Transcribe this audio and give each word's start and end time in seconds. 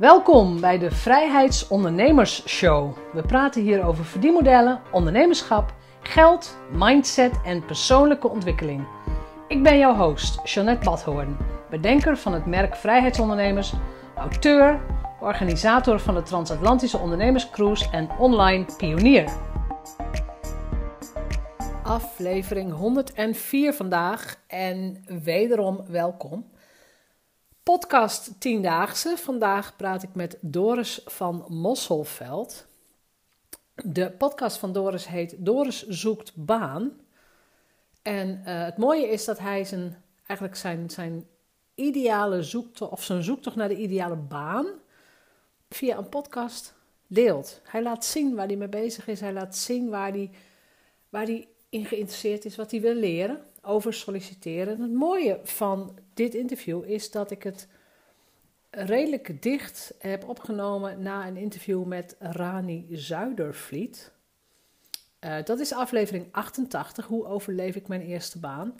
Welkom 0.00 0.60
bij 0.60 0.78
de 0.78 0.90
Vrijheidsondernemers 0.90 2.48
Show. 2.48 2.96
We 3.12 3.22
praten 3.22 3.62
hier 3.62 3.84
over 3.84 4.04
verdienmodellen, 4.04 4.80
ondernemerschap, 4.92 5.74
geld, 6.00 6.58
mindset 6.72 7.40
en 7.44 7.64
persoonlijke 7.64 8.28
ontwikkeling. 8.28 8.86
Ik 9.48 9.62
ben 9.62 9.78
jouw 9.78 9.94
host, 9.94 10.40
Jeanette 10.44 10.84
Badhoorn, 10.84 11.36
bedenker 11.70 12.16
van 12.16 12.32
het 12.32 12.46
merk 12.46 12.76
Vrijheidsondernemers, 12.76 13.72
auteur, 14.16 14.80
organisator 15.20 16.00
van 16.00 16.14
de 16.14 16.22
Transatlantische 16.22 16.98
Ondernemerscruise 16.98 17.90
en 17.90 18.08
online 18.18 18.64
pionier. 18.76 19.32
Aflevering 21.82 22.72
104 22.72 23.74
vandaag 23.74 24.36
en 24.46 25.04
wederom 25.06 25.84
welkom. 25.88 26.44
Podcast 27.62 28.40
Tiendaagse. 28.40 29.16
Vandaag 29.16 29.76
praat 29.76 30.02
ik 30.02 30.14
met 30.14 30.38
Doris 30.40 31.00
van 31.04 31.44
Mosselveld. 31.48 32.66
De 33.74 34.10
podcast 34.10 34.56
van 34.56 34.72
Doris 34.72 35.06
heet 35.06 35.34
Doris 35.38 35.86
zoekt 35.86 36.32
baan. 36.34 37.00
En 38.02 38.28
uh, 38.28 38.64
het 38.64 38.76
mooie 38.76 39.08
is 39.08 39.24
dat 39.24 39.38
hij 39.38 39.64
zijn, 39.64 40.02
eigenlijk 40.26 40.58
zijn, 40.58 40.90
zijn 40.90 41.26
ideale 41.74 42.42
zoektocht, 42.42 42.92
of 42.92 43.02
zijn 43.02 43.22
zoektocht 43.22 43.56
naar 43.56 43.68
de 43.68 43.76
ideale 43.76 44.16
baan, 44.16 44.66
via 45.68 45.96
een 45.96 46.08
podcast 46.08 46.74
deelt. 47.06 47.60
Hij 47.64 47.82
laat 47.82 48.04
zien 48.04 48.34
waar 48.34 48.46
hij 48.46 48.56
mee 48.56 48.68
bezig 48.68 49.08
is. 49.08 49.20
Hij 49.20 49.32
laat 49.32 49.56
zien 49.56 49.88
waar 49.88 50.10
hij, 50.10 50.30
waar 51.08 51.24
hij 51.24 51.48
in 51.68 51.84
geïnteresseerd 51.84 52.44
is, 52.44 52.56
wat 52.56 52.70
hij 52.70 52.80
wil 52.80 52.94
leren 52.94 53.44
over 53.62 53.94
solliciteren. 53.94 54.80
het 54.80 54.92
mooie 54.92 55.40
van 55.42 55.98
dit 56.20 56.34
interview 56.34 56.84
is 56.84 57.10
dat 57.10 57.30
ik 57.30 57.42
het 57.42 57.68
redelijk 58.70 59.42
dicht 59.42 59.94
heb 59.98 60.28
opgenomen 60.28 61.02
na 61.02 61.26
een 61.26 61.36
interview 61.36 61.84
met 61.84 62.16
Rani 62.18 62.86
Zuidervliet. 62.90 64.12
Uh, 65.20 65.42
dat 65.44 65.58
is 65.60 65.72
aflevering 65.72 66.26
88, 66.30 67.06
Hoe 67.06 67.26
overleef 67.26 67.76
ik 67.76 67.88
mijn 67.88 68.00
eerste 68.00 68.38
baan? 68.38 68.74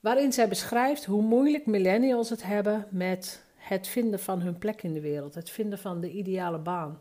Waarin 0.00 0.32
zij 0.32 0.48
beschrijft 0.48 1.04
hoe 1.04 1.22
moeilijk 1.22 1.66
millennials 1.66 2.30
het 2.30 2.42
hebben 2.42 2.86
met 2.90 3.44
het 3.56 3.86
vinden 3.86 4.20
van 4.20 4.40
hun 4.40 4.58
plek 4.58 4.82
in 4.82 4.92
de 4.92 5.00
wereld, 5.00 5.34
het 5.34 5.50
vinden 5.50 5.78
van 5.78 6.00
de 6.00 6.10
ideale 6.10 6.58
baan. 6.58 7.00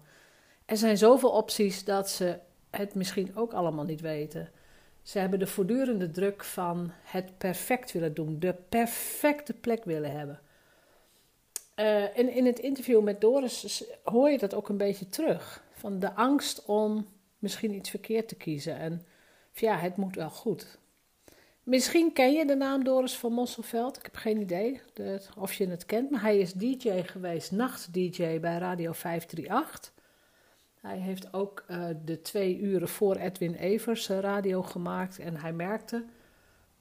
Er 0.66 0.78
zijn 0.78 0.98
zoveel 0.98 1.32
opties 1.32 1.84
dat 1.84 2.10
ze 2.10 2.40
het 2.70 2.96
misschien 2.96 3.36
ook 3.36 3.54
allemaal 3.54 3.86
niet 3.86 4.02
weten. 4.02 4.50
Ze 5.04 5.20
hebben 5.20 5.40
de 5.40 5.48
voortdurende 5.48 6.12
druk 6.12 6.44
van 6.44 6.92
het 7.04 7.38
perfect 7.38 7.92
willen 7.92 8.14
doen, 8.14 8.40
de 8.40 8.56
perfecte 8.70 9.54
plek 9.54 9.84
willen 9.86 10.12
hebben. 10.12 10.40
En 12.16 12.34
in 12.34 12.46
het 12.46 12.60
interview 12.60 13.02
met 13.02 13.22
Doris 13.22 13.84
hoor 14.04 14.30
je 14.30 14.38
dat 14.38 14.54
ook 14.54 14.70
een 14.70 14.78
beetje 14.78 15.10
terug. 15.10 15.64
Van 15.72 16.00
de 16.00 16.14
angst 16.14 16.66
om 16.66 17.08
misschien 17.40 17.74
iets 17.74 17.90
verkeerd 17.90 18.28
te 18.28 18.36
kiezen. 18.36 18.78
En 18.78 19.06
ja, 19.54 19.78
het 19.78 19.98
moet 19.98 20.16
wel 20.16 20.30
goed. 20.30 20.78
Misschien 21.64 22.14
ken 22.14 22.34
je 22.34 22.46
de 22.46 22.56
naam 22.56 22.84
Doris 22.84 23.18
van 23.18 23.34
Mosselveld. 23.34 23.98
Ik 23.98 24.04
heb 24.04 24.16
geen 24.16 24.42
idee 24.42 24.82
de, 24.94 25.22
of 25.38 25.54
je 25.54 25.68
het 25.68 25.86
kent. 25.86 26.10
Maar 26.10 26.22
hij 26.22 26.38
is 26.38 26.54
DJ 26.54 27.02
geweest, 27.02 27.52
nacht-DJ 27.52 28.40
bij 28.40 28.58
Radio 28.58 28.92
538. 28.92 29.94
Hij 30.84 30.98
heeft 30.98 31.34
ook 31.34 31.64
uh, 31.70 31.86
de 32.06 32.22
twee 32.22 32.60
uren 32.60 32.88
voor 32.88 33.16
Edwin 33.16 33.54
Evers 33.56 34.10
uh, 34.10 34.20
radio 34.20 34.62
gemaakt. 34.62 35.20
En 35.20 35.36
hij 35.36 35.54
merkte 35.54 36.06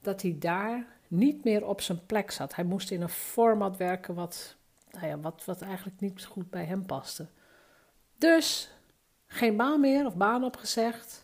dat 0.01 0.21
hij 0.21 0.35
daar 0.39 0.85
niet 1.07 1.43
meer 1.43 1.65
op 1.65 1.81
zijn 1.81 2.05
plek 2.05 2.31
zat. 2.31 2.55
Hij 2.55 2.63
moest 2.63 2.91
in 2.91 3.01
een 3.01 3.09
format 3.09 3.77
werken 3.77 4.13
wat, 4.15 4.55
nou 4.91 5.07
ja, 5.07 5.19
wat, 5.19 5.45
wat 5.45 5.61
eigenlijk 5.61 5.99
niet 5.99 6.25
goed 6.25 6.49
bij 6.49 6.65
hem 6.65 6.85
paste. 6.85 7.27
Dus 8.17 8.69
geen 9.27 9.57
baan 9.57 9.79
meer 9.79 10.05
of 10.05 10.15
baan 10.15 10.43
opgezegd. 10.43 11.23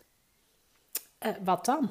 Uh, 1.25 1.31
wat 1.43 1.65
dan? 1.65 1.89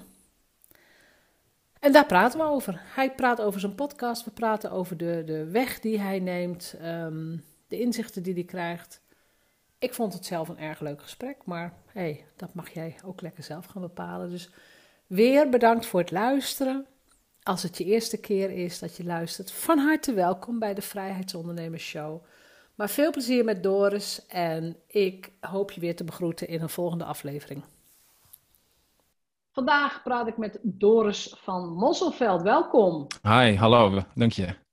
En 1.80 1.92
daar 1.92 2.06
praten 2.06 2.38
we 2.38 2.44
over. 2.44 2.80
Hij 2.84 3.14
praat 3.14 3.40
over 3.40 3.60
zijn 3.60 3.74
podcast. 3.74 4.24
We 4.24 4.30
praten 4.30 4.70
over 4.70 4.96
de, 4.96 5.22
de 5.26 5.44
weg 5.44 5.80
die 5.80 6.00
hij 6.00 6.18
neemt. 6.18 6.74
Um, 6.82 7.44
de 7.66 7.80
inzichten 7.80 8.22
die 8.22 8.34
hij 8.34 8.44
krijgt. 8.44 9.00
Ik 9.78 9.94
vond 9.94 10.12
het 10.12 10.26
zelf 10.26 10.48
een 10.48 10.58
erg 10.58 10.80
leuk 10.80 11.02
gesprek, 11.02 11.36
maar 11.44 11.72
hey, 11.86 12.24
dat 12.36 12.54
mag 12.54 12.70
jij 12.70 12.96
ook 13.04 13.20
lekker 13.20 13.44
zelf 13.44 13.66
gaan 13.66 13.82
bepalen. 13.82 14.30
Dus 14.30 14.50
weer 15.06 15.48
bedankt 15.48 15.86
voor 15.86 16.00
het 16.00 16.10
luisteren. 16.10 16.86
Als 17.42 17.62
het 17.62 17.78
je 17.78 17.84
eerste 17.84 18.20
keer 18.20 18.50
is 18.50 18.78
dat 18.78 18.96
je 18.96 19.04
luistert, 19.04 19.52
van 19.52 19.78
harte 19.78 20.12
welkom 20.12 20.58
bij 20.58 20.74
de 20.74 20.82
Vrijheidsondernemers 20.82 21.84
Show. 21.84 22.24
Maar 22.74 22.88
veel 22.88 23.10
plezier 23.10 23.44
met 23.44 23.62
Doris 23.62 24.26
en 24.26 24.76
ik 24.86 25.32
hoop 25.40 25.70
je 25.70 25.80
weer 25.80 25.96
te 25.96 26.04
begroeten 26.04 26.48
in 26.48 26.62
een 26.62 26.68
volgende 26.68 27.04
aflevering. 27.04 27.64
Vandaag 29.52 30.02
praat 30.02 30.26
ik 30.26 30.36
met 30.36 30.58
Doris 30.62 31.34
van 31.38 31.72
Mosselveld. 31.72 32.42
Welkom. 32.42 33.06
Hi, 33.22 33.56
hallo, 33.56 34.02
dank 34.14 34.32
je. 34.32 34.67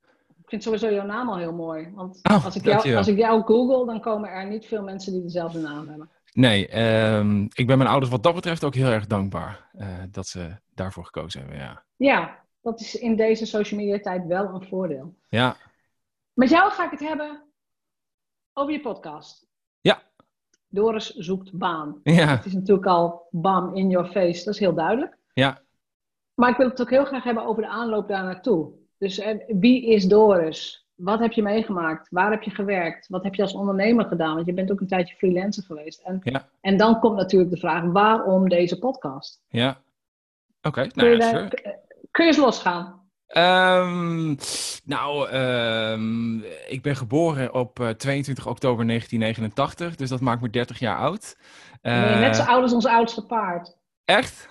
Vind 0.55 0.67
sowieso 0.67 0.91
jouw 0.91 1.05
naam 1.05 1.29
al 1.29 1.38
heel 1.38 1.53
mooi. 1.53 1.91
Want 1.93 2.19
oh, 2.23 2.45
als, 2.45 2.55
ik 2.55 2.63
jou, 2.63 2.95
als 2.95 3.07
ik 3.07 3.17
jou 3.17 3.43
google, 3.43 3.85
dan 3.85 4.01
komen 4.01 4.29
er 4.29 4.47
niet 4.47 4.66
veel 4.66 4.83
mensen 4.83 5.13
die 5.13 5.21
dezelfde 5.21 5.59
naam 5.59 5.88
hebben. 5.88 6.09
Nee, 6.33 6.83
um, 7.16 7.47
ik 7.53 7.67
ben 7.67 7.77
mijn 7.77 7.89
ouders 7.89 8.11
wat 8.11 8.23
dat 8.23 8.35
betreft 8.35 8.63
ook 8.63 8.75
heel 8.75 8.89
erg 8.89 9.07
dankbaar 9.07 9.69
uh, 9.73 9.88
dat 10.11 10.27
ze 10.27 10.57
daarvoor 10.73 11.05
gekozen 11.05 11.39
hebben. 11.39 11.57
Ja. 11.57 11.83
ja, 11.95 12.39
dat 12.61 12.79
is 12.79 12.95
in 12.95 13.16
deze 13.16 13.45
social 13.45 13.79
media 13.79 13.99
tijd 13.99 14.25
wel 14.25 14.45
een 14.45 14.67
voordeel. 14.67 15.16
Ja. 15.29 15.57
Met 16.33 16.49
jou 16.49 16.72
ga 16.72 16.85
ik 16.85 16.91
het 16.91 17.07
hebben 17.07 17.43
over 18.53 18.73
je 18.73 18.81
podcast. 18.81 19.47
Ja. 19.81 20.01
Doris 20.67 21.09
zoekt 21.09 21.57
baan. 21.57 21.99
Ja. 22.03 22.27
Het 22.27 22.45
is 22.45 22.53
natuurlijk 22.53 22.87
al 22.87 23.27
bam 23.31 23.75
in 23.75 23.89
your 23.89 24.07
face, 24.07 24.43
dat 24.43 24.53
is 24.53 24.59
heel 24.59 24.75
duidelijk. 24.75 25.17
Ja. 25.33 25.61
Maar 26.33 26.49
ik 26.49 26.57
wil 26.57 26.69
het 26.69 26.81
ook 26.81 26.89
heel 26.89 27.05
graag 27.05 27.23
hebben 27.23 27.45
over 27.45 27.61
de 27.61 27.69
aanloop 27.69 28.07
daar 28.07 28.23
naartoe. 28.23 28.83
Dus 28.97 29.19
eh, 29.19 29.38
wie 29.47 29.85
is 29.85 30.06
Doris? 30.06 30.88
Wat 30.95 31.19
heb 31.19 31.31
je 31.31 31.41
meegemaakt? 31.41 32.07
Waar 32.09 32.31
heb 32.31 32.44
je 32.44 32.51
gewerkt? 32.51 33.07
Wat 33.07 33.23
heb 33.23 33.35
je 33.35 33.41
als 33.41 33.53
ondernemer 33.53 34.06
gedaan? 34.06 34.35
Want 34.35 34.45
je 34.45 34.53
bent 34.53 34.72
ook 34.72 34.79
een 34.79 34.88
tijdje 34.88 35.16
freelancer 35.16 35.63
geweest. 35.63 36.01
En, 36.01 36.19
ja. 36.23 36.47
en 36.61 36.78
dan 36.78 37.00
komt 37.00 37.16
natuurlijk 37.16 37.51
de 37.51 37.57
vraag, 37.57 37.84
waarom 37.84 38.50
deze 38.50 38.79
podcast? 38.79 39.41
Ja, 39.47 39.69
oké. 40.61 40.67
Okay. 40.67 40.91
Nou, 40.94 41.17
ja, 41.17 41.29
sure. 41.29 41.50
kun 42.11 42.25
je 42.25 42.31
eens 42.31 42.38
losgaan? 42.38 43.03
Um, 43.38 44.38
nou, 44.85 45.31
um, 45.31 46.44
ik 46.67 46.81
ben 46.81 46.95
geboren 46.95 47.53
op 47.53 47.79
uh, 47.79 47.89
22 47.89 48.47
oktober 48.47 48.88
1989, 48.88 49.95
dus 49.95 50.09
dat 50.09 50.22
maakt 50.22 50.41
me 50.41 50.50
30 50.50 50.79
jaar 50.79 50.97
oud. 50.97 51.38
Uh, 51.81 52.03
ben 52.03 52.13
je 52.13 52.19
net 52.19 52.35
zo 52.35 52.41
oud 52.41 52.61
als 52.61 52.73
ons 52.73 52.85
oudste 52.85 53.25
paard. 53.25 53.78
Echt? 54.05 54.50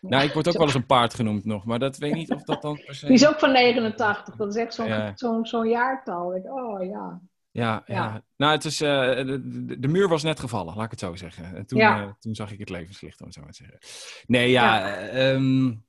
Nou, 0.00 0.24
ik 0.24 0.32
word 0.32 0.48
ook 0.48 0.56
wel 0.56 0.66
eens 0.66 0.74
een 0.74 0.86
paard 0.86 1.14
genoemd 1.14 1.44
nog, 1.44 1.64
maar 1.64 1.78
dat 1.78 1.96
weet 1.96 2.14
niet 2.14 2.32
of 2.32 2.42
dat 2.42 2.62
dan 2.62 2.82
per 2.84 2.94
se... 2.94 3.06
Die 3.06 3.14
is 3.14 3.26
ook 3.26 3.38
van 3.38 3.52
89, 3.52 4.36
dat 4.36 4.48
is 4.48 4.56
echt 4.56 4.74
zo'n 4.74 4.86
ja. 4.86 5.12
zo'n 5.14 5.46
zo'n 5.46 5.68
jaartal. 5.68 6.36
Ik, 6.36 6.44
oh 6.44 6.84
ja. 6.84 7.20
Ja, 7.50 7.82
ja. 7.86 7.94
ja. 7.94 8.22
Nou, 8.36 8.52
het 8.52 8.64
is, 8.64 8.80
uh, 8.80 8.88
de, 9.16 9.76
de, 9.78 9.88
muur 9.88 10.08
was 10.08 10.22
net 10.22 10.40
gevallen, 10.40 10.74
laat 10.74 10.84
ik 10.84 10.90
het 10.90 11.00
zo 11.00 11.16
zeggen. 11.16 11.56
En 11.56 11.66
toen, 11.66 11.78
ja. 11.78 12.02
uh, 12.02 12.12
toen 12.18 12.34
zag 12.34 12.52
ik 12.52 12.58
het 12.58 12.70
levenslicht, 12.70 13.20
om 13.20 13.26
het 13.26 13.34
zo 13.34 13.42
maar 13.42 13.52
te 13.52 13.64
zeggen. 13.64 13.78
Nee, 14.26 14.50
ja, 14.50 14.88
ja. 14.88 15.32
Um, 15.32 15.84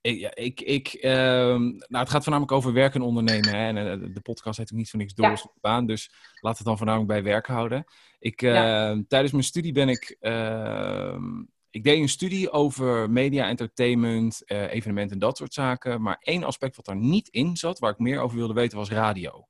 ik, 0.00 0.34
ik, 0.34 0.60
ik 0.60 0.92
um, 1.02 1.76
nou, 1.76 2.02
het 2.02 2.10
gaat 2.10 2.22
voornamelijk 2.22 2.52
over 2.52 2.72
werken 2.72 3.00
en 3.00 3.06
ondernemen. 3.06 3.48
Hè? 3.48 3.66
En 3.66 3.76
uh, 3.76 4.14
de 4.14 4.20
podcast 4.20 4.58
heet 4.58 4.72
ook 4.72 4.78
niet 4.78 4.90
voor 4.90 4.98
niks 4.98 5.14
door 5.14 5.26
ja. 5.26 5.50
baan, 5.60 5.86
dus 5.86 6.10
laat 6.40 6.56
het 6.56 6.66
dan 6.66 6.76
voornamelijk 6.76 7.10
bij 7.10 7.22
werk 7.22 7.46
houden. 7.46 7.84
Ik, 8.18 8.40
ja. 8.40 9.02
Tijdens 9.08 9.32
mijn 9.32 9.44
studie 9.44 9.72
ben 9.72 9.88
ik 9.88 10.16
ehm, 10.20 11.42
ik 11.76 11.84
deed 11.84 12.00
een 12.00 12.08
studie 12.08 12.50
over 12.50 13.10
media, 13.10 13.48
entertainment, 13.48 14.42
uh, 14.46 14.72
evenementen 14.72 15.12
en 15.12 15.18
dat 15.18 15.36
soort 15.36 15.54
zaken. 15.54 16.02
Maar 16.02 16.16
één 16.20 16.44
aspect 16.44 16.76
wat 16.76 16.84
daar 16.84 16.96
niet 16.96 17.28
in 17.28 17.56
zat, 17.56 17.78
waar 17.78 17.90
ik 17.90 17.98
meer 17.98 18.20
over 18.20 18.36
wilde 18.36 18.54
weten, 18.54 18.78
was 18.78 18.90
radio. 18.90 19.46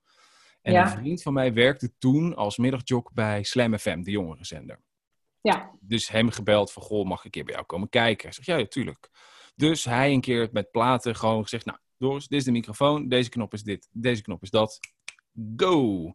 En 0.63 0.73
ja. 0.73 0.83
een 0.83 0.99
vriend 0.99 1.23
van 1.23 1.33
mij 1.33 1.53
werkte 1.53 1.93
toen 1.99 2.35
als 2.35 2.57
middagjock 2.57 3.13
bij 3.13 3.43
Slam 3.43 3.79
FM, 3.79 4.03
de 4.03 4.11
jongerenzender. 4.11 4.83
Ja. 5.41 5.71
Dus 5.81 6.09
hem 6.09 6.31
gebeld 6.31 6.73
van, 6.73 6.83
goh, 6.83 7.07
mag 7.07 7.19
ik 7.19 7.25
een 7.25 7.31
keer 7.31 7.45
bij 7.45 7.55
jou 7.55 7.67
komen 7.67 7.89
kijken? 7.89 8.29
Ik 8.29 8.35
zeg, 8.35 8.47
ja, 8.47 8.57
natuurlijk. 8.57 9.11
Dus 9.55 9.85
hij 9.85 10.13
een 10.13 10.21
keer 10.21 10.49
met 10.53 10.71
platen 10.71 11.17
gewoon 11.17 11.43
gezegd, 11.43 11.65
nou, 11.65 11.79
Doris, 11.99 12.29
dit 12.29 12.39
is 12.39 12.45
de 12.45 12.53
microfoon, 12.53 13.09
deze 13.09 13.31
knop 13.31 13.53
is 13.53 13.63
dit, 13.63 13.89
deze 13.93 14.23
knop 14.23 14.43
is 14.43 14.51
dat. 14.51 14.79
Go! 15.57 16.15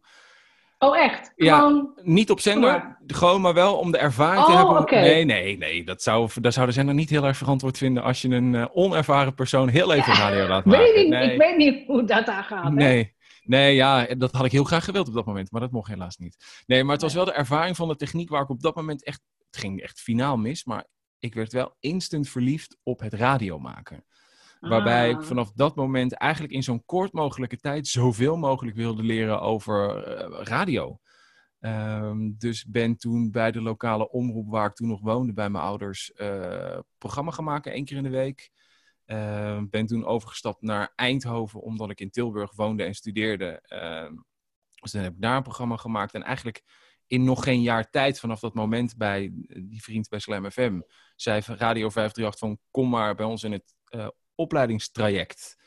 Oh, 0.82 0.98
echt? 0.98 1.32
Gewoon... 1.36 1.92
Ja, 1.96 2.02
niet 2.02 2.30
op 2.30 2.40
zender, 2.40 2.96
gewoon 3.06 3.40
maar 3.40 3.54
wel 3.54 3.76
om 3.76 3.92
de 3.92 3.98
ervaring 3.98 4.42
oh, 4.42 4.50
te 4.50 4.56
hebben. 4.56 4.78
Okay. 4.78 5.00
Nee, 5.00 5.24
nee, 5.24 5.58
nee. 5.58 5.84
Dat 5.84 6.02
zou, 6.02 6.30
dat 6.40 6.52
zou 6.52 6.66
de 6.66 6.72
zender 6.72 6.94
niet 6.94 7.10
heel 7.10 7.24
erg 7.24 7.36
verantwoord 7.36 7.78
vinden 7.78 8.02
als 8.02 8.22
je 8.22 8.28
een 8.28 8.52
uh, 8.54 8.66
onervaren 8.72 9.34
persoon 9.34 9.68
heel 9.68 9.92
even 9.92 10.12
ja, 10.12 10.18
radio 10.18 10.46
laat 10.46 10.64
weet 10.64 10.74
maken. 10.74 11.00
Ik, 11.00 11.08
nee. 11.08 11.32
ik 11.32 11.38
weet 11.38 11.56
niet 11.56 11.86
hoe 11.86 12.04
dat 12.04 12.26
daar 12.26 12.44
gaat. 12.44 12.72
Nee. 12.72 12.98
Hè? 12.98 13.10
Nee, 13.44 13.74
ja, 13.74 14.04
dat 14.04 14.32
had 14.32 14.44
ik 14.44 14.52
heel 14.52 14.64
graag 14.64 14.84
gewild 14.84 15.08
op 15.08 15.14
dat 15.14 15.26
moment, 15.26 15.50
maar 15.50 15.60
dat 15.60 15.70
mocht 15.70 15.88
helaas 15.88 16.16
niet. 16.16 16.62
Nee, 16.66 16.84
maar 16.84 16.92
het 16.92 17.02
was 17.02 17.14
wel 17.14 17.24
de 17.24 17.32
ervaring 17.32 17.76
van 17.76 17.88
de 17.88 17.96
techniek 17.96 18.28
waar 18.28 18.42
ik 18.42 18.48
op 18.48 18.62
dat 18.62 18.74
moment 18.74 19.04
echt, 19.04 19.20
het 19.50 19.60
ging 19.60 19.80
echt 19.80 20.00
finaal 20.00 20.36
mis, 20.36 20.64
maar 20.64 20.86
ik 21.18 21.34
werd 21.34 21.52
wel 21.52 21.76
instant 21.80 22.28
verliefd 22.28 22.76
op 22.82 23.00
het 23.00 23.12
radio 23.12 23.58
maken. 23.58 24.04
Waarbij 24.68 25.12
Ah. 25.12 25.18
ik 25.18 25.26
vanaf 25.26 25.52
dat 25.52 25.76
moment 25.76 26.12
eigenlijk 26.12 26.52
in 26.52 26.62
zo'n 26.62 26.84
kort 26.84 27.12
mogelijke 27.12 27.56
tijd 27.56 27.86
zoveel 27.86 28.36
mogelijk 28.36 28.76
wilde 28.76 29.02
leren 29.02 29.40
over 29.40 30.08
uh, 30.08 30.44
radio. 30.44 31.00
Ehm, 31.60 32.30
dus 32.38 32.66
ben 32.66 32.96
toen 32.96 33.30
bij 33.30 33.52
de 33.52 33.60
lokale 33.60 34.10
omroep 34.10 34.50
waar 34.50 34.68
ik 34.68 34.74
toen 34.74 34.88
nog 34.88 35.00
woonde 35.00 35.32
bij 35.32 35.50
mijn 35.50 35.64
ouders 35.64 36.12
uh, 36.16 36.78
programma 36.98 37.30
gaan 37.30 37.44
maken, 37.44 37.72
één 37.72 37.84
keer 37.84 37.96
in 37.96 38.02
de 38.02 38.08
week. 38.08 38.50
Uh, 39.06 39.62
ben 39.70 39.86
toen 39.86 40.04
overgestapt 40.04 40.62
naar 40.62 40.92
Eindhoven 40.94 41.60
omdat 41.60 41.90
ik 41.90 42.00
in 42.00 42.10
Tilburg 42.10 42.52
woonde 42.54 42.84
en 42.84 42.94
studeerde. 42.94 43.62
Uh, 43.68 44.18
dus 44.80 44.92
dan 44.92 45.02
heb 45.02 45.12
ik 45.12 45.20
daar 45.20 45.36
een 45.36 45.42
programma 45.42 45.76
gemaakt. 45.76 46.14
En 46.14 46.22
eigenlijk 46.22 46.62
in 47.06 47.24
nog 47.24 47.44
geen 47.44 47.62
jaar 47.62 47.90
tijd 47.90 48.20
vanaf 48.20 48.40
dat 48.40 48.54
moment 48.54 48.96
bij 48.96 49.32
die 49.46 49.82
vriend 49.82 50.08
bij 50.08 50.18
Slam 50.18 50.50
FM 50.50 50.80
zei 51.16 51.40
Radio 51.40 51.88
538 51.88 52.38
van 52.38 52.58
kom 52.70 52.88
maar 52.88 53.14
bij 53.14 53.26
ons 53.26 53.42
in 53.42 53.52
het 53.52 53.74
uh, 53.90 54.08
opleidingstraject. 54.34 55.58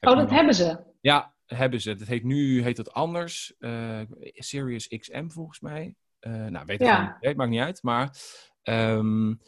Oh, 0.00 0.16
dat 0.16 0.30
hebben 0.30 0.54
ze? 0.54 0.78
Ja, 1.00 1.34
hebben 1.46 1.80
ze. 1.80 1.94
Dat 1.94 2.08
heet 2.08 2.24
nu 2.24 2.62
heet 2.62 2.76
het 2.76 2.92
anders. 2.92 3.54
Uh, 3.58 4.00
Sirius 4.34 4.88
XM 4.88 5.28
volgens 5.28 5.60
mij. 5.60 5.94
Uh, 6.20 6.46
nou, 6.46 6.66
weet 6.66 6.80
ik 6.80 6.86
ja. 6.86 7.02
niet. 7.02 7.16
Het 7.20 7.36
maakt 7.36 7.50
niet 7.50 7.60
uit. 7.60 7.82
Maar 7.82 8.16
um, 8.62 9.40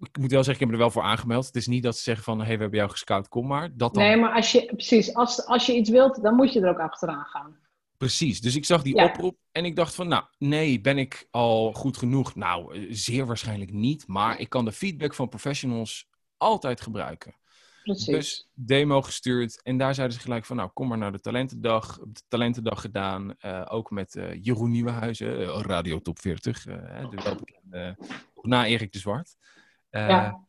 ik 0.00 0.18
moet 0.18 0.30
wel 0.30 0.44
zeggen, 0.44 0.54
ik 0.54 0.60
heb 0.60 0.68
me 0.68 0.74
er 0.74 0.80
wel 0.80 0.90
voor 0.90 1.02
aangemeld. 1.02 1.46
Het 1.46 1.56
is 1.56 1.66
niet 1.66 1.82
dat 1.82 1.96
ze 1.96 2.02
zeggen 2.02 2.24
van, 2.24 2.38
hé, 2.38 2.44
hey, 2.44 2.54
we 2.54 2.60
hebben 2.60 2.78
jou 2.78 2.90
gescout, 2.90 3.28
kom 3.28 3.46
maar. 3.46 3.76
Dat 3.76 3.94
dan... 3.94 4.02
Nee, 4.02 4.16
maar 4.16 4.32
als 4.32 4.52
je, 4.52 4.66
precies, 4.66 5.14
als, 5.14 5.46
als 5.46 5.66
je 5.66 5.76
iets 5.76 5.90
wilt, 5.90 6.22
dan 6.22 6.34
moet 6.34 6.52
je 6.52 6.60
er 6.60 6.68
ook 6.68 6.78
achteraan 6.78 7.24
gaan. 7.24 7.56
Precies, 7.96 8.40
dus 8.40 8.56
ik 8.56 8.64
zag 8.64 8.82
die 8.82 8.94
oproep 8.94 9.36
en 9.52 9.64
ik 9.64 9.76
dacht 9.76 9.94
van, 9.94 10.08
nou, 10.08 10.24
nee, 10.38 10.80
ben 10.80 10.98
ik 10.98 11.28
al 11.30 11.72
goed 11.72 11.96
genoeg? 11.96 12.34
Nou, 12.34 12.86
zeer 12.92 13.26
waarschijnlijk 13.26 13.72
niet, 13.72 14.06
maar 14.06 14.40
ik 14.40 14.48
kan 14.48 14.64
de 14.64 14.72
feedback 14.72 15.14
van 15.14 15.28
professionals 15.28 16.08
altijd 16.36 16.80
gebruiken. 16.80 17.34
Precies. 17.84 18.06
Dus 18.06 18.48
demo 18.54 19.02
gestuurd 19.02 19.62
en 19.62 19.78
daar 19.78 19.94
zeiden 19.94 20.16
ze 20.16 20.22
gelijk 20.22 20.44
van, 20.44 20.56
nou, 20.56 20.70
kom 20.72 20.88
maar 20.88 20.98
naar 20.98 21.12
de 21.12 21.20
talentendag. 21.20 21.98
De 21.98 22.22
talentendag 22.28 22.80
gedaan, 22.80 23.34
uh, 23.40 23.66
ook 23.68 23.90
met 23.90 24.14
uh, 24.14 24.42
Jeroen 24.42 24.70
Nieuwenhuizen, 24.70 25.40
uh, 25.40 25.60
Radio 25.60 26.00
Top 26.00 26.18
40, 26.18 26.62
de 26.62 27.20
welbekende, 27.24 27.96
na 28.42 28.66
Erik 28.66 28.92
de 28.92 28.98
Zwart. 28.98 29.36
Ja. 29.90 30.46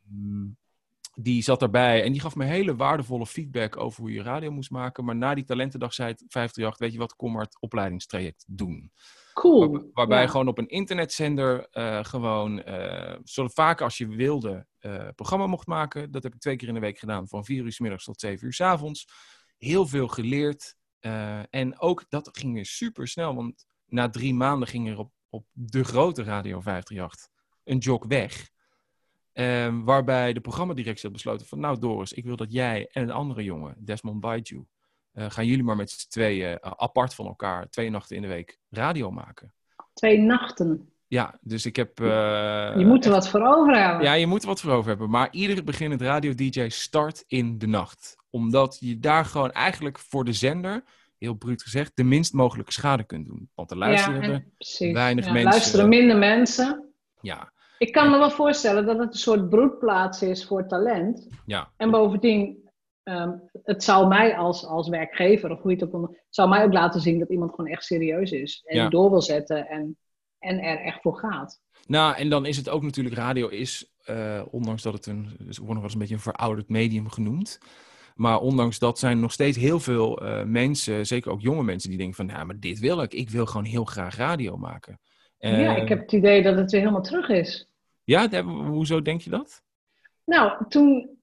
Die 1.16 1.42
zat 1.42 1.62
erbij 1.62 2.04
en 2.04 2.12
die 2.12 2.22
gaf 2.22 2.36
me 2.36 2.46
hele 2.46 2.76
waardevolle 2.76 3.26
feedback 3.26 3.78
over 3.78 4.02
hoe 4.02 4.12
je 4.12 4.22
radio 4.22 4.52
moest 4.52 4.72
maken. 4.72 5.06
Maar 5.06 5.16
na 5.16 5.34
die 5.34 5.44
talentendag 5.44 5.94
zei 5.94 6.10
het 6.10 6.24
538, 6.28 6.78
weet 6.80 6.92
je 6.92 6.98
wat, 6.98 7.16
kom 7.16 7.32
maar 7.32 7.44
het 7.44 7.58
opleidingstraject 7.60 8.46
doen. 8.48 8.92
Cool. 9.36 9.90
waarbij 9.94 10.28
gewoon 10.28 10.48
op 10.48 10.58
een 10.58 10.68
internetzender 10.68 11.68
uh, 11.74 12.04
gewoon, 12.04 12.70
uh, 12.70 13.16
zo 13.24 13.48
vaak 13.48 13.82
als 13.82 13.98
je 13.98 14.08
wilde, 14.08 14.66
uh, 14.82 15.08
programma 15.16 15.48
mocht 15.48 15.68
maken. 15.68 16.12
Dat 16.12 16.24
heb 16.24 16.34
ik 16.34 16.40
twee 16.40 16.56
keer 16.56 16.68
in 16.68 16.74
de 16.74 16.80
week 16.80 17.00
gedaan, 17.00 17.28
van 17.28 17.46
vier 17.46 17.64
uur 17.64 17.72
s 17.72 17.80
middags 17.80 18.04
tot 18.04 18.20
zeven 18.20 18.46
uur 18.46 18.54
s 18.54 18.62
avonds. 18.62 19.08
Heel 19.58 19.88
veel 19.88 20.08
geleerd. 20.08 20.76
en 21.50 21.80
ook 21.80 22.06
dat 22.10 22.30
ging 22.32 22.54
weer 22.54 22.66
super 22.66 23.08
snel, 23.08 23.36
want 23.36 23.66
na 23.86 24.10
drie 24.10 24.34
maanden 24.34 24.68
ging 24.68 24.90
er 24.90 24.98
op, 24.98 25.12
op 25.30 25.46
de 25.52 25.84
grote 25.84 26.24
Radio 26.24 26.62
538 26.62 27.28
een 27.64 27.78
jog 27.78 28.06
weg. 28.06 28.50
Um, 29.34 29.86
waarbij 29.86 30.34
de 30.34 30.42
programmadirectie 30.42 31.04
had 31.04 31.12
besloten 31.12 31.48
van... 31.48 31.60
Nou 31.60 31.80
Doris, 31.80 32.14
ik 32.14 32.26
wil 32.26 32.36
dat 32.36 32.52
jij 32.52 32.88
en 32.92 33.04
een 33.04 33.12
andere 33.12 33.44
jongen, 33.44 33.76
Desmond 33.80 34.20
Baiju... 34.20 34.66
Uh, 35.16 35.26
gaan 35.30 35.46
jullie 35.46 35.64
maar 35.64 35.76
met 35.76 35.90
z'n 35.90 36.10
tweeën 36.10 36.52
uh, 36.52 36.72
apart 36.78 37.14
van 37.14 37.26
elkaar... 37.26 37.70
twee 37.70 37.90
nachten 37.90 38.16
in 38.16 38.22
de 38.22 38.28
week 38.28 38.60
radio 38.70 39.12
maken. 39.12 39.54
Twee 39.94 40.20
nachten? 40.20 40.90
Ja, 41.08 41.38
dus 41.42 41.66
ik 41.66 41.76
heb... 41.76 41.98
Je 41.98 42.84
moet 42.86 43.06
er 43.06 43.12
wat 43.12 43.30
voor 43.30 43.42
over 43.42 43.78
hebben. 43.78 44.06
Ja, 44.06 44.14
je 44.14 44.28
moet 44.28 44.42
er 44.42 44.48
wat 44.48 44.62
voor 44.62 44.72
over 44.72 44.90
hebben. 44.90 45.10
Maar 45.10 45.28
iedere 45.32 45.64
beginnend 45.64 46.02
radio-dj 46.02 46.70
start 46.70 47.24
in 47.28 47.58
de 47.58 47.68
nacht. 47.68 48.16
Omdat 48.30 48.78
je 48.80 49.00
daar 49.00 49.26
gewoon 49.26 49.52
eigenlijk 49.52 50.00
voor 50.00 50.26
de 50.26 50.34
zender 50.34 50.84
heel 51.18 51.34
bruut 51.34 51.64
gezegd, 51.64 51.92
de 51.96 52.04
minst 52.04 52.34
mogelijke 52.34 52.72
schade 52.72 53.04
kunt 53.04 53.26
doen. 53.26 53.50
Want 53.56 53.72
er 53.72 53.78
luisteren 53.78 54.22
ja, 54.22 54.42
en, 54.78 54.94
weinig 54.94 55.26
ja, 55.26 55.32
mensen. 55.32 55.52
luisteren 55.52 55.90
minder 55.90 56.18
mensen. 56.18 56.94
Ja, 57.22 57.54
ik 57.78 57.92
kan 57.92 58.12
me 58.12 58.18
wel 58.18 58.32
voorstellen 58.32 58.86
dat 58.86 58.98
het 58.98 59.14
een 59.14 59.20
soort 59.20 59.50
broedplaats 59.50 60.22
is 60.22 60.46
voor 60.46 60.68
talent. 60.68 61.28
Ja. 61.46 61.72
En 61.78 61.92
bovendien, 61.92 62.65
um, 63.10 63.50
het 63.64 63.84
zou 63.84 64.08
mij 64.08 64.38
als, 64.38 64.66
als 64.66 64.90
werkgever, 64.90 65.52
of 65.52 65.62
hoe 65.62 65.72
je 65.72 65.78
het 65.78 65.94
ook 65.94 66.18
zou 66.30 66.50
mij 66.50 66.64
ook 66.64 66.74
laten 66.74 67.02
zien 67.02 67.20
dat 67.20 67.30
iemand 67.30 67.54
gewoon 67.54 67.72
echt 67.72 67.84
serieus 67.84 68.32
is. 68.32 68.64
En 68.66 68.90
door 68.90 69.10
wil 69.10 69.22
zetten 69.22 69.68
en, 69.68 69.98
en 70.40 70.60
er 70.60 70.80
echt 70.80 71.02
voor 71.02 71.18
gaat. 71.18 71.62
Nou, 71.88 72.16
en 72.16 72.30
dan 72.30 72.46
is 72.46 72.58
het 72.58 72.70
ook 72.70 72.84
natuurlijk, 72.84 73.16
radio 73.16 73.48
is, 73.48 73.94
uh, 74.10 74.42
ondanks 74.52 74.82
dat 74.82 74.94
het 74.94 75.06
een, 75.06 75.36
dus 75.40 75.58
wordt 75.58 75.74
nog 75.74 75.76
wel 75.76 75.84
eens 75.84 75.94
een 75.94 76.00
beetje 76.00 76.16
een 76.16 76.20
verouderd 76.20 76.70
medium 76.70 77.10
genoemd. 77.10 77.60
Maar 78.16 78.40
ondanks 78.40 78.80
dat 78.80 79.00
zijn 79.00 79.20
nog 79.20 79.32
steeds 79.32 79.58
heel 79.58 79.80
veel 79.80 80.24
uh, 80.24 80.44
mensen, 80.44 81.06
zeker 81.06 81.32
ook 81.32 81.42
jonge 81.42 81.64
mensen, 81.64 81.90
die 81.90 81.98
denken 81.98 82.16
van, 82.16 82.28
ja, 82.28 82.44
maar 82.44 82.60
dit 82.60 82.80
wil 82.80 83.02
ik. 83.02 83.14
Ik 83.14 83.30
wil 83.30 83.46
gewoon 83.46 83.66
heel 83.66 83.86
graag 83.86 84.16
radio 84.16 84.58
maken 84.58 85.00
ja, 85.50 85.76
ik 85.76 85.90
heb 85.90 86.00
het 86.00 86.12
idee 86.12 86.44
dat 86.44 86.56
het 86.56 86.72
weer 86.72 86.80
helemaal 86.80 87.02
terug 87.02 87.30
is. 87.30 87.70
Ja, 88.04 88.44
hoezo 88.44 89.02
denk 89.02 89.22
je 89.22 89.30
dat? 89.30 89.64
Nou, 90.24 90.66
toen, 90.68 91.20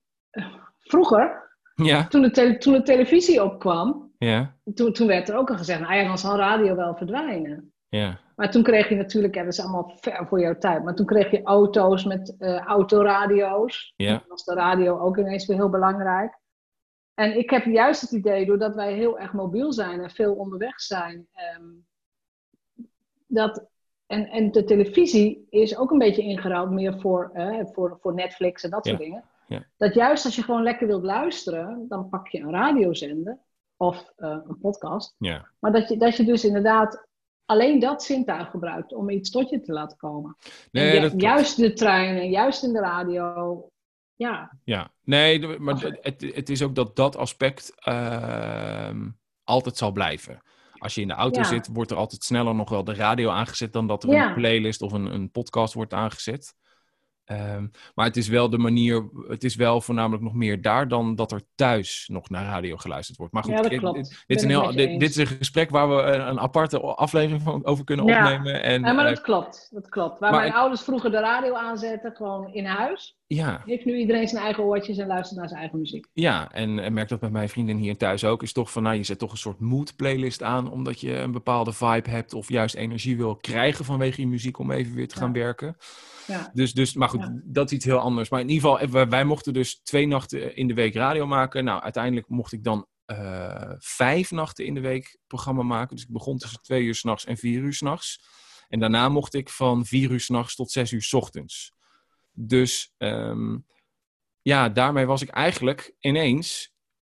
vroeger, 0.78 1.51
ja. 1.74 2.06
toen, 2.06 2.22
de 2.22 2.58
toen 2.58 2.72
de 2.72 2.82
televisie 2.82 3.44
opkwam, 3.44 4.12
ja. 4.18 4.56
toen, 4.74 4.92
toen 4.92 5.06
werd 5.06 5.28
er 5.28 5.36
ook 5.36 5.50
al 5.50 5.56
gezegd, 5.56 5.80
nou 5.80 5.94
ja, 5.94 6.06
dan 6.06 6.18
zal 6.18 6.36
radio 6.36 6.76
wel 6.76 6.96
verdwijnen. 6.96 7.72
Ja. 7.88 8.20
Maar 8.36 8.50
toen 8.50 8.62
kreeg 8.62 8.88
je 8.88 8.94
natuurlijk, 8.94 9.34
ja, 9.34 9.42
dat 9.42 9.52
is 9.52 9.60
allemaal 9.60 9.92
ver 10.00 10.26
voor 10.26 10.40
jouw 10.40 10.58
tijd, 10.58 10.84
maar 10.84 10.94
toen 10.94 11.06
kreeg 11.06 11.30
je 11.30 11.42
auto's 11.42 12.04
met 12.04 12.34
uh, 12.38 12.58
autoradio's. 12.58 13.92
Ja. 13.96 14.18
Toen 14.18 14.28
was 14.28 14.44
de 14.44 14.54
radio 14.54 14.98
ook 14.98 15.18
ineens 15.18 15.46
weer 15.46 15.56
heel 15.56 15.70
belangrijk. 15.70 16.40
En 17.14 17.38
ik 17.38 17.50
heb 17.50 17.64
juist 17.64 18.00
het 18.00 18.10
idee, 18.12 18.46
doordat 18.46 18.74
wij 18.74 18.92
heel 18.92 19.18
erg 19.18 19.32
mobiel 19.32 19.72
zijn 19.72 20.00
en 20.00 20.10
veel 20.10 20.34
onderweg 20.34 20.80
zijn, 20.80 21.28
um, 21.56 21.86
dat 23.26 23.70
en, 24.12 24.28
en 24.28 24.50
de 24.50 24.64
televisie 24.64 25.46
is 25.50 25.76
ook 25.76 25.90
een 25.90 25.98
beetje 25.98 26.22
ingeruild 26.22 26.70
meer 26.70 27.00
voor, 27.00 27.30
eh, 27.32 27.60
voor, 27.72 27.98
voor 28.00 28.14
Netflix 28.14 28.62
en 28.62 28.70
dat 28.70 28.86
soort 28.86 28.98
dingen. 28.98 29.24
Ja. 29.52 29.66
Dat 29.76 29.94
juist 29.94 30.24
als 30.24 30.36
je 30.36 30.42
gewoon 30.42 30.62
lekker 30.62 30.86
wilt 30.86 31.04
luisteren, 31.04 31.86
dan 31.88 32.08
pak 32.08 32.28
je 32.28 32.40
een 32.40 32.50
radiozender 32.50 33.38
of 33.76 34.12
uh, 34.18 34.36
een 34.48 34.58
podcast. 34.58 35.14
Ja. 35.18 35.48
Maar 35.58 35.72
dat 35.72 35.88
je, 35.88 35.96
dat 35.96 36.16
je 36.16 36.24
dus 36.24 36.44
inderdaad 36.44 37.06
alleen 37.44 37.78
dat 37.80 38.02
zintuig 38.02 38.50
gebruikt 38.50 38.92
om 38.92 39.10
iets 39.10 39.30
tot 39.30 39.50
je 39.50 39.60
te 39.60 39.72
laten 39.72 39.96
komen. 39.96 40.36
Nee, 40.70 41.16
juist 41.16 41.56
de 41.56 41.72
treinen, 41.72 42.30
juist 42.30 42.62
in 42.62 42.72
de 42.72 42.80
radio. 42.80 43.66
Ja. 44.14 44.58
Ja, 44.64 44.90
nee, 45.04 45.58
maar 45.58 45.80
het, 46.00 46.32
het 46.34 46.48
is 46.48 46.62
ook 46.62 46.74
dat 46.74 46.96
dat 46.96 47.16
aspect 47.16 47.72
uh, 47.88 48.90
altijd 49.44 49.76
zal 49.76 49.92
blijven. 49.92 50.42
Als 50.78 50.94
je 50.94 51.00
in 51.00 51.08
de 51.08 51.14
auto 51.14 51.42
zit, 51.42 51.68
wordt 51.72 51.90
er 51.90 51.96
altijd 51.96 52.24
sneller 52.24 52.54
nog 52.54 52.70
wel 52.70 52.84
de 52.84 52.94
radio 52.94 53.30
aangezet 53.30 53.72
dan 53.72 53.86
dat 53.86 54.02
er 54.02 54.10
een 54.10 54.34
playlist 54.34 54.82
of 54.82 54.92
een, 54.92 55.06
een 55.06 55.30
podcast 55.30 55.74
wordt 55.74 55.92
aangezet. 55.92 56.54
Um, 57.56 57.70
maar 57.94 58.06
het 58.06 58.16
is 58.16 58.28
wel 58.28 58.50
de 58.50 58.58
manier, 58.58 59.08
het 59.28 59.44
is 59.44 59.54
wel 59.54 59.80
voornamelijk 59.80 60.22
nog 60.22 60.34
meer 60.34 60.62
daar 60.62 60.88
dan 60.88 61.14
dat 61.14 61.32
er 61.32 61.42
thuis 61.54 62.08
nog 62.12 62.30
naar 62.30 62.44
radio 62.44 62.76
geluisterd 62.76 63.18
wordt. 63.18 63.32
Maar 63.32 63.42
goed, 63.42 63.52
ja, 63.52 63.60
dit, 63.62 63.80
dit, 63.80 64.24
is 64.26 64.42
een 64.42 64.48
heel, 64.48 64.72
dit, 64.72 65.02
is 65.02 65.16
een 65.16 65.26
gesprek 65.26 65.70
waar 65.70 65.88
we 65.88 66.02
een, 66.02 66.40
aparte 66.40 66.80
aflevering 66.80 67.42
van 67.42 67.66
over 67.66 67.84
kunnen 67.84 68.06
ja. 68.06 68.22
opnemen. 68.22 68.62
En, 68.62 68.82
ja, 68.82 68.92
maar 68.92 69.04
dat 69.04 69.18
uh, 69.18 69.24
klopt, 69.24 69.68
dat 69.70 69.88
klopt. 69.88 70.18
Waar 70.18 70.30
mijn 70.30 70.48
ik, 70.48 70.54
ouders 70.54 70.82
vroeger 70.82 71.10
de 71.10 71.20
radio 71.20 71.54
aanzetten, 71.54 72.12
gewoon 72.16 72.52
in 72.52 72.64
huis. 72.64 73.16
Ja. 73.26 73.62
Heeft 73.64 73.84
nu 73.84 73.96
iedereen 73.96 74.28
zijn 74.28 74.44
eigen 74.44 74.64
oortjes 74.64 74.98
en 74.98 75.06
luistert 75.06 75.38
naar 75.38 75.48
zijn 75.48 75.60
eigen 75.60 75.78
muziek. 75.78 76.06
Ja, 76.12 76.52
en, 76.52 76.78
en 76.78 76.92
merk 76.92 77.08
dat 77.08 77.20
bij 77.20 77.30
mijn 77.30 77.48
vrienden 77.48 77.76
hier 77.76 77.96
thuis 77.96 78.24
ook. 78.24 78.42
Is 78.42 78.52
toch 78.52 78.72
van, 78.72 78.82
nou, 78.82 78.96
je 78.96 79.02
zet 79.02 79.18
toch 79.18 79.30
een 79.30 79.36
soort 79.36 79.60
mood 79.60 79.96
playlist 79.96 80.42
aan, 80.42 80.70
omdat 80.70 81.00
je 81.00 81.18
een 81.18 81.32
bepaalde 81.32 81.72
vibe 81.72 82.10
hebt 82.10 82.34
of 82.34 82.48
juist 82.48 82.74
energie 82.74 83.16
wil 83.16 83.36
krijgen 83.36 83.84
vanwege 83.84 84.20
je 84.20 84.26
muziek 84.26 84.58
om 84.58 84.70
even 84.70 84.94
weer 84.94 85.08
te 85.08 85.16
gaan 85.16 85.32
werken. 85.32 85.76
Ja. 86.32 86.50
Dus, 86.54 86.72
dus, 86.72 86.94
maar 86.94 87.08
goed, 87.08 87.20
ja. 87.20 87.40
dat 87.44 87.66
is 87.70 87.76
iets 87.76 87.84
heel 87.84 87.98
anders. 87.98 88.28
Maar 88.28 88.40
in 88.40 88.48
ieder 88.48 88.70
geval, 88.70 88.90
wij, 88.90 89.08
wij, 89.08 89.24
mochten 89.24 89.52
dus 89.52 89.80
twee 89.82 90.06
nachten 90.06 90.56
in 90.56 90.68
de 90.68 90.74
week 90.74 90.94
radio 90.94 91.26
maken. 91.26 91.64
Nou, 91.64 91.82
uiteindelijk 91.82 92.28
mocht 92.28 92.52
ik 92.52 92.64
dan 92.64 92.86
uh, 93.06 93.72
vijf 93.78 94.30
nachten 94.30 94.64
in 94.64 94.74
de 94.74 94.80
week 94.80 95.18
programma 95.26 95.62
maken. 95.62 95.96
Dus 95.96 96.04
ik 96.04 96.12
begon 96.12 96.38
tussen 96.38 96.62
twee 96.62 96.82
uur 96.82 96.94
s'nachts 96.94 97.24
en 97.24 97.36
vier 97.36 97.60
uur 97.60 97.74
s'nachts. 97.74 98.24
En 98.68 98.80
daarna 98.80 99.08
mocht 99.08 99.34
ik 99.34 99.48
van 99.48 99.84
vier 99.84 100.10
uur 100.10 100.20
s'nachts 100.20 100.54
tot 100.54 100.70
zes 100.70 100.92
uur 100.92 101.02
s 101.02 101.12
ochtends. 101.12 101.74
Dus 102.32 102.94
um, 102.98 103.66
ja, 104.42 104.68
daarmee 104.68 105.06
was 105.06 105.22
ik 105.22 105.28
eigenlijk 105.28 105.94
ineens 106.00 106.74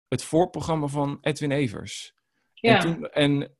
het 0.09 0.25
voorprogramma 0.25 0.87
van 0.87 1.19
Edwin 1.21 1.51
Evers. 1.51 2.15
Ja. 2.53 2.77
En, 2.77 2.81
toen, 2.81 3.09
en 3.09 3.57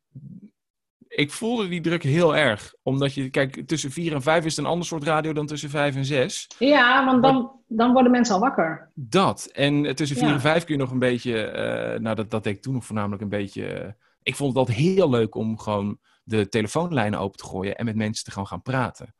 ik 1.15 1.33
voelde 1.33 1.69
die 1.69 1.81
druk 1.81 2.03
heel 2.03 2.37
erg. 2.37 2.75
Omdat 2.83 3.15
je, 3.15 3.31
kijk, 3.31 3.67
tussen 3.67 3.91
4 3.91 4.15
en 4.15 4.23
5 4.23 4.45
is 4.45 4.57
het 4.57 4.65
een 4.65 4.71
ander 4.71 4.87
soort 4.87 5.03
radio 5.03 5.33
dan 5.33 5.47
tussen 5.47 5.71
5 5.71 5.97
en 5.97 6.05
6. 6.05 6.51
Ja, 6.59 7.05
want 7.05 7.23
dan, 7.23 7.51
dan 7.67 7.93
worden 7.93 8.13
mensen 8.13 8.35
al 8.35 8.41
wakker. 8.41 8.91
Dat. 8.95 9.49
En 9.53 9.95
tussen 9.95 10.17
4 10.17 10.27
ja. 10.27 10.33
en 10.33 10.41
5 10.41 10.65
kun 10.65 10.75
je 10.75 10.81
nog 10.81 10.91
een 10.91 10.99
beetje, 10.99 11.53
uh, 11.95 12.01
nou 12.01 12.17
dat, 12.17 12.31
dat 12.31 12.45
deed 12.45 12.57
ik 12.57 12.63
toen 12.63 12.75
nog 12.75 12.85
voornamelijk 12.85 13.23
een 13.23 13.29
beetje. 13.29 13.83
Uh, 13.85 13.91
ik 14.23 14.37
vond 14.37 14.49
het 14.49 14.59
altijd 14.59 14.77
heel 14.77 15.11
leuk 15.11 15.35
om 15.35 15.59
gewoon 15.59 15.99
de 16.23 16.49
telefoonlijnen 16.49 17.19
open 17.19 17.39
te 17.39 17.47
gooien 17.47 17.77
en 17.77 17.85
met 17.85 17.97
mensen 17.97 18.25
te 18.25 18.31
gaan 18.31 18.47
gaan 18.47 18.63
praten. 18.63 19.15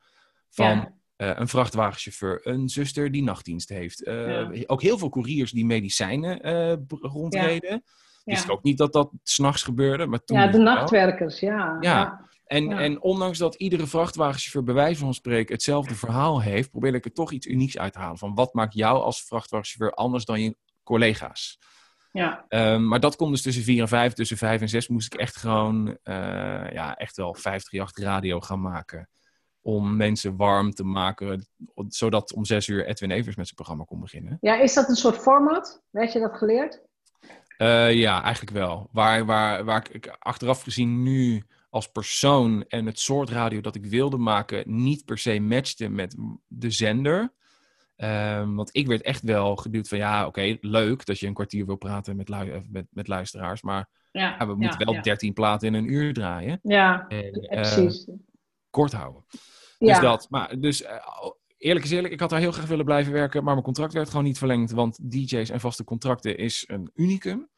Van 0.51 0.67
ja. 0.67 0.93
Uh, 1.17 1.31
een 1.35 1.49
vrachtwagenchauffeur, 1.49 2.41
een 2.43 2.69
zuster 2.69 3.11
die 3.11 3.23
nachtdienst 3.23 3.69
heeft. 3.69 4.03
Ja. 4.05 4.51
Ook 4.67 4.83
heel 4.83 4.99
veel 4.99 5.09
couriers 5.09 5.51
die 5.51 5.67
medicijnen 5.67 6.41
rondreden. 6.89 7.83
Wist 8.25 8.45
ik 8.45 8.51
ook 8.51 8.63
niet 8.63 8.79
dat 8.79 8.93
dat 8.93 9.11
s'nachts 9.23 9.63
gebeurde. 9.63 10.07
Maar 10.07 10.25
toen 10.25 10.39
ja, 10.39 10.47
de 10.47 10.59
nachtwerkers, 10.59 11.41
ja. 11.41 11.77
ja. 11.81 12.29
En, 12.47 12.73
en 12.73 13.03
ondanks 13.03 13.39
dat 13.39 13.55
iedere 13.55 13.87
vrachtwagenchauffeur 13.87 14.63
bij 14.63 14.75
wijze 14.75 15.01
van 15.01 15.15
spreken 15.15 15.55
hetzelfde 15.55 15.95
verhaal 15.95 16.43
heeft, 16.43 16.71
probeer 16.71 16.95
ik 16.95 17.05
er 17.05 17.13
toch 17.13 17.33
iets 17.33 17.47
unieks 17.47 17.79
uit 17.79 17.93
te 17.93 17.99
halen. 17.99 18.19
Van 18.19 18.35
wat 18.35 18.55
maakt 18.55 18.75
jou 18.75 19.03
als 19.03 19.23
vrachtwagenchauffeur 19.23 19.95
anders 19.95 20.25
dan 20.25 20.41
je 20.41 20.57
collega's? 20.83 21.59
Ja. 22.13 22.45
Um, 22.49 22.89
maar 22.89 23.01
dat 23.01 23.17
komt 23.17 23.31
dus 23.31 23.43
tussen 23.43 23.63
4 23.63 23.81
en 23.81 23.89
5. 23.89 24.13
Tussen 24.13 24.37
5 24.37 24.61
en 24.61 24.69
6 24.69 24.89
moest 24.89 25.15
ik 25.15 25.21
echt 25.21 25.37
gewoon, 25.37 25.99
ja, 26.05 26.95
echt 26.95 27.17
wel 27.17 27.35
538 27.35 28.05
radio 28.05 28.41
gaan 28.41 28.61
maken. 28.61 29.09
Om 29.67 29.97
mensen 29.97 30.37
warm 30.37 30.71
te 30.71 30.85
maken, 30.85 31.47
zodat 31.89 32.35
om 32.35 32.45
6 32.45 32.69
uur 32.69 32.87
Edwin 32.87 33.11
Evers 33.11 33.37
met 33.37 33.45
zijn 33.45 33.57
programma 33.57 33.85
kon 33.85 34.01
beginnen. 34.01 34.39
Ja, 34.41 34.61
is 34.61 34.75
dat 34.75 34.89
een 34.89 34.97
soort 34.97 35.17
format? 35.17 35.83
Weet 35.91 36.13
je 36.13 36.19
dat 36.19 36.37
geleerd? 36.37 36.83
Uh, 37.59 37.93
ja, 37.93 38.23
eigenlijk 38.23 38.57
wel. 38.57 38.89
Waar, 38.93 39.25
waar, 39.25 39.65
waar 39.65 39.87
ik 39.93 40.17
achteraf 40.19 40.63
gezien 40.63 41.03
nu 41.03 41.43
als 41.71 41.91
persoon 41.91 42.65
en 42.69 42.87
het 42.87 42.99
soort 42.99 43.31
radio 43.31 43.61
dat 43.61 43.75
ik 43.75 43.87
wilde 43.87 44.17
maken 44.17 44.63
niet 44.67 45.05
per 45.05 45.19
se 45.19 45.41
matchte 45.41 45.89
met 45.89 46.17
de 46.47 46.71
zender. 46.71 47.33
Um, 47.97 48.57
want 48.57 48.69
ik 48.73 48.87
werd 48.87 49.03
echt 49.03 49.23
wel 49.23 49.57
geduwd 49.57 49.89
van 49.89 49.99
ja, 49.99 50.27
oké, 50.27 50.57
leuk 50.61 51.07
dat 51.07 51.19
je 51.19 51.27
een 51.27 51.35
kwartier 51.35 51.67
wil 51.67 51.77
praten 51.77 52.17
met, 52.17 52.29
lu 52.29 52.63
met, 52.71 52.87
met 52.91 53.09
luisteraars. 53.09 53.63
Maar 53.63 53.89
ja, 54.13 54.47
we 54.47 54.55
moeten 54.55 54.93
wel 54.93 55.03
13 55.03 55.33
platen 55.33 55.69
in 55.69 55.75
een 55.75 55.93
uur 55.93 56.13
draaien. 56.13 56.59
Ja, 56.63 57.07
en, 57.09 57.31
precies. 57.49 58.07
Uh, 58.07 58.15
kort 58.75 58.93
houden. 58.93 59.25
Dus 59.79 59.99
dat. 60.01 60.27
Maar 60.31 60.61
dus 60.61 60.83
uh, 60.83 60.89
eerlijk 61.57 61.85
is 61.85 61.91
eerlijk, 61.91 62.13
ik 62.13 62.21
had 62.21 62.31
daar 62.31 62.41
heel 62.41 62.53
graag 62.53 62.67
willen 62.67 62.85
blijven 62.85 63.13
werken. 63.13 63.45
Maar 63.45 63.53
mijn 63.53 63.65
contract 63.65 63.93
werd 63.93 64.09
gewoon 64.09 64.25
niet 64.25 64.39
verlengd. 64.39 64.71
Want 64.71 65.11
DJ's 65.11 65.51
en 65.51 65.61
vaste 65.61 65.85
contracten 65.85 66.37
is 66.37 66.65
een 66.67 66.91
unicum. 66.95 67.49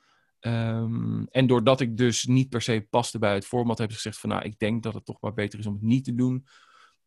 Um, 0.41 1.27
en 1.31 1.47
doordat 1.47 1.81
ik 1.81 1.97
dus 1.97 2.25
niet 2.25 2.49
per 2.49 2.63
se 2.63 2.87
paste 2.91 3.19
bij 3.19 3.35
het 3.35 3.47
format, 3.47 3.79
heb 3.79 3.89
ik 3.89 3.95
gezegd 3.95 4.19
van 4.19 4.31
nou, 4.31 4.43
ik 4.43 4.59
denk 4.59 4.83
dat 4.83 4.95
het 4.95 5.05
toch 5.05 5.21
maar 5.21 5.35
beter 5.35 5.59
is 5.59 5.67
om 5.67 5.73
het 5.73 5.83
niet 5.83 6.05
te 6.05 6.15
doen. 6.15 6.47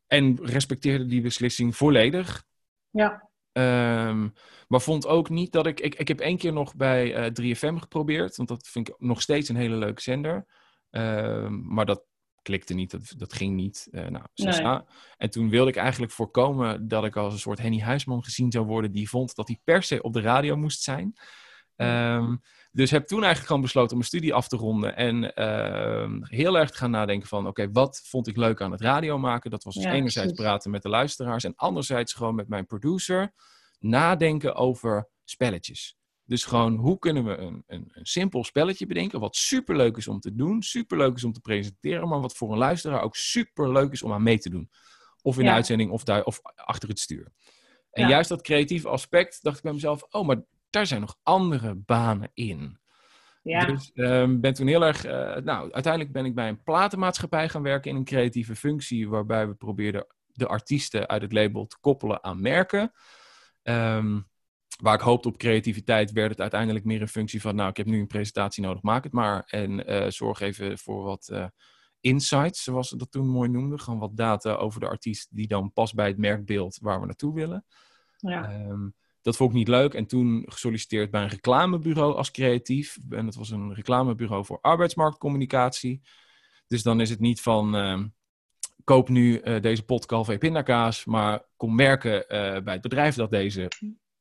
En 0.08 0.46
respecteerde 0.46 1.06
die 1.06 1.22
beslissing 1.22 1.76
volledig. 1.76 2.44
Ja. 2.90 3.30
Um, 3.52 4.34
maar 4.68 4.82
vond 4.82 5.08
ook 5.08 5.30
niet 5.30 5.52
dat 5.52 5.68
ik. 5.68 5.80
Ik, 5.80 5.96
ik 5.96 6.08
heb 6.08 6.20
één 6.20 6.38
keer 6.38 6.54
nog 6.54 6.76
bij 6.76 7.30
uh, 7.40 7.56
3FM 7.56 7.76
geprobeerd, 7.76 8.36
want 8.36 8.50
dat 8.50 8.68
vind 8.68 8.88
ik 8.90 8.96
nog 8.98 9.22
steeds 9.22 9.50
een 9.50 9.56
hele 9.56 9.76
leuke 9.76 10.02
zender. 10.02 10.46
Um, 10.90 11.74
maar 11.74 11.86
dat 11.86 12.04
klikte 12.42 12.74
niet, 12.74 12.92
dat, 12.92 13.14
dat 13.18 13.34
ging 13.34 13.56
niet. 13.56 13.88
Uh, 13.92 14.08
nou, 14.08 14.26
nee. 14.34 14.80
En 15.18 15.30
toen 15.30 15.50
wilde 15.50 15.70
ik 15.70 15.76
eigenlijk 15.76 16.12
voorkomen 16.12 16.88
dat 16.88 17.06
ik 17.06 17.16
als 17.16 17.34
een 17.34 17.40
soort 17.40 17.60
Henny 17.60 17.80
Huisman 17.80 18.24
gezien 18.24 18.52
zou 18.52 18.66
worden, 18.66 18.92
die 18.92 19.10
vond 19.10 19.36
dat 19.36 19.48
hij 19.48 19.60
per 19.64 19.84
se 19.84 20.02
op 20.02 20.14
de 20.14 20.22
radio 20.22 20.56
moest 20.56 20.82
zijn. 20.82 21.16
Um, 21.76 22.42
dus 22.72 22.92
heb 22.92 23.08
toen 23.08 23.18
eigenlijk 23.18 23.48
gewoon 23.48 23.62
besloten 23.62 23.92
om 23.92 23.98
mijn 23.98 24.10
studie 24.10 24.34
af 24.34 24.48
te 24.48 24.58
ronden. 24.58 24.96
En 24.96 25.32
uh, 25.36 26.22
heel 26.22 26.58
erg 26.58 26.72
te 26.72 26.78
gaan 26.78 26.92
nadenken 26.92 27.28
van, 27.28 27.48
oké, 27.48 27.72
wat 27.72 28.02
vond 28.04 28.28
ik 28.28 28.38
leuk 28.38 28.62
aan 28.62 28.72
het 28.72 28.82
radio 28.82 29.18
maken? 29.18 29.52
Dat 29.52 29.64
was 29.64 29.76
dus 29.76 29.86
enerzijds 29.86 30.34
praten 30.34 30.72
met 30.72 30.82
de 30.82 30.90
luisteraars. 30.90 31.44
En 31.44 31.56
anderzijds 31.56 32.14
gewoon 32.14 32.36
met 32.36 32.48
mijn 32.48 32.66
producer 32.66 33.34
nadenken 33.80 34.56
over 34.56 35.10
spelletjes. 35.24 35.99
Dus 36.30 36.46
gewoon, 36.46 36.76
hoe 36.76 37.00
kunnen 37.00 37.24
we 37.24 37.38
een, 37.38 37.64
een, 37.68 37.90
een 37.92 38.06
simpel 38.06 38.44
spelletje 38.44 38.86
bedenken, 38.86 39.20
wat 39.20 39.36
superleuk 39.36 39.98
is 39.98 40.08
om 40.08 40.20
te 40.20 40.36
doen, 40.36 40.62
superleuk 40.64 41.16
is 41.16 41.24
om 41.24 41.34
te 41.34 41.42
presenteren, 41.42 42.08
maar 42.08 42.22
wat 42.22 42.36
voor 42.36 42.52
een 42.52 42.58
luisteraar 42.58 43.02
ook 43.02 43.16
superleuk 43.16 43.92
is 43.92 44.04
om 44.04 44.12
aan 44.12 44.24
mee 44.24 44.40
te 44.40 44.50
doen. 44.50 44.70
Of 45.22 45.38
in 45.38 45.46
de 45.46 45.52
uitzending 45.52 45.92
of, 45.92 46.04
daar, 46.04 46.24
of 46.24 46.42
achter 46.56 46.90
het 46.90 47.00
stuur. 47.00 47.32
En 47.92 48.08
juist 48.08 48.30
dat 48.30 48.42
creatieve 48.42 48.90
aspect 48.90 49.44
dacht 49.44 49.58
ik 49.58 49.64
bij 49.64 49.74
mezelf, 49.74 50.04
oh, 50.10 50.28
maar 50.28 50.42
daar 50.70 50.86
zijn 50.86 51.02
nog 51.02 51.18
andere 51.24 51.76
banen 51.76 52.32
in. 52.34 52.80
Ja. 53.44 53.66
Dus 53.66 53.92
um, 53.94 54.42
ben 54.42 54.54
toen 54.54 54.68
heel 54.68 54.86
erg. 54.86 55.06
Uh, 55.06 55.36
nou, 55.36 55.72
uiteindelijk 55.72 56.14
ben 56.14 56.26
ik 56.26 56.36
bij 56.36 56.50
een 56.50 56.64
platenmaatschappij 56.64 57.50
gaan 57.50 57.64
werken 57.64 57.92
in 57.92 57.98
een 57.98 58.04
creatieve 58.04 58.56
functie, 58.56 59.10
waarbij 59.10 59.48
we 59.48 59.54
probeerden 59.54 60.08
de 60.26 60.48
artiesten 60.48 61.08
uit 61.08 61.22
het 61.22 61.34
label 61.34 61.68
te 61.68 61.78
koppelen 61.80 62.24
aan 62.24 62.42
merken. 62.42 62.92
Um, 63.64 64.29
waar 64.82 64.94
ik 64.94 65.02
hoopte 65.02 65.28
op 65.28 65.38
creativiteit, 65.38 66.12
werd 66.12 66.30
het 66.30 66.42
uiteindelijk 66.42 66.86
meer 66.86 67.02
een 67.02 67.08
functie 67.08 67.42
van, 67.42 67.56
nou, 67.56 67.70
ik 67.70 67.78
heb 67.78 67.86
nu 67.86 68.00
een 68.00 68.08
presentatie 68.08 68.64
nodig, 68.64 68.82
maak 68.82 69.04
het 69.04 69.14
maar. 69.14 69.44
En 69.46 69.92
uh, 69.92 70.10
zorg 70.10 70.40
even 70.40 70.78
voor 70.78 71.04
wat 71.04 71.30
uh, 71.32 71.46
insights, 72.00 72.64
zoals 72.64 72.90
ze 72.90 72.98
dat 72.98 73.12
toen 73.12 73.28
mooi 73.28 73.50
noemden. 73.50 73.80
Gewoon 73.80 74.00
wat 74.00 74.18
data 74.18 74.54
over 74.54 74.80
de 74.80 74.88
artiest 74.88 75.28
die 75.36 75.48
dan 75.48 75.74
past 75.74 75.96
bij 75.96 76.08
het 76.08 76.18
merkbeeld 76.18 76.78
waar 76.82 77.00
we 77.00 77.06
naartoe 77.06 77.34
willen. 77.34 77.66
Ja. 78.18 78.54
Um, 78.54 78.94
dat 79.22 79.36
vond 79.36 79.50
ik 79.50 79.58
niet 79.58 79.68
leuk. 79.68 79.94
En 79.94 80.06
toen 80.06 80.46
gesolliciteerd 80.48 81.12
bij 81.12 81.22
een 81.22 81.30
reclamebureau 81.30 82.16
als 82.16 82.32
creatief. 82.32 82.98
En 83.10 83.26
dat 83.26 83.36
was 83.36 83.50
een 83.50 83.74
reclamebureau 83.74 84.46
voor 84.46 84.60
arbeidsmarktcommunicatie. 84.62 86.02
Dus 86.68 86.84
dan 86.84 87.02
is 87.02 87.10
het 87.10 87.20
niet 87.20 87.42
van 87.42 87.76
uh, 87.76 88.04
koop 88.84 89.10
nu 89.10 89.42
uh, 89.42 89.62
deze 89.62 89.84
potkalf 89.84 90.38
pindakaas, 90.38 91.06
maar 91.06 91.42
kom 91.58 91.78
werken 91.78 92.16
uh, 92.16 92.64
bij 92.64 92.74
het 92.74 92.82
bedrijf 92.82 93.16
dat 93.16 93.32
deze 93.32 93.68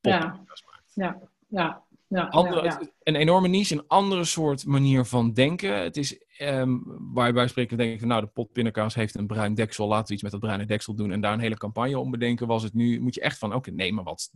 ja. 0.08 0.18
maakt. 0.26 0.62
Ja, 0.94 1.18
ja. 1.48 1.86
Ja, 2.08 2.26
andere, 2.26 2.64
ja, 2.64 2.78
ja. 2.80 2.88
Een 3.02 3.16
enorme 3.16 3.48
niche, 3.48 3.74
een 3.74 3.86
andere 3.86 4.24
soort 4.24 4.66
manier 4.66 5.04
van 5.04 5.32
denken. 5.32 5.82
Het 5.82 5.96
is 5.96 6.24
um, 6.38 6.82
waar 7.14 7.34
wij 7.34 7.48
spreken, 7.48 7.76
denk 7.76 7.92
ik 7.92 7.98
van 7.98 8.08
nou, 8.08 8.20
de 8.20 8.26
pot 8.26 8.52
pindakaas 8.52 8.94
heeft 8.94 9.14
een 9.14 9.26
bruin 9.26 9.54
deksel, 9.54 9.88
laten 9.88 10.06
we 10.06 10.12
iets 10.12 10.22
met 10.22 10.30
dat 10.30 10.40
bruine 10.40 10.66
deksel 10.66 10.94
doen 10.94 11.12
en 11.12 11.20
daar 11.20 11.32
een 11.32 11.40
hele 11.40 11.56
campagne 11.56 11.98
om 11.98 12.10
bedenken. 12.10 12.46
Was 12.46 12.62
het 12.62 12.74
nu, 12.74 13.00
moet 13.00 13.14
je 13.14 13.20
echt 13.20 13.38
van, 13.38 13.54
oké, 13.54 13.70
nee, 13.70 13.92
maar 13.92 14.04
wat 14.04 14.30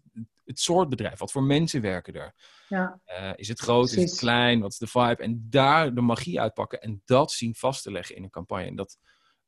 het 0.45 0.61
soort 0.61 0.89
bedrijf, 0.89 1.19
wat 1.19 1.33
voor 1.33 1.43
mensen 1.43 1.81
werken 1.81 2.15
er? 2.15 2.35
Ja. 2.69 3.01
Uh, 3.07 3.31
is 3.35 3.49
het 3.49 3.61
groot, 3.61 3.91
Precies. 3.91 4.05
is 4.05 4.11
het 4.11 4.21
klein, 4.21 4.61
wat 4.61 4.73
is 4.73 4.79
de 4.79 4.87
vibe? 4.87 5.23
En 5.23 5.47
daar 5.51 5.95
de 5.95 6.01
magie 6.01 6.41
uitpakken 6.41 6.81
en 6.81 7.03
dat 7.05 7.33
zien 7.33 7.55
vast 7.55 7.83
te 7.83 7.93
leggen 7.93 8.17
in 8.17 8.23
een 8.23 8.31
campagne. 8.31 8.67
En 8.67 8.77
dat 8.77 8.99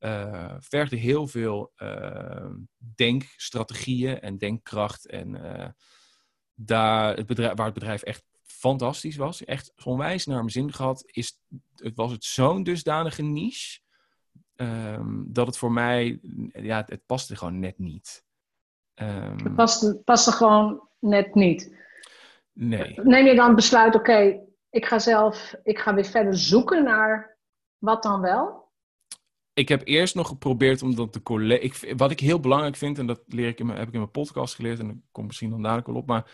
uh, 0.00 0.54
vergde 0.58 0.96
heel 0.96 1.26
veel 1.26 1.72
uh, 1.76 2.50
denkstrategieën 2.94 4.20
en 4.20 4.38
denkkracht 4.38 5.06
en 5.06 5.36
daar 6.54 7.16
het 7.16 7.26
bedrijf, 7.26 7.54
waar 7.54 7.66
het 7.66 7.74
bedrijf 7.74 8.02
echt 8.02 8.24
fantastisch 8.42 9.16
was, 9.16 9.44
echt 9.44 9.72
onwijs 9.84 10.26
naar 10.26 10.36
mijn 10.36 10.50
zin 10.50 10.72
gehad, 10.72 11.02
is, 11.06 11.38
het 11.76 11.96
was 11.96 12.12
het 12.12 12.24
zo'n 12.24 12.62
dusdanige 12.62 13.22
niche, 13.22 13.80
um, 14.56 15.24
dat 15.28 15.46
het 15.46 15.58
voor 15.58 15.72
mij, 15.72 16.20
ja, 16.52 16.76
het, 16.76 16.90
het 16.90 17.06
paste 17.06 17.36
gewoon 17.36 17.58
net 17.58 17.78
niet. 17.78 18.24
Um, 18.94 19.38
het 19.44 19.54
paste, 19.54 20.00
paste 20.04 20.32
gewoon 20.32 20.88
net 20.98 21.34
niet. 21.34 21.76
Nee. 22.52 23.00
Neem 23.02 23.26
je 23.26 23.34
dan 23.34 23.54
besluit, 23.54 23.94
oké, 23.94 24.10
okay, 24.10 24.40
ik 24.70 24.86
ga 24.86 24.98
zelf, 24.98 25.54
ik 25.62 25.78
ga 25.78 25.94
weer 25.94 26.04
verder 26.04 26.38
zoeken 26.38 26.84
naar 26.84 27.36
wat 27.78 28.02
dan 28.02 28.20
wel? 28.20 28.63
Ik 29.54 29.68
heb 29.68 29.82
eerst 29.84 30.14
nog 30.14 30.28
geprobeerd 30.28 30.82
om 30.82 30.94
dat 30.94 31.12
de 31.12 31.22
collega. 31.22 31.94
Wat 31.94 32.10
ik 32.10 32.20
heel 32.20 32.40
belangrijk 32.40 32.76
vind, 32.76 32.98
en 32.98 33.06
dat 33.06 33.22
leer 33.26 33.48
ik 33.48 33.58
in 33.58 33.66
mijn, 33.66 33.78
heb 33.78 33.88
ik 33.88 33.94
in 33.94 34.00
mijn 34.00 34.10
podcast 34.10 34.54
geleerd, 34.54 34.78
en 34.78 34.86
dat 34.86 34.96
komt 35.12 35.26
misschien 35.26 35.50
dan 35.50 35.62
dadelijk 35.62 35.86
wel 35.86 35.96
op. 35.96 36.06
Maar 36.06 36.30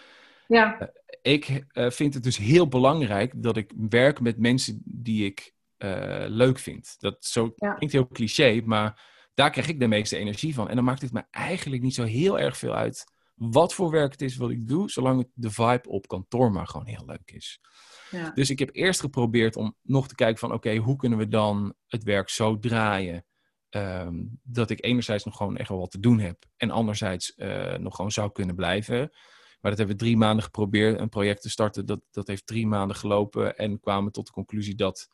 ja. 0.46 0.80
Uh, 0.80 0.88
ik 1.22 1.64
uh, 1.72 1.90
vind 1.90 2.14
het 2.14 2.22
dus 2.22 2.36
heel 2.36 2.68
belangrijk 2.68 3.42
dat 3.42 3.56
ik 3.56 3.72
werk 3.88 4.20
met 4.20 4.38
mensen 4.38 4.82
die 4.84 5.24
ik 5.24 5.54
uh, 5.78 6.24
leuk 6.26 6.58
vind. 6.58 6.94
Dat 6.98 7.24
zo 7.24 7.52
ja. 7.56 7.72
klinkt 7.72 7.94
heel 7.94 8.08
cliché, 8.08 8.62
maar 8.64 9.08
daar 9.34 9.50
krijg 9.50 9.68
ik 9.68 9.80
de 9.80 9.88
meeste 9.88 10.16
energie 10.16 10.54
van. 10.54 10.68
En 10.68 10.74
dan 10.74 10.84
maakt 10.84 11.02
het 11.02 11.12
me 11.12 11.22
eigenlijk 11.30 11.82
niet 11.82 11.94
zo 11.94 12.02
heel 12.02 12.38
erg 12.38 12.56
veel 12.56 12.74
uit 12.74 13.04
wat 13.40 13.74
voor 13.74 13.90
werk 13.90 14.12
het 14.12 14.22
is 14.22 14.36
wat 14.36 14.50
ik 14.50 14.68
doe, 14.68 14.90
zolang 14.90 15.30
de 15.34 15.50
vibe 15.50 15.88
op 15.88 16.06
kantoor 16.06 16.52
maar 16.52 16.66
gewoon 16.66 16.86
heel 16.86 17.04
leuk 17.06 17.30
is. 17.30 17.60
Ja. 18.10 18.30
Dus 18.30 18.50
ik 18.50 18.58
heb 18.58 18.68
eerst 18.72 19.00
geprobeerd 19.00 19.56
om 19.56 19.76
nog 19.82 20.08
te 20.08 20.14
kijken 20.14 20.38
van 20.38 20.52
oké, 20.52 20.68
okay, 20.68 20.78
hoe 20.78 20.96
kunnen 20.96 21.18
we 21.18 21.28
dan 21.28 21.74
het 21.86 22.02
werk 22.02 22.28
zo 22.28 22.58
draaien 22.58 23.24
um, 23.70 24.40
dat 24.42 24.70
ik 24.70 24.84
enerzijds 24.84 25.24
nog 25.24 25.36
gewoon 25.36 25.56
echt 25.56 25.68
wel 25.68 25.78
wat 25.78 25.90
te 25.90 26.00
doen 26.00 26.18
heb 26.18 26.44
en 26.56 26.70
anderzijds 26.70 27.32
uh, 27.36 27.74
nog 27.74 27.94
gewoon 27.94 28.10
zou 28.10 28.32
kunnen 28.32 28.54
blijven. 28.54 28.98
Maar 29.60 29.70
dat 29.70 29.78
hebben 29.78 29.96
we 29.96 30.02
drie 30.02 30.16
maanden 30.16 30.44
geprobeerd, 30.44 30.98
een 30.98 31.08
project 31.08 31.42
te 31.42 31.50
starten. 31.50 31.86
Dat, 31.86 32.00
dat 32.10 32.26
heeft 32.26 32.46
drie 32.46 32.66
maanden 32.66 32.96
gelopen 32.96 33.56
en 33.56 33.80
kwamen 33.80 34.12
tot 34.12 34.26
de 34.26 34.32
conclusie 34.32 34.74
dat, 34.74 35.08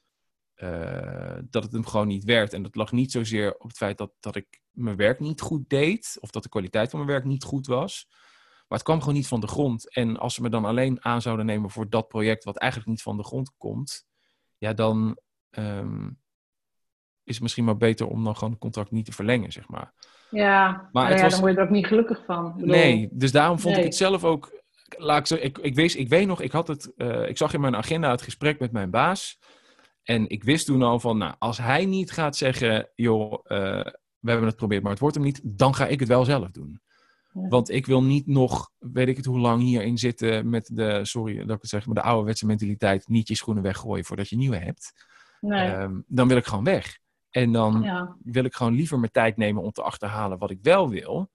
uh, 0.57 1.39
dat 1.51 1.63
het 1.63 1.73
hem 1.73 1.87
gewoon 1.87 2.07
niet 2.07 2.25
werd. 2.25 2.53
En 2.53 2.63
dat 2.63 2.75
lag 2.75 2.93
niet 2.93 3.13
zozeer 3.13 3.55
op 3.55 3.69
het 3.69 3.77
feit 3.77 3.99
dat, 3.99 4.13
dat 4.21 4.37
ik 4.37 4.61
mijn 4.71 4.97
werk 4.97 5.21
niet 5.21 5.41
goed 5.41 5.69
deed 5.69 6.17
of 6.21 6.31
dat 6.31 6.43
de 6.43 6.49
kwaliteit 6.49 6.91
van 6.91 6.99
mijn 6.99 7.11
werk 7.11 7.25
niet 7.25 7.45
goed 7.45 7.67
was. 7.67 8.07
Maar 8.69 8.79
het 8.79 8.83
kwam 8.83 9.01
gewoon 9.01 9.15
niet 9.15 9.29
van 9.29 9.41
de 9.41 9.47
grond. 9.47 9.95
En 9.95 10.17
als 10.17 10.35
ze 10.35 10.43
me 10.43 10.49
dan 10.49 10.65
alleen 10.65 11.05
aan 11.05 11.23
zouden 11.23 11.47
nemen 11.47 11.71
voor 11.71 11.89
dat 11.89 12.09
project, 12.09 12.45
wat 12.45 12.57
eigenlijk 12.57 12.91
niet 12.91 13.03
van 13.03 13.17
de 13.17 13.25
grond 13.25 13.53
komt, 13.57 14.07
ja, 14.59 14.73
dan 14.73 15.19
um, 15.51 16.19
is 17.25 17.35
het 17.35 17.43
misschien 17.43 17.65
maar 17.65 17.77
beter 17.77 18.07
om 18.07 18.25
dan 18.25 18.35
gewoon 18.35 18.51
het 18.51 18.61
contract 18.61 18.91
niet 18.91 19.05
te 19.05 19.13
verlengen, 19.13 19.53
zeg 19.53 19.69
maar. 19.69 19.93
Ja, 20.31 20.89
maar 20.93 21.17
ja, 21.17 21.23
was... 21.23 21.33
dan 21.33 21.41
word 21.41 21.53
je 21.53 21.59
er 21.59 21.65
ook 21.65 21.71
niet 21.71 21.87
gelukkig 21.87 22.25
van. 22.25 22.53
Bedoel... 22.57 22.75
Nee, 22.75 23.09
dus 23.13 23.33
daarom 23.33 23.59
vond 23.59 23.75
nee. 23.75 23.85
ik 23.85 23.89
het 23.89 23.99
zelf 23.99 24.25
ook. 24.25 24.65
Laat 24.97 25.19
ik, 25.19 25.27
zo, 25.27 25.35
ik, 25.35 25.59
ik, 25.59 25.75
wist, 25.75 25.97
ik 25.97 26.09
weet 26.09 26.27
nog, 26.27 26.41
ik, 26.41 26.53
had 26.53 26.69
het, 26.69 26.93
uh, 26.97 27.29
ik 27.29 27.37
zag 27.37 27.55
in 27.55 27.61
mijn 27.61 27.77
agenda 27.77 28.11
het 28.11 28.23
gesprek 28.23 28.59
met 28.59 28.73
mijn 28.73 28.91
baas. 28.91 29.39
En 30.07 30.29
ik 30.29 30.45
wist 30.45 30.67
toen 30.67 30.83
al 30.83 31.01
van, 31.01 31.19
nou, 31.19 31.35
als 31.39 31.59
hij 31.59 31.87
niet 31.87 32.11
gaat 32.11 32.37
zeggen, 32.37 32.89
joh, 32.95 33.33
uh, 33.33 33.39
we 34.19 34.31
hebben 34.31 34.43
het 34.45 34.53
geprobeerd, 34.53 34.83
maar 34.83 34.91
het 34.91 35.01
wordt 35.01 35.17
hem 35.17 35.25
niet, 35.25 35.41
dan 35.45 35.75
ga 35.75 35.87
ik 35.87 36.01
het 36.01 36.09
wel 36.09 36.25
zelf 36.25 36.51
doen. 36.51 36.81
Want 37.33 37.71
ik 37.71 37.87
wil 37.87 38.03
niet 38.03 38.27
nog, 38.27 38.71
weet 38.79 39.09
ik 39.09 39.17
het 39.17 39.25
hoe 39.25 39.39
lang, 39.39 39.63
hierin 39.63 39.99
zitten 39.99 40.49
met 40.49 40.71
de, 40.73 41.05
sorry 41.05 41.37
dat 41.37 41.57
ik 41.57 41.61
het 41.61 41.71
zeg, 41.71 41.87
maar 41.87 41.95
de 41.95 42.03
ouderwetse 42.03 42.47
mentaliteit, 42.47 43.09
niet 43.09 43.29
je 43.29 43.35
schoenen 43.35 43.63
weggooien 43.63 44.05
voordat 44.05 44.29
je 44.29 44.37
nieuwe 44.37 44.57
hebt. 44.57 44.93
Nee. 45.41 45.75
Um, 45.75 46.05
dan 46.07 46.29
wil 46.29 46.37
ik 46.37 46.47
gewoon 46.47 46.65
weg. 46.65 46.99
En 47.31 47.53
dan 47.53 47.91
wil 48.25 48.45
ik 48.45 48.55
gewoon 48.55 48.75
liever 48.75 48.99
mijn 48.99 49.13
tijd 49.13 49.37
nemen 49.37 49.63
om 49.63 49.71
te 49.71 49.83
achterhalen 49.83 50.39
wat 50.39 50.51
ik 50.51 50.59
wel 50.63 50.89
wil. 50.89 51.31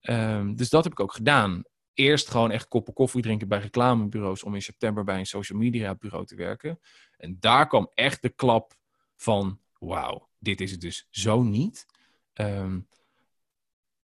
Ehm, 0.00 0.54
dus 0.54 0.70
dat 0.70 0.84
heb 0.84 0.92
ik 0.92 1.00
ook 1.00 1.12
gedaan. 1.12 1.62
Eerst 1.94 2.30
gewoon 2.30 2.50
echt 2.50 2.68
koppen 2.68 2.92
koffie 2.92 3.22
drinken 3.22 3.48
bij 3.48 3.58
reclamebureaus 3.58 4.42
om 4.42 4.54
in 4.54 4.62
september 4.62 5.04
bij 5.04 5.18
een 5.18 5.26
social 5.26 5.58
media 5.58 5.94
bureau 5.94 6.26
te 6.26 6.34
werken. 6.34 6.80
En 7.18 7.36
daar 7.40 7.66
kwam 7.66 7.90
echt 7.94 8.22
de 8.22 8.28
klap 8.28 8.76
van, 9.16 9.60
wauw, 9.78 10.28
dit 10.38 10.60
is 10.60 10.70
het 10.70 10.80
dus 10.80 11.06
zo 11.10 11.42
niet. 11.42 11.86
Um, 12.34 12.88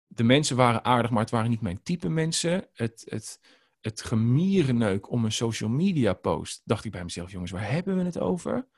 de 0.07 0.23
mensen 0.23 0.57
waren 0.57 0.85
aardig, 0.85 1.11
maar 1.11 1.21
het 1.21 1.31
waren 1.31 1.51
niet 1.51 1.61
mijn 1.61 1.83
type 1.83 2.09
mensen. 2.09 2.69
Het, 2.73 3.03
het, 3.09 3.41
het 3.81 4.03
gemierenneuk 4.03 5.11
om 5.11 5.25
een 5.25 5.33
social 5.33 5.71
media 5.71 6.13
post, 6.13 6.63
dacht 6.65 6.85
ik 6.85 6.93
bij 6.93 7.05
mezelf, 7.05 7.31
jongens, 7.31 7.51
waar 7.51 7.71
hebben 7.71 7.97
we 7.97 8.05
het 8.05 8.19
over? 8.19 8.69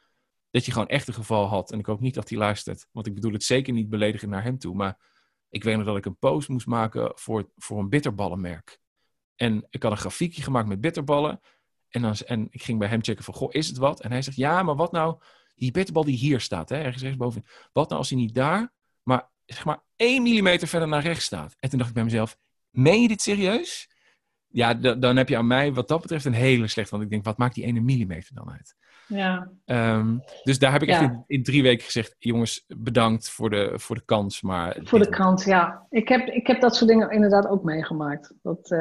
Dat 0.51 0.65
je 0.65 0.73
gewoon 0.73 0.89
echt 0.89 1.09
een 1.09 1.15
geval 1.15 1.47
had. 1.47 1.73
En 1.73 1.79
ik 1.79 1.87
hoop 1.87 2.01
niet 2.01 2.15
dat 2.15 2.29
hij 2.29 2.39
luistert, 2.39 2.89
want 2.93 3.07
ik 3.07 3.15
bedoel 3.15 3.33
het 3.33 3.45
zeker 3.45 3.73
niet 3.73 3.89
beledigend 3.89 4.31
naar 4.31 4.43
hem 4.43 4.59
toe. 4.59 4.75
Maar 4.75 4.99
ik 5.49 5.65
weet 5.65 5.77
nog 5.77 5.87
dat 5.87 5.97
ik 5.97 6.07
een 6.07 6.19
post 6.19 6.49
moest 6.49 6.67
maken 6.67 7.13
voor, 7.15 7.51
voor 7.57 7.79
een 7.79 7.89
bitterballenmerk. 7.89 8.81
En 9.37 9.67
ik 9.71 9.83
had 9.83 9.93
een 9.93 9.99
grafiekje 9.99 10.43
gemaakt 10.43 10.69
met 10.69 10.81
bitterballen. 10.81 11.41
En, 11.95 12.03
dan, 12.03 12.15
en 12.27 12.47
ik 12.51 12.63
ging 12.63 12.79
bij 12.79 12.89
hem 12.89 13.03
checken 13.03 13.25
van, 13.25 13.35
goh, 13.35 13.49
is 13.53 13.69
het 13.69 13.77
wat? 13.77 14.01
En 14.01 14.11
hij 14.11 14.23
zegt, 14.23 14.37
ja, 14.37 14.63
maar 14.63 14.77
wat 14.77 14.93
nou, 14.93 15.17
die 15.55 15.71
bitterbal 15.71 16.05
die 16.05 16.17
hier 16.17 16.41
staat, 16.41 16.69
hè, 16.69 16.77
ergens 16.77 17.03
rechtsboven. 17.03 17.45
Wat 17.73 17.89
nou 17.89 18.01
als 18.01 18.11
hij 18.11 18.19
niet 18.19 18.35
daar, 18.35 18.73
maar 19.03 19.29
zeg 19.45 19.65
maar 19.65 19.83
1 19.97 20.23
millimeter 20.23 20.69
verder 20.69 20.89
naar 20.89 21.03
rechts 21.03 21.25
staat. 21.25 21.57
En 21.61 21.69
toen 21.69 21.79
dacht 21.79 21.91
ik 21.91 21.97
bij 21.97 22.05
mezelf, 22.05 22.37
meen 22.71 23.03
je 23.03 23.09
dit 23.09 23.23
serieus? 23.23 23.89
Ja, 24.47 24.75
dan 24.75 25.17
heb 25.17 25.29
je 25.29 25.37
aan 25.37 25.47
mij 25.47 25.73
wat 25.73 25.89
dat 25.89 26.01
betreft 26.01 26.25
een 26.25 26.33
hele 26.33 26.69
slecht. 26.69 26.91
Want 26.91 27.03
ik 27.03 27.11
denk, 27.11 27.25
wat 27.25 27.39
maakt 27.39 27.55
die 27.55 27.65
ene 27.65 27.81
millimeter 27.81 28.35
dan 28.35 28.51
uit? 28.51 28.77
Ja. 29.07 29.51
Um, 29.65 30.23
dus 30.43 30.59
daar 30.59 30.73
heb 30.73 30.83
ik 30.83 30.89
echt 30.89 31.11
in, 31.27 31.43
drie 31.43 31.63
weken 31.63 31.85
gezegd, 31.85 32.17
jongens, 32.19 32.65
bedankt 32.77 33.31
voor 33.31 33.51
de, 33.51 33.73
voor 33.77 33.97
de 33.97 34.05
kans. 34.05 34.43
Maar 34.43 34.79
voor 34.83 34.99
de 34.99 35.09
kans, 35.09 35.45
ja. 35.45 35.87
Ik 35.91 36.09
heb, 36.09 36.29
ik 36.29 36.47
heb 36.47 36.61
dat 36.61 36.77
soort 36.77 36.91
dingen 36.91 37.11
inderdaad 37.11 37.47
ook 37.47 37.63
meegemaakt. 37.65 38.35
Dat, 38.43 38.71
uh, 38.71 38.79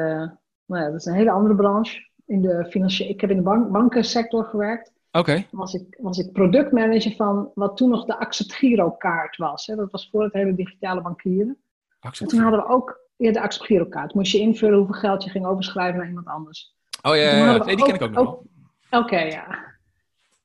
nou 0.66 0.82
ja, 0.82 0.90
dat 0.90 1.00
is 1.00 1.04
een 1.04 1.14
hele 1.14 1.30
andere 1.30 1.54
branche. 1.54 2.12
In 2.26 2.42
de 2.42 2.66
financiële, 2.70 3.10
ik 3.10 3.20
heb 3.20 3.30
in 3.30 3.36
de 3.36 3.42
bank, 3.42 3.70
bankensector 3.70 4.44
gewerkt. 4.44 4.92
Oké. 5.12 5.44
Was, 5.50 5.74
ik, 5.74 5.96
was 6.00 6.18
ik 6.18 6.32
productmanager 6.32 7.12
van 7.12 7.50
wat 7.54 7.76
toen 7.76 7.90
nog 7.90 8.04
de 8.04 8.18
Accept 8.18 8.54
Giro 8.54 8.90
kaart 8.90 9.36
was. 9.36 9.66
Hè? 9.66 9.74
Dat 9.76 9.90
was 9.90 10.08
voor 10.10 10.22
het 10.22 10.32
hele 10.32 10.54
digitale 10.54 11.02
bankieren. 11.02 11.56
En 12.00 12.26
toen 12.26 12.40
hadden 12.40 12.60
we 12.60 12.68
ook 12.68 13.00
ja, 13.16 13.32
de 13.32 13.40
Accept 13.40 13.66
Giro 13.66 13.84
kaart. 13.84 14.14
Moest 14.14 14.32
je 14.32 14.38
invullen 14.38 14.78
hoeveel 14.78 14.94
geld 14.94 15.24
je 15.24 15.30
ging 15.30 15.46
overschrijven 15.46 15.98
naar 15.98 16.08
iemand 16.08 16.26
anders. 16.26 16.74
Oh 17.02 17.16
ja, 17.16 17.22
ja, 17.22 17.64
nee, 17.64 17.76
die 17.76 17.84
ken 17.84 17.94
ik 17.94 18.02
ook 18.02 18.10
nog 18.10 18.42
Oké, 18.90 19.20
ja. 19.20 19.72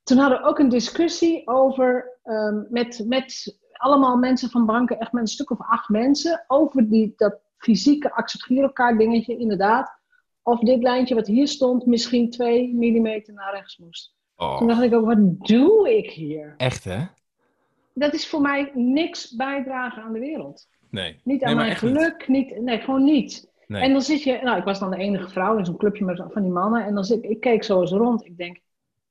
Toen 0.03 0.17
hadden 0.17 0.41
we 0.41 0.45
ook 0.45 0.59
een 0.59 0.69
discussie 0.69 1.47
over 1.47 2.17
um, 2.23 2.67
met, 2.69 3.03
met 3.07 3.57
allemaal 3.71 4.17
mensen 4.17 4.49
van 4.49 4.65
banken, 4.65 4.99
echt 4.99 5.11
met 5.11 5.21
een 5.21 5.27
stuk 5.27 5.51
of 5.51 5.59
acht 5.59 5.89
mensen, 5.89 6.43
over 6.47 6.89
die, 6.89 7.13
dat 7.15 7.39
fysieke 7.57 8.13
Accept 8.13 8.43
Giro 8.43 8.69
kaart 8.69 8.97
dingetje, 8.97 9.37
inderdaad. 9.37 9.98
Of 10.49 10.59
dit 10.59 10.83
lijntje 10.83 11.15
wat 11.15 11.27
hier 11.27 11.47
stond 11.47 11.85
misschien 11.85 12.29
2 12.29 12.73
mm 12.73 13.21
naar 13.25 13.53
rechts 13.53 13.77
moest. 13.77 14.15
Oh. 14.35 14.57
Toen 14.57 14.67
dacht 14.67 14.81
ik 14.81 14.93
ook, 14.93 15.05
wat 15.05 15.47
doe 15.47 15.97
ik 15.97 16.11
hier? 16.11 16.53
Echt 16.57 16.83
hè? 16.83 16.99
Dat 17.93 18.13
is 18.13 18.27
voor 18.27 18.41
mij 18.41 18.71
niks 18.73 19.35
bijdragen 19.35 20.03
aan 20.03 20.13
de 20.13 20.19
wereld. 20.19 20.67
Nee. 20.89 21.19
Niet 21.23 21.43
aan 21.43 21.55
mijn 21.55 21.75
geluk, 21.75 22.27
niet. 22.27 22.61
nee, 22.61 22.79
gewoon 22.79 23.03
niet. 23.03 23.51
Nee. 23.67 23.81
En 23.81 23.91
dan 23.91 24.01
zit 24.01 24.23
je, 24.23 24.39
nou, 24.43 24.57
ik 24.57 24.63
was 24.63 24.79
dan 24.79 24.91
de 24.91 24.97
enige 24.97 25.29
vrouw 25.29 25.57
in 25.57 25.65
zo'n 25.65 25.77
clubje 25.77 26.05
met 26.05 26.23
van 26.29 26.41
die 26.41 26.51
mannen. 26.51 26.85
En 26.85 26.93
dan 26.93 27.03
zit 27.03 27.23
ik, 27.23 27.39
keek 27.39 27.63
zo 27.63 27.81
eens 27.81 27.91
rond. 27.91 28.25
Ik 28.25 28.37
denk, 28.37 28.59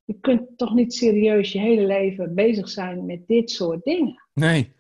je 0.04 0.18
kunt 0.20 0.56
toch 0.56 0.74
niet 0.74 0.94
serieus 0.94 1.52
je 1.52 1.58
hele 1.58 1.86
leven 1.86 2.34
bezig 2.34 2.68
zijn 2.68 3.06
met 3.06 3.26
dit 3.26 3.50
soort 3.50 3.84
dingen. 3.84 4.22
Nee. 4.34 4.72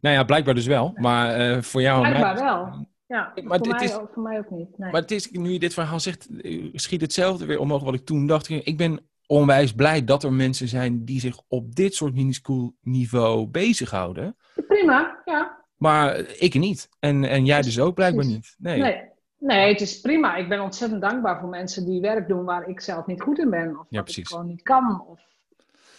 Nou 0.00 0.14
ja, 0.14 0.24
blijkbaar 0.24 0.54
dus 0.54 0.66
wel. 0.66 0.92
Maar 0.94 1.40
uh, 1.40 1.62
voor 1.62 1.82
jou 1.82 2.00
Blijkbaar 2.00 2.34
wel. 2.34 2.86
Ja, 3.08 3.32
maar 3.44 3.58
voor, 3.58 3.68
mij, 3.68 3.84
is, 3.84 3.92
voor 4.12 4.22
mij 4.22 4.38
ook 4.38 4.50
niet. 4.50 4.78
Nee. 4.78 4.90
Maar 4.90 5.00
het 5.00 5.10
is, 5.10 5.30
nu 5.30 5.50
je 5.50 5.58
dit 5.58 5.74
verhaal 5.74 6.00
zegt, 6.00 6.28
schiet 6.72 7.00
hetzelfde 7.00 7.46
weer 7.46 7.58
omhoog 7.58 7.82
wat 7.82 7.94
ik 7.94 8.04
toen 8.04 8.26
dacht. 8.26 8.48
Ik 8.48 8.76
ben 8.76 9.08
onwijs 9.26 9.72
blij 9.72 10.04
dat 10.04 10.24
er 10.24 10.32
mensen 10.32 10.68
zijn 10.68 11.04
die 11.04 11.20
zich 11.20 11.40
op 11.48 11.74
dit 11.74 11.94
soort 11.94 12.14
minischool 12.14 12.74
niveau 12.82 13.46
bezighouden. 13.46 14.36
Prima, 14.66 15.22
ja. 15.24 15.64
Maar 15.76 16.18
ik 16.18 16.54
niet. 16.54 16.88
En, 16.98 17.24
en 17.24 17.44
jij 17.44 17.62
dus 17.62 17.80
ook 17.80 17.94
blijkbaar 17.94 18.24
niet. 18.24 18.54
Nee. 18.58 18.80
nee. 18.80 19.02
nee. 19.38 19.68
het 19.68 19.80
is 19.80 20.00
prima. 20.00 20.36
Ik 20.36 20.48
ben 20.48 20.60
ontzettend 20.60 21.02
dankbaar 21.02 21.40
voor 21.40 21.48
mensen 21.48 21.84
die 21.84 22.00
werk 22.00 22.28
doen 22.28 22.44
waar 22.44 22.68
ik 22.68 22.80
zelf 22.80 23.06
niet 23.06 23.22
goed 23.22 23.38
in 23.38 23.50
ben. 23.50 23.78
Of 23.78 23.86
ja, 23.88 24.00
wat 24.00 24.16
ik 24.16 24.28
gewoon 24.28 24.46
niet 24.46 24.62
kan. 24.62 25.04
Of 25.06 25.20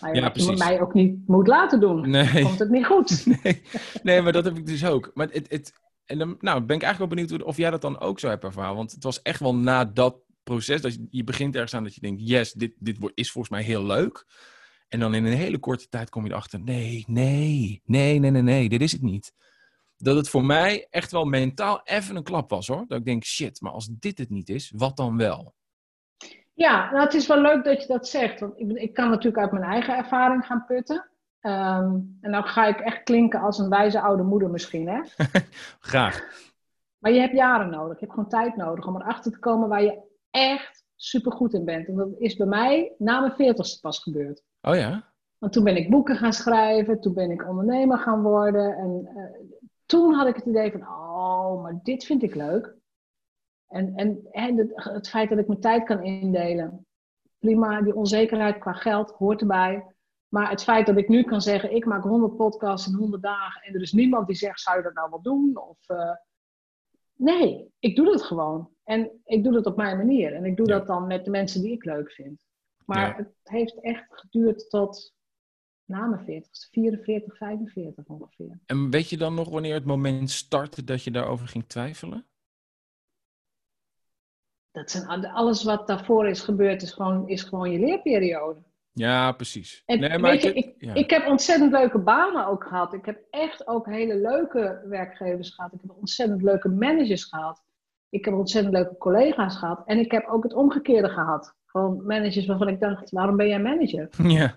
nou 0.02 0.15
ja, 0.15 0.32
je 0.34 0.56
mij 0.58 0.82
ook 0.82 0.93
niet 0.93 1.28
moet 1.28 1.48
laten 1.48 1.80
doen. 1.80 2.10
Nee. 2.10 2.34
Dan 2.34 2.43
komt 2.43 2.60
het 2.60 2.69
niet 2.69 2.86
goed. 2.86 3.26
Nee. 3.43 3.62
nee, 4.04 4.22
maar 4.22 4.32
dat 4.32 4.45
heb 4.45 4.58
ik 4.58 4.65
dus 4.65 4.86
ook. 4.86 5.12
Maar 5.13 5.28
het, 5.32 5.50
het, 5.50 5.74
en 6.10 6.17
dan 6.17 6.38
nou, 6.39 6.62
ben 6.62 6.76
ik 6.76 6.84
eigenlijk 6.84 7.13
wel 7.13 7.24
benieuwd 7.24 7.43
of 7.43 7.58
jij 7.58 7.72
dat 7.72 7.82
dan 7.82 8.00
ook 8.00 8.19
zo 8.19 8.30
hebt 8.30 8.43
ervaren. 8.43 8.76
Want 8.76 8.91
het 8.91 9.04
was 9.04 9.22
echt 9.22 9.39
wel 9.39 9.56
na 9.56 9.86
dat 9.86 10.17
proces. 10.43 10.82
Dat 10.82 10.93
je, 10.93 11.08
je 11.10 11.24
begint 11.24 11.56
ergens 11.56 11.74
aan 11.74 11.84
dat 11.84 11.95
je 11.95 12.02
denkt, 12.02 12.22
yes, 12.28 12.54
dit, 12.54 12.74
dit 12.78 12.98
is 13.13 13.32
volgens 13.32 13.54
mij 13.54 13.63
heel 13.63 13.86
leuk. 13.86 14.26
En 14.88 15.00
dan 15.00 15.13
in 15.13 15.26
een 15.26 15.38
hele 15.38 15.60
korte 15.60 15.88
tijd 15.89 16.10
kom 16.10 16.26
je 16.26 16.32
erachter, 16.32 16.60
nee, 16.60 17.04
nee, 17.08 17.82
nee, 17.86 18.19
nee, 18.19 18.32
nee, 18.32 18.41
nee, 18.41 18.69
dit 18.69 18.82
is 18.82 18.91
het 18.91 19.02
niet. 19.02 19.34
Dat 19.98 20.15
het 20.15 20.30
voor 20.30 20.45
mij 20.45 20.88
echt 20.89 21.12
wel 21.12 21.26
mentaal 21.26 21.82
even 21.84 22.15
een 22.15 22.24
klap 22.24 22.50
was 22.50 22.67
hoor. 22.67 22.86
Dat 22.88 23.00
ik 23.00 23.06
denk, 23.06 23.24
shit, 23.24 23.62
maar 23.62 23.72
als 23.72 23.89
dit 23.91 24.17
het 24.17 24.30
niet 24.30 24.50
is, 24.50 24.72
wat 24.76 24.98
dan 24.98 25.17
wel? 25.17 25.54
Ja, 26.54 26.91
nou, 26.91 27.04
het 27.04 27.13
is 27.13 27.28
wel 27.28 27.41
leuk 27.41 27.63
dat 27.63 27.82
je 27.82 27.88
dat 27.88 28.08
zegt. 28.08 28.39
Want 28.39 28.60
ik, 28.60 28.72
ik 28.72 28.93
kan 28.93 29.10
natuurlijk 29.10 29.38
uit 29.38 29.52
mijn 29.52 29.72
eigen 29.72 29.98
ervaring 29.98 30.45
gaan 30.45 30.65
putten. 30.65 31.09
Ehm, 31.39 31.99
en 32.21 32.32
dan 32.32 32.43
ga 32.43 32.67
ik 32.67 32.80
echt 32.80 33.04
klinken 33.04 33.39
als 33.39 33.58
een 33.58 33.69
wijze 33.69 34.02
oude 34.02 34.23
moeder 34.23 34.49
misschien, 34.49 34.88
hè? 34.88 35.02
Graag. 35.80 36.47
Maar 36.97 37.12
je 37.12 37.19
hebt 37.19 37.36
jaren 37.36 37.69
nodig. 37.69 37.99
Je 37.99 38.06
hebt 38.06 38.13
gewoon 38.13 38.30
tijd 38.30 38.56
nodig 38.56 38.88
om 38.88 38.95
erachter 38.95 39.32
te 39.32 39.39
komen 39.39 39.69
waar 39.69 39.84
je 39.84 40.02
echt 40.30 40.86
super 40.95 41.32
goed 41.32 41.54
in 41.54 41.65
bent. 41.65 41.88
En 41.88 41.95
dat 41.95 42.10
is 42.17 42.36
bij 42.36 42.47
mij 42.47 42.93
na 42.97 43.19
mijn 43.19 43.32
veertigste 43.32 43.80
pas 43.80 43.99
gebeurd. 43.99 44.43
Oh 44.62 44.75
ja? 44.75 45.13
Want 45.38 45.54
toen 45.54 45.63
ben 45.63 45.75
ik 45.75 45.89
boeken 45.89 46.15
gaan 46.15 46.34
schrijven, 46.34 47.02
toen 47.02 47.13
ben 47.13 47.32
ik 47.32 47.47
ondernemer 47.47 47.97
gaan 47.97 48.21
worden. 48.21 48.78
En 48.78 49.10
uh, 49.15 49.23
toen 49.86 50.13
had 50.13 50.28
ik 50.28 50.36
het 50.36 50.45
idee 50.45 50.71
van, 50.71 50.82
oh, 50.82 51.62
maar 51.62 51.80
dit 51.84 52.06
vind 52.06 52.23
ik 52.23 52.36
leuk. 52.36 52.75
En, 53.67 53.95
en, 53.95 54.28
en 54.32 54.58
het, 54.58 54.71
het, 54.73 55.10
feit 55.10 55.30
dat 55.30 55.38
ik 55.38 55.47
mijn 55.47 55.60
tijd 55.60 55.84
kan 55.84 56.04
indelen. 56.04 56.86
Prima, 57.39 57.82
die 57.82 57.95
onzekerheid 57.95 58.58
qua 58.58 58.73
geld 58.73 59.12
hoort 59.12 59.41
erbij. 59.41 59.86
Maar 60.30 60.50
het 60.50 60.63
feit 60.63 60.86
dat 60.86 60.98
ik 60.98 61.08
nu 61.08 61.24
kan 61.24 61.42
zeggen, 61.42 61.76
ik 61.76 61.86
maak 61.86 62.04
100 62.04 62.36
podcasts 62.36 62.88
in 62.88 62.94
100 62.94 63.24
dagen. 63.24 63.62
En 63.62 63.74
er 63.74 63.82
is 63.82 63.92
niemand 63.92 64.28
die 64.28 64.36
zegt, 64.36 64.60
zou 64.60 64.78
je 64.78 64.84
dat 64.84 64.94
nou 64.94 65.10
wel 65.10 65.22
doen? 65.22 65.58
Of, 65.58 65.89
uh, 65.89 66.15
nee, 67.15 67.72
ik 67.80 67.96
doe 67.96 68.06
dat 68.06 68.22
gewoon. 68.22 68.70
En 68.84 69.22
ik 69.26 69.44
doe 69.44 69.54
dat 69.54 69.65
op 69.65 69.76
mijn 69.76 69.98
manier. 69.98 70.34
En 70.34 70.46
ik 70.46 70.58
doe 70.58 70.68
dat 70.68 70.88
dan 70.88 71.08
met 71.08 71.26
de 71.26 71.32
mensen 71.32 71.62
die 71.62 71.72
ik 71.72 71.86
leuk 71.86 72.12
vind. 72.12 72.46
Maar 72.86 73.18
het 73.18 73.34
heeft 73.44 73.82
echt 73.82 74.06
geduurd 74.10 74.70
tot 74.70 75.13
na 75.86 76.06
mijn 76.06 76.26
40, 76.26 76.68
44, 76.72 77.38
45 77.38 78.06
ongeveer. 78.06 78.60
En 78.65 78.89
weet 78.89 79.10
je 79.10 79.18
dan 79.18 79.34
nog 79.34 79.50
wanneer 79.50 79.74
het 79.74 79.86
moment 79.86 80.30
startte 80.30 80.84
dat 80.84 81.04
je 81.04 81.12
daarover 81.12 81.48
ging 81.48 81.65
twijfelen? 81.68 82.26
Dat 84.72 84.92
zijn 84.92 85.26
alles 85.26 85.63
wat 85.63 85.88
daarvoor 85.88 86.28
is 86.28 86.42
gebeurd, 86.42 86.82
is 86.82 86.92
gewoon, 86.92 87.28
is 87.28 87.44
gewoon 87.44 87.72
je 87.72 87.80
leerperiode. 87.80 88.62
Ja, 88.93 89.32
precies. 89.32 89.84
nee, 89.86 90.17
maar 90.17 90.34
ik, 90.34 90.43
ik, 90.43 90.75
ik, 90.93 91.10
heb 91.10 91.28
ontzettend 91.28 91.71
leuke 91.71 91.99
banen 91.99 92.47
ook 92.47 92.63
gehad. 92.63 92.93
Ik 92.93 93.06
heb 93.06 93.19
echt 93.30 93.67
ook 93.67 93.86
hele 93.86 94.15
leuke 94.15 94.82
werkgevers 94.86 95.49
gehad. 95.49 95.73
Ik 95.73 95.80
heb 95.82 95.91
ontzettend 95.99 96.41
leuke 96.41 96.69
managers 96.69 97.23
gehad. 97.23 97.63
Ik 98.10 98.25
heb 98.25 98.34
ontzettend 98.34 98.73
leuke 98.73 98.97
collega's 98.97 99.58
gehad. 99.58 99.82
En 99.86 99.99
ik 99.99 100.12
heb 100.12 100.28
ook 100.28 100.43
het 100.43 100.54
omgekeerde 100.54 101.10
gehad. 101.10 101.56
Gewoon 101.65 102.06
managers 102.06 102.45
waarvan 102.45 102.67
ik 102.67 102.80
dacht, 102.80 103.12
waarom 103.12 103.38
ben 103.38 103.47
jij 103.47 103.60
manager? 103.60 104.10
Ja. 104.38 104.56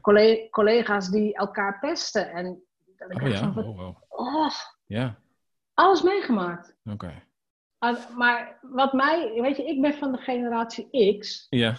collega's 0.50 1.08
die 1.08 1.34
elkaar 1.34 1.78
pesten. 1.78 2.30
En 2.30 2.62
oh 3.08 3.28
ja, 3.28 3.52
van, 3.52 3.64
oh, 3.64 3.96
oh. 4.08 4.50
ja. 4.86 5.18
Alles 5.74 6.02
meegemaakt. 6.02 6.76
Oké. 6.84 7.22
Maar 8.16 8.58
wat 8.60 8.92
mij, 8.92 9.32
weet 9.40 9.56
je, 9.56 9.64
ik 9.64 9.80
ben 9.80 9.94
van 9.94 10.12
de 10.12 10.18
generatie 10.18 11.18
X. 11.18 11.46
Ja. 11.50 11.76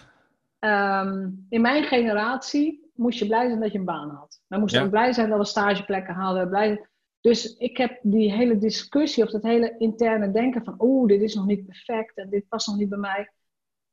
Ehm, 0.64 1.30
in 1.50 1.62
mijn 1.62 1.84
generatie 1.84 2.92
moest 2.94 3.20
je 3.20 3.26
blij 3.26 3.48
zijn 3.48 3.60
dat 3.60 3.72
je 3.72 3.78
een 3.78 3.86
baan 3.86 4.10
had. 4.10 4.42
We 4.48 4.58
moesten 4.58 4.84
ook 4.84 4.90
blij 4.90 5.14
zijn 5.14 5.30
dat 5.30 5.38
we 5.38 5.46
stageplekken 5.46 6.14
hadden. 6.14 6.50
Blij, 6.50 6.88
dus 7.22 7.56
ik 7.58 7.78
heb 7.78 8.00
die 8.02 8.32
hele 8.32 8.58
discussie 8.58 9.24
of 9.24 9.30
dat 9.30 9.44
hele 9.44 9.76
interne 9.78 10.32
denken 10.32 10.64
van, 10.64 10.76
oeh, 10.80 11.08
dit 11.08 11.22
is 11.22 11.36
nog 11.36 11.46
niet 11.46 11.66
perfect 11.66 12.18
en 12.18 12.30
dit 12.30 12.48
past 12.48 12.68
nog 12.68 12.78
niet 12.78 12.90
bij 12.90 12.98
mij. 12.98 13.32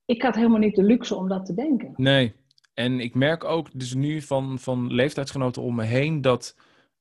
Ik 0.05 0.23
had 0.23 0.35
helemaal 0.35 0.59
niet 0.59 0.75
de 0.75 0.83
luxe 0.83 1.15
om 1.15 1.29
dat 1.29 1.47
te 1.47 1.55
denken. 1.55 1.93
Nee, 1.97 2.35
en 2.75 3.01
ik 3.01 3.15
merk 3.15 3.45
ook 3.45 3.69
dus 3.73 3.95
nu 3.95 4.21
van, 4.21 4.59
van 4.59 4.93
leeftijdsgenoten 4.93 5.63
om 5.63 5.75
me 5.75 5.85
heen 5.85 6.21
dat, 6.21 6.57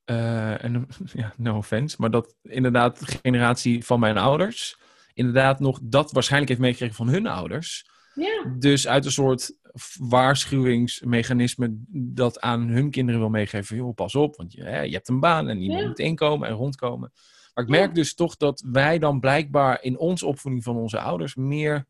uh, 0.06 0.64
en, 0.64 0.88
ja, 1.14 1.34
no 1.38 1.58
offense, 1.58 1.96
maar 2.00 2.12
dat 2.12 2.36
inderdaad 2.42 3.00
de 3.00 3.18
generatie 3.22 3.86
van 3.86 4.00
mijn 4.00 4.18
ouders 4.18 4.80
inderdaad 5.14 5.60
nog 5.60 5.80
dat 5.84 6.12
waarschijnlijk 6.12 6.50
heeft 6.50 6.62
meegekregen 6.62 6.96
van 6.96 7.10
hun 7.10 7.28
ouders. 7.28 7.98
Ja. 8.20 8.56
Dus 8.58 8.88
uit 8.88 9.06
een 9.06 9.12
soort 9.12 9.58
waarschuwingsmechanisme 10.00 11.76
dat 11.92 12.40
aan 12.40 12.68
hun 12.68 12.90
kinderen 12.92 13.20
wil 13.20 13.30
meegeven. 13.30 13.76
Joh, 13.76 13.96
pas 13.96 14.16
op, 14.16 14.36
want 14.36 14.54
je, 14.54 14.64
hè, 14.64 14.82
je 14.82 14.94
hebt 14.94 15.10
een 15.10 15.20
baan 15.20 15.48
en 15.48 15.62
iemand 15.62 15.88
moet 15.88 16.00
inkomen 16.00 16.48
en 16.48 16.56
rondkomen. 16.56 17.12
Maar 17.54 17.64
ik 17.64 17.70
merk 17.70 17.96
dus 17.96 18.16
toch 18.16 18.38
dat 18.38 18.64
wij 18.72 19.00
dan 19.00 19.20
blijkbaar 19.20 19.84
in 19.84 19.98
onze 19.98 20.26
opvoeding 20.26 20.64
van 20.64 20.78
onze 20.78 21.00
ouders 21.00 21.36
meer 21.36 21.86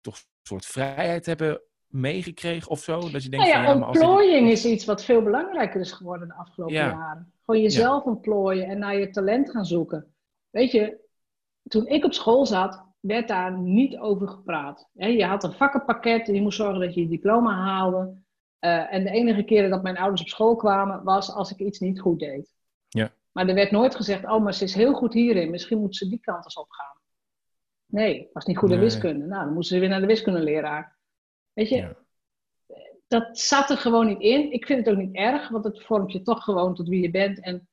toch 0.00 0.14
een 0.14 0.22
soort 0.42 0.66
vrijheid 0.66 1.26
hebben 1.26 1.60
meegekregen 1.86 2.70
of 2.70 2.82
zo. 2.82 3.00
Dat 3.10 3.22
je 3.22 3.28
denkt 3.28 3.46
nou 3.46 3.58
ja, 3.58 3.64
van, 3.64 3.78
ja, 3.78 3.86
ontplooiing 3.86 4.50
is 4.50 4.64
iets 4.64 4.84
wat 4.84 5.04
veel 5.04 5.22
belangrijker 5.22 5.80
is 5.80 5.92
geworden 5.92 6.28
de 6.28 6.34
afgelopen 6.34 6.74
jaren. 6.74 7.32
Gewoon 7.44 7.62
jezelf 7.62 8.04
ontplooien 8.04 8.66
en 8.66 8.78
naar 8.78 8.98
je 8.98 9.10
talent 9.10 9.50
gaan 9.50 9.64
zoeken. 9.64 10.14
Weet 10.50 10.70
je, 10.70 10.98
toen 11.68 11.86
ik 11.86 12.04
op 12.04 12.12
school 12.12 12.46
zat, 12.46 12.84
werd 13.06 13.28
daar 13.28 13.58
niet 13.58 13.98
over 13.98 14.28
gepraat. 14.28 14.88
Je 14.92 15.24
had 15.24 15.44
een 15.44 15.52
vakkenpakket 15.52 16.28
en 16.28 16.34
je 16.34 16.40
moest 16.40 16.56
zorgen 16.56 16.80
dat 16.80 16.94
je 16.94 17.00
je 17.00 17.08
diploma 17.08 17.54
haalde. 17.54 18.14
Uh, 18.60 18.92
en 18.92 19.04
de 19.04 19.10
enige 19.10 19.42
keren 19.42 19.70
dat 19.70 19.82
mijn 19.82 19.98
ouders 19.98 20.20
op 20.20 20.28
school 20.28 20.56
kwamen, 20.56 21.04
was 21.04 21.30
als 21.30 21.50
ik 21.50 21.58
iets 21.58 21.78
niet 21.78 22.00
goed 22.00 22.18
deed. 22.18 22.54
Ja. 22.88 23.12
Maar 23.32 23.48
er 23.48 23.54
werd 23.54 23.70
nooit 23.70 23.94
gezegd, 23.94 24.24
oh, 24.24 24.42
maar 24.42 24.54
ze 24.54 24.64
is 24.64 24.74
heel 24.74 24.92
goed 24.92 25.12
hierin, 25.12 25.50
misschien 25.50 25.78
moet 25.78 25.96
ze 25.96 26.08
die 26.08 26.20
kant 26.20 26.44
eens 26.44 26.54
opgaan. 26.54 26.98
Nee, 27.86 28.28
was 28.32 28.44
niet 28.44 28.58
goed 28.58 28.70
in 28.70 28.78
wiskunde. 28.78 29.26
Nou, 29.26 29.44
dan 29.44 29.54
moesten 29.54 29.74
ze 29.74 29.80
weer 29.80 29.90
naar 29.90 30.00
de 30.00 30.06
wiskundeleraar. 30.06 30.96
Weet 31.52 31.68
je, 31.68 31.96
dat 33.08 33.38
zat 33.38 33.70
er 33.70 33.76
gewoon 33.76 34.06
niet 34.06 34.20
in. 34.20 34.52
Ik 34.52 34.66
vind 34.66 34.86
het 34.86 34.94
ook 34.94 35.02
niet 35.02 35.14
erg, 35.14 35.48
want 35.48 35.64
het 35.64 35.84
vormt 35.84 36.12
je 36.12 36.22
toch 36.22 36.44
gewoon 36.44 36.74
tot 36.74 36.88
wie 36.88 37.02
je 37.02 37.10
bent. 37.10 37.40
En 37.40 37.68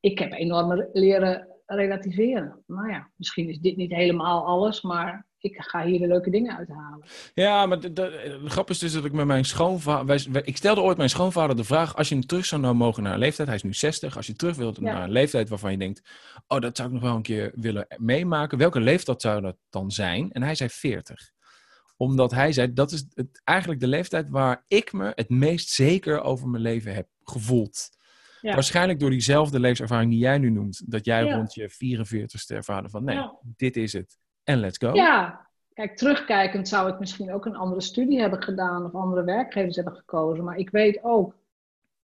ik 0.00 0.18
heb 0.18 0.32
enorm 0.32 0.88
leren 0.92 1.53
relativeren. 1.66 2.62
Nou 2.66 2.90
ja, 2.90 3.10
misschien 3.16 3.48
is 3.48 3.58
dit 3.58 3.76
niet 3.76 3.92
helemaal 3.92 4.46
alles, 4.46 4.82
maar 4.82 5.26
ik 5.38 5.56
ga 5.62 5.84
hier 5.84 5.98
de 5.98 6.06
leuke 6.06 6.30
dingen 6.30 6.56
uithalen. 6.56 7.04
Ja, 7.34 7.66
maar 7.66 7.80
de, 7.80 7.92
de, 7.92 8.40
grap 8.44 8.70
is 8.70 8.78
dus 8.78 8.92
dat 8.92 9.04
ik 9.04 9.12
met 9.12 9.26
mijn 9.26 9.44
schoonvader... 9.44 10.46
Ik 10.46 10.56
stelde 10.56 10.80
ooit 10.80 10.96
mijn 10.96 11.08
schoonvader 11.08 11.56
de 11.56 11.64
vraag... 11.64 11.96
als 11.96 12.08
je 12.08 12.26
terug 12.26 12.44
zou 12.44 12.60
nou 12.60 12.74
mogen 12.74 13.02
naar 13.02 13.12
een 13.12 13.18
leeftijd... 13.18 13.48
hij 13.48 13.56
is 13.56 13.62
nu 13.62 13.74
60, 13.74 14.16
als 14.16 14.26
je 14.26 14.36
terug 14.36 14.56
wilt 14.56 14.80
naar 14.80 15.02
een 15.02 15.10
leeftijd 15.10 15.48
waarvan 15.48 15.70
je 15.70 15.78
denkt... 15.78 16.02
oh, 16.46 16.60
dat 16.60 16.76
zou 16.76 16.88
ik 16.88 16.94
nog 16.94 17.02
wel 17.02 17.16
een 17.16 17.22
keer 17.22 17.52
willen 17.54 17.86
meemaken. 17.96 18.58
Welke 18.58 18.80
leeftijd 18.80 19.20
zou 19.20 19.40
dat 19.40 19.56
dan 19.70 19.90
zijn? 19.90 20.32
En 20.32 20.42
hij 20.42 20.54
zei 20.54 20.70
40 20.70 21.32
omdat 21.96 22.30
hij 22.30 22.52
zei, 22.52 22.72
dat 22.72 22.92
is 22.92 23.04
het, 23.14 23.40
eigenlijk 23.44 23.80
de 23.80 23.86
leeftijd 23.86 24.28
waar 24.28 24.64
ik 24.68 24.92
me 24.92 25.12
het 25.14 25.28
meest 25.28 25.68
zeker 25.68 26.20
over 26.20 26.48
mijn 26.48 26.62
leven 26.62 26.94
heb 26.94 27.08
gevoeld. 27.22 27.90
Waarschijnlijk 28.52 29.00
door 29.00 29.10
diezelfde 29.10 29.60
levenservaring 29.60 30.10
die 30.10 30.20
jij 30.20 30.38
nu 30.38 30.50
noemt. 30.50 30.90
Dat 30.90 31.04
jij 31.04 31.30
rond 31.30 31.54
je 31.54 31.70
44ste 31.70 32.56
ervaren 32.56 32.90
van, 32.90 33.04
nee, 33.04 33.28
dit 33.56 33.76
is 33.76 33.92
het. 33.92 34.18
En 34.44 34.58
let's 34.58 34.78
go. 34.78 34.94
Ja, 34.94 35.48
kijk, 35.72 35.96
terugkijkend 35.96 36.68
zou 36.68 36.92
ik 36.92 36.98
misschien 36.98 37.32
ook 37.32 37.46
een 37.46 37.56
andere 37.56 37.80
studie 37.80 38.20
hebben 38.20 38.42
gedaan. 38.42 38.84
Of 38.84 38.94
andere 38.94 39.24
werkgevers 39.24 39.76
hebben 39.76 39.94
gekozen. 39.94 40.44
Maar 40.44 40.56
ik 40.56 40.70
weet 40.70 40.98
ook 41.02 41.36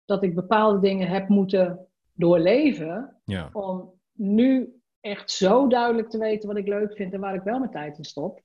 dat 0.04 0.22
ik 0.22 0.34
bepaalde 0.34 0.80
dingen 0.80 1.08
heb 1.08 1.28
moeten 1.28 1.86
doorleven. 2.12 3.16
Om 3.52 3.92
nu 4.12 4.80
echt 5.00 5.30
zo 5.30 5.68
duidelijk 5.68 6.10
te 6.10 6.18
weten 6.18 6.48
wat 6.48 6.56
ik 6.56 6.68
leuk 6.68 6.96
vind 6.96 7.12
en 7.12 7.20
waar 7.20 7.34
ik 7.34 7.42
wel 7.42 7.58
mijn 7.58 7.70
tijd 7.70 7.98
in 7.98 8.04
stop. 8.04 8.42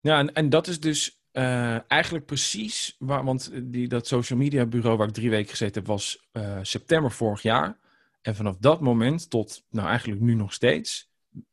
Ja, 0.00 0.18
en, 0.18 0.32
en 0.32 0.48
dat 0.48 0.66
is 0.66 0.80
dus 0.80 1.19
uh, 1.32 1.90
eigenlijk 1.90 2.26
precies 2.26 2.96
waar, 2.98 3.24
want 3.24 3.50
die, 3.62 3.88
dat 3.88 4.06
social 4.06 4.38
media 4.38 4.66
bureau 4.66 4.96
waar 4.96 5.08
ik 5.08 5.14
drie 5.14 5.30
weken 5.30 5.50
gezeten 5.50 5.74
heb, 5.74 5.86
was 5.86 6.28
uh, 6.32 6.58
september 6.62 7.10
vorig 7.10 7.42
jaar. 7.42 7.78
En 8.22 8.34
vanaf 8.34 8.56
dat 8.56 8.80
moment 8.80 9.30
tot, 9.30 9.64
nou 9.70 9.88
eigenlijk 9.88 10.20
nu 10.20 10.34
nog 10.34 10.52
steeds, 10.52 11.10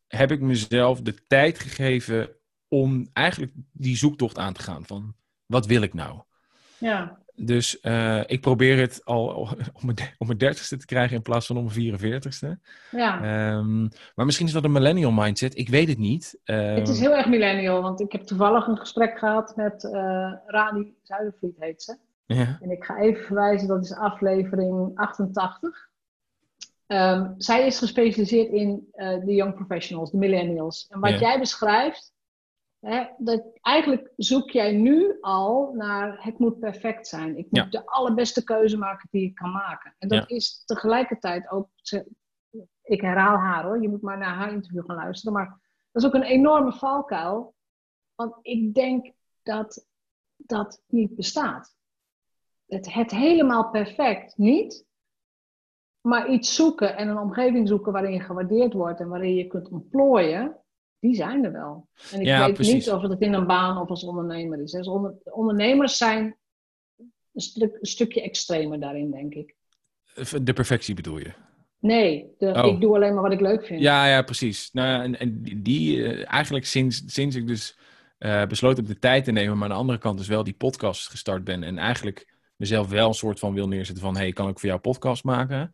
heb 0.07 0.31
ik 0.31 0.41
mezelf 0.41 1.01
de 1.01 1.25
tijd 1.27 1.59
gegeven 1.59 2.29
om 2.67 3.09
eigenlijk 3.13 3.51
die 3.71 3.97
zoektocht 3.97 4.37
aan 4.37 4.53
te 4.53 4.61
gaan 4.61 4.85
van 4.85 5.15
wat 5.45 5.65
wil 5.65 5.81
ik 5.81 5.93
nou? 5.93 6.21
Ja. 6.77 7.25
Dus 7.39 7.77
uh, 7.81 8.21
ik 8.25 8.41
probeer 8.41 8.79
het 8.79 9.01
al 9.03 9.27
om 9.79 9.85
mijn, 9.85 9.97
om 10.17 10.27
mijn 10.27 10.39
dertigste 10.39 10.77
te 10.77 10.85
krijgen 10.85 11.15
in 11.15 11.21
plaats 11.21 11.45
van 11.45 11.57
om 11.57 11.69
mijn 11.75 12.21
44ste. 12.21 12.47
Ja. 12.91 13.15
Um, 13.55 13.89
maar 14.15 14.25
misschien 14.25 14.47
is 14.47 14.53
dat 14.53 14.63
een 14.63 14.71
millennial 14.71 15.11
mindset. 15.11 15.57
Ik 15.57 15.69
weet 15.69 15.87
het 15.87 15.97
niet. 15.97 16.39
Um, 16.45 16.57
het 16.57 16.87
is 16.87 16.99
heel 16.99 17.15
erg 17.15 17.27
millennial, 17.27 17.81
want 17.81 18.01
ik 18.01 18.11
heb 18.11 18.21
toevallig 18.21 18.67
een 18.67 18.77
gesprek 18.77 19.17
gehad 19.17 19.55
met 19.55 19.83
uh, 19.83 20.33
Rani 20.45 20.93
Zuidervliet, 21.03 21.55
heet 21.59 21.83
ze. 21.83 21.97
Ja. 22.25 22.57
En 22.61 22.71
ik 22.71 22.83
ga 22.83 22.97
even 22.99 23.23
verwijzen, 23.23 23.67
dat 23.67 23.83
is 23.83 23.93
aflevering 23.93 24.91
88. 24.95 25.89
Um, 26.87 27.33
zij 27.37 27.65
is 27.65 27.77
gespecialiseerd 27.77 28.49
in 28.49 28.87
uh, 28.95 29.25
de 29.25 29.33
young 29.33 29.55
professionals, 29.55 30.11
de 30.11 30.17
millennials. 30.17 30.87
En 30.89 30.99
wat 30.99 31.09
ja. 31.09 31.19
jij 31.19 31.39
beschrijft, 31.39 32.13
dat, 33.17 33.43
eigenlijk 33.61 34.13
zoek 34.15 34.49
jij 34.49 34.71
nu 34.71 35.17
al 35.21 35.73
naar 35.73 36.23
het 36.23 36.39
moet 36.39 36.59
perfect 36.59 37.07
zijn. 37.07 37.37
Ik 37.37 37.47
moet 37.49 37.71
de 37.71 37.85
allerbeste 37.85 38.43
keuze 38.43 38.77
maken 38.77 39.07
die 39.11 39.25
ik 39.25 39.35
kan 39.35 39.51
maken. 39.51 39.95
En 39.97 40.07
dat 40.07 40.29
is 40.29 40.63
tegelijkertijd 40.65 41.49
ook, 41.49 41.69
ik 42.83 43.01
herhaal 43.01 43.37
haar 43.37 43.63
hoor, 43.63 43.81
je 43.81 43.89
moet 43.89 44.01
maar 44.01 44.17
naar 44.17 44.35
haar 44.35 44.53
interview 44.53 44.83
gaan 44.85 44.95
luisteren, 44.95 45.33
maar 45.33 45.59
dat 45.91 46.01
is 46.01 46.07
ook 46.07 46.15
een 46.15 46.23
enorme 46.23 46.73
valkuil, 46.73 47.55
want 48.15 48.35
ik 48.41 48.73
denk 48.73 49.13
dat 49.43 49.87
dat 50.37 50.83
niet 50.87 51.15
bestaat. 51.15 51.75
Het, 52.67 52.93
het 52.93 53.11
helemaal 53.11 53.69
perfect 53.69 54.37
niet, 54.37 54.85
maar 56.01 56.29
iets 56.29 56.55
zoeken 56.55 56.97
en 56.97 57.07
een 57.07 57.17
omgeving 57.17 57.67
zoeken 57.67 57.91
waarin 57.91 58.13
je 58.13 58.19
gewaardeerd 58.19 58.73
wordt 58.73 58.99
en 58.99 59.07
waarin 59.07 59.35
je 59.35 59.47
kunt 59.47 59.69
ontplooien, 59.69 60.61
die 60.99 61.15
zijn 61.15 61.45
er 61.45 61.51
wel. 61.51 61.87
En 62.11 62.21
ik 62.21 62.57
weet 62.57 62.73
niet 62.73 62.91
of 62.91 63.01
het 63.01 63.21
in 63.21 63.33
een 63.33 63.47
baan 63.47 63.77
of 63.77 63.89
als 63.89 64.03
ondernemer 64.03 64.61
is. 64.61 64.71
Dus 64.71 64.87
onder, 64.87 65.13
ondernemers 65.23 65.97
zijn 65.97 66.37
een, 67.33 67.41
stuk, 67.41 67.77
een, 67.79 67.85
stukje 67.85 68.21
extremer 68.21 68.79
daarin, 68.79 69.11
denk 69.11 69.33
ik. 69.33 69.55
De 70.43 70.53
perfectie 70.53 70.95
bedoel 70.95 71.17
je? 71.17 71.33
Nee, 71.79 72.33
de, 72.37 72.53
oh. 72.53 72.73
ik 72.73 72.81
doe 72.81 72.95
alleen 72.95 73.13
maar 73.13 73.23
wat 73.23 73.31
ik 73.31 73.41
leuk 73.41 73.65
vind. 73.65 73.81
Ja, 73.81 74.07
ja 74.07 74.21
precies. 74.21 74.69
Nou, 74.71 75.03
en, 75.03 75.19
en 75.19 75.41
die, 75.57 75.97
uh, 75.97 76.31
eigenlijk 76.33 76.65
sinds, 76.65 77.03
sinds 77.05 77.35
ik 77.35 77.47
dus 77.47 77.77
uh, 78.19 78.45
besloten 78.45 78.85
heb 78.85 78.93
de 78.93 78.99
tijd 78.99 79.23
te 79.23 79.31
nemen, 79.31 79.57
maar 79.57 79.63
aan 79.63 79.73
de 79.73 79.79
andere 79.79 79.99
kant 79.99 80.17
dus 80.17 80.27
wel 80.27 80.43
die 80.43 80.53
podcast 80.53 81.09
gestart 81.09 81.43
ben 81.43 81.63
en 81.63 81.77
eigenlijk 81.77 82.35
mezelf 82.55 82.89
wel 82.89 83.07
een 83.07 83.13
soort 83.13 83.39
van 83.39 83.53
wil 83.53 83.67
neerzetten 83.67 84.03
van, 84.03 84.17
hey, 84.17 84.31
kan 84.31 84.49
ik 84.49 84.59
voor 84.59 84.69
jou 84.69 84.81
podcast 84.81 85.23
maken? 85.23 85.73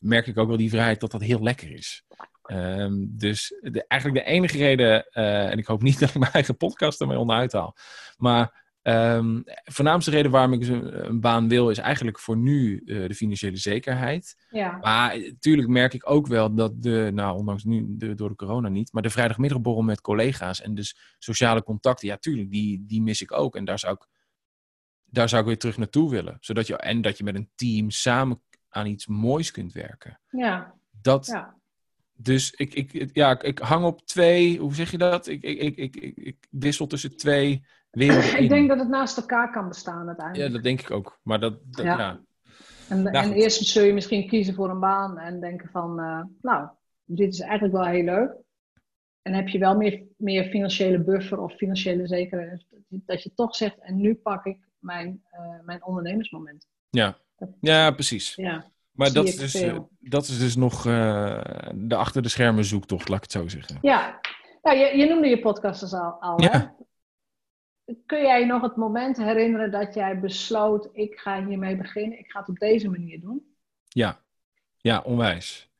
Merk 0.00 0.26
ik 0.26 0.38
ook 0.38 0.48
wel 0.48 0.56
die 0.56 0.70
vrijheid 0.70 1.00
dat 1.00 1.10
dat 1.10 1.20
heel 1.20 1.42
lekker 1.42 1.70
is. 1.70 2.04
Um, 2.50 3.12
dus 3.16 3.58
de, 3.60 3.84
eigenlijk 3.86 4.24
de 4.24 4.32
enige 4.32 4.58
reden, 4.58 5.06
uh, 5.12 5.50
en 5.50 5.58
ik 5.58 5.66
hoop 5.66 5.82
niet 5.82 5.98
dat 6.00 6.08
ik 6.08 6.18
mijn 6.18 6.32
eigen 6.32 6.56
podcast 6.56 7.00
ermee 7.00 7.18
onderuit 7.18 7.52
haal, 7.52 7.76
maar 8.16 8.62
um, 8.82 9.42
voornaamste 9.64 10.10
reden 10.10 10.30
waarom 10.30 10.52
ik 10.52 10.68
een, 10.68 11.08
een, 11.08 11.20
baan 11.20 11.48
wil, 11.48 11.70
is 11.70 11.78
eigenlijk 11.78 12.18
voor 12.18 12.36
nu 12.36 12.82
uh, 12.84 13.08
de 13.08 13.14
financiële 13.14 13.56
zekerheid. 13.56 14.46
Ja. 14.50 14.78
Maar 14.80 15.18
natuurlijk 15.18 15.68
merk 15.68 15.94
ik 15.94 16.10
ook 16.10 16.26
wel 16.26 16.54
dat 16.54 16.82
de, 16.82 17.10
nou 17.14 17.38
ondanks 17.38 17.64
nu 17.64 17.84
de, 17.88 18.14
door 18.14 18.28
de 18.28 18.34
corona 18.34 18.68
niet, 18.68 18.92
maar 18.92 19.02
de 19.02 19.10
vrijdagmiddagborrel 19.10 19.82
met 19.82 20.00
collega's 20.00 20.60
en 20.60 20.74
dus 20.74 21.16
sociale 21.18 21.62
contacten, 21.62 22.08
ja 22.08 22.16
tuurlijk, 22.16 22.50
die, 22.50 22.84
die 22.86 23.02
mis 23.02 23.22
ik 23.22 23.32
ook. 23.32 23.56
En 23.56 23.64
daar 23.64 23.78
zou 23.78 23.94
ik, 23.94 24.06
daar 25.04 25.28
zou 25.28 25.40
ik 25.40 25.46
weer 25.48 25.58
terug 25.58 25.76
naartoe 25.76 26.10
willen. 26.10 26.36
Zodat 26.40 26.66
je, 26.66 26.76
en 26.76 27.02
dat 27.02 27.18
je 27.18 27.24
met 27.24 27.34
een 27.34 27.50
team 27.54 27.90
samen 27.90 28.42
aan 28.68 28.86
iets 28.86 29.06
moois 29.06 29.50
kunt 29.50 29.72
werken. 29.72 30.20
Ja. 30.28 30.74
Dat, 31.02 31.26
ja. 31.26 31.60
Dus 32.22 32.50
ik, 32.50 32.74
ik, 32.74 33.10
ja, 33.12 33.42
ik 33.42 33.58
hang 33.58 33.84
op 33.84 34.06
twee, 34.06 34.58
hoe 34.58 34.74
zeg 34.74 34.90
je 34.90 34.98
dat? 34.98 35.26
Ik, 35.26 35.42
ik, 35.42 35.76
ik, 35.76 35.96
ik, 35.96 36.16
ik 36.16 36.36
wissel 36.50 36.86
tussen 36.86 37.16
twee 37.16 37.64
werelden. 37.90 38.42
Ik 38.42 38.48
denk 38.48 38.68
dat 38.68 38.78
het 38.78 38.88
naast 38.88 39.16
elkaar 39.16 39.52
kan 39.52 39.68
bestaan 39.68 40.06
uiteindelijk. 40.06 40.48
Ja, 40.48 40.54
dat 40.54 40.62
denk 40.62 40.80
ik 40.80 40.90
ook. 40.90 41.18
Maar 41.22 41.40
dat, 41.40 41.58
dat 41.64 41.84
ja. 41.84 41.98
ja. 41.98 42.20
En, 42.88 43.02
nou, 43.02 43.16
en 43.16 43.32
eerst 43.32 43.64
zul 43.64 43.84
je 43.84 43.92
misschien 43.92 44.28
kiezen 44.28 44.54
voor 44.54 44.70
een 44.70 44.80
baan 44.80 45.18
en 45.18 45.40
denken 45.40 45.68
van, 45.68 46.00
uh, 46.00 46.22
nou, 46.40 46.68
dit 47.04 47.32
is 47.32 47.40
eigenlijk 47.40 47.72
wel 47.72 47.86
heel 47.86 48.04
leuk. 48.04 48.32
En 49.22 49.34
heb 49.34 49.48
je 49.48 49.58
wel 49.58 49.76
meer, 49.76 50.02
meer 50.16 50.44
financiële 50.44 50.98
buffer 50.98 51.40
of 51.40 51.54
financiële 51.54 52.06
zekerheid. 52.06 52.66
Dat 52.88 53.22
je 53.22 53.34
toch 53.34 53.56
zegt, 53.56 53.78
en 53.78 54.00
nu 54.00 54.14
pak 54.14 54.44
ik 54.44 54.58
mijn, 54.78 55.22
uh, 55.32 55.64
mijn 55.64 55.84
ondernemersmoment. 55.84 56.66
Ja, 56.90 57.16
ja 57.60 57.90
precies. 57.90 58.34
Ja. 58.34 58.70
Maar 58.92 59.12
dat 59.12 59.26
is, 59.26 59.36
dus, 59.36 59.54
uh, 59.54 59.78
dat 59.98 60.26
is 60.26 60.38
dus 60.38 60.56
nog 60.56 60.86
uh, 60.86 61.40
de 61.74 61.96
achter 61.96 62.22
de 62.22 62.28
schermen 62.28 62.64
zoektocht, 62.64 63.08
laat 63.08 63.16
ik 63.16 63.22
het 63.22 63.32
zo 63.32 63.48
zeggen. 63.48 63.78
Ja, 63.82 64.20
nou, 64.62 64.78
je, 64.78 64.96
je 64.96 65.06
noemde 65.06 65.28
je 65.28 65.38
podcast 65.38 65.80
dus 65.80 65.92
al. 65.92 66.12
al 66.20 66.40
ja. 66.40 66.50
Hè? 66.50 67.94
Kun 68.06 68.22
jij 68.22 68.44
nog 68.44 68.62
het 68.62 68.76
moment 68.76 69.16
herinneren 69.16 69.70
dat 69.70 69.94
jij 69.94 70.20
besloot: 70.20 70.88
ik 70.92 71.18
ga 71.18 71.46
hiermee 71.46 71.76
beginnen, 71.76 72.18
ik 72.18 72.30
ga 72.30 72.38
het 72.40 72.48
op 72.48 72.58
deze 72.58 72.90
manier 72.90 73.20
doen? 73.20 73.54
Ja, 73.88 74.20
ja, 74.76 75.00
onwijs. 75.00 75.70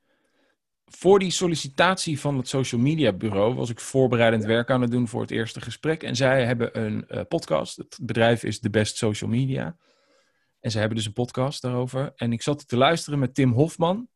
Voor 0.85 1.19
die 1.19 1.31
sollicitatie 1.31 2.19
van 2.19 2.37
het 2.37 2.47
social 2.47 2.81
media 2.81 3.13
bureau 3.13 3.53
was 3.55 3.69
ik 3.69 3.79
voorbereidend 3.79 4.43
werk 4.43 4.69
aan 4.69 4.81
het 4.81 4.91
doen 4.91 5.07
voor 5.07 5.21
het 5.21 5.31
eerste 5.31 5.61
gesprek. 5.61 6.03
En 6.03 6.15
zij 6.15 6.45
hebben 6.45 6.79
een 6.79 7.05
uh, 7.07 7.21
podcast. 7.27 7.77
Het 7.77 7.99
bedrijf 8.01 8.43
is 8.43 8.59
The 8.59 8.69
Best 8.69 8.97
Social 8.97 9.29
Media. 9.29 9.75
En 10.63 10.71
ze 10.71 10.79
hebben 10.79 10.97
dus 10.97 11.05
een 11.05 11.13
podcast 11.13 11.61
daarover. 11.61 12.11
En 12.15 12.33
ik 12.33 12.41
zat 12.41 12.67
te 12.67 12.77
luisteren 12.77 13.19
met 13.19 13.35
Tim 13.35 13.51
Hofman. 13.51 14.07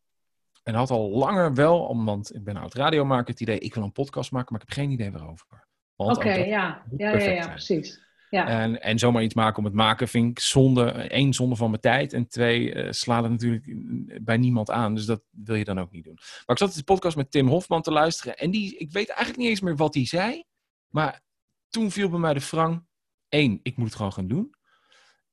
En 0.64 0.74
had 0.74 0.90
al 0.90 1.10
langer 1.10 1.54
wel, 1.54 2.04
want 2.06 2.36
ik 2.36 2.44
ben 2.44 2.58
oud 2.58 2.74
radiomaker, 2.74 3.28
het 3.28 3.42
idee, 3.42 3.60
ik 3.60 3.74
wil 3.74 3.84
een 3.84 3.92
podcast 3.92 4.32
maken, 4.32 4.54
maar 4.54 4.62
ik 4.62 4.68
heb 4.68 4.78
geen 4.78 4.92
idee 4.92 5.12
waarover. 5.12 5.68
Oké, 5.96 6.12
okay, 6.12 6.48
ja. 6.48 6.84
Ja, 6.98 7.18
ja, 7.18 7.30
ja, 7.30 7.48
precies. 7.48 8.02
Ja. 8.30 8.48
En, 8.48 8.82
en 8.82 9.00
zomaar 9.00 9.24
iets 9.24 9.34
maken 9.34 9.58
om 9.58 9.66
het 9.66 9.74
maken 9.74 10.08
vind 10.08 10.30
ik 10.30 10.40
zonde. 10.40 10.92
één, 10.92 11.34
zonde 11.34 11.56
van 11.56 11.70
mijn 11.70 11.82
tijd. 11.82 12.14
En 12.14 12.28
twee, 12.28 12.74
uh, 12.74 12.92
sla 12.92 13.22
het 13.22 13.32
natuurlijk 13.32 13.74
bij 14.26 14.38
niemand 14.38 14.72
aan. 14.72 14.96
Dus 14.96 15.06
dat 15.06 15.22
wil 15.30 15.56
je 15.56 15.64
dan 15.64 15.80
ook 15.80 15.92
niet 15.92 16.04
doen. 16.04 16.16
Maar 16.16 16.56
ik 16.56 16.58
zat 16.58 16.70
in 16.70 16.78
de 16.78 16.84
podcast 16.84 17.16
met 17.16 17.32
Tim 17.32 17.48
Hofman 17.48 17.82
te 17.82 17.92
luisteren. 17.92 18.38
En 18.38 18.52
die, 18.52 18.78
ik 18.78 18.92
weet 18.92 19.10
eigenlijk 19.10 19.40
niet 19.40 19.50
eens 19.50 19.62
meer 19.62 19.76
wat 19.76 19.94
hij 19.94 20.06
zei. 20.06 20.44
Maar 20.88 21.22
toen 21.70 21.92
viel 21.92 22.10
bij 22.10 22.20
mij 22.20 22.34
de 22.34 22.42
frang. 22.42 22.86
één, 23.30 23.60
ik 23.64 23.78
moet 23.78 23.88
het 23.88 23.96
gewoon 23.96 24.14
gaan 24.14 24.28
doen. 24.28 24.56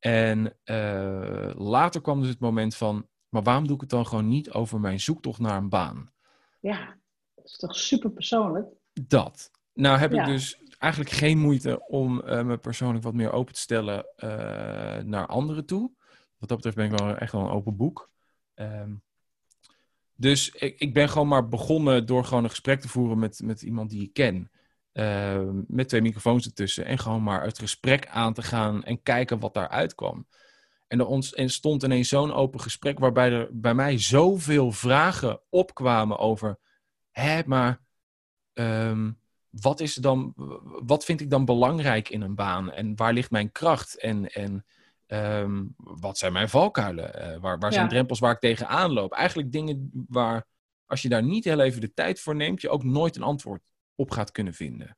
En 0.04 0.56
uh, 0.64 1.50
later 1.54 2.00
kwam 2.00 2.20
dus 2.20 2.28
het 2.28 2.38
moment 2.38 2.76
van. 2.76 3.08
Maar 3.28 3.42
waarom 3.42 3.66
doe 3.66 3.74
ik 3.74 3.80
het 3.80 3.90
dan 3.90 4.06
gewoon 4.06 4.28
niet 4.28 4.50
over 4.50 4.80
mijn 4.80 5.00
zoektocht 5.00 5.38
naar 5.38 5.56
een 5.56 5.68
baan? 5.68 6.12
Ja, 6.60 6.96
dat 7.34 7.44
is 7.44 7.56
toch 7.56 7.76
super 7.76 8.10
persoonlijk? 8.10 8.66
Dat. 8.92 9.50
Nou 9.74 9.98
heb 9.98 10.12
ik 10.12 10.24
dus 10.24 10.58
eigenlijk 10.78 11.12
geen 11.12 11.38
moeite 11.38 11.86
om 11.86 12.22
uh, 12.24 12.42
me 12.42 12.58
persoonlijk 12.58 13.04
wat 13.04 13.14
meer 13.14 13.32
open 13.32 13.54
te 13.54 13.60
stellen 13.60 14.06
uh, 14.16 14.28
naar 14.98 15.26
anderen 15.26 15.66
toe. 15.66 15.90
Wat 16.38 16.48
dat 16.48 16.56
betreft 16.56 16.76
ben 16.76 16.92
ik 16.92 16.98
wel 16.98 17.16
echt 17.16 17.32
wel 17.32 17.40
een 17.40 17.50
open 17.50 17.76
boek. 17.76 18.10
Um, 18.54 19.02
dus 20.14 20.50
ik, 20.50 20.78
ik, 20.78 20.94
ben 20.94 21.08
gewoon 21.08 21.28
maar 21.28 21.48
begonnen 21.48 22.06
door 22.06 22.24
gewoon 22.24 22.44
een 22.44 22.50
gesprek 22.50 22.80
te 22.80 22.88
voeren 22.88 23.18
met, 23.18 23.40
met 23.44 23.62
iemand 23.62 23.90
die 23.90 24.02
ik 24.02 24.12
ken. 24.12 24.50
Uh, 24.94 25.48
met 25.66 25.88
twee 25.88 26.00
microfoons 26.00 26.46
ertussen. 26.46 26.84
En 26.84 26.98
gewoon 26.98 27.22
maar 27.22 27.42
het 27.42 27.58
gesprek 27.58 28.06
aan 28.08 28.34
te 28.34 28.42
gaan 28.42 28.84
en 28.84 29.02
kijken 29.02 29.38
wat 29.38 29.54
daaruit 29.54 29.94
kwam. 29.94 30.26
En 30.86 30.98
er 31.00 31.06
ontstond 31.06 31.82
ineens 31.82 32.08
zo'n 32.08 32.32
open 32.32 32.60
gesprek 32.60 32.98
waarbij 32.98 33.32
er 33.32 33.48
bij 33.52 33.74
mij 33.74 33.98
zoveel 33.98 34.72
vragen 34.72 35.40
opkwamen 35.50 36.18
over... 36.18 36.58
Hé, 37.10 37.42
maar 37.46 37.80
um, 38.52 39.18
wat, 39.50 39.80
is 39.80 39.94
dan, 39.94 40.32
wat 40.84 41.04
vind 41.04 41.20
ik 41.20 41.30
dan 41.30 41.44
belangrijk 41.44 42.08
in 42.08 42.20
een 42.20 42.34
baan? 42.34 42.72
En 42.72 42.96
waar 42.96 43.12
ligt 43.12 43.30
mijn 43.30 43.52
kracht? 43.52 43.98
En, 43.98 44.30
en 44.30 44.64
um, 45.06 45.74
wat 45.76 46.18
zijn 46.18 46.32
mijn 46.32 46.48
valkuilen? 46.48 47.32
Uh, 47.34 47.40
waar 47.40 47.58
waar 47.58 47.72
zijn 47.72 47.88
drempels 47.88 48.18
waar 48.18 48.32
ik 48.32 48.40
tegenaan 48.40 48.92
loop? 48.92 49.12
Eigenlijk 49.12 49.52
dingen 49.52 49.90
waar, 50.08 50.46
als 50.86 51.02
je 51.02 51.08
daar 51.08 51.22
niet 51.22 51.44
heel 51.44 51.60
even 51.60 51.80
de 51.80 51.94
tijd 51.94 52.20
voor 52.20 52.36
neemt, 52.36 52.60
je 52.60 52.68
ook 52.68 52.84
nooit 52.84 53.16
een 53.16 53.22
antwoord 53.22 53.62
op 53.94 54.10
gaat 54.10 54.30
kunnen 54.30 54.54
vinden. 54.54 54.96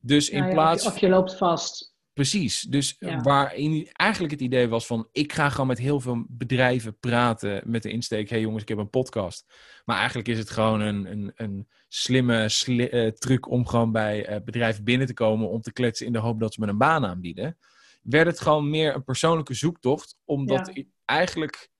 Dus 0.00 0.30
in 0.30 0.44
ja, 0.44 0.50
plaats. 0.50 0.86
Of 0.86 0.98
je, 0.98 1.08
loopt 1.08 1.36
vast. 1.36 1.94
Precies. 2.12 2.60
Dus 2.60 2.96
ja. 2.98 3.20
waar 3.20 3.52
eigenlijk 3.92 4.32
het 4.32 4.40
idee 4.40 4.68
was 4.68 4.86
van... 4.86 5.08
ik 5.12 5.32
ga 5.32 5.48
gewoon 5.48 5.66
met 5.66 5.78
heel 5.78 6.00
veel 6.00 6.24
bedrijven 6.28 6.98
praten 6.98 7.62
met 7.66 7.82
de 7.82 7.90
insteek... 7.90 8.28
hé 8.28 8.34
hey 8.34 8.44
jongens, 8.44 8.62
ik 8.62 8.68
heb 8.68 8.78
een 8.78 8.90
podcast. 8.90 9.44
Maar 9.84 9.96
eigenlijk 9.96 10.28
is 10.28 10.38
het 10.38 10.50
gewoon 10.50 10.80
een, 10.80 11.10
een, 11.10 11.32
een 11.34 11.68
slimme 11.88 12.48
sli 12.48 12.88
uh, 12.90 13.10
truc... 13.10 13.48
om 13.48 13.66
gewoon 13.66 13.92
bij 13.92 14.30
uh, 14.30 14.36
bedrijven 14.44 14.84
binnen 14.84 15.06
te 15.06 15.14
komen... 15.14 15.48
om 15.48 15.60
te 15.60 15.72
kletsen 15.72 16.06
in 16.06 16.12
de 16.12 16.18
hoop 16.18 16.40
dat 16.40 16.54
ze 16.54 16.60
me 16.60 16.66
een 16.66 16.78
baan 16.78 17.06
aanbieden. 17.06 17.58
Werd 18.02 18.26
het 18.26 18.40
gewoon 18.40 18.70
meer 18.70 18.94
een 18.94 19.04
persoonlijke 19.04 19.54
zoektocht. 19.54 20.16
Omdat 20.24 20.70
ja. 20.74 20.82
eigenlijk 21.04 21.70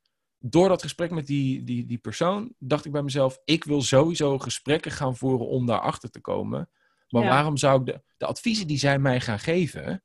door 0.40 0.68
dat 0.68 0.82
gesprek 0.82 1.10
met 1.10 1.26
die, 1.26 1.64
die, 1.64 1.86
die 1.86 1.98
persoon... 1.98 2.54
dacht 2.58 2.84
ik 2.84 2.92
bij 2.92 3.02
mezelf... 3.02 3.38
ik 3.44 3.64
wil 3.64 3.82
sowieso 3.82 4.38
gesprekken 4.38 4.90
gaan 4.90 5.16
voeren 5.16 5.48
om 5.48 5.66
daarachter 5.66 6.10
te 6.10 6.20
komen... 6.20 6.70
Maar 7.08 7.22
ja. 7.22 7.28
waarom 7.28 7.56
zou 7.56 7.80
ik 7.80 7.86
de, 7.86 8.02
de 8.16 8.26
adviezen 8.26 8.66
die 8.66 8.78
zij 8.78 8.98
mij 8.98 9.20
gaan 9.20 9.38
geven 9.38 10.02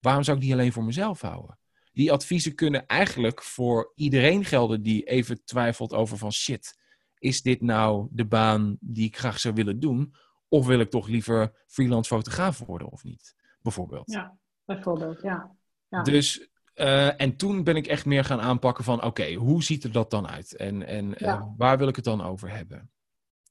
Waarom 0.00 0.22
zou 0.22 0.36
ik 0.36 0.42
die 0.42 0.52
alleen 0.52 0.72
voor 0.72 0.84
mezelf 0.84 1.20
houden? 1.20 1.58
Die 1.92 2.12
adviezen 2.12 2.54
kunnen 2.54 2.86
eigenlijk 2.86 3.42
voor 3.42 3.92
iedereen 3.94 4.44
gelden 4.44 4.82
die 4.82 5.04
even 5.04 5.44
twijfelt 5.44 5.92
over 5.92 6.18
van 6.18 6.32
shit, 6.32 6.78
is 7.18 7.42
dit 7.42 7.60
nou 7.60 8.08
de 8.10 8.26
baan 8.26 8.76
die 8.80 9.06
ik 9.06 9.18
graag 9.18 9.40
zou 9.40 9.54
willen 9.54 9.80
doen? 9.80 10.14
Of 10.48 10.66
wil 10.66 10.80
ik 10.80 10.90
toch 10.90 11.08
liever 11.08 11.64
freelance 11.66 12.14
fotograaf 12.14 12.58
worden 12.58 12.90
of 12.90 13.04
niet? 13.04 13.34
Bijvoorbeeld. 13.62 14.10
Ja, 14.12 14.38
bijvoorbeeld, 14.64 15.22
ja. 15.22 15.56
ja. 15.88 16.02
Dus, 16.02 16.49
uh, 16.80 17.20
en 17.20 17.36
toen 17.36 17.64
ben 17.64 17.76
ik 17.76 17.86
echt 17.86 18.04
meer 18.04 18.24
gaan 18.24 18.40
aanpakken 18.40 18.84
van 18.84 19.04
oké, 19.04 19.34
hoe 19.34 19.62
ziet 19.62 19.84
er 19.84 19.92
dat 19.92 20.10
dan 20.10 20.28
uit? 20.28 20.56
En, 20.56 20.86
en 20.86 21.14
ja. 21.18 21.36
uh, 21.36 21.42
waar 21.56 21.78
wil 21.78 21.88
ik 21.88 21.96
het 21.96 22.04
dan 22.04 22.22
over 22.22 22.50
hebben? 22.50 22.90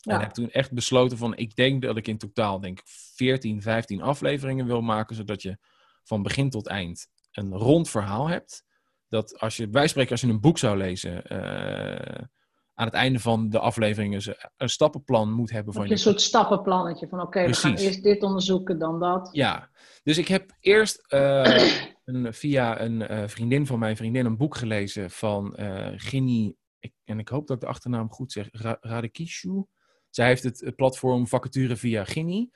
Ja. 0.02 0.14
En 0.14 0.20
heb 0.20 0.32
toen 0.32 0.52
echt 0.52 0.72
besloten 0.72 1.18
van, 1.18 1.38
ik 1.38 1.56
denk 1.56 1.82
dat 1.82 1.98
ik 1.98 2.08
in 2.08 2.18
totaal 2.18 2.60
denk 2.60 2.82
14, 2.86 3.62
15 3.62 4.02
afleveringen 4.02 4.66
wil 4.66 4.82
maken, 4.82 5.16
zodat 5.16 5.42
je 5.42 5.58
van 6.04 6.24
begin 6.24 6.50
tot 6.50 6.68
eind 6.68 7.08
een 7.32 7.54
rond 7.54 7.90
verhaal 7.90 8.28
hebt. 8.28 8.64
Dat 9.08 9.40
als 9.40 9.58
je, 9.58 9.70
wij 9.70 9.88
spreken, 9.88 10.12
als 10.12 10.22
je 10.22 10.28
een 10.28 10.42
boek 10.42 10.58
zou 10.58 10.78
lezen, 10.78 11.24
uh, 11.34 12.26
aan 12.74 12.86
het 12.86 12.94
einde 12.94 13.20
van 13.20 13.50
de 13.50 13.60
afleveringen 13.60 14.36
een 14.58 14.70
stappenplan 14.70 15.32
moet 15.32 15.52
hebben. 15.52 15.74
Van 15.74 15.86
je 15.86 15.92
een 15.92 15.98
soort 15.98 16.22
stappenplannetje 16.22 17.08
van 17.08 17.20
oké, 17.20 17.28
okay, 17.28 17.48
we 17.48 17.54
gaan 17.54 17.76
eerst 17.76 18.04
dit 18.04 18.24
onderzoeken, 18.24 18.80
dan 18.80 19.00
dat. 19.00 19.30
Ja, 19.32 19.70
dus 20.04 20.18
ik 20.18 20.28
heb 20.28 20.52
eerst 20.60 21.06
uh, 21.14 21.44
een, 22.10 22.34
via 22.34 22.82
een 22.82 23.12
uh, 23.12 23.28
vriendin 23.28 23.66
van 23.66 23.80
mijn 23.80 23.98
vriendin 23.98 24.26
een 24.26 24.38
boek 24.38 24.56
gelezen 24.56 25.10
van 25.10 25.56
Ginny, 25.96 26.56
ik, 26.80 26.94
en 27.06 27.20
ik 27.20 27.28
hoop 27.28 27.48
dat 27.48 27.56
ik 27.56 27.62
de 27.62 27.70
achternaam 27.70 28.10
goed 28.10 28.32
zeg, 28.32 28.48
Ra 28.52 28.78
Radikishu. 28.82 29.64
Zij 30.10 30.28
heeft 30.28 30.44
het 30.44 30.74
platform 30.76 31.28
Vacature 31.28 31.76
via 31.76 32.04
Ginny. 32.04 32.50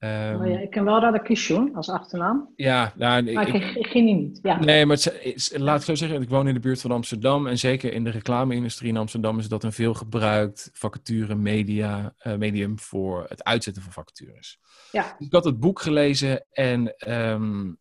Um, 0.00 0.40
oh 0.40 0.46
ja, 0.46 0.58
ik 0.58 0.70
ken 0.70 0.84
wel 0.84 1.00
Radakishun 1.00 1.74
als 1.74 1.88
achternaam. 1.88 2.52
Ja, 2.56 2.92
nou, 2.96 3.32
maar 3.32 3.48
ik, 3.48 3.74
ik, 3.76 3.86
ging 3.86 4.18
niet. 4.18 4.38
Ja. 4.42 4.58
Nee, 4.58 4.86
maar 4.86 4.96
het, 4.96 5.54
laat 5.56 5.78
ik 5.78 5.84
zo 5.84 5.94
zeggen, 5.94 6.22
ik 6.22 6.28
woon 6.28 6.48
in 6.48 6.54
de 6.54 6.60
buurt 6.60 6.80
van 6.80 6.90
Amsterdam. 6.90 7.46
En 7.46 7.58
zeker 7.58 7.92
in 7.92 8.04
de 8.04 8.10
reclame-industrie 8.10 8.88
in 8.88 8.96
Amsterdam 8.96 9.38
is 9.38 9.48
dat 9.48 9.64
een 9.64 9.72
veel 9.72 9.94
gebruikt 9.94 10.70
vacature 10.72 11.34
media, 11.34 12.14
uh, 12.22 12.36
medium 12.36 12.78
voor 12.78 13.26
het 13.28 13.44
uitzetten 13.44 13.82
van 13.82 13.92
vacatures. 13.92 14.58
Ja. 14.92 15.16
Ik 15.18 15.32
had 15.32 15.44
het 15.44 15.60
boek 15.60 15.80
gelezen 15.80 16.44
en, 16.50 16.94
um, 17.12 17.78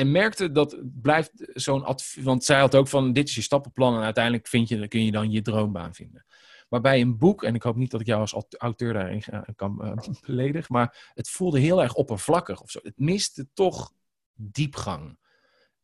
en 0.00 0.10
merkte 0.10 0.52
dat 0.52 0.76
blijft 1.02 1.32
zo'n 1.36 1.84
advies. 1.84 2.24
Want 2.24 2.44
zij 2.44 2.60
had 2.60 2.74
ook 2.74 2.88
van: 2.88 3.12
dit 3.12 3.28
is 3.28 3.34
je 3.34 3.42
stappenplan 3.42 3.96
en 3.96 4.02
uiteindelijk 4.02 4.46
vind 4.48 4.68
je, 4.68 4.88
kun 4.88 5.04
je 5.04 5.12
dan 5.12 5.30
je 5.30 5.42
droombaan 5.42 5.94
vinden. 5.94 6.24
Maar 6.68 6.80
bij 6.80 7.00
een 7.00 7.18
boek, 7.18 7.42
en 7.42 7.54
ik 7.54 7.62
hoop 7.62 7.76
niet 7.76 7.90
dat 7.90 8.00
ik 8.00 8.06
jou 8.06 8.20
als 8.20 8.54
auteur 8.58 8.92
daarin 8.92 9.22
kan 9.56 9.78
uh, 9.84 10.14
beledigen, 10.26 10.72
maar 10.72 11.10
het 11.14 11.28
voelde 11.28 11.60
heel 11.60 11.82
erg 11.82 11.94
oppervlakkig 11.94 12.62
of 12.62 12.70
zo. 12.70 12.80
Het 12.82 12.98
miste 12.98 13.48
toch 13.54 13.92
diepgang. 14.34 15.18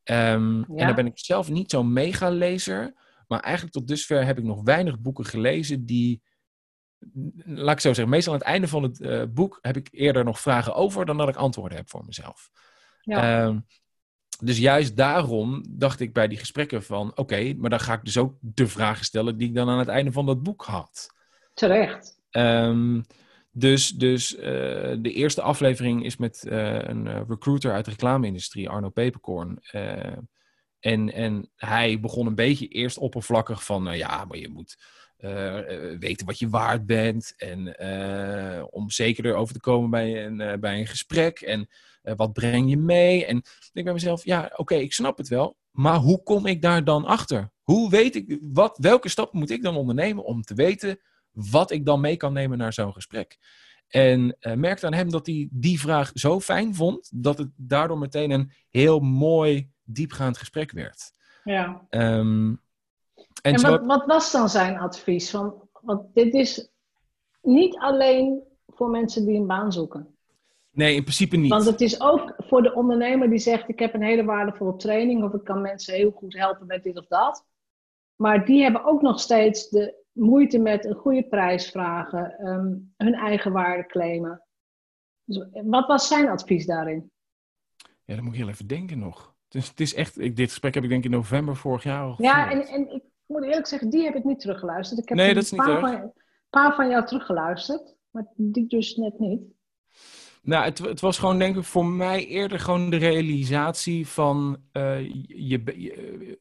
Um, 0.05 0.59
ja. 0.59 0.65
En 0.67 0.77
daar 0.77 0.95
ben 0.95 1.07
ik 1.07 1.19
zelf 1.19 1.51
niet 1.51 1.71
zo'n 1.71 1.93
mega-lezer, 1.93 2.95
maar 3.29 3.41
eigenlijk 3.41 3.75
tot 3.75 3.89
dusver 3.89 4.25
heb 4.25 4.39
ik 4.39 4.45
nog 4.45 4.63
weinig 4.63 5.01
boeken 5.01 5.25
gelezen 5.25 5.87
die, 5.87 6.23
laat 7.45 7.75
ik 7.75 7.81
zo 7.81 7.89
zeggen, 7.89 8.09
meestal 8.09 8.33
aan 8.33 8.39
het 8.39 8.49
einde 8.49 8.69
van 8.69 8.83
het 8.83 9.01
uh, 9.01 9.23
boek 9.29 9.59
heb 9.63 9.77
ik 9.77 9.89
eerder 9.91 10.25
nog 10.25 10.41
vragen 10.41 10.75
over 10.75 11.07
dan 11.07 11.17
dat 11.17 11.29
ik 11.29 11.37
antwoorden 11.37 11.79
heb 11.79 11.91
voor 11.91 12.05
mezelf. 12.05 12.51
Ja. 13.01 13.45
Um, 13.45 13.67
dus 14.41 14.59
juist 14.59 14.97
daarom 14.97 15.65
dacht 15.69 16.01
ik 16.01 16.13
bij 16.13 16.29
die 16.29 16.39
gesprekken 16.39 16.83
van... 16.83 17.13
oké, 17.15 17.55
maar 17.57 17.71
dan 17.71 17.81
ga 17.81 17.93
ik 17.93 18.05
dus 18.05 18.17
ook 18.17 18.37
de 18.41 18.69
vragen 18.69 19.05
stellen 19.05 19.37
die 19.37 19.49
ik 19.49 19.55
dan 19.55 19.69
aan 19.69 19.79
het 19.79 19.89
einde 19.89 20.13
van 20.13 20.27
dat 20.27 20.43
boek 20.43 20.65
had. 20.65 21.15
Terecht. 21.55 22.21
Um, 22.31 23.05
dus 23.51 23.91
dus 23.91 24.37
uh, 24.37 24.43
de 24.99 25.13
eerste 25.13 25.43
aflevering 25.43 26.05
is 26.05 26.17
met 26.17 26.45
uh, 26.49 26.79
een 26.79 27.27
recruiter 27.29 27.73
uit 27.73 27.85
de 27.85 27.91
reclame-industrie, 27.91 28.69
Arno 28.69 28.89
Peperkorn. 28.89 29.59
Uh, 29.73 30.17
en, 30.81 31.13
en 31.13 31.51
hij 31.57 32.01
begon 32.01 32.27
een 32.27 32.35
beetje 32.35 32.69
eerst 32.69 32.99
oppervlakkig 32.99 33.65
van... 33.65 33.83
nou 33.83 33.97
ja, 33.97 34.25
maar 34.25 34.39
je 34.39 34.49
moet 34.49 34.77
weten 35.99 36.27
wat 36.27 36.39
je 36.39 36.49
waard 36.49 36.87
bent... 36.87 37.35
en 37.37 37.81
om 38.71 38.91
zekerder 38.91 39.35
over 39.35 39.55
te 39.55 39.61
komen 39.61 39.91
bij 39.91 40.27
een, 40.27 40.61
bij 40.61 40.79
een 40.79 40.87
gesprek... 40.87 41.41
en 41.41 41.69
wat 42.17 42.33
breng 42.33 42.71
je 42.71 42.77
mee? 42.77 43.27
En 43.27 43.37
ik 43.37 43.71
denk 43.73 43.87
bij 43.87 43.95
mezelf, 43.95 44.25
ja, 44.25 44.45
oké, 44.45 44.61
okay, 44.61 44.81
ik 44.81 44.93
snap 44.93 45.17
het 45.17 45.29
wel. 45.29 45.57
Maar 45.71 45.97
hoe 45.97 46.23
kom 46.23 46.47
ik 46.47 46.63
daar 46.63 46.85
dan 46.85 47.05
achter? 47.05 47.51
Hoe 47.63 47.91
weet 47.91 48.15
ik, 48.15 48.39
wat, 48.43 48.79
welke 48.79 49.09
stappen 49.09 49.39
moet 49.39 49.51
ik 49.51 49.63
dan 49.63 49.77
ondernemen 49.77 50.25
om 50.25 50.43
te 50.43 50.55
weten 50.55 51.01
wat 51.31 51.71
ik 51.71 51.85
dan 51.85 52.01
mee 52.01 52.17
kan 52.17 52.33
nemen 52.33 52.59
naar 52.59 52.73
zo'n 52.73 52.93
gesprek? 52.93 53.39
En 53.89 54.37
uh, 54.41 54.53
merkte 54.53 54.87
aan 54.87 54.95
hem 54.95 55.11
dat 55.11 55.27
hij 55.27 55.49
die 55.51 55.81
vraag 55.81 56.11
zo 56.15 56.41
fijn 56.41 56.75
vond, 56.75 57.11
dat 57.15 57.39
het 57.39 57.51
daardoor 57.57 57.99
meteen 57.99 58.31
een 58.31 58.51
heel 58.71 59.01
mooi, 59.01 59.71
diepgaand 59.85 60.39
gesprek 60.39 60.73
werd. 60.73 61.13
Ja. 61.45 61.87
Um, 61.91 62.63
en, 63.43 63.55
en 63.55 63.61
wat, 63.61 63.87
wat, 63.87 64.07
was 64.07 64.33
dan 64.33 64.49
zijn 64.49 64.79
advies? 64.79 65.31
Want, 65.31 65.55
want 65.81 66.15
dit 66.15 66.35
is 66.35 66.71
niet 67.43 67.77
alleen 67.79 68.43
voor 68.67 68.91
mensen 68.91 69.27
die 69.27 69.39
een 69.39 69.47
baan 69.47 69.73
zoeken. 69.73 70.16
Nee, 70.77 70.95
in 70.95 71.03
principe 71.03 71.37
niet. 71.37 71.51
Want 71.51 71.65
het 71.65 71.81
is 71.81 72.01
ook 72.01 72.35
voor 72.39 72.63
de 72.63 72.75
ondernemer 72.75 73.31
die 73.31 73.39
zegt: 73.39 73.69
Ik 73.69 73.79
heb 73.79 73.95
een 73.95 74.03
hele 74.03 74.25
waardevolle 74.25 74.77
training 74.77 75.25
of 75.25 75.33
ik 75.33 75.45
kan 75.45 75.61
mensen 75.61 75.95
heel 75.95 76.11
goed 76.11 76.37
helpen 76.37 76.67
met 76.67 76.83
dit 76.83 76.99
of 76.99 77.07
dat. 77.07 77.47
Maar 78.17 78.45
die 78.45 78.63
hebben 78.63 78.85
ook 78.85 79.03
nog 79.03 79.21
steeds 79.21 79.69
de 79.69 80.05
moeite 80.13 80.59
met 80.59 80.85
een 80.85 80.95
goede 80.95 81.23
prijs 81.23 81.71
vragen, 81.71 82.47
um, 82.49 82.95
hun 82.97 83.15
eigen 83.15 83.53
waarde 83.53 83.87
claimen. 83.87 84.43
Dus 85.25 85.47
wat 85.65 85.87
was 85.87 86.09
zijn 86.09 86.29
advies 86.29 86.67
daarin? 86.67 87.11
Ja, 88.05 88.15
dan 88.15 88.25
moet 88.25 88.33
ik 88.33 88.39
heel 88.39 88.49
even 88.49 88.67
denken 88.67 88.99
nog. 88.99 89.35
Dus 89.49 89.69
het 89.69 89.81
is 89.81 89.95
echt, 89.95 90.21
ik, 90.21 90.37
dit 90.37 90.49
gesprek 90.49 90.75
heb 90.75 90.83
ik 90.83 90.89
denk 90.89 91.05
ik 91.05 91.11
in 91.11 91.17
november 91.17 91.57
vorig 91.57 91.83
jaar 91.83 92.03
al 92.03 92.15
Ja, 92.19 92.51
en, 92.51 92.67
en 92.67 92.95
ik 92.95 93.03
moet 93.27 93.45
eerlijk 93.45 93.67
zeggen, 93.67 93.91
die 93.91 94.05
heb 94.05 94.15
ik 94.15 94.25
niet 94.25 94.41
teruggeluisterd. 94.41 95.01
Ik 95.01 95.09
heb 95.09 95.19
nee, 95.19 95.35
dat 95.35 95.43
is 95.43 95.51
niet 95.51 95.61
een 95.61 95.81
paar 95.81 96.01
van, 96.01 96.13
paar 96.51 96.75
van 96.75 96.89
jou 96.89 97.07
teruggeluisterd, 97.07 97.97
maar 98.11 98.27
die 98.37 98.67
dus 98.67 98.97
net 98.97 99.19
niet. 99.19 99.56
Nou, 100.47 100.65
het, 100.65 100.79
het, 100.79 101.01
was 101.01 101.19
gewoon 101.19 101.39
denk 101.39 101.57
ik 101.57 101.65
voor 101.65 101.87
mij 101.87 102.27
eerder 102.27 102.61
gewoon 102.61 102.91
de 102.91 102.97
realisatie 102.97 104.07
van 104.07 104.59
uh, 104.73 105.01
je, 105.27 105.63
je, 105.77 106.39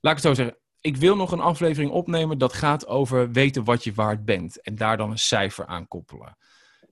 laat 0.00 0.16
ik 0.16 0.22
het 0.22 0.26
zo 0.26 0.34
zeggen. 0.34 0.58
Ik 0.80 0.96
wil 0.96 1.16
nog 1.16 1.32
een 1.32 1.40
aflevering 1.40 1.90
opnemen 1.90 2.38
dat 2.38 2.52
gaat 2.52 2.86
over 2.86 3.30
weten 3.30 3.64
wat 3.64 3.84
je 3.84 3.92
waard 3.92 4.24
bent 4.24 4.60
en 4.60 4.74
daar 4.74 4.96
dan 4.96 5.10
een 5.10 5.18
cijfer 5.18 5.66
aan 5.66 5.88
koppelen. 5.88 6.36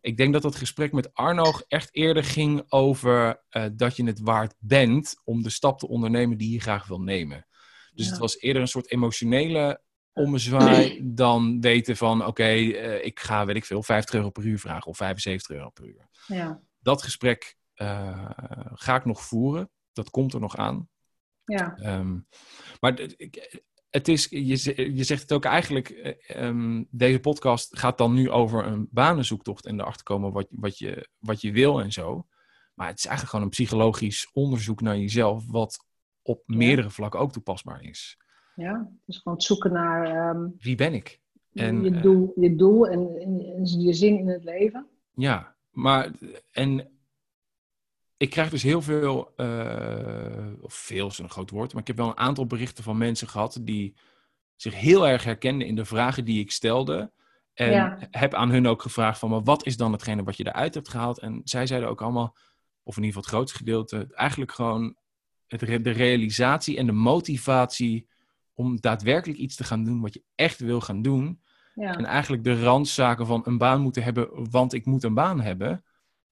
Ik 0.01 0.17
denk 0.17 0.33
dat 0.33 0.43
dat 0.43 0.57
gesprek 0.57 0.93
met 0.93 1.14
Arno 1.14 1.53
echt 1.69 1.88
eerder 1.93 2.25
ging 2.25 2.64
over 2.69 3.43
uh, 3.51 3.64
dat 3.73 3.97
je 3.97 4.05
het 4.05 4.21
waard 4.21 4.55
bent 4.59 5.21
om 5.25 5.43
de 5.43 5.51
stap 5.51 5.79
te 5.79 5.88
ondernemen 5.88 6.38
die 6.38 6.53
je 6.53 6.61
graag 6.61 6.87
wil 6.87 7.01
nemen. 7.01 7.47
Dus 7.95 8.07
het 8.09 8.19
was 8.19 8.38
eerder 8.38 8.62
een 8.62 8.69
soort 8.69 8.91
emotionele 8.91 9.81
ommezwaai 10.18 11.00
dan 11.04 11.61
weten 11.61 11.96
van 11.96 12.26
oké, 12.26 12.52
uh, 12.52 13.04
ik 13.04 13.20
ga 13.20 13.46
weet 13.46 13.57
ik 13.57 13.64
veel 13.64 13.83
50 13.83 14.14
euro 14.14 14.31
per 14.31 14.44
uur 14.44 14.59
vragen 14.59 14.87
of 14.87 14.96
75 14.96 15.57
euro 15.57 15.70
per 15.70 15.85
uur. 15.85 16.09
Ja. 16.26 16.61
Dat 16.78 17.02
gesprek 17.02 17.57
uh, 17.76 18.31
ga 18.74 18.96
ik 18.96 19.04
nog 19.04 19.22
voeren. 19.22 19.70
Dat 19.92 20.11
komt 20.11 20.35
er 20.35 20.40
nog 20.40 20.57
aan. 20.57 20.88
Ja. 21.44 21.78
Um, 21.98 22.26
maar 22.81 23.00
het 23.90 24.09
is, 24.09 24.26
je, 24.31 24.94
je 24.94 25.04
zegt 25.04 25.22
het 25.22 25.33
ook 25.33 25.44
eigenlijk, 25.44 26.16
um, 26.37 26.87
deze 26.90 27.20
podcast 27.20 27.78
gaat 27.78 27.98
dan 27.98 28.14
nu 28.14 28.31
over 28.31 28.66
een 28.66 28.88
banenzoektocht 28.90 29.66
en 29.66 29.81
erachter 29.81 30.02
komen 30.02 30.33
wat, 30.33 30.46
wat, 30.50 30.78
je, 30.78 31.09
wat 31.18 31.40
je 31.40 31.52
wil 31.52 31.81
en 31.81 31.92
zo. 31.92 32.26
Maar 32.74 32.87
het 32.87 32.98
is 32.98 33.07
eigenlijk 33.07 33.31
gewoon 33.31 33.44
een 33.44 33.64
psychologisch 33.64 34.31
onderzoek 34.33 34.81
naar 34.81 34.98
jezelf, 34.98 35.46
wat 35.46 35.87
op 36.22 36.42
meerdere 36.46 36.90
vlakken 36.90 37.20
ook 37.20 37.33
toepasbaar 37.33 37.83
is. 37.83 38.18
Ja, 38.59 38.90
dus 39.05 39.16
gewoon 39.16 39.35
het 39.38 39.47
zoeken 39.47 39.73
naar... 39.73 40.31
Um, 40.37 40.55
Wie 40.59 40.75
ben 40.75 40.94
ik? 40.94 41.21
En, 41.53 41.85
je, 41.85 42.01
doel, 42.01 42.33
je 42.37 42.57
doel 42.57 42.88
en, 42.88 43.21
en, 43.21 43.40
en 43.57 43.81
je 43.81 43.92
zin 43.92 44.18
in 44.18 44.29
het 44.29 44.44
leven. 44.44 44.87
Ja, 45.14 45.55
maar 45.71 46.11
en 46.51 46.90
ik 48.16 48.31
krijg 48.31 48.51
dus 48.51 48.62
heel 48.62 48.83
veel, 48.83 49.33
uh, 49.37 50.53
of 50.61 50.75
veel 50.75 51.07
is 51.07 51.18
een 51.18 51.31
groot 51.31 51.51
woord, 51.51 51.73
maar 51.73 51.81
ik 51.81 51.87
heb 51.88 51.97
wel 51.97 52.09
een 52.09 52.16
aantal 52.16 52.47
berichten 52.47 52.85
van 52.85 52.99
mensen 52.99 53.29
gehad 53.29 53.59
die 53.62 53.94
zich 54.57 54.75
heel 54.75 55.09
erg 55.09 55.25
herkenden 55.25 55.66
in 55.66 55.77
de 55.77 55.85
vragen 55.85 56.25
die 56.25 56.40
ik 56.40 56.51
stelde. 56.51 57.12
En 57.55 57.71
ja. 57.71 57.99
heb 58.11 58.35
aan 58.35 58.51
hun 58.51 58.66
ook 58.66 58.83
gevraagd 58.83 59.18
van, 59.18 59.31
maar 59.31 59.42
wat 59.42 59.66
is 59.66 59.77
dan 59.77 59.92
hetgene 59.92 60.23
wat 60.23 60.37
je 60.37 60.47
eruit 60.47 60.75
hebt 60.75 60.88
gehaald? 60.88 61.18
En 61.18 61.40
zij 61.44 61.66
zeiden 61.66 61.88
ook 61.88 62.03
allemaal, 62.03 62.37
of 62.83 62.97
in 62.97 63.03
ieder 63.03 63.23
geval 63.23 63.23
het 63.23 63.31
grootste 63.31 63.59
gedeelte, 63.59 64.14
eigenlijk 64.14 64.53
gewoon 64.53 64.97
het, 65.47 65.61
de 65.61 65.90
realisatie 65.90 66.77
en 66.77 66.87
de 66.87 66.92
motivatie 66.92 68.09
om 68.59 68.81
daadwerkelijk 68.81 69.38
iets 69.38 69.57
te 69.57 69.64
gaan 69.64 69.85
doen 69.85 70.01
wat 70.01 70.14
je 70.14 70.23
echt 70.35 70.61
wil 70.61 70.81
gaan 70.81 71.03
doen. 71.03 71.42
Ja. 71.75 71.97
En 71.97 72.05
eigenlijk 72.05 72.44
de 72.44 72.62
randzaken 72.62 73.27
van 73.27 73.42
een 73.44 73.59
baan 73.59 73.81
moeten 73.81 74.03
hebben, 74.03 74.51
want 74.51 74.73
ik 74.73 74.87
moet 74.87 75.03
een 75.03 75.14
baan 75.14 75.40
hebben. 75.40 75.85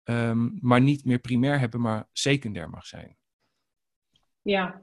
Um, 0.05 0.59
maar 0.61 0.81
niet 0.81 1.05
meer 1.05 1.19
primair 1.19 1.59
hebben, 1.59 1.81
maar 1.81 2.09
secundair 2.13 2.71
mag 2.71 2.87
zijn. 2.87 3.17
Ja. 4.43 4.83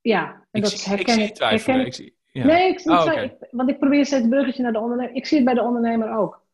Ja, 0.00 0.32
en 0.32 0.46
ik 0.50 0.62
dat 0.62 0.70
zie, 0.70 0.88
herken 0.88 1.18
ik. 1.20 1.36
Zie 1.36 1.46
herken 1.46 1.86
ik. 1.86 1.94
Zie, 1.94 2.16
ja. 2.26 2.46
Nee, 2.46 2.68
ik 2.68 2.80
zie 2.80 2.92
oh, 2.92 3.00
okay. 3.00 3.24
ik, 3.24 3.48
want 3.50 3.70
ik 3.70 3.78
probeer 3.78 4.06
steeds 4.06 4.22
het 4.22 4.30
bruggetje 4.30 4.62
naar 4.62 4.72
de 4.72 4.80
ondernemer. 4.80 5.14
Ik 5.14 5.26
zie 5.26 5.36
het 5.36 5.46
bij 5.46 5.54
de 5.54 5.62
ondernemer 5.62 6.16
ook. 6.16 6.44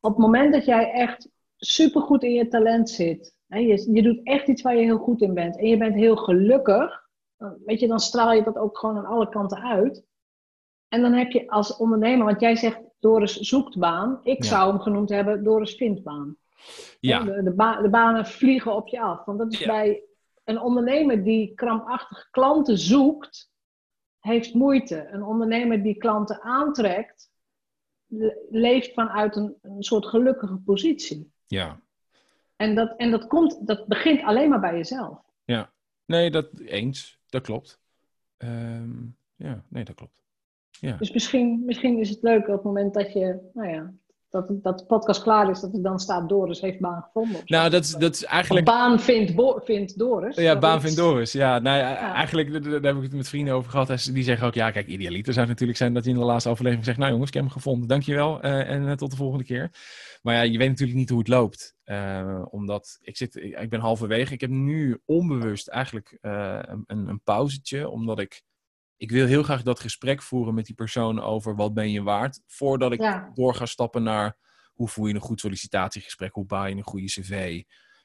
Op 0.00 0.10
het 0.10 0.20
moment 0.20 0.52
dat 0.52 0.64
jij 0.64 0.90
echt 0.90 1.28
supergoed 1.56 2.22
in 2.22 2.32
je 2.32 2.48
talent 2.48 2.90
zit, 2.90 3.36
hè, 3.46 3.58
je, 3.58 3.92
je 3.92 4.02
doet 4.02 4.20
echt 4.22 4.48
iets 4.48 4.62
waar 4.62 4.76
je 4.76 4.82
heel 4.82 4.98
goed 4.98 5.20
in 5.20 5.34
bent 5.34 5.58
en 5.58 5.66
je 5.66 5.76
bent 5.76 5.94
heel 5.94 6.16
gelukkig, 6.16 7.01
dan, 7.42 7.56
weet 7.64 7.80
je, 7.80 7.88
dan 7.88 8.00
straal 8.00 8.32
je 8.32 8.42
dat 8.42 8.58
ook 8.58 8.78
gewoon 8.78 8.96
aan 8.96 9.06
alle 9.06 9.28
kanten 9.28 9.62
uit. 9.62 10.04
En 10.88 11.02
dan 11.02 11.12
heb 11.12 11.30
je 11.30 11.50
als 11.50 11.76
ondernemer, 11.76 12.26
want 12.26 12.40
jij 12.40 12.56
zegt 12.56 12.80
Doris 13.00 13.36
zoekt 13.36 13.78
baan. 13.78 14.20
Ik 14.22 14.42
ja. 14.42 14.48
zou 14.48 14.70
hem 14.70 14.80
genoemd 14.80 15.08
hebben 15.08 15.44
Doris 15.44 15.74
vindt 15.74 16.02
baan. 16.02 16.36
Ja. 17.00 17.24
De, 17.24 17.42
de, 17.42 17.54
ba 17.54 17.80
de, 17.80 17.90
banen 17.90 18.26
vliegen 18.26 18.74
op 18.74 18.88
je 18.88 19.00
af. 19.00 19.24
Want 19.24 19.38
dat 19.38 19.52
is 19.52 19.58
ja. 19.58 19.66
bij 19.66 20.02
een 20.44 20.60
ondernemer 20.60 21.24
die 21.24 21.54
krampachtig 21.54 22.28
klanten 22.30 22.78
zoekt, 22.78 23.50
heeft 24.18 24.54
moeite. 24.54 25.08
Een 25.10 25.22
ondernemer 25.22 25.82
die 25.82 25.96
klanten 25.96 26.42
aantrekt, 26.42 27.30
leeft 28.50 28.92
vanuit 28.92 29.36
een, 29.36 29.54
een 29.62 29.82
soort 29.82 30.06
gelukkige 30.06 30.56
positie. 30.56 31.32
Ja. 31.46 31.80
En 32.56 32.74
dat, 32.74 32.96
en 32.96 33.10
dat, 33.10 33.26
komt, 33.26 33.66
dat 33.66 33.86
begint 33.86 34.22
alleen 34.22 34.48
maar 34.48 34.60
bij 34.60 34.76
jezelf. 34.76 35.18
Ja, 35.44 35.72
nee, 36.04 36.30
dat 36.30 36.58
eens. 36.58 37.20
Dat 37.32 37.42
klopt. 37.42 37.80
Um, 38.38 39.16
ja, 39.36 39.64
nee, 39.68 39.84
dat 39.84 39.94
klopt. 39.94 40.22
Ja. 40.70 40.96
Dus 40.96 41.12
misschien, 41.12 41.64
misschien 41.64 41.98
is 41.98 42.10
het 42.10 42.22
leuk 42.22 42.48
op 42.48 42.54
het 42.54 42.62
moment 42.62 42.94
dat 42.94 43.12
je, 43.12 43.50
nou 43.54 43.68
ja, 43.68 43.94
dat, 44.32 44.46
dat 44.62 44.78
de 44.78 44.84
podcast 44.84 45.22
klaar 45.22 45.50
is, 45.50 45.60
dat 45.60 45.74
er 45.74 45.82
dan 45.82 45.98
staat 45.98 46.28
Doris 46.28 46.60
heeft 46.60 46.80
baan 46.80 47.02
gevonden. 47.02 47.40
Nou, 47.44 47.70
dat 47.70 47.84
is, 47.84 47.90
dat 47.90 48.14
is 48.14 48.24
eigenlijk... 48.24 48.68
Of 48.68 48.74
baan 48.74 49.00
vindt, 49.00 49.32
vindt 49.64 49.98
Doris. 49.98 50.36
Ja, 50.36 50.58
baan 50.58 50.80
vindt 50.80 50.96
Doris. 50.96 51.32
Ja, 51.32 51.58
nou 51.58 51.78
ja, 51.78 51.90
ja. 51.90 52.14
eigenlijk, 52.14 52.52
daar, 52.52 52.62
daar 52.62 52.94
heb 52.94 52.96
ik 52.96 53.02
het 53.02 53.12
met 53.12 53.28
vrienden 53.28 53.54
over 53.54 53.70
gehad. 53.70 54.10
Die 54.12 54.24
zeggen 54.24 54.46
ook, 54.46 54.54
ja, 54.54 54.70
kijk, 54.70 54.86
idealiter 54.86 55.32
zou 55.32 55.46
het 55.46 55.48
natuurlijk 55.48 55.78
zijn 55.78 55.94
dat 55.94 56.04
je 56.04 56.10
in 56.10 56.16
de 56.16 56.24
laatste 56.24 56.48
aflevering 56.48 56.84
zegt, 56.84 56.98
nou 56.98 57.10
jongens, 57.10 57.28
ik 57.28 57.34
heb 57.34 57.42
hem 57.42 57.52
gevonden, 57.52 57.88
dankjewel 57.88 58.44
uh, 58.44 58.70
en 58.70 58.82
uh, 58.82 58.92
tot 58.92 59.10
de 59.10 59.16
volgende 59.16 59.44
keer. 59.44 59.70
Maar 60.22 60.34
ja, 60.34 60.42
je 60.42 60.58
weet 60.58 60.68
natuurlijk 60.68 60.98
niet 60.98 61.08
hoe 61.08 61.18
het 61.18 61.28
loopt. 61.28 61.74
Uh, 61.84 62.42
omdat 62.50 62.98
ik 63.02 63.16
zit, 63.16 63.36
ik, 63.36 63.60
ik 63.60 63.70
ben 63.70 63.80
halverwege. 63.80 64.32
Ik 64.32 64.40
heb 64.40 64.50
nu 64.50 65.00
onbewust 65.04 65.68
eigenlijk 65.68 66.18
een, 66.20 66.84
een 66.86 67.20
pauzetje, 67.24 67.88
omdat 67.88 68.18
ik 68.18 68.42
ik 69.02 69.10
wil 69.10 69.26
heel 69.26 69.42
graag 69.42 69.62
dat 69.62 69.80
gesprek 69.80 70.22
voeren 70.22 70.54
met 70.54 70.66
die 70.66 70.74
persoon 70.74 71.20
over 71.20 71.56
wat 71.56 71.74
ben 71.74 71.90
je 71.90 72.02
waard. 72.02 72.40
Voordat 72.46 72.92
ik 72.92 73.00
ja. 73.00 73.30
door 73.34 73.54
ga 73.54 73.66
stappen 73.66 74.02
naar 74.02 74.36
hoe 74.72 74.88
voer 74.88 75.08
je 75.08 75.14
een 75.14 75.20
goed 75.20 75.40
sollicitatiegesprek, 75.40 76.34
hoe 76.34 76.46
bouw 76.46 76.64
je 76.64 76.74
een 76.74 76.82
goede 76.82 77.06
cv. 77.06 77.62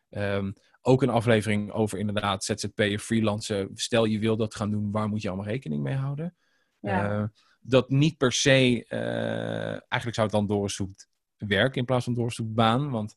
Um, 0.09 0.53
ook 0.81 1.01
een 1.01 1.09
aflevering 1.09 1.71
over 1.71 1.99
inderdaad 1.99 2.43
ZZP'er, 2.43 2.99
freelancen. 2.99 3.69
Stel 3.73 4.05
je 4.05 4.19
wil 4.19 4.37
dat 4.37 4.55
gaan 4.55 4.71
doen, 4.71 4.91
waar 4.91 5.07
moet 5.07 5.21
je 5.21 5.27
allemaal 5.27 5.47
rekening 5.47 5.83
mee 5.83 5.95
houden? 5.95 6.35
Ja. 6.79 7.19
Uh, 7.19 7.23
dat 7.59 7.89
niet 7.89 8.17
per 8.17 8.31
se, 8.31 8.85
uh, 8.89 9.69
eigenlijk 9.69 10.13
zou 10.13 10.27
het 10.27 10.31
dan 10.31 10.47
doorzoekt 10.47 11.09
werk 11.37 11.75
in 11.75 11.85
plaats 11.85 12.05
van 12.05 12.13
doorzoekt 12.13 12.53
baan. 12.53 12.89
Want 12.89 13.15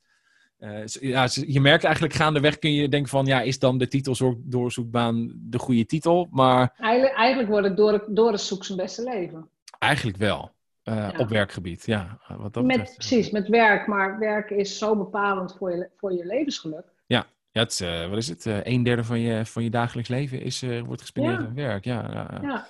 uh, 0.60 0.86
ja, 0.86 1.28
je 1.30 1.60
merkt 1.60 1.84
eigenlijk 1.84 2.14
gaandeweg 2.14 2.58
kun 2.58 2.72
je 2.72 2.88
denken 2.88 3.10
van, 3.10 3.26
ja, 3.26 3.40
is 3.40 3.58
dan 3.58 3.78
de 3.78 3.88
titel 3.88 4.36
doorzoekbaan 4.38 5.32
de 5.34 5.58
goede 5.58 5.86
titel? 5.86 6.28
Maar... 6.30 6.74
Eigenlijk, 6.78 7.14
eigenlijk 7.14 7.48
wordt 7.48 7.66
het 7.66 7.76
door, 7.76 8.04
doorzoek 8.08 8.64
zijn 8.64 8.78
beste 8.78 9.02
leven. 9.02 9.48
Eigenlijk 9.78 10.18
wel. 10.18 10.52
Uh, 10.84 10.94
ja. 10.94 11.14
Op 11.18 11.28
werkgebied, 11.28 11.86
ja. 11.86 12.20
Wat 12.38 12.54
dat 12.54 12.64
met, 12.64 12.94
precies, 12.96 13.30
met 13.30 13.48
werk. 13.48 13.86
Maar 13.86 14.18
werk 14.18 14.50
is 14.50 14.78
zo 14.78 14.96
bepalend 14.96 15.56
voor 15.58 15.70
je, 15.70 15.88
voor 15.96 16.12
je 16.12 16.26
levensgeluk. 16.26 16.84
Ja, 17.06 17.26
ja 17.50 17.60
het, 17.60 17.80
uh, 17.82 18.08
wat 18.08 18.18
is 18.18 18.28
het? 18.28 18.44
Een 18.44 18.82
derde 18.82 19.04
van 19.04 19.20
je, 19.20 19.46
van 19.46 19.62
je 19.62 19.70
dagelijks 19.70 20.08
leven 20.08 20.42
is, 20.42 20.64
wordt 20.84 21.00
gespendeerd 21.00 21.38
aan 21.38 21.54
werk. 21.54 21.84
Ja, 21.84 22.10
ja, 22.12 22.40
ja. 22.42 22.68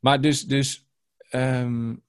Maar 0.00 0.20
dus, 0.20 0.42
dus 0.46 0.86
um, 1.30 2.02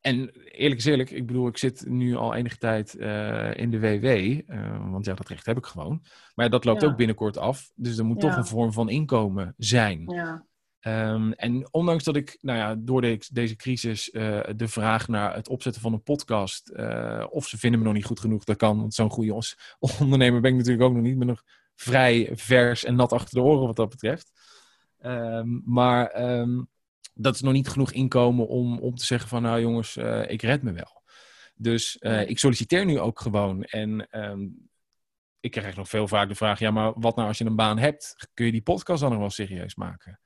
en 0.00 0.30
eerlijk 0.44 0.80
is 0.80 0.86
eerlijk, 0.86 1.10
ik 1.10 1.26
bedoel, 1.26 1.48
ik 1.48 1.56
zit 1.56 1.86
nu 1.86 2.16
al 2.16 2.34
enige 2.34 2.58
tijd 2.58 2.94
uh, 2.98 3.56
in 3.56 3.70
de 3.70 3.80
WW, 3.80 4.04
uh, 4.04 4.90
want 4.90 5.04
ja, 5.04 5.14
dat 5.14 5.28
recht 5.28 5.46
heb 5.46 5.56
ik 5.56 5.66
gewoon. 5.66 6.00
Maar 6.34 6.44
ja, 6.44 6.50
dat 6.50 6.64
loopt 6.64 6.82
ja. 6.82 6.88
ook 6.88 6.96
binnenkort 6.96 7.38
af, 7.38 7.70
dus 7.74 7.98
er 7.98 8.04
moet 8.04 8.22
Ja. 8.22 8.28
toch 8.28 8.36
een 8.36 8.46
vorm 8.46 8.72
van 8.72 8.88
inkomen 8.88 9.54
zijn. 9.56 10.02
Ja, 10.06 10.46
Um, 10.86 11.32
en 11.32 11.68
ondanks 11.70 12.04
dat 12.04 12.16
ik, 12.16 12.38
nou 12.40 12.58
ja, 12.58 12.74
door 12.78 13.00
de, 13.00 13.26
deze 13.32 13.56
crisis 13.56 14.12
uh, 14.12 14.40
de 14.56 14.68
vraag 14.68 15.08
naar 15.08 15.34
het 15.34 15.48
opzetten 15.48 15.82
van 15.82 15.92
een 15.92 16.02
podcast, 16.02 16.72
of 17.30 17.46
ze 17.46 17.58
vinden 17.58 17.80
me 17.80 17.86
nog 17.86 17.94
niet 17.94 18.04
goed 18.04 18.20
genoeg, 18.20 18.44
dat 18.44 18.56
kan, 18.56 18.78
want 18.80 18.94
zo'n 18.94 19.10
goede 19.10 19.34
ondernemer 20.00 20.40
ben 20.40 20.50
ik 20.50 20.56
natuurlijk 20.56 20.84
ook 20.84 20.94
nog 20.94 21.02
niet. 21.02 21.18
Ben 21.18 21.26
nog 21.26 21.42
vrij 21.74 22.30
vers 22.32 22.84
en 22.84 22.94
nat 22.94 23.12
achter 23.12 23.34
de 23.34 23.44
oren 23.44 23.66
wat 23.66 23.76
dat 23.76 23.88
betreft. 23.88 24.32
Um, 25.00 25.62
maar 25.64 26.22
um, 26.38 26.68
dat 27.20 27.34
is 27.34 27.40
nog 27.40 27.52
niet 27.52 27.68
genoeg 27.68 27.92
inkomen 27.92 28.48
om, 28.48 28.78
om 28.78 28.94
te 28.94 29.04
zeggen 29.04 29.28
van, 29.28 29.42
nou 29.42 29.60
jongens, 29.60 29.96
uh, 29.96 30.30
ik 30.30 30.42
red 30.42 30.62
me 30.62 30.72
wel. 30.72 31.02
Dus 31.54 31.96
uh, 32.00 32.28
ik 32.28 32.38
solliciteer 32.38 32.84
nu 32.84 33.00
ook 33.00 33.20
gewoon. 33.20 33.64
En 33.64 34.08
um, 34.30 34.68
ik 35.40 35.50
krijg 35.50 35.76
nog 35.76 35.88
veel 35.88 36.08
vaak 36.08 36.28
de 36.28 36.34
vraag, 36.34 36.58
ja, 36.58 36.70
maar 36.70 36.92
wat 36.96 37.16
nou 37.16 37.28
als 37.28 37.38
je 37.38 37.44
een 37.44 37.56
baan 37.56 37.78
hebt? 37.78 38.28
Kun 38.34 38.46
je 38.46 38.52
die 38.52 38.62
podcast 38.62 39.00
dan 39.00 39.10
nog 39.10 39.20
wel 39.20 39.30
serieus 39.30 39.74
maken? 39.74 40.20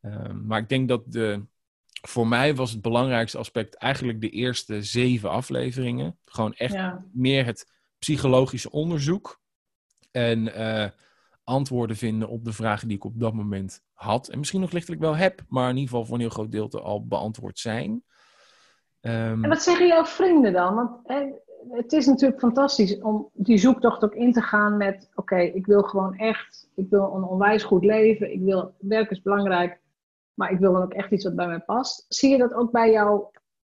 Um, 0.00 0.46
maar 0.46 0.60
ik 0.60 0.68
denk 0.68 0.88
dat 0.88 1.12
de, 1.12 1.46
voor 1.90 2.26
mij 2.28 2.54
was 2.54 2.70
het 2.70 2.82
belangrijkste 2.82 3.38
aspect 3.38 3.74
eigenlijk 3.74 4.20
de 4.20 4.30
eerste 4.30 4.82
zeven 4.82 5.30
afleveringen. 5.30 6.18
Gewoon 6.24 6.54
echt 6.54 6.74
ja. 6.74 7.04
meer 7.12 7.44
het 7.44 7.70
psychologische 7.98 8.70
onderzoek. 8.70 9.40
En 10.10 10.46
uh, 10.46 10.88
antwoorden 11.46 11.96
vinden 11.96 12.28
op 12.28 12.44
de 12.44 12.52
vragen 12.52 12.88
die 12.88 12.96
ik 12.96 13.04
op 13.04 13.20
dat 13.20 13.34
moment 13.34 13.82
had. 13.92 14.28
En 14.28 14.38
misschien 14.38 14.60
nog 14.60 14.72
lichtelijk 14.72 15.02
wel 15.02 15.16
heb, 15.16 15.42
maar 15.48 15.68
in 15.68 15.76
ieder 15.76 15.88
geval 15.90 16.04
voor 16.04 16.14
een 16.14 16.20
heel 16.20 16.30
groot 16.30 16.52
deel 16.52 16.70
al 16.70 17.06
beantwoord 17.06 17.58
zijn. 17.58 17.90
Um, 19.00 19.44
en 19.44 19.48
wat 19.48 19.62
zeggen 19.62 19.86
jouw 19.86 20.04
vrienden 20.04 20.52
dan? 20.52 20.74
Want 20.74 21.00
het 21.70 21.92
is 21.92 22.06
natuurlijk 22.06 22.40
fantastisch 22.40 22.98
om 22.98 23.30
die 23.32 23.58
zoektocht 23.58 24.04
ook 24.04 24.14
in 24.14 24.32
te 24.32 24.40
gaan 24.40 24.76
met... 24.76 25.08
Oké, 25.10 25.20
okay, 25.20 25.46
ik 25.46 25.66
wil 25.66 25.82
gewoon 25.82 26.16
echt, 26.16 26.68
ik 26.74 26.86
wil 26.90 27.14
een 27.14 27.22
onwijs 27.22 27.62
goed 27.64 27.84
leven. 27.84 28.32
Ik 28.32 28.40
wil, 28.42 28.74
werk 28.78 29.10
is 29.10 29.22
belangrijk, 29.22 29.80
maar 30.34 30.50
ik 30.50 30.58
wil 30.58 30.72
dan 30.72 30.82
ook 30.82 30.94
echt 30.94 31.10
iets 31.10 31.24
wat 31.24 31.34
bij 31.34 31.46
mij 31.46 31.60
past. 31.60 32.04
Zie 32.08 32.30
je 32.30 32.38
dat 32.38 32.54
ook 32.54 32.72
bij, 32.72 32.90
jou, 32.90 33.24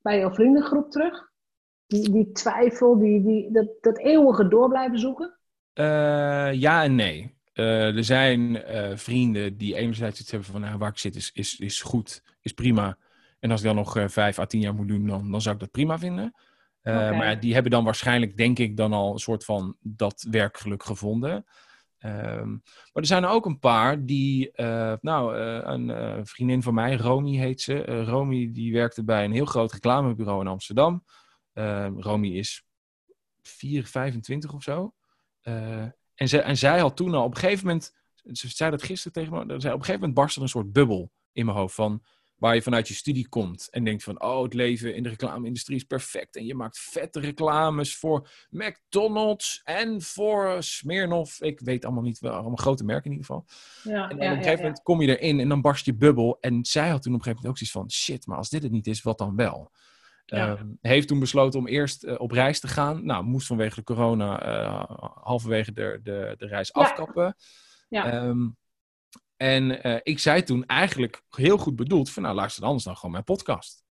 bij 0.03 0.19
jouw 0.19 0.33
vriendengroep 0.33 0.91
terug? 0.91 1.31
Die, 1.87 2.11
die 2.11 2.33
twijfel, 2.33 2.99
die, 2.99 3.23
die, 3.23 3.53
dat, 3.53 3.69
dat 3.81 3.99
eeuwige 3.99 4.49
door 4.49 4.69
blijven 4.69 4.99
zoeken? 4.99 5.37
ja 6.55 6.83
en 6.83 6.95
nee. 6.95 7.41
Er 7.53 8.05
zijn 8.05 8.63
vrienden 8.99 9.57
die 9.57 9.77
enerzijds 9.77 10.21
iets 10.21 10.31
hebben 10.31 10.49
van 10.49 10.61
nou, 10.61 10.79
waar 10.79 10.91
ik 10.91 10.99
zit 10.99 11.17
is, 11.17 11.31
is, 11.33 11.59
is 11.59 11.81
goed, 11.81 12.23
is 12.41 12.53
prima. 12.53 12.99
En 13.39 13.51
als 13.51 13.61
ik 13.61 13.67
dan 13.67 13.77
nog 13.77 13.97
vijf 14.07 14.39
à 14.39 14.47
tien 14.47 14.61
jaar 14.61 14.75
moet 14.75 14.89
doen, 14.89 15.07
dan, 15.07 15.31
dan 15.31 15.41
zou 15.41 15.55
ik 15.55 15.61
dat 15.61 15.71
prima 15.71 15.99
vinden. 15.99 16.35
Maar 16.83 17.41
die 17.41 17.53
hebben 17.55 17.73
dan 17.73 17.85
waarschijnlijk, 17.85 18.37
denk 18.37 18.59
ik, 18.59 18.77
dan 18.77 18.93
al 18.93 19.13
een 19.13 19.19
soort 19.19 19.45
van 19.45 19.77
dat 19.81 20.27
werkgeluk 20.31 20.83
gevonden. 20.83 21.45
Ehm, 22.03 22.51
maar 22.51 23.03
er 23.03 23.07
zijn 23.07 23.23
er 23.23 23.29
ook 23.29 23.47
een 23.47 23.59
paar 23.59 24.05
die, 24.05 24.51
uh, 24.55 24.95
nou, 25.01 25.37
uh, 25.37 25.61
een 25.63 25.89
uh, 25.89 26.19
vriendin 26.23 26.63
van 26.63 26.75
mij, 26.75 26.97
Romy 26.97 27.37
heet 27.37 27.61
ze. 27.61 27.85
Romy 28.05 28.53
die 28.53 28.73
werkte 28.73 29.05
bij 29.05 29.25
een 29.25 29.33
heel 29.33 29.45
groot 29.45 29.73
reclamebureau 29.73 30.41
in 30.41 30.47
Amsterdam. 30.47 31.05
Ehm, 31.53 31.99
Romy 31.99 32.29
is 32.29 32.65
4, 33.43 33.87
25 33.87 34.53
of 34.53 34.63
zo. 34.63 34.95
En, 36.23 36.29
ze, 36.29 36.41
en 36.41 36.57
zij 36.57 36.79
had 36.79 36.97
toen 36.97 37.15
al 37.15 37.25
op 37.25 37.35
een 37.35 37.41
gegeven 37.41 37.67
moment, 37.67 37.95
ze 38.33 38.49
zei 38.49 38.71
dat 38.71 38.83
gisteren 38.83 39.13
tegen 39.13 39.33
me, 39.33 39.39
zei, 39.39 39.57
op 39.57 39.63
een 39.65 39.71
gegeven 39.71 39.95
moment 39.95 40.15
barstte 40.15 40.39
er 40.39 40.45
een 40.45 40.53
soort 40.53 40.73
bubbel 40.73 41.13
in 41.33 41.45
mijn 41.45 41.57
hoofd 41.57 41.75
van 41.75 42.03
waar 42.37 42.55
je 42.55 42.63
vanuit 42.63 42.89
je 42.89 42.95
studie 42.95 43.29
komt 43.29 43.69
en 43.71 43.85
denkt 43.85 44.03
van, 44.03 44.23
oh, 44.23 44.43
het 44.43 44.55
leven 44.55 44.95
in 44.95 45.03
de 45.03 45.09
reclame-industrie 45.09 45.77
is 45.77 45.85
perfect. 45.85 46.37
En 46.37 46.47
je 46.47 46.55
maakt 46.55 46.79
vette 46.79 47.21
reclames 47.21 47.97
voor 47.97 48.29
McDonald's 48.51 49.61
en 49.65 50.03
voor 50.03 50.57
Smirnoff. 50.63 51.43
Ik 51.43 51.61
weet 51.61 51.85
allemaal 51.85 52.03
niet, 52.03 52.19
wel 52.19 52.33
allemaal 52.33 52.57
grote 52.57 52.85
merken 52.85 53.11
in 53.11 53.17
ieder 53.17 53.27
geval. 53.27 53.47
Ja, 53.83 54.11
en 54.11 54.17
dan 54.17 54.27
op 54.27 54.33
een 54.33 54.43
gegeven 54.43 54.65
moment 54.65 54.83
kom 54.83 55.01
je 55.01 55.19
erin 55.19 55.41
en 55.41 55.49
dan 55.49 55.61
barst 55.61 55.85
je 55.85 55.95
bubbel. 55.95 56.39
En 56.41 56.65
zij 56.65 56.89
had 56.89 57.03
toen 57.03 57.15
op 57.15 57.19
een 57.19 57.25
gegeven 57.25 57.45
moment 57.45 57.47
ook 57.47 57.57
zoiets 57.57 57.77
van, 57.77 57.91
shit, 57.91 58.27
maar 58.27 58.37
als 58.37 58.51
dit 58.51 58.63
het 58.63 58.73
niet 58.73 58.87
is, 58.87 59.03
wat 59.03 59.19
dan 59.19 59.37
wel? 59.37 59.71
Ja. 60.37 60.53
Uh, 60.53 60.61
heeft 60.81 61.09
toen 61.09 61.19
besloten 61.19 61.59
om 61.59 61.67
eerst 61.67 62.05
uh, 62.05 62.15
op 62.21 62.31
reis 62.31 62.61
te 62.61 62.69
gaan. 62.69 63.05
Nou, 63.05 63.25
moest 63.25 63.47
vanwege 63.47 63.75
de 63.75 63.83
corona 63.83 64.47
uh, 64.47 64.85
halverwege 65.23 65.73
de, 65.73 66.01
de, 66.03 66.35
de 66.39 66.47
reis 66.47 66.73
afkappen. 66.73 67.37
Ja. 67.89 68.25
Um, 68.25 68.57
en 69.37 69.87
uh, 69.87 69.99
ik 70.03 70.19
zei 70.19 70.43
toen 70.43 70.67
eigenlijk 70.67 71.23
heel 71.31 71.59
goed 71.59 71.77
bedoeld 71.77 72.11
van 72.11 72.23
nou 72.23 72.35
luister 72.35 72.65
anders 72.65 72.85
dan 72.85 72.97
gewoon 72.97 73.11
mijn 73.11 73.25
podcast. 73.25 73.85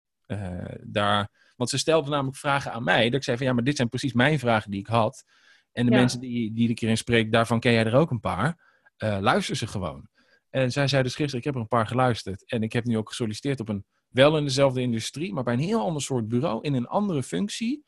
Daar, 0.80 1.52
want 1.56 1.70
ze 1.70 1.78
stelden 1.78 2.10
namelijk 2.10 2.36
vragen 2.36 2.72
aan 2.72 2.84
mij. 2.84 3.04
Dat 3.04 3.14
ik 3.14 3.24
zei 3.24 3.36
van 3.36 3.46
ja, 3.46 3.52
maar 3.52 3.64
dit 3.64 3.76
zijn 3.76 3.88
precies 3.88 4.12
mijn 4.12 4.38
vragen 4.38 4.70
die 4.70 4.80
ik 4.80 4.86
had. 4.86 5.24
En 5.72 5.84
de 5.84 5.90
mensen 5.90 6.20
die, 6.20 6.52
die 6.52 6.68
ik 6.68 6.78
hierin 6.78 6.96
spreek, 6.96 7.32
daarvan 7.32 7.60
ken 7.60 7.72
jij 7.72 7.84
er 7.84 7.96
ook 7.96 8.10
een 8.10 8.20
paar. 8.20 8.68
Luister 8.96 9.56
ze 9.56 9.66
gewoon. 9.66 10.08
En 10.50 10.72
zij 10.72 10.88
zei 10.88 11.02
dus 11.02 11.14
gisteren, 11.14 11.38
ik 11.38 11.44
heb 11.44 11.54
er 11.54 11.60
een 11.60 11.68
paar 11.68 11.86
geluisterd. 11.86 12.50
En 12.50 12.62
ik 12.62 12.72
heb 12.72 12.84
nu 12.84 12.96
ook 12.96 13.08
gesolliciteerd 13.08 13.60
op 13.60 13.68
een, 13.68 13.84
wel 14.10 14.36
in 14.36 14.44
dezelfde 14.44 14.80
industrie, 14.80 15.32
maar 15.32 15.44
bij 15.44 15.54
een 15.54 15.60
heel 15.60 15.80
ander 15.80 16.02
soort 16.02 16.28
bureau, 16.28 16.62
in 16.62 16.74
een 16.74 16.86
andere 16.86 17.22
functie. 17.22 17.84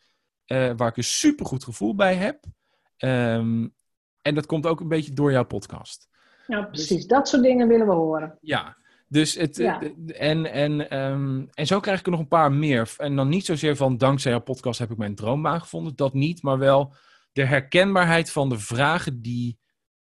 waar 0.46 0.88
ik 0.88 0.96
een 0.96 1.04
supergoed 1.04 1.64
gevoel 1.64 1.94
bij 1.94 2.14
heb. 2.14 2.44
Um, 2.98 3.74
en 4.22 4.34
dat 4.34 4.46
komt 4.46 4.66
ook 4.66 4.80
een 4.80 4.88
beetje 4.88 5.12
door 5.12 5.32
jouw 5.32 5.44
podcast. 5.44 6.08
Ja, 6.46 6.60
dus 6.60 6.86
precies. 6.86 7.06
dat 7.06 7.28
soort 7.28 7.42
dingen 7.42 7.68
willen 7.68 7.86
we 7.86 7.92
horen. 7.92 8.38
Ja, 8.40 8.76
dus 9.08 9.34
het, 9.34 9.58
en, 9.58 10.52
en, 10.52 10.98
um, 10.98 11.48
en 11.52 11.66
zo 11.66 11.80
krijg 11.80 11.98
ik 11.98 12.04
er 12.04 12.10
nog 12.10 12.20
een 12.20 12.28
paar 12.28 12.52
meer. 12.52 12.94
En 12.96 13.16
dan 13.16 13.28
niet 13.28 13.44
zozeer 13.44 13.76
van 13.76 13.96
dankzij 13.96 14.30
jouw 14.30 14.40
podcast 14.40 14.78
heb 14.78 14.90
ik 14.90 14.96
mijn 14.96 15.14
droombaan 15.14 15.60
gevonden. 15.60 15.96
Dat 15.96 16.14
niet, 16.14 16.42
maar 16.42 16.58
wel 16.58 16.94
de 17.32 17.44
herkenbaarheid 17.44 18.30
van 18.30 18.48
de 18.48 18.58
vragen 18.58 19.22
die 19.22 19.58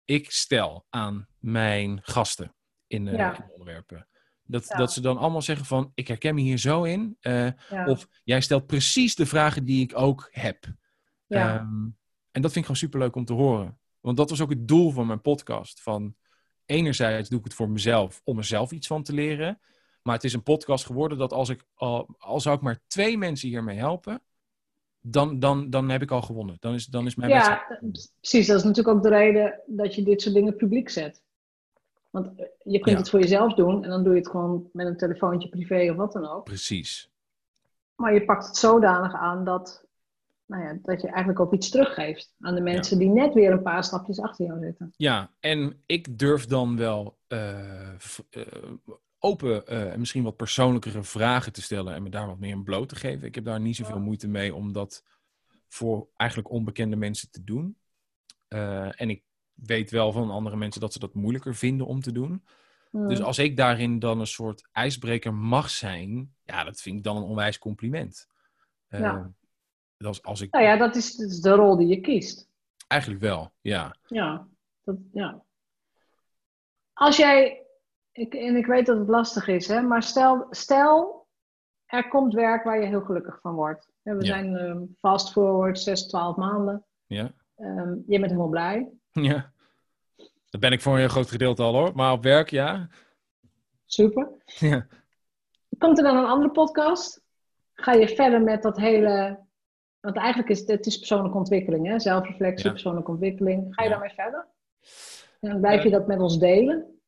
ik 0.05 0.31
stel 0.31 0.85
aan 0.89 1.27
mijn 1.39 1.99
gasten 2.01 2.55
in, 2.87 3.07
uh, 3.07 3.13
in 3.13 3.51
onderwerpen. 3.51 4.07
Dat, 4.45 4.65
dat 4.67 4.93
ze 4.93 5.01
dan 5.01 5.17
allemaal 5.17 5.41
zeggen 5.41 5.65
van, 5.65 5.91
ik 5.93 6.07
herken 6.07 6.35
me 6.35 6.41
hier 6.41 6.57
zo 6.57 6.83
in. 6.83 7.17
Uh, 7.21 7.49
of 7.85 8.07
jij 8.23 8.41
stelt 8.41 8.65
precies 8.65 9.15
de 9.15 9.25
vragen 9.25 9.65
die 9.65 9.83
ik 9.83 9.97
ook 9.97 10.27
heb. 10.31 10.65
Um, 11.27 11.97
en 12.31 12.41
dat 12.41 12.51
vind 12.51 12.55
ik 12.55 12.61
gewoon 12.61 12.75
superleuk 12.75 13.15
om 13.15 13.25
te 13.25 13.33
horen. 13.33 13.79
Want 13.99 14.17
dat 14.17 14.29
was 14.29 14.41
ook 14.41 14.49
het 14.49 14.67
doel 14.67 14.91
van 14.91 15.07
mijn 15.07 15.21
podcast. 15.21 15.81
Van 15.81 16.15
enerzijds 16.65 17.29
doe 17.29 17.39
ik 17.39 17.45
het 17.45 17.53
voor 17.53 17.69
mezelf, 17.69 18.21
om 18.23 18.35
mezelf 18.35 18.71
iets 18.71 18.87
van 18.87 19.03
te 19.03 19.13
leren. 19.13 19.59
Maar 20.01 20.15
het 20.15 20.23
is 20.23 20.33
een 20.33 20.43
podcast 20.43 20.85
geworden 20.85 21.17
dat 21.17 21.33
als 21.33 21.49
ik 21.49 21.65
al, 21.75 22.15
al 22.17 22.39
zou 22.39 22.55
ik 22.55 22.61
maar 22.61 22.79
twee 22.87 23.17
mensen 23.17 23.49
hiermee 23.49 23.77
helpen, 23.77 24.21
dan, 25.01 25.39
dan, 25.39 25.69
dan 25.69 25.89
heb 25.89 26.01
ik 26.01 26.11
al 26.11 26.21
gewonnen. 26.21 26.57
Dan 26.59 26.73
is, 26.73 26.85
dan 26.85 27.05
is 27.05 27.15
mijn 27.15 27.29
Ja, 27.31 27.79
precies. 27.79 28.47
Dat 28.47 28.57
is 28.57 28.63
natuurlijk 28.63 28.97
ook 28.97 29.03
de 29.03 29.09
reden 29.09 29.61
dat 29.65 29.95
je 29.95 30.03
dit 30.03 30.21
soort 30.21 30.35
dingen 30.35 30.55
publiek 30.55 30.89
zet. 30.89 31.23
Want 32.15 32.39
eh, 32.39 32.45
je 32.63 32.79
kunt 32.79 32.97
het 32.97 33.09
voor 33.09 33.19
jezelf 33.19 33.53
doen 33.53 33.83
en 33.83 33.89
dan 33.89 34.03
doe 34.03 34.13
je 34.13 34.19
het 34.19 34.29
gewoon 34.29 34.69
met 34.73 34.87
een 34.87 34.97
telefoontje 34.97 35.49
privé 35.49 35.91
of 35.91 35.95
wat 35.95 36.11
dan 36.11 36.27
ook. 36.27 36.43
Precies. 36.43 37.11
Maar 37.95 38.13
je 38.13 38.25
pakt 38.25 38.47
het 38.47 38.57
zodanig 38.57 39.13
aan 39.13 39.45
dat 39.45 39.85
nou 40.45 40.63
ja, 40.63 40.79
dat 40.81 41.01
je 41.01 41.07
eigenlijk 41.07 41.39
ook 41.39 41.53
iets 41.53 41.69
teruggeeft 41.69 42.33
aan 42.39 42.55
de 42.55 42.61
mensen 42.61 42.97
die 42.97 43.09
net 43.09 43.33
weer 43.33 43.51
een 43.51 43.61
paar 43.61 43.83
stapjes 43.83 44.19
achter 44.19 44.45
jou 44.45 44.59
zitten. 44.59 44.93
Ja, 44.97 45.31
en 45.39 45.83
ik 45.85 46.19
durf 46.19 46.45
dan 46.45 46.77
wel 46.77 47.17
uh, 47.27 47.91
uh, 48.31 48.43
open 49.19 49.67
en 49.67 49.87
uh, 49.87 49.95
misschien 49.95 50.23
wat 50.23 50.35
persoonlijkere 50.35 51.03
vragen 51.03 51.53
te 51.53 51.61
stellen 51.61 51.93
en 51.93 52.03
me 52.03 52.09
daar 52.09 52.27
wat 52.27 52.39
meer 52.39 52.51
in 52.51 52.63
bloot 52.63 52.89
te 52.89 52.95
geven. 52.95 53.27
Ik 53.27 53.35
heb 53.35 53.45
daar 53.45 53.59
niet 53.59 53.75
zoveel 53.75 53.99
moeite 53.99 54.27
mee 54.27 54.55
om 54.55 54.73
dat 54.73 55.03
voor 55.67 56.07
eigenlijk 56.15 56.49
onbekende 56.51 56.95
mensen 56.95 57.31
te 57.31 57.43
doen. 57.43 57.77
en 58.47 59.09
ik 59.09 59.23
weet 59.55 59.91
wel 59.91 60.11
van 60.11 60.29
andere 60.29 60.55
mensen 60.55 60.81
dat 60.81 60.93
ze 60.93 60.99
dat 60.99 61.13
moeilijker 61.13 61.55
vinden 61.55 61.87
om 61.87 62.01
te 62.01 62.11
doen. 62.11 62.43
Hmm. 62.89 63.07
Dus 63.07 63.21
als 63.21 63.37
ik 63.37 63.57
daarin 63.57 63.99
dan 63.99 64.19
een 64.19 64.27
soort 64.27 64.69
ijsbreker 64.71 65.33
mag 65.33 65.69
zijn, 65.69 66.35
ja, 66.43 66.63
dat 66.63 66.81
vind 66.81 66.97
ik 66.97 67.03
dan 67.03 67.17
een 67.17 67.23
onwijs 67.23 67.59
compliment. 67.59 68.27
Ja. 68.87 69.33
Als, 69.97 70.23
als 70.23 70.41
ik... 70.41 70.51
Nou 70.51 70.65
ja, 70.65 70.77
dat 70.77 70.95
is, 70.95 71.15
dat 71.15 71.29
is 71.29 71.41
de 71.41 71.51
rol 71.51 71.77
die 71.77 71.87
je 71.87 72.01
kiest. 72.01 72.49
Eigenlijk 72.87 73.21
wel, 73.21 73.53
ja. 73.61 73.95
Ja, 74.05 74.47
dat, 74.83 74.95
ja. 75.11 75.43
Als 76.93 77.17
jij, 77.17 77.65
ik, 78.11 78.33
en 78.33 78.55
ik 78.55 78.65
weet 78.65 78.85
dat 78.85 78.97
het 78.97 79.07
lastig 79.07 79.47
is, 79.47 79.67
hè, 79.67 79.81
maar 79.81 80.03
stel, 80.03 80.47
stel 80.49 81.25
er 81.85 82.07
komt 82.07 82.33
werk 82.33 82.63
waar 82.63 82.81
je 82.81 82.87
heel 82.87 83.01
gelukkig 83.01 83.39
van 83.41 83.55
wordt. 83.55 83.91
We 84.01 84.25
zijn 84.25 84.53
um, 84.53 84.95
fast 84.99 85.31
forward 85.31 85.79
6, 85.79 86.07
12 86.07 86.35
maanden. 86.35 86.85
Ja. 87.05 87.33
Um, 87.57 88.03
je 88.07 88.19
bent 88.19 88.31
helemaal 88.31 88.49
blij. 88.49 88.91
Ja. 89.29 89.53
Dat 90.49 90.61
ben 90.61 90.71
ik 90.71 90.81
voor 90.81 90.93
een 90.93 90.99
heel 90.99 91.07
groot 91.07 91.29
gedeelte 91.29 91.63
al 91.63 91.73
hoor. 91.73 91.95
Maar 91.95 92.11
op 92.11 92.23
werk, 92.23 92.49
ja. 92.49 92.87
Super. 93.85 94.27
Ja. 94.45 94.87
Komt 95.77 95.97
er 95.97 96.03
dan 96.03 96.17
een 96.17 96.25
andere 96.25 96.51
podcast? 96.51 97.21
Ga 97.73 97.93
je 97.93 98.07
verder 98.07 98.41
met 98.41 98.61
dat 98.61 98.77
hele 98.77 99.45
want 100.05 100.17
eigenlijk 100.17 100.49
is 100.49 100.67
het, 100.67 100.85
is 100.85 100.97
persoonlijke 100.97 101.37
ontwikkeling, 101.37 101.87
hè? 101.87 101.99
zelfreflectie, 101.99 102.69
persoonlijke 102.69 103.11
ontwikkeling. 103.11 103.67
Ga 103.69 103.83
je 103.83 103.89
daarmee 103.89 104.09
verder? 104.09 104.47
En 105.39 105.59
blijf 105.59 105.83
je 105.83 105.89
dat 105.89 106.07
met 106.07 106.19
ons 106.19 106.39
delen? 106.39 106.99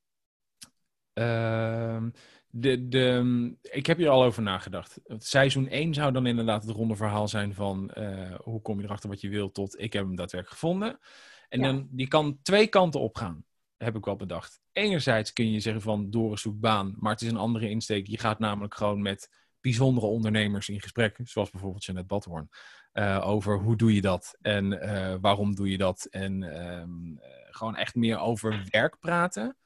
Uh, 1.13 2.03
de, 2.49 2.87
de, 2.87 3.55
ik 3.61 3.85
heb 3.85 3.97
hier 3.97 4.09
al 4.09 4.23
over 4.23 4.43
nagedacht. 4.43 4.99
Seizoen 5.17 5.67
1 5.67 5.93
zou 5.93 6.11
dan 6.11 6.25
inderdaad 6.25 6.63
het 6.63 6.75
ronde 6.75 6.95
verhaal 6.95 7.27
zijn 7.27 7.53
van 7.53 7.91
uh, 7.97 8.33
hoe 8.43 8.61
kom 8.61 8.79
je 8.79 8.85
erachter 8.85 9.09
wat 9.09 9.21
je 9.21 9.29
wilt 9.29 9.53
tot 9.53 9.79
ik 9.79 9.93
heb 9.93 10.03
hem 10.03 10.15
daadwerkelijk 10.15 10.59
gevonden. 10.59 10.99
En 11.47 11.61
dan, 11.61 11.87
die 11.91 12.07
kan 12.07 12.39
twee 12.41 12.67
kanten 12.67 12.99
opgaan, 12.99 13.45
heb 13.77 13.95
ik 13.95 14.05
wel 14.05 14.15
bedacht. 14.15 14.61
Enerzijds 14.71 15.33
kun 15.33 15.51
je 15.51 15.59
zeggen 15.59 15.81
van 15.81 16.09
door 16.09 16.37
zoek 16.37 16.59
baan, 16.59 16.95
maar 16.97 17.11
het 17.11 17.21
is 17.21 17.29
een 17.29 17.37
andere 17.37 17.69
insteek. 17.69 18.07
Je 18.07 18.19
gaat 18.19 18.39
namelijk 18.39 18.75
gewoon 18.75 19.01
met 19.01 19.29
bijzondere 19.61 20.07
ondernemers 20.07 20.69
in 20.69 20.81
gesprek, 20.81 21.19
zoals 21.23 21.49
bijvoorbeeld 21.49 21.85
Jeanette 21.85 22.13
Badhoorn. 22.13 22.49
Uh, 22.93 23.27
over 23.27 23.59
hoe 23.59 23.75
doe 23.75 23.93
je 23.93 24.01
dat 24.01 24.37
en 24.41 24.71
uh, 24.71 25.15
waarom 25.21 25.55
doe 25.55 25.69
je 25.69 25.77
dat. 25.77 26.07
En 26.09 26.61
um, 26.61 27.19
gewoon 27.49 27.75
echt 27.75 27.95
meer 27.95 28.19
over 28.19 28.67
werk 28.69 28.99
praten. 28.99 29.57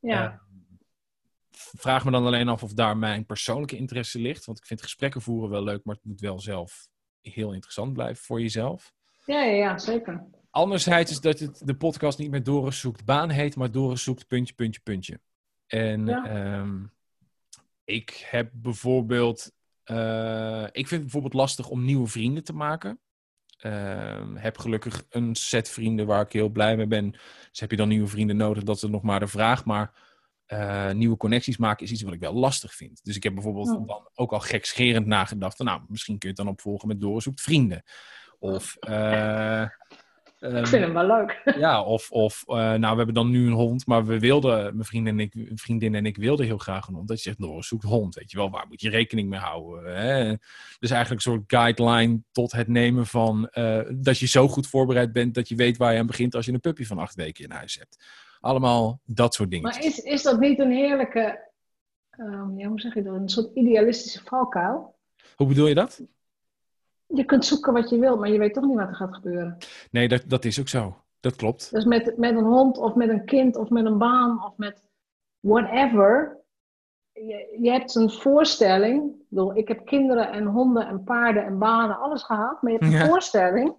Ja. 0.00 0.42
vraag 1.50 2.04
me 2.04 2.10
dan 2.10 2.26
alleen 2.26 2.48
af 2.48 2.62
of 2.62 2.72
daar 2.72 2.96
mijn 2.96 3.26
persoonlijke 3.26 3.76
interesse 3.76 4.18
ligt. 4.18 4.44
Want 4.44 4.58
ik 4.58 4.66
vind 4.66 4.82
gesprekken 4.82 5.22
voeren 5.22 5.50
wel 5.50 5.62
leuk, 5.62 5.84
maar 5.84 5.94
het 5.94 6.04
moet 6.04 6.20
wel 6.20 6.40
zelf 6.40 6.88
heel 7.20 7.52
interessant 7.52 7.92
blijven 7.92 8.24
voor 8.24 8.40
jezelf. 8.40 8.92
Ja, 9.24 9.42
ja, 9.42 9.54
ja 9.54 9.78
zeker. 9.78 10.26
Anderzijds 10.58 11.10
is 11.10 11.20
dat 11.20 11.38
het, 11.38 11.62
de 11.64 11.76
podcast 11.76 12.18
niet 12.18 12.30
meer 12.30 12.42
Doris 12.42 12.80
zoekt 12.80 13.04
baan 13.04 13.30
heet, 13.30 13.56
maar 13.56 13.70
Doris 13.70 14.02
zoekt 14.02 14.26
puntje, 14.26 14.54
puntje, 14.54 14.80
puntje. 14.80 15.20
En 15.66 16.06
ja. 16.06 16.58
um, 16.58 16.92
ik 17.84 18.26
heb 18.30 18.50
bijvoorbeeld 18.52 19.52
uh, 19.84 20.62
ik 20.62 20.72
vind 20.72 20.90
het 20.90 21.00
bijvoorbeeld 21.00 21.34
lastig 21.34 21.68
om 21.68 21.84
nieuwe 21.84 22.06
vrienden 22.06 22.44
te 22.44 22.52
maken. 22.52 23.00
Uh, 23.62 24.34
heb 24.34 24.58
gelukkig 24.58 25.04
een 25.08 25.34
set 25.34 25.68
vrienden 25.68 26.06
waar 26.06 26.22
ik 26.22 26.32
heel 26.32 26.48
blij 26.48 26.76
mee 26.76 26.86
ben. 26.86 27.10
Dus 27.50 27.60
heb 27.60 27.70
je 27.70 27.76
dan 27.76 27.88
nieuwe 27.88 28.08
vrienden 28.08 28.36
nodig, 28.36 28.62
dat 28.62 28.76
is 28.76 28.82
nog 28.82 29.02
maar 29.02 29.20
de 29.20 29.26
vraag. 29.26 29.64
Maar 29.64 29.92
uh, 30.48 30.90
nieuwe 30.90 31.16
connecties 31.16 31.56
maken 31.56 31.84
is 31.84 31.92
iets 31.92 32.02
wat 32.02 32.12
ik 32.12 32.20
wel 32.20 32.34
lastig 32.34 32.74
vind. 32.74 33.04
Dus 33.04 33.16
ik 33.16 33.22
heb 33.22 33.34
bijvoorbeeld 33.34 33.68
oh. 33.68 33.86
dan 33.86 34.10
ook 34.14 34.32
al 34.32 34.40
gekscherend 34.40 35.06
nagedacht. 35.06 35.56
Van, 35.56 35.66
nou, 35.66 35.82
misschien 35.88 36.18
kun 36.18 36.28
je 36.28 36.34
het 36.34 36.44
dan 36.44 36.54
opvolgen 36.54 36.88
met 36.88 37.00
doorzoekt 37.00 37.40
vrienden. 37.40 37.82
Of, 38.38 38.76
uh, 38.88 39.66
ik 40.40 40.66
vind 40.66 40.84
hem 40.84 40.92
wel 40.92 41.06
leuk. 41.06 41.42
ja, 41.58 41.82
of, 41.82 42.10
of 42.10 42.44
nou, 42.46 42.80
we 42.80 42.86
hebben 42.86 43.14
dan 43.14 43.30
nu 43.30 43.46
een 43.46 43.52
hond, 43.52 43.86
maar 43.86 44.04
we 44.04 44.18
wilden, 44.18 44.74
mijn 44.74 44.84
vriendin 44.84 45.20
en 45.20 45.30
ik, 45.32 45.50
vriendin 45.54 45.94
en 45.94 46.06
ik 46.06 46.16
wilden 46.16 46.46
heel 46.46 46.58
graag 46.58 46.88
een 46.88 46.94
hond. 46.94 47.08
Dat 47.08 47.16
je 47.16 47.22
zegt, 47.22 47.38
nou, 47.38 47.62
zoek 47.62 47.82
hond, 47.82 48.14
weet 48.14 48.30
je 48.30 48.36
wel, 48.36 48.50
waar 48.50 48.66
moet 48.68 48.80
je 48.80 48.90
rekening 48.90 49.28
mee 49.28 49.40
houden? 49.40 49.96
Hè? 49.96 50.34
Dus 50.78 50.90
eigenlijk 50.90 51.24
een 51.24 51.32
soort 51.32 51.44
guideline 51.46 52.20
tot 52.32 52.52
het 52.52 52.68
nemen 52.68 53.06
van, 53.06 53.50
dat 53.94 54.18
je 54.18 54.26
zo 54.26 54.48
goed 54.48 54.66
voorbereid 54.66 55.12
bent 55.12 55.34
dat 55.34 55.48
je 55.48 55.54
weet 55.54 55.76
waar 55.76 55.92
je 55.92 55.98
aan 55.98 56.06
begint 56.06 56.34
als 56.34 56.46
je 56.46 56.52
een 56.52 56.60
puppy 56.60 56.84
van 56.84 56.98
acht 56.98 57.14
weken 57.14 57.44
in 57.44 57.50
huis 57.50 57.74
hebt. 57.78 58.04
Allemaal 58.40 59.00
dat 59.04 59.34
soort 59.34 59.50
dingen. 59.50 59.70
Maar 59.70 59.84
is, 59.84 59.98
is 59.98 60.22
dat 60.22 60.40
niet 60.40 60.58
een 60.58 60.70
heerlijke, 60.70 61.50
um, 62.18 62.58
ja, 62.58 62.68
hoe 62.68 62.80
zeg 62.80 62.94
je 62.94 63.02
dat, 63.02 63.14
een 63.14 63.28
soort 63.28 63.54
idealistische 63.54 64.20
valkuil? 64.24 64.96
Hoe 65.36 65.46
bedoel 65.46 65.66
je 65.66 65.74
dat? 65.74 66.00
Je 67.14 67.24
kunt 67.24 67.44
zoeken 67.44 67.72
wat 67.72 67.90
je 67.90 67.98
wilt, 67.98 68.18
maar 68.18 68.30
je 68.30 68.38
weet 68.38 68.54
toch 68.54 68.64
niet 68.64 68.76
wat 68.76 68.88
er 68.88 68.94
gaat 68.94 69.14
gebeuren. 69.14 69.56
Nee, 69.90 70.08
dat, 70.08 70.22
dat 70.26 70.44
is 70.44 70.60
ook 70.60 70.68
zo. 70.68 70.96
Dat 71.20 71.36
klopt. 71.36 71.70
Dus 71.72 71.84
met, 71.84 72.16
met 72.16 72.36
een 72.36 72.44
hond 72.44 72.78
of 72.78 72.94
met 72.94 73.08
een 73.08 73.24
kind 73.24 73.56
of 73.56 73.68
met 73.68 73.84
een 73.84 73.98
baan 73.98 74.44
of 74.44 74.56
met 74.56 74.82
whatever. 75.40 76.38
Je, 77.12 77.58
je 77.60 77.70
hebt 77.70 77.94
een 77.94 78.10
voorstelling. 78.10 79.10
Ik, 79.10 79.26
bedoel, 79.28 79.56
ik 79.56 79.68
heb 79.68 79.86
kinderen 79.86 80.32
en 80.32 80.46
honden 80.46 80.86
en 80.86 81.04
paarden 81.04 81.44
en 81.44 81.58
banen, 81.58 81.98
alles 81.98 82.22
gehad. 82.22 82.62
Maar 82.62 82.72
je 82.72 82.78
hebt 82.78 82.92
een 82.92 83.08
voorstelling 83.08 83.74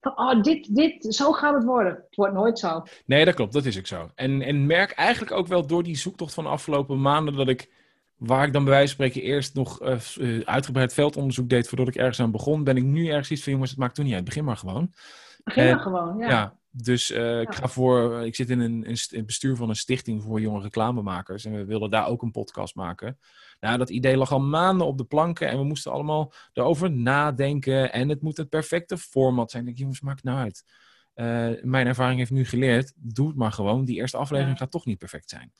van, 0.00 0.18
oh, 0.18 0.42
dit, 0.42 0.74
dit, 0.74 1.14
zo 1.14 1.32
gaat 1.32 1.54
het 1.54 1.64
worden. 1.64 1.92
Het 1.92 2.16
wordt 2.16 2.34
nooit 2.34 2.58
zo. 2.58 2.82
Nee, 3.06 3.24
dat 3.24 3.34
klopt. 3.34 3.52
Dat 3.52 3.64
is 3.64 3.78
ook 3.78 3.86
zo. 3.86 4.10
En, 4.14 4.42
en 4.42 4.66
merk 4.66 4.90
eigenlijk 4.90 5.32
ook 5.32 5.46
wel 5.46 5.66
door 5.66 5.82
die 5.82 5.96
zoektocht 5.96 6.34
van 6.34 6.44
de 6.44 6.50
afgelopen 6.50 7.00
maanden 7.00 7.36
dat 7.36 7.48
ik 7.48 7.70
Waar 8.16 8.46
ik 8.46 8.52
dan 8.52 8.64
bij 8.64 8.72
wijze 8.72 8.96
van 8.96 9.06
spreken 9.06 9.28
eerst 9.28 9.54
nog 9.54 9.82
uh, 9.82 10.40
uitgebreid 10.44 10.94
veldonderzoek 10.94 11.48
deed 11.48 11.68
voordat 11.68 11.88
ik 11.88 11.96
ergens 11.96 12.20
aan 12.20 12.30
begon, 12.30 12.64
ben 12.64 12.76
ik 12.76 12.84
nu 12.84 13.08
ergens 13.08 13.30
iets 13.30 13.42
van 13.42 13.52
jongens, 13.52 13.70
het 13.70 13.78
maakt 13.78 13.94
toen 13.94 14.04
niet 14.04 14.14
uit. 14.14 14.24
Begin 14.24 14.44
maar 14.44 14.56
gewoon. 14.56 14.92
Begin 15.44 15.70
maar 15.70 15.80
gewoon, 15.80 16.18
ja. 16.18 16.28
ja 16.28 16.56
dus 16.82 17.10
uh, 17.10 17.40
ik 17.40 17.54
ga 17.54 17.68
voor, 17.68 18.24
ik 18.24 18.34
zit 18.34 18.50
in 18.50 18.60
een, 18.60 18.96
een, 19.10 19.26
bestuur 19.26 19.56
van 19.56 19.68
een 19.68 19.76
stichting 19.76 20.22
voor 20.22 20.40
jonge 20.40 20.60
reclamemakers 20.60 21.44
en 21.44 21.52
we 21.52 21.64
wilden 21.64 21.90
daar 21.90 22.06
ook 22.06 22.22
een 22.22 22.30
podcast 22.30 22.74
maken. 22.74 23.18
Nou, 23.60 23.78
dat 23.78 23.90
idee 23.90 24.16
lag 24.16 24.32
al 24.32 24.40
maanden 24.40 24.86
op 24.86 24.98
de 24.98 25.04
planken 25.04 25.48
en 25.48 25.58
we 25.58 25.64
moesten 25.64 25.92
allemaal 25.92 26.32
erover 26.52 26.90
nadenken 26.90 27.92
en 27.92 28.08
het 28.08 28.22
moet 28.22 28.36
het 28.36 28.48
perfecte 28.48 28.98
format 28.98 29.50
zijn. 29.50 29.62
Ik 29.62 29.68
denk, 29.68 29.78
jongens, 29.78 30.00
maakt 30.00 30.24
nou 30.24 30.38
uit. 30.38 30.64
mijn 31.64 31.86
ervaring 31.86 32.18
heeft 32.18 32.30
nu 32.30 32.44
geleerd, 32.44 32.92
doe 32.96 33.28
het 33.28 33.36
maar 33.36 33.52
gewoon. 33.52 33.84
Die 33.84 33.96
eerste 33.96 34.16
aflevering 34.16 34.58
gaat 34.58 34.70
toch 34.70 34.86
niet 34.86 34.98
perfect 34.98 35.30
zijn. 35.30 35.52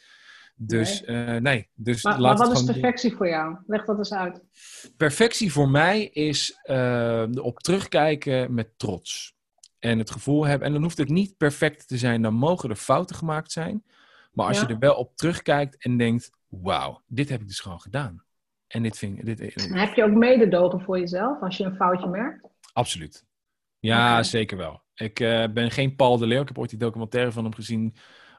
Dus 0.59 1.03
nee. 1.05 1.35
Uh, 1.35 1.41
nee. 1.41 1.69
Dus 1.75 2.03
maar, 2.03 2.21
maar 2.21 2.37
wat 2.37 2.53
is 2.53 2.65
perfectie 2.65 3.17
voor 3.17 3.29
jou? 3.29 3.57
Leg 3.67 3.85
dat 3.85 3.99
eens 3.99 4.13
uit. 4.13 4.43
Perfectie 4.97 5.53
voor 5.53 5.69
mij 5.69 6.05
is 6.05 6.61
uh, 6.65 7.27
op 7.35 7.59
terugkijken 7.59 8.55
met 8.55 8.79
trots. 8.79 9.35
En 9.79 9.99
het 9.99 10.11
gevoel 10.11 10.47
hebben, 10.47 10.67
en 10.67 10.73
dan 10.73 10.83
hoeft 10.83 10.99
het 10.99 11.09
niet 11.09 11.37
perfect 11.37 11.89
te 11.89 11.99
zijn, 11.99 12.23
dan 12.23 12.35
mogen 12.35 12.71
er 12.71 12.77
fouten 12.77 13.17
gemaakt 13.17 13.53
zijn. 13.53 13.85
Maar 14.33 14.47
als 14.47 14.61
je 14.61 14.67
er 14.67 14.79
wel 14.79 14.95
op 14.95 15.17
terugkijkt 15.17 15.83
en 15.83 15.97
denkt, 15.97 16.31
wauw, 16.49 17.03
dit 17.07 17.29
heb 17.29 17.41
ik 17.41 17.47
dus 17.47 17.61
gewoon 17.61 17.81
gedaan. 17.81 18.25
En 18.67 18.83
dit 18.83 18.99
vind 18.99 19.25
dit, 19.25 19.39
dit, 19.39 19.69
Heb 19.73 19.95
je 19.95 20.05
ook 20.05 20.15
mededogen 20.15 20.81
voor 20.81 20.99
jezelf 20.99 21.43
als 21.43 21.57
je 21.57 21.65
een 21.65 21.77
foutje 21.77 22.09
merkt? 22.09 22.49
Absoluut. 22.73 23.25
Ja, 23.79 24.11
okay. 24.11 24.23
zeker 24.23 24.57
wel. 24.57 24.83
Ik 24.95 25.21
uh, 25.21 25.45
ben 25.53 25.71
geen 25.71 25.97
Paul 25.97 26.19
de 26.19 26.27
Leeuw. 26.27 26.41
Ik 26.41 26.49
heb 26.49 26.59
ooit 26.59 26.71
die 26.71 26.79
documentaire 26.79 27.33
van 27.33 27.45
hem 27.45 27.55
gezien 27.55 27.97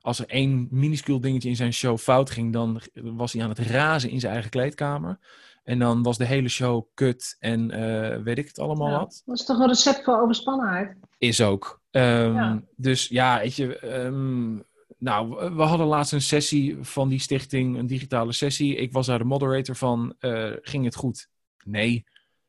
als 0.08 0.20
er 0.20 0.28
één 0.28 0.68
minuscuul 0.72 1.20
dingetje 1.20 1.49
in 1.49 1.55
zijn 1.55 1.74
show 1.74 1.97
fout 1.97 2.30
ging, 2.30 2.53
dan 2.53 2.82
was 2.93 3.34
hij 3.34 3.43
aan 3.43 3.49
het 3.49 3.60
razen 3.60 4.10
in 4.10 4.20
zijn 4.20 4.34
eigen 4.34 4.51
kleedkamer. 4.51 5.20
En 5.64 5.80
dan 5.80 6.03
was 6.03 6.18
de 6.18 6.26
hele 6.26 6.49
show 6.49 6.86
kut 6.93 7.36
en 7.39 7.80
uh, 7.80 8.24
weet 8.24 8.38
ik 8.38 8.47
het 8.47 8.60
allemaal 8.60 8.89
ja, 8.89 8.97
wat. 8.97 9.22
Dat 9.26 9.39
is 9.39 9.45
toch 9.45 9.60
een 9.60 9.68
recept 9.68 10.03
voor 10.03 10.22
overspannenheid? 10.22 10.95
Is 11.18 11.41
ook. 11.41 11.82
Um, 11.91 12.34
ja. 12.34 12.62
Dus 12.76 13.08
ja, 13.08 13.39
weet 13.39 13.55
je, 13.55 13.88
um, 14.03 14.64
nou, 14.97 15.53
we 15.55 15.62
hadden 15.62 15.88
laatst 15.88 16.14
een 16.14 16.22
sessie 16.22 16.78
van 16.82 17.10
die 17.10 17.20
stichting, 17.20 17.78
een 17.78 17.88
digitale 17.88 18.32
sessie. 18.32 18.76
Ik 18.76 18.93
was 18.93 19.05
daar 19.05 19.20
de 19.20 19.24
moderator 19.24 19.76
van. 19.76 20.16
Uh, 20.20 20.51
ging 20.62 20.86
het 20.86 20.95
goed? 20.95 21.30
Nee, 21.64 22.05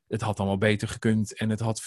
het 0.09 0.20
had 0.20 0.38
allemaal 0.38 0.59
beter 0.59 0.88
gekund 0.88 1.34
en 1.34 1.50
het 1.50 1.61
had 1.61 1.80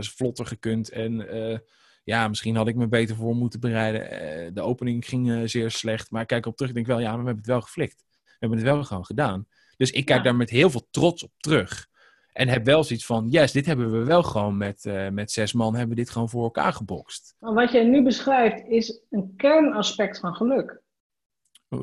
vlotter 0.00 0.46
gekund. 0.46 0.88
En 0.88 1.12
uh, 1.36 1.58
ja, 2.04 2.28
misschien 2.28 2.56
had 2.56 2.68
ik 2.68 2.76
me 2.76 2.88
beter 2.88 3.16
voor 3.16 3.34
moeten 3.34 3.60
bereiden. 3.60 4.10
Eh, 4.10 4.50
de 4.52 4.60
opening 4.60 5.06
ging 5.06 5.30
eh, 5.30 5.40
zeer 5.44 5.70
slecht. 5.70 6.10
Maar 6.10 6.22
ik 6.22 6.26
kijk 6.26 6.46
op 6.46 6.56
terug 6.56 6.70
en 6.70 6.76
denk 6.76 6.86
wel, 6.86 7.00
ja, 7.00 7.08
maar 7.08 7.20
we 7.20 7.24
hebben 7.24 7.42
het 7.42 7.52
wel 7.52 7.60
geflikt. 7.60 8.04
We 8.22 8.36
hebben 8.38 8.58
het 8.58 8.66
wel 8.66 8.84
gewoon 8.84 9.04
gedaan. 9.04 9.46
Dus 9.76 9.90
ik 9.90 10.04
kijk 10.04 10.24
daar 10.24 10.36
met 10.36 10.50
heel 10.50 10.70
veel 10.70 10.86
trots 10.90 11.24
op 11.24 11.30
terug. 11.36 11.88
En 12.32 12.48
heb 12.48 12.64
wel 12.64 12.84
zoiets 12.84 13.06
van, 13.06 13.28
yes, 13.28 13.52
dit 13.52 13.66
hebben 13.66 13.92
we 13.92 14.04
wel 14.04 14.22
gewoon 14.22 14.56
met, 14.56 14.84
uh, 14.84 15.08
met 15.08 15.30
zes 15.30 15.52
man, 15.52 15.74
hebben 15.74 15.96
we 15.96 16.02
dit 16.02 16.10
gewoon 16.10 16.28
voor 16.28 16.44
elkaar 16.44 16.72
gebokst. 16.72 17.34
Wat 17.38 17.72
jij 17.72 17.84
nu 17.84 18.02
beschrijft 18.02 18.66
is 18.66 19.00
een 19.10 19.34
kernaspect 19.36 20.18
van 20.18 20.34
geluk. 20.34 20.80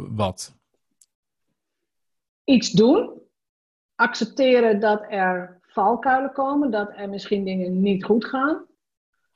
Wat? 0.10 0.56
Iets 2.44 2.72
doen. 2.72 3.22
Accepteren 3.96 4.80
dat 4.80 5.06
er 5.10 5.60
valkuilen 5.62 6.32
komen, 6.32 6.72
dat 6.72 6.92
er 6.96 7.10
misschien 7.10 7.44
dingen 7.44 7.82
niet 7.82 8.04
goed 8.04 8.26
gaan. 8.26 8.66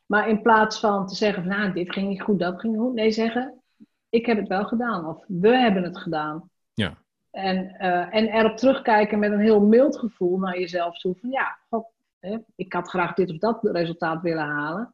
Maar 0.05 0.29
in 0.29 0.41
plaats 0.41 0.79
van 0.79 1.07
te 1.07 1.15
zeggen, 1.15 1.47
nou, 1.47 1.73
dit 1.73 1.93
ging 1.93 2.07
niet 2.07 2.21
goed, 2.21 2.39
dat 2.39 2.59
ging 2.59 2.73
niet 2.73 2.81
goed. 2.81 2.93
Nee, 2.93 3.11
zeggen, 3.11 3.61
ik 4.09 4.25
heb 4.25 4.37
het 4.37 4.47
wel 4.47 4.65
gedaan. 4.65 5.05
Of 5.05 5.23
we 5.27 5.57
hebben 5.57 5.83
het 5.83 5.97
gedaan. 5.97 6.49
Ja. 6.73 6.97
En, 7.31 7.75
uh, 7.79 8.15
en 8.15 8.27
erop 8.27 8.57
terugkijken 8.57 9.19
met 9.19 9.31
een 9.31 9.39
heel 9.39 9.61
mild 9.61 9.97
gevoel 9.97 10.37
naar 10.37 10.59
jezelf 10.59 10.99
toe. 10.99 11.15
Van 11.15 11.29
ja, 11.29 11.57
god, 11.69 11.85
hè, 12.19 12.37
ik 12.55 12.73
had 12.73 12.89
graag 12.89 13.13
dit 13.13 13.29
of 13.31 13.37
dat 13.37 13.59
resultaat 13.61 14.21
willen 14.21 14.45
halen. 14.45 14.93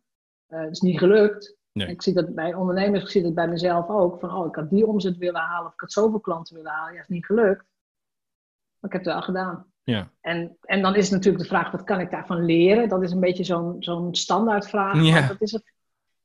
Uh, 0.49 0.59
het 0.59 0.71
is 0.71 0.79
niet 0.79 0.97
gelukt. 0.97 1.55
Nee. 1.71 1.87
Ik 1.87 2.01
zie 2.01 2.13
dat 2.13 2.35
bij 2.35 2.53
ondernemers, 2.53 3.03
ik 3.03 3.09
zie 3.09 3.23
dat 3.23 3.33
bij 3.33 3.47
mezelf 3.47 3.89
ook. 3.89 4.19
Van, 4.19 4.35
oh, 4.35 4.47
ik 4.47 4.55
had 4.55 4.69
die 4.69 4.87
omzet 4.87 5.17
willen 5.17 5.41
halen. 5.41 5.67
Of 5.67 5.73
ik 5.73 5.79
had 5.79 5.91
zoveel 5.91 6.19
klanten 6.19 6.55
willen 6.55 6.71
halen. 6.71 6.93
Ja, 6.93 6.99
is 6.99 7.07
niet 7.07 7.25
gelukt. 7.25 7.65
Maar 8.79 8.91
ik 8.91 8.97
heb 8.97 9.05
het 9.05 9.13
wel 9.13 9.21
gedaan. 9.21 9.70
Ja. 9.83 10.11
En, 10.21 10.57
en 10.61 10.81
dan 10.81 10.95
is 10.95 11.09
natuurlijk 11.09 11.43
de 11.43 11.49
vraag, 11.49 11.71
wat 11.71 11.83
kan 11.83 11.99
ik 11.99 12.11
daarvan 12.11 12.45
leren? 12.45 12.89
Dat 12.89 13.03
is 13.03 13.11
een 13.11 13.19
beetje 13.19 13.43
zo'n 13.43 13.75
zo'n 13.79 14.15
standaardvraag. 14.15 15.03
Ja. 15.03 15.27
Dat, 15.27 15.41
is 15.41 15.51
een, 15.51 15.63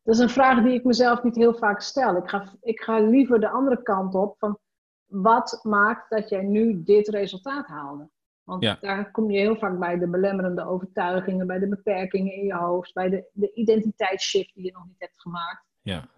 dat 0.02 0.14
is 0.14 0.20
een 0.20 0.30
vraag 0.30 0.62
die 0.62 0.74
ik 0.74 0.84
mezelf 0.84 1.22
niet 1.22 1.36
heel 1.36 1.54
vaak 1.54 1.80
stel. 1.80 2.16
Ik 2.16 2.28
ga, 2.28 2.52
ik 2.60 2.80
ga 2.80 2.98
liever 2.98 3.40
de 3.40 3.48
andere 3.48 3.82
kant 3.82 4.14
op 4.14 4.34
van, 4.38 4.58
wat 5.06 5.60
maakt 5.62 6.10
dat 6.10 6.28
jij 6.28 6.42
nu 6.42 6.82
dit 6.82 7.08
resultaat 7.08 7.66
haalde? 7.66 8.08
Want 8.42 8.62
ja. 8.62 8.78
daar 8.80 9.10
kom 9.10 9.30
je 9.30 9.38
heel 9.38 9.56
vaak 9.56 9.78
bij 9.78 9.98
de 9.98 10.08
belemmerende 10.08 10.66
overtuigingen, 10.66 11.46
bij 11.46 11.58
de 11.58 11.68
beperkingen 11.68 12.32
in 12.32 12.44
je 12.44 12.54
hoofd, 12.54 12.94
bij 12.94 13.08
de, 13.08 13.28
de 13.32 13.52
identiteitsshift 13.52 14.54
die 14.54 14.64
je 14.64 14.72
nog 14.72 14.86
niet 14.86 14.98
hebt 14.98 15.20
gemaakt. 15.20 15.64
Ja 15.82 16.08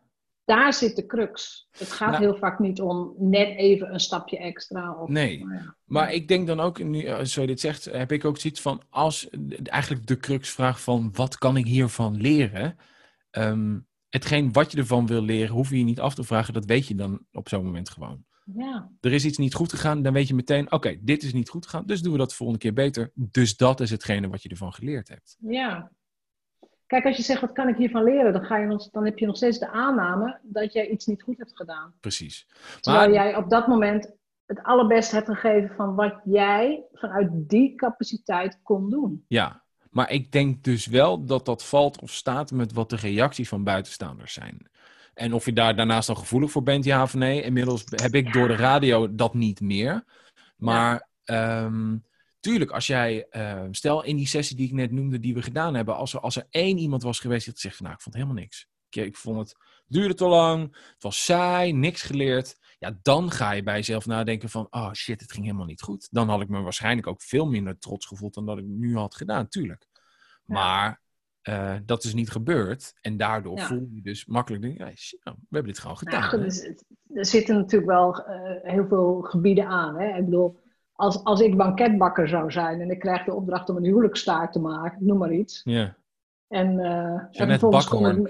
daar 0.49 0.75
zit 0.75 0.97
de 0.97 1.07
crux. 1.07 1.69
Het 1.79 1.93
gaat 1.93 2.11
nou, 2.11 2.23
heel 2.23 2.37
vaak 2.37 2.59
niet 2.59 2.81
om 2.81 3.15
net 3.19 3.57
even 3.57 3.93
een 3.93 4.01
stapje 4.01 4.39
extra. 4.39 4.95
Of, 4.95 5.09
nee, 5.09 5.45
maar, 5.45 5.55
ja. 5.55 5.77
maar, 5.85 6.13
ik 6.13 6.29
denk 6.29 6.47
dan 6.47 6.61
ook, 6.61 6.83
nu, 6.83 7.03
eh, 7.03 7.25
zo 7.25 7.41
je 7.41 7.47
dit 7.47 7.61
zegt, 7.61 7.85
heb 7.85 8.13
ik 8.13 8.25
ook 8.25 8.39
zoiets 8.39 8.61
van, 8.61 8.83
als 8.91 9.29
eigenlijk 9.63 10.07
de 10.07 10.17
crux 10.17 10.51
vraag 10.51 10.83
van, 10.83 11.11
wat 11.13 11.39
kan 11.39 11.57
ik 11.57 11.67
hiervan 11.67 12.21
leren? 12.21 12.77
Um, 13.31 13.87
hetgeen 14.09 14.53
wat 14.53 14.73
je 14.73 14.79
ervan 14.79 15.07
wil 15.07 15.23
leren, 15.23 15.55
hoef 15.55 15.71
je 15.71 15.79
je 15.79 15.85
niet 15.85 16.01
af 16.01 16.15
te 16.15 16.25
vragen, 16.25 16.55
dat 16.55 16.65
weet 16.65 16.87
je 16.87 16.95
dan 16.95 17.21
op 17.33 17.49
zo'n 17.49 17.65
moment 17.65 17.91
gewoon. 17.91 18.25
Ja. 18.55 18.91
Er 19.01 19.13
is 19.13 19.25
iets 19.25 19.39
niet 19.39 19.55
goed 19.55 19.71
gegaan, 19.71 20.03
dan 20.03 20.13
weet 20.13 20.29
je 20.29 20.35
meteen, 20.35 20.65
oké, 20.65 20.75
okay, 20.75 21.01
dit 21.03 21.23
is 21.23 21.33
niet 21.33 21.49
goed 21.49 21.65
gegaan, 21.65 21.87
dus 21.87 22.03
doen 22.03 22.13
we 22.13 22.19
dat 22.19 22.31
de 22.31 22.37
volgende 22.37 22.63
keer 22.63 22.73
beter. 22.73 23.11
Dus 23.15 23.57
dat 23.57 23.81
is 23.81 23.91
hetgene 23.91 24.29
wat 24.29 24.43
je 24.43 24.49
ervan 24.49 24.73
geleerd 24.73 25.09
hebt. 25.09 25.37
Ja, 25.41 25.91
Kijk, 26.89 27.05
als 27.05 27.17
je 27.17 27.23
zegt, 27.23 27.41
wat 27.41 27.53
kan 27.53 27.69
ik 27.69 27.77
hiervan 27.77 28.05
leren? 28.05 28.33
Dan, 28.33 28.45
ga 28.45 28.57
je 28.57 28.67
nog, 28.67 28.91
dan 28.91 29.05
heb 29.05 29.19
je 29.19 29.27
nog 29.27 29.37
steeds 29.37 29.59
de 29.59 29.69
aanname 29.69 30.39
dat 30.43 30.73
jij 30.73 30.89
iets 30.89 31.07
niet 31.07 31.23
goed 31.23 31.39
hebt 31.39 31.57
gedaan. 31.57 31.95
Precies. 32.01 32.47
Terwijl 32.81 33.13
jij 33.13 33.37
op 33.37 33.51
dat 33.51 33.67
moment 33.67 34.13
het 34.47 34.63
allerbeste 34.63 35.15
hebt 35.15 35.29
gegeven 35.29 35.75
van 35.77 35.95
wat 35.95 36.21
jij 36.25 36.83
vanuit 36.93 37.29
die 37.33 37.75
capaciteit 37.75 38.59
kon 38.63 38.91
doen. 38.91 39.25
Ja, 39.27 39.63
maar 39.91 40.11
ik 40.11 40.33
denk 40.33 40.65
dus 40.65 40.87
wel 40.87 41.25
dat 41.25 41.45
dat 41.45 41.65
valt 41.65 42.01
of 42.01 42.11
staat 42.11 42.51
met 42.51 42.73
wat 42.73 42.91
de 42.91 42.97
reacties 42.97 43.49
van 43.49 43.65
buitenstaanders 43.65 44.33
zijn. 44.33 44.71
En 45.15 45.33
of 45.33 45.45
je 45.45 45.53
daar 45.53 45.77
daarnaast 45.77 46.07
dan 46.07 46.17
gevoelig 46.17 46.51
voor 46.51 46.63
bent, 46.63 46.85
ja 46.85 47.03
of 47.03 47.15
nee. 47.15 47.43
Inmiddels 47.43 47.85
heb 47.89 48.15
ik 48.15 48.33
door 48.33 48.49
de 48.49 48.57
radio 48.57 49.15
dat 49.15 49.35
niet 49.35 49.61
meer. 49.61 50.05
Maar 50.57 51.09
ja. 51.25 51.65
um, 51.65 52.05
tuurlijk, 52.41 52.71
als 52.71 52.87
jij, 52.87 53.27
uh, 53.31 53.65
stel 53.71 54.05
in 54.05 54.17
die 54.17 54.27
sessie 54.27 54.57
die 54.57 54.67
ik 54.67 54.73
net 54.73 54.91
noemde, 54.91 55.21
die 55.21 55.35
we 55.35 55.43
gedaan 55.43 55.75
hebben, 55.75 55.97
als 55.97 56.15
er, 56.15 56.21
als 56.21 56.37
er 56.37 56.47
één 56.51 56.79
iemand 56.79 57.03
was 57.03 57.21
geweest 57.21 57.45
die 57.45 57.53
had 57.53 57.61
gezegd 57.61 57.77
van, 57.77 57.85
nou, 57.85 57.97
ik 57.97 58.03
vond 58.03 58.15
helemaal 58.15 58.37
niks. 58.37 58.69
Ik, 58.89 59.05
ik 59.05 59.17
vond 59.17 59.39
het 59.39 59.57
duurde 59.87 60.15
te 60.15 60.27
lang, 60.27 60.77
het 60.95 61.03
was 61.03 61.25
saai, 61.25 61.73
niks 61.73 62.03
geleerd. 62.03 62.57
Ja, 62.79 62.99
dan 63.03 63.31
ga 63.31 63.53
je 63.53 63.63
bij 63.63 63.75
jezelf 63.75 64.07
nadenken 64.07 64.49
van, 64.49 64.67
oh 64.71 64.93
shit, 64.93 65.21
het 65.21 65.33
ging 65.33 65.45
helemaal 65.45 65.67
niet 65.67 65.83
goed. 65.83 66.09
Dan 66.11 66.29
had 66.29 66.41
ik 66.41 66.49
me 66.49 66.61
waarschijnlijk 66.61 67.07
ook 67.07 67.23
veel 67.23 67.47
minder 67.47 67.79
trots 67.79 68.07
gevoeld 68.07 68.35
dan 68.35 68.47
dat 68.47 68.59
ik 68.59 68.65
nu 68.65 68.97
had 68.97 69.15
gedaan, 69.15 69.49
tuurlijk. 69.49 69.87
Maar 70.45 71.01
uh, 71.43 71.77
dat 71.85 72.05
is 72.05 72.15
niet 72.15 72.31
gebeurd. 72.31 72.93
En 73.01 73.17
daardoor 73.17 73.57
ja. 73.57 73.67
voel 73.67 73.89
je 73.93 74.03
dus 74.03 74.27
makkelijk, 74.27 74.63
denk, 74.63 74.79
ja, 74.79 74.91
shit, 74.95 75.21
we 75.25 75.33
hebben 75.51 75.73
dit 75.73 75.79
gewoon 75.79 75.99
gedaan. 75.99 76.39
Ja, 76.39 76.45
dus, 76.45 76.63
er 77.15 77.27
zitten 77.27 77.57
natuurlijk 77.57 77.91
wel 77.91 78.21
uh, 78.21 78.51
heel 78.63 78.87
veel 78.87 79.21
gebieden 79.21 79.67
aan. 79.67 79.99
Hè? 79.99 80.17
Ik 80.17 80.25
bedoel, 80.25 80.61
als, 80.99 81.25
als 81.25 81.41
ik 81.41 81.57
banketbakker 81.57 82.29
zou 82.29 82.51
zijn 82.51 82.81
en 82.81 82.91
ik 82.91 82.99
krijg 82.99 83.25
de 83.25 83.35
opdracht 83.35 83.69
om 83.69 83.77
een 83.77 83.85
huwelijkstaart 83.85 84.53
te 84.53 84.61
maken, 84.61 85.07
noem 85.07 85.19
maar 85.19 85.33
iets. 85.33 85.61
Ja. 85.65 85.97
En, 86.49 86.79
uh, 86.79 87.41
en 87.41 87.61
Bakhoorn. 87.71 88.23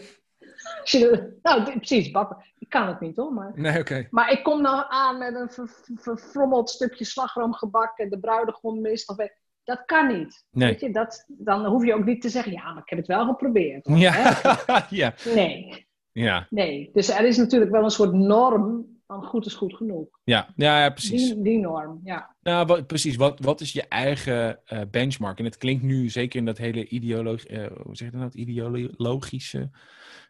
nou, 1.43 1.79
precies, 1.79 2.11
bakken. 2.11 2.37
Ik 2.59 2.69
kan 2.69 2.87
het 2.89 3.01
niet 3.01 3.17
hoor. 3.17 3.33
Maar, 3.33 3.53
nee, 3.55 3.81
oké. 3.81 4.07
maar 4.11 4.33
ik 4.33 4.43
kom 4.43 4.63
nou 4.63 4.85
aan 4.89 5.19
met 5.19 5.35
een 5.35 5.69
verfrommeld 5.95 6.71
stukje 6.71 7.05
slagroomgebak 7.05 7.99
en 7.99 8.11
de 8.11 8.19
bruidegom 8.19 8.81
mist. 8.81 9.09
Of, 9.09 9.17
dat 9.65 9.85
kan 9.85 10.07
niet. 10.07 10.45
Nee. 10.51 10.69
Weet 10.71 10.81
je, 10.81 10.91
dat, 10.91 11.25
dan 11.29 11.67
hoef 11.67 11.85
je 11.85 11.95
ook 11.95 12.05
niet 12.05 12.23
te 12.23 12.29
zeggen, 12.29 12.53
ja, 12.53 12.73
maar 12.73 12.83
ik 12.83 12.89
heb 12.89 12.99
het 12.99 13.09
wel 13.09 13.27
geprobeerd. 13.27 13.87
Ja. 13.89 14.37
ja. 14.91 15.15
Nee. 15.35 15.87
Ja. 16.13 16.47
Nee. 16.51 16.91
Dus 16.93 17.09
er 17.09 17.25
is 17.25 17.37
natuurlijk 17.37 17.71
wel 17.71 17.85
een 17.85 17.91
soort 17.91 18.13
norm 18.13 18.98
van 19.09 19.25
goed 19.25 19.47
is 19.47 19.55
goed 19.55 19.77
genoeg. 19.77 20.09
Ja, 20.25 20.49
ja, 20.57 20.83
ja 20.83 20.91
precies. 20.91 21.29
Die, 21.29 21.43
die, 21.43 21.59
norm, 21.59 22.01
ja. 22.05 22.37
Nou, 22.43 22.67
wat, 22.67 22.87
precies. 22.87 23.17
Wat, 23.17 23.41
wat 23.41 23.61
is 23.61 23.73
je 23.73 23.83
eigen 23.89 24.61
uh, 24.67 24.81
benchmark? 24.91 25.39
En 25.39 25.45
het 25.45 25.57
klinkt 25.57 25.83
nu 25.83 26.09
zeker 26.09 26.39
in 26.39 26.45
dat 26.45 26.59
hele 26.59 26.89
ideoloog, 26.89 27.51
uh, 27.51 27.67
hoe 27.83 27.97
zeg 27.97 28.11
je 28.11 28.19
dat, 28.19 28.35
ideologische 28.35 29.71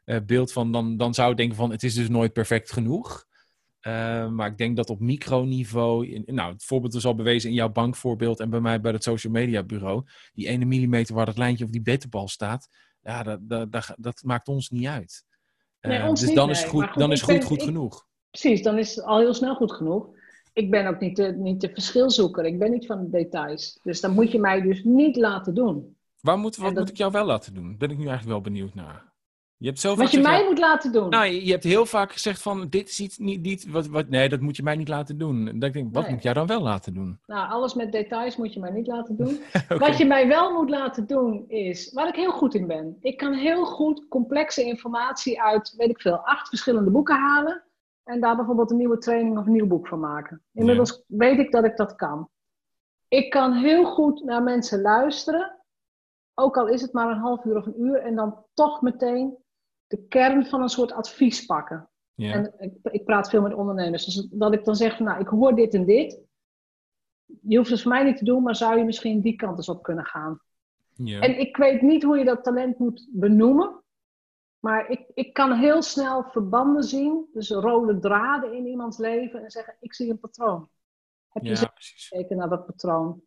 uh, 0.05 0.17
beeld 0.27 0.53
van, 0.53 0.73
dan, 0.73 0.97
dan 0.97 1.15
zou 1.15 1.31
ik 1.31 1.37
denken 1.37 1.57
van, 1.57 1.71
het 1.71 1.83
is 1.83 1.95
dus 1.95 2.09
nooit 2.09 2.33
perfect 2.33 2.73
genoeg. 2.73 3.27
maar 4.31 4.47
ik 4.47 4.59
denk 4.59 4.77
dat 4.77 4.91
op 4.91 5.01
microniveau, 5.01 6.07
in, 6.07 6.35
nou, 6.35 6.53
het 6.53 6.65
voorbeeld 6.65 6.95
is 6.95 7.07
al 7.07 7.15
bewezen 7.15 7.51
in 7.51 7.57
jouw 7.57 7.73
bankvoorbeeld 7.73 8.41
en 8.41 8.51
bij 8.51 8.61
mij 8.61 8.81
bij 8.81 8.93
het 8.93 9.03
social 9.03 9.33
media 9.33 9.63
bureau, 9.63 10.03
die 10.33 10.49
ene 10.49 10.65
millimeter 10.65 11.15
waar 11.15 11.27
dat 11.27 11.39
lijntje 11.39 11.65
of 11.65 11.71
die 11.71 11.83
bitterbal 11.83 12.29
staat, 12.29 12.69
ja, 13.03 13.23
dat, 13.23 13.49
dat, 13.49 13.73
dat, 13.73 13.95
dat 13.97 14.23
maakt 14.23 14.49
ons 14.49 14.71
niet 14.71 14.87
uit. 14.87 15.25
Nee, 15.81 16.09
ons 16.09 16.21
dus 16.21 16.29
niet, 16.29 16.39
dan 16.39 16.49
nee. 16.49 16.57
is 16.57 16.65
goed, 16.65 16.85
goed, 16.85 16.99
dan 16.99 17.13
is 17.13 17.23
goed, 17.23 17.39
ben- 17.39 17.47
goed 17.47 17.59
ik- 17.59 17.65
genoeg. 17.65 18.08
Precies, 18.41 18.63
dan 18.63 18.79
is 18.79 18.95
het 18.97 19.05
al 19.05 19.19
heel 19.19 19.35
snel 19.35 19.55
goed 19.55 19.73
genoeg. 19.73 20.07
Ik 20.53 20.71
ben 20.71 20.87
ook 20.87 21.01
niet 21.01 21.17
de, 21.17 21.33
niet 21.37 21.61
de 21.61 21.69
verschilzoeker. 21.73 22.45
Ik 22.45 22.59
ben 22.59 22.71
niet 22.71 22.87
van 22.87 22.99
de 23.05 23.11
details. 23.11 23.79
Dus 23.83 24.01
dan 24.01 24.13
moet 24.15 24.33
je 24.33 24.39
mij 24.39 24.61
dus 24.61 24.85
niet 24.85 25.17
laten 25.17 25.55
doen. 25.55 25.97
Waar 26.21 26.39
moet, 26.39 26.57
wat 26.57 26.69
dat- 26.71 26.79
moet 26.79 26.89
ik 26.89 26.97
jou 26.97 27.13
wel 27.13 27.25
laten 27.25 27.55
doen? 27.55 27.75
Ben 27.79 27.91
ik 27.91 27.97
nu 27.99 28.07
eigenlijk 28.07 28.33
wel 28.33 28.53
benieuwd 28.53 28.75
naar. 28.75 29.07
Je 29.57 29.67
hebt 29.67 29.81
zoveel 29.81 30.03
Wat 30.05 30.13
je 30.13 30.21
mij 30.21 30.45
moet 30.45 30.59
laten 30.59 30.93
doen. 30.93 31.09
Nou, 31.09 31.27
je, 31.27 31.45
je 31.45 31.51
hebt 31.51 31.65
heel 31.65 31.87
vaak 31.87 32.13
gezegd 32.13 32.43
van, 32.43 32.67
dit 32.71 32.89
is 32.89 33.01
iets 33.01 33.19
niet, 33.19 33.43
niet 33.43 33.67
wat, 33.71 33.87
wat, 33.87 34.09
nee, 34.09 34.29
dat 34.29 34.41
moet 34.41 34.57
je 34.57 34.63
mij 34.63 34.77
niet 34.77 34.89
laten 34.89 35.19
doen. 35.19 35.39
En 35.39 35.45
dan 35.45 35.59
denk 35.59 35.75
ik, 35.75 35.87
wat 35.93 36.03
Nee. 36.03 36.13
moet 36.13 36.23
jou 36.23 36.35
dan 36.35 36.47
wel 36.47 36.63
laten 36.63 36.95
doen? 36.95 37.19
Nou, 37.27 37.51
alles 37.51 37.75
met 37.75 37.93
details 37.93 38.37
moet 38.37 38.53
je 38.55 38.61
mij 38.61 38.71
niet 38.71 38.87
laten 38.87 39.17
doen. 39.23 39.41
Wat 39.79 39.99
je 39.99 40.05
mij 40.05 40.29
wel 40.29 40.53
moet 40.53 40.71
laten 40.71 41.07
doen 41.07 41.45
is, 41.49 41.93
waar 41.93 42.09
ik 42.09 42.15
heel 42.15 42.33
goed 42.33 42.55
in 42.55 42.67
ben. 42.67 42.97
Ik 43.01 43.17
kan 43.17 43.33
heel 43.33 43.65
goed 43.65 44.09
complexe 44.09 44.65
informatie 44.65 45.43
uit, 45.43 45.75
weet 45.77 45.91
ik 45.91 46.01
veel, 46.01 46.17
acht 46.17 46.49
verschillende 46.49 46.91
boeken 46.91 47.17
halen. 47.17 47.63
En 48.09 48.21
daar 48.21 48.37
bijvoorbeeld 48.37 48.71
een 48.71 48.77
nieuwe 48.77 48.99
training 48.99 49.39
of 49.39 49.47
een 49.47 49.53
nieuw 49.53 49.67
boek 49.67 49.89
van 49.89 50.01
maken. 50.01 50.43
Inmiddels 50.53 51.05
weet 51.07 51.39
ik 51.39 51.53
dat 51.53 51.65
ik 51.65 51.77
dat 51.77 51.95
kan. 51.95 52.29
Ik 53.09 53.31
kan 53.31 53.53
heel 53.53 53.85
goed 53.85 54.25
naar 54.25 54.43
mensen 54.43 54.81
luisteren. 54.81 55.61
Ook 56.35 56.57
al 56.57 56.69
is 56.69 56.83
het 56.83 56.93
maar 56.93 57.11
een 57.11 57.21
half 57.21 57.45
uur 57.45 57.57
of 57.57 57.67
een 57.67 57.81
uur. 57.81 57.97
En 57.97 58.15
dan 58.15 58.45
toch 58.55 58.83
meteen 58.83 59.37
de 59.87 60.07
kern 60.09 60.47
van 60.47 60.63
een 60.63 60.69
soort 60.69 60.93
advies 60.93 61.47
pakken. 61.47 61.89
Ja. 62.15 62.33
En 62.33 62.55
ik, 62.59 62.73
ik 62.83 63.05
praat 63.05 63.31
veel 63.31 63.43
met 63.43 63.55
ondernemers. 63.55 64.05
Dus 64.05 64.29
dat 64.31 64.53
ik 64.53 64.65
dan 64.65 64.77
zeg 64.77 64.97
van, 64.97 65.07
nou, 65.07 65.21
ik 65.21 65.29
hoor 65.29 65.55
dit 65.55 65.75
en 65.75 65.85
dit. 65.85 66.21
Je 67.41 67.57
hoeft 67.57 67.71
het 67.71 67.83
voor 67.83 67.93
mij 67.93 68.05
niet 68.05 68.17
te 68.17 68.25
doen, 68.25 68.43
maar 68.43 68.57
zou 68.57 68.79
je 68.79 68.85
misschien 68.85 69.21
die 69.21 69.37
kant 69.37 69.57
eens 69.57 69.69
op 69.69 69.83
kunnen 69.83 70.05
gaan. 70.05 70.41
ja. 70.95 71.21
En 71.21 71.39
ik 71.41 71.57
weet 71.57 71.83
niet 71.83 72.03
hoe 72.03 72.19
je 72.19 72.25
dat 72.25 72.45
talent 72.45 72.79
moet 72.79 73.09
benoemen. 73.11 73.83
Maar 74.59 74.89
ik, 74.89 75.11
ik 75.15 75.33
kan 75.33 75.53
heel 75.53 75.83
snel 75.83 76.25
verbanden 76.25 76.83
zien. 76.83 77.29
Dus 77.33 77.51
rode 77.51 77.99
draden 77.99 78.53
in 78.53 78.67
iemands 78.67 78.99
leven. 78.99 79.45
En 79.45 79.51
zeggen, 79.51 79.77
ik 79.81 79.95
zie 79.95 80.11
een 80.11 80.21
patroon. 80.21 80.69
Heb 81.29 81.43
je 81.43 81.51
ja, 81.51 81.73
gekeken 81.75 82.37
naar 82.37 82.49
dat 82.49 82.67
patroon? 82.67 83.23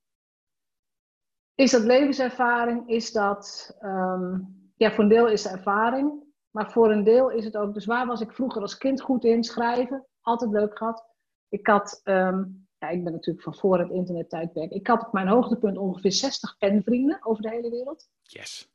Is 1.56 1.72
dat 1.72 1.84
levenservaring? 1.84 2.90
Is 2.90 3.12
dat... 3.12 3.76
ehm, 3.80 4.40
ja, 4.76 4.92
voor 4.92 5.04
een 5.04 5.10
deel 5.10 5.28
is 5.28 5.44
het 5.44 5.54
ervaring. 5.54 6.24
Maar 6.50 6.72
voor 6.72 6.92
een 6.92 7.04
deel 7.04 7.30
is 7.30 7.46
het 7.46 7.58
ook... 7.58 7.74
Dus 7.74 7.86
waar 7.86 8.08
was 8.08 8.22
ik 8.22 8.32
vroeger 8.32 8.62
als 8.62 8.78
kind 8.78 9.02
goed 9.02 9.24
in? 9.24 9.44
Schrijven. 9.44 10.08
Altijd 10.22 10.52
leuk 10.52 10.78
gehad. 10.78 11.06
Ik 11.50 11.68
had... 11.68 12.00
ehm, 12.04 12.44
ja, 12.78 12.90
ik 12.90 13.04
ben 13.04 13.14
natuurlijk 13.14 13.44
van 13.44 13.56
voor 13.56 13.80
het 13.80 13.90
internettijdperk. 13.90 14.72
Ik 14.72 14.88
had 14.88 15.06
op 15.06 15.14
mijn 15.14 15.28
hoogtepunt 15.28 15.78
ongeveer 15.78 16.12
60 16.12 16.58
penvrienden 16.58 17.26
over 17.26 17.42
de 17.42 17.50
hele 17.50 17.70
wereld. 17.70 18.10
Yes. 18.22 18.74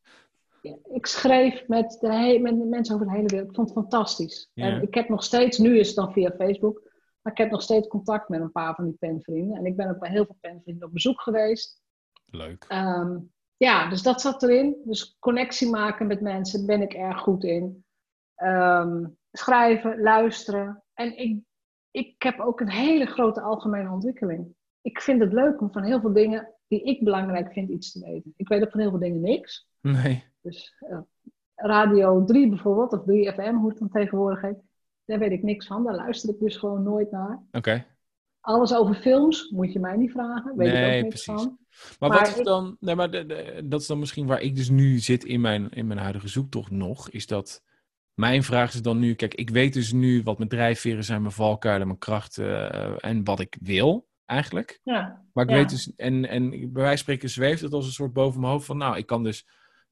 Ik 0.93 1.07
schreef 1.07 1.69
met, 1.69 1.97
de 2.01 2.39
met 2.43 2.59
de 2.59 2.65
mensen 2.65 2.95
over 2.95 3.07
de 3.07 3.13
hele 3.13 3.29
wereld. 3.29 3.49
Ik 3.49 3.55
vond 3.55 3.69
het 3.69 3.79
fantastisch. 3.79 4.51
En 4.55 4.83
ik 4.83 4.95
heb 4.95 5.09
nog 5.09 5.25
steeds, 5.25 5.59
nu 5.59 5.79
is 5.79 5.87
het 5.87 5.97
dan 5.97 6.13
via 6.13 6.31
Facebook, 6.39 6.83
maar 7.23 7.33
ik 7.33 7.39
heb 7.39 7.51
nog 7.51 7.63
steeds 7.63 7.89
contact 7.89 8.29
met 8.29 8.41
een 8.41 8.53
paar 8.53 8.75
van 8.75 8.85
die 8.85 8.97
penvrienden. 8.99 9.57
En 9.57 9.67
ik 9.67 9.77
ben 9.77 9.91
ook 9.91 9.99
bij 9.99 10.11
heel 10.11 10.25
veel 10.25 10.39
penvrienden 10.41 10.87
op 10.87 10.93
bezoek 10.93 11.21
geweest. 11.21 11.81
Leuk. 12.27 12.65
Ehm, 12.69 13.19
ja, 13.57 13.89
dus 13.89 14.03
dat 14.03 14.21
zat 14.21 14.43
erin. 14.43 14.77
Dus 14.85 15.17
connectie 15.19 15.71
maken 15.71 16.07
met 16.07 16.21
mensen 16.21 16.67
ben 16.67 16.83
ik 16.83 16.93
erg 16.93 17.19
goed 17.19 17.45
in. 17.45 17.85
Ehm, 18.35 19.07
schrijven, 19.33 20.01
luisteren. 20.01 20.85
En 20.95 21.19
ik, 21.19 21.43
ik 21.91 22.23
heb 22.23 22.41
ook 22.41 22.61
een 22.61 22.71
hele 22.71 23.07
grote 23.07 23.41
algemene 23.41 23.91
ontwikkeling. 23.91 24.55
Ik 24.81 25.01
vind 25.01 25.21
het 25.21 25.33
leuk 25.33 25.61
om 25.61 25.73
van 25.73 25.83
heel 25.83 26.01
veel 26.01 26.13
dingen 26.13 26.55
die 26.69 26.83
ik 26.83 27.05
belangrijk 27.05 27.53
vind 27.53 27.71
iets 27.71 27.93
te 27.93 28.01
weten. 28.01 28.33
Ik 28.37 28.49
weet 28.49 28.63
ook 28.63 28.71
van 28.71 28.81
heel 28.81 28.91
veel 28.91 28.99
dingen 28.99 29.21
niks. 29.21 29.69
Nee. 29.81 30.25
Dus 30.47 30.75
eh, 30.91 30.99
Radio 31.55 32.25
3 32.25 32.49
bijvoorbeeld, 32.49 32.93
of 32.93 33.01
3FM, 33.01 33.55
hoe 33.55 33.69
het 33.69 33.79
dan 33.79 33.89
tegenwoordig 33.91 34.41
heet, 34.41 34.57
daar 35.05 35.19
weet 35.19 35.31
ik 35.33 35.43
niks 35.43 35.67
van. 35.67 35.85
Daar 35.85 35.95
luister 35.95 36.31
ik 36.31 36.39
dus 36.41 36.57
gewoon 36.57 36.83
nooit 36.83 37.11
naar. 37.11 37.43
Oké. 37.53 37.85
Alles 38.41 38.75
over 38.75 38.95
films 38.95 39.51
moet 39.51 39.73
je 39.73 39.79
mij 39.81 39.97
niet 39.97 40.11
vragen, 40.11 40.57
weet 40.57 40.73
Nee, 40.73 40.91
ik 40.91 40.97
ook 40.97 41.03
niks 41.11 41.25
precies. 41.25 41.43
van. 41.43 41.59
Maar, 41.99 42.11
Maar 42.11 42.19
wat 42.19 42.37
is 42.39 42.45
dan, 42.45 42.77
nee, 42.81 42.95
maar 42.95 43.11
de, 43.11 43.27
de- 43.27 43.63
dat 43.65 43.81
is 43.81 43.87
dan 43.87 43.99
misschien 43.99 44.27
waar 44.27 44.41
ik 44.41 44.57
dus 44.57 44.69
nu 44.69 44.99
zit 44.99 45.25
in 45.25 45.41
mijn, 45.41 45.71
in 45.71 45.87
mijn 45.87 45.99
huidige 45.99 46.29
zoektocht 46.29 46.71
nog, 46.71 47.11
is 47.11 47.27
dat 47.27 47.63
mijn 48.15 48.43
vraag 48.43 48.75
is 48.75 48.83
dan 48.83 48.99
nu, 48.99 49.15
kijk, 49.15 49.35
ik 49.35 49.51
weet 49.51 49.73
dus 49.73 49.93
nu 49.93 50.23
wat 50.23 50.39
mijn 50.39 50.51
drijfveren 50.51 51.05
zijn, 51.05 51.21
mijn 51.23 51.35
valkuilen, 51.35 51.87
mijn 51.87 51.99
krachten 51.99 52.73
eh, 52.73 53.11
en 53.11 53.25
wat 53.25 53.41
ik 53.41 53.57
wil 53.61 54.09
eigenlijk. 54.25 54.81
Ja, 54.83 55.25
Maar 55.33 55.45
ik 55.45 55.51
Ja. 55.51 55.57
weet 55.57 55.69
dus, 55.71 55.95
en, 55.95 56.29
en 56.29 56.51
bij 56.51 56.69
wijze 56.73 56.89
van 56.89 56.97
spreken 56.99 57.29
zweeft 57.31 57.61
het 57.63 57.73
als 57.73 57.87
een 57.87 57.93
soort 57.93 58.13
boven 58.13 58.41
mijn 58.41 58.53
hoofd 58.53 58.67
van, 58.67 58.77
nou, 58.77 58.97
ik 58.97 59.07
kan 59.07 59.23
dus, 59.23 59.47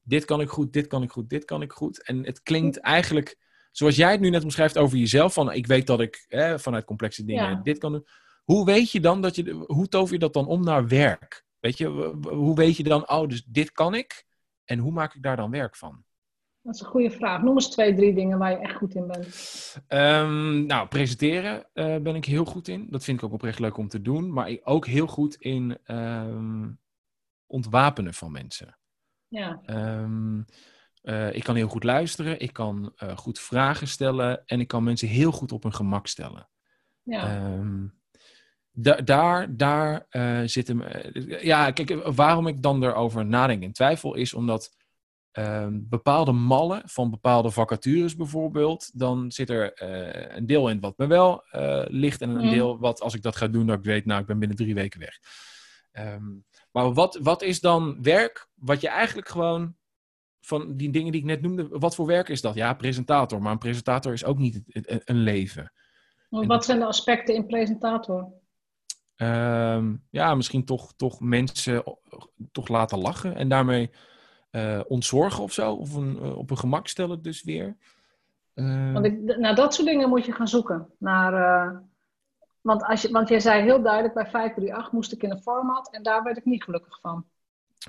dit 0.05 0.25
kan 0.25 0.41
ik 0.41 0.49
goed, 0.49 0.73
dit 0.73 0.87
kan 0.87 1.03
ik 1.03 1.11
goed, 1.11 1.29
dit 1.29 1.45
kan 1.45 1.63
ik 1.63 1.73
goed. 1.73 2.03
En 2.03 2.25
het 2.25 2.43
klinkt 2.43 2.79
eigenlijk, 2.79 3.37
zoals 3.71 3.97
jij 3.97 4.11
het 4.11 4.21
nu 4.21 4.31
net 4.31 4.45
omschrijft 4.45 4.79
over 4.79 4.99
jezelf, 4.99 5.33
van 5.33 5.53
ik 5.53 5.67
weet 5.67 5.87
dat 5.87 6.01
ik 6.01 6.27
vanuit 6.57 6.85
complexe 6.85 7.25
dingen 7.25 7.51
Ja. 7.51 7.61
dit 7.63 7.79
kan 7.79 7.93
doen. 7.93 8.07
Hoe 8.45 8.65
weet 8.65 8.91
je 8.91 9.01
dan 9.01 9.21
dat 9.23 9.37
je, 9.37 9.65
hoe 9.67 9.89
tover 9.89 10.13
je 10.13 10.19
dat 10.19 10.33
dan 10.33 10.47
om 10.47 10.65
naar 10.65 10.89
werk? 10.89 11.45
Weet 11.61 11.79
je, 11.79 11.87
hoe 12.29 12.55
weet 12.55 12.77
je 12.77 12.83
dan, 12.83 13.09
oh, 13.11 13.29
dus 13.29 13.45
dit 13.45 13.73
kan 13.73 13.95
ik. 13.95 14.25
En 14.65 14.79
hoe 14.79 14.93
maak 14.93 15.15
ik 15.15 15.23
daar 15.23 15.37
dan 15.37 15.51
werk 15.51 15.77
van? 15.77 16.05
dat 16.65 16.75
is 16.75 16.81
een 16.81 16.87
goede 16.87 17.11
vraag. 17.11 17.43
Noem 17.43 17.55
eens 17.55 17.71
twee, 17.71 17.95
drie 17.95 18.15
dingen 18.15 18.39
waar 18.39 18.51
je 18.51 18.57
echt 18.57 18.77
goed 18.77 18.95
in 18.95 19.07
bent. 19.07 19.83
Ehm, 19.87 20.67
nou, 20.67 20.89
presenteren 20.89 21.67
eh, 21.73 21.97
ben 21.97 22.15
ik 22.15 22.25
heel 22.25 22.45
goed 22.45 22.69
in. 22.69 22.87
Dat 22.91 23.05
vind 23.05 23.19
ik 23.19 23.25
ook 23.25 23.33
oprecht 23.33 23.59
leuk 23.59 23.77
om 23.77 23.89
te 23.89 24.03
doen. 24.03 24.33
Maar 24.33 24.57
ook 24.63 24.87
heel 24.87 25.07
goed 25.07 25.35
in 25.35 25.79
ehm, 25.85 26.71
ontwapenen 27.47 28.15
van 28.15 28.33
mensen. 28.33 28.79
Ja, 29.29 29.61
Ehm, 29.67 30.43
eh, 31.03 31.35
ik 31.35 31.43
kan 31.45 31.55
heel 31.57 31.69
goed 31.69 31.85
luisteren. 31.85 32.41
Ik 32.41 32.53
kan 32.53 32.93
eh, 32.97 33.17
goed 33.17 33.39
vragen 33.41 33.89
stellen. 33.89 34.43
En 34.47 34.61
ik 34.61 34.69
kan 34.69 34.85
mensen 34.85 35.09
heel 35.09 35.33
goed 35.33 35.53
op 35.53 35.63
hun 35.63 35.75
gemak 35.75 36.07
stellen. 36.07 36.49
ja. 37.03 37.23
Ehm, 37.23 37.87
da- 38.71 39.01
daar 39.01 39.57
daar 39.57 40.07
eh, 40.09 40.41
zit 40.45 40.69
hem. 40.69 40.83
ja, 41.43 41.71
kijk, 41.71 41.91
waarom 42.05 42.47
ik 42.47 42.63
dan 42.63 42.85
erover 42.85 43.27
nadenk 43.27 43.63
en 43.63 43.73
twijfel 43.73 44.15
is 44.15 44.35
omdat 44.35 44.77
ehm, 45.31 45.79
bepaalde 45.83 46.33
mallen 46.33 46.83
van 46.85 47.11
bepaalde 47.11 47.51
vacatures 47.51 48.17
bijvoorbeeld, 48.17 48.99
dan 48.99 49.33
zit 49.33 49.51
er 49.51 49.83
een 50.37 50.47
deel 50.47 50.69
in 50.69 50.81
wat 50.81 50.99
me 50.99 51.07
wel 51.07 51.43
ligt 51.89 52.21
en 52.21 52.29
een 52.31 52.45
Mm. 52.45 52.51
deel 52.51 52.79
wat 52.79 53.01
als 53.01 53.15
ik 53.15 53.23
dat 53.23 53.37
ga 53.37 53.49
doen, 53.49 53.67
dat 53.67 53.79
ik 53.79 53.85
weet, 53.85 54.05
nou, 54.05 54.21
ik 54.21 54.27
ben 54.27 54.39
binnen 54.39 54.57
drie 54.57 54.75
weken 54.75 55.01
weg. 55.01 55.19
Ehm, 55.91 56.25
maar 56.75 56.93
wat, 56.93 57.19
wat 57.23 57.43
is 57.43 57.61
dan 57.61 58.03
werk 58.03 58.49
wat 58.55 58.81
je 58.81 58.89
eigenlijk 58.89 59.29
gewoon 59.29 59.75
van 60.41 60.77
die 60.77 60.91
dingen 60.91 61.13
die 61.13 61.21
ik 61.21 61.27
net 61.27 61.43
noemde, 61.43 61.69
wat 61.69 61.95
voor 61.95 62.07
werk 62.07 62.29
is 62.29 62.41
dat? 62.41 62.55
Ja, 62.55 62.75
presentator, 62.75 63.43
maar 63.43 63.53
een 63.53 63.59
presentator 63.59 64.13
is 64.13 64.25
ook 64.25 64.39
niet 64.39 64.63
een 65.05 65.19
leven. 65.19 65.73
Wat 66.29 66.65
zijn 66.65 66.79
de 66.79 66.87
aspecten 66.87 67.35
in 67.35 67.47
presentator? 67.47 68.33
Ehm, 69.17 69.95
ja, 70.11 70.35
misschien 70.35 70.65
toch, 70.65 70.93
toch 70.97 71.21
mensen 71.21 71.85
toch 72.53 72.69
laten 72.69 72.99
lachen 72.99 73.35
en 73.35 73.49
daarmee 73.49 73.91
eh, 74.51 74.81
ontzorgen 74.89 75.43
of 75.43 75.53
zo. 75.53 75.73
Of 75.73 75.95
een, 75.95 76.19
eh, 76.23 76.37
op 76.37 76.51
een 76.51 76.59
gemak 76.59 76.89
stellen 76.89 77.23
dus 77.23 77.43
weer. 77.43 77.77
Ehm, 78.55 78.93
Want 78.93 79.05
ik, 79.07 79.37
naar 79.39 79.55
dat 79.55 79.75
soort 79.75 79.89
dingen 79.89 80.09
moet 80.09 80.25
je 80.25 80.33
gaan 80.33 80.49
zoeken. 80.49 80.89
Naar, 80.99 81.35
eh, 81.35 81.79
want, 82.65 82.83
als 82.85 83.03
je, 83.03 83.11
want 83.11 83.29
jij 83.29 83.41
zei 83.41 83.63
heel 83.63 83.83
duidelijk, 83.83 84.15
bij 84.15 84.27
538 84.27 84.93
moest 84.93 85.13
ik 85.13 85.23
in 85.23 85.31
een 85.31 85.43
format 85.43 85.93
en 85.93 86.03
daar 86.03 86.23
werd 86.23 86.37
ik 86.37 86.45
niet 86.45 86.63
gelukkig 86.65 87.01
van. 87.01 87.27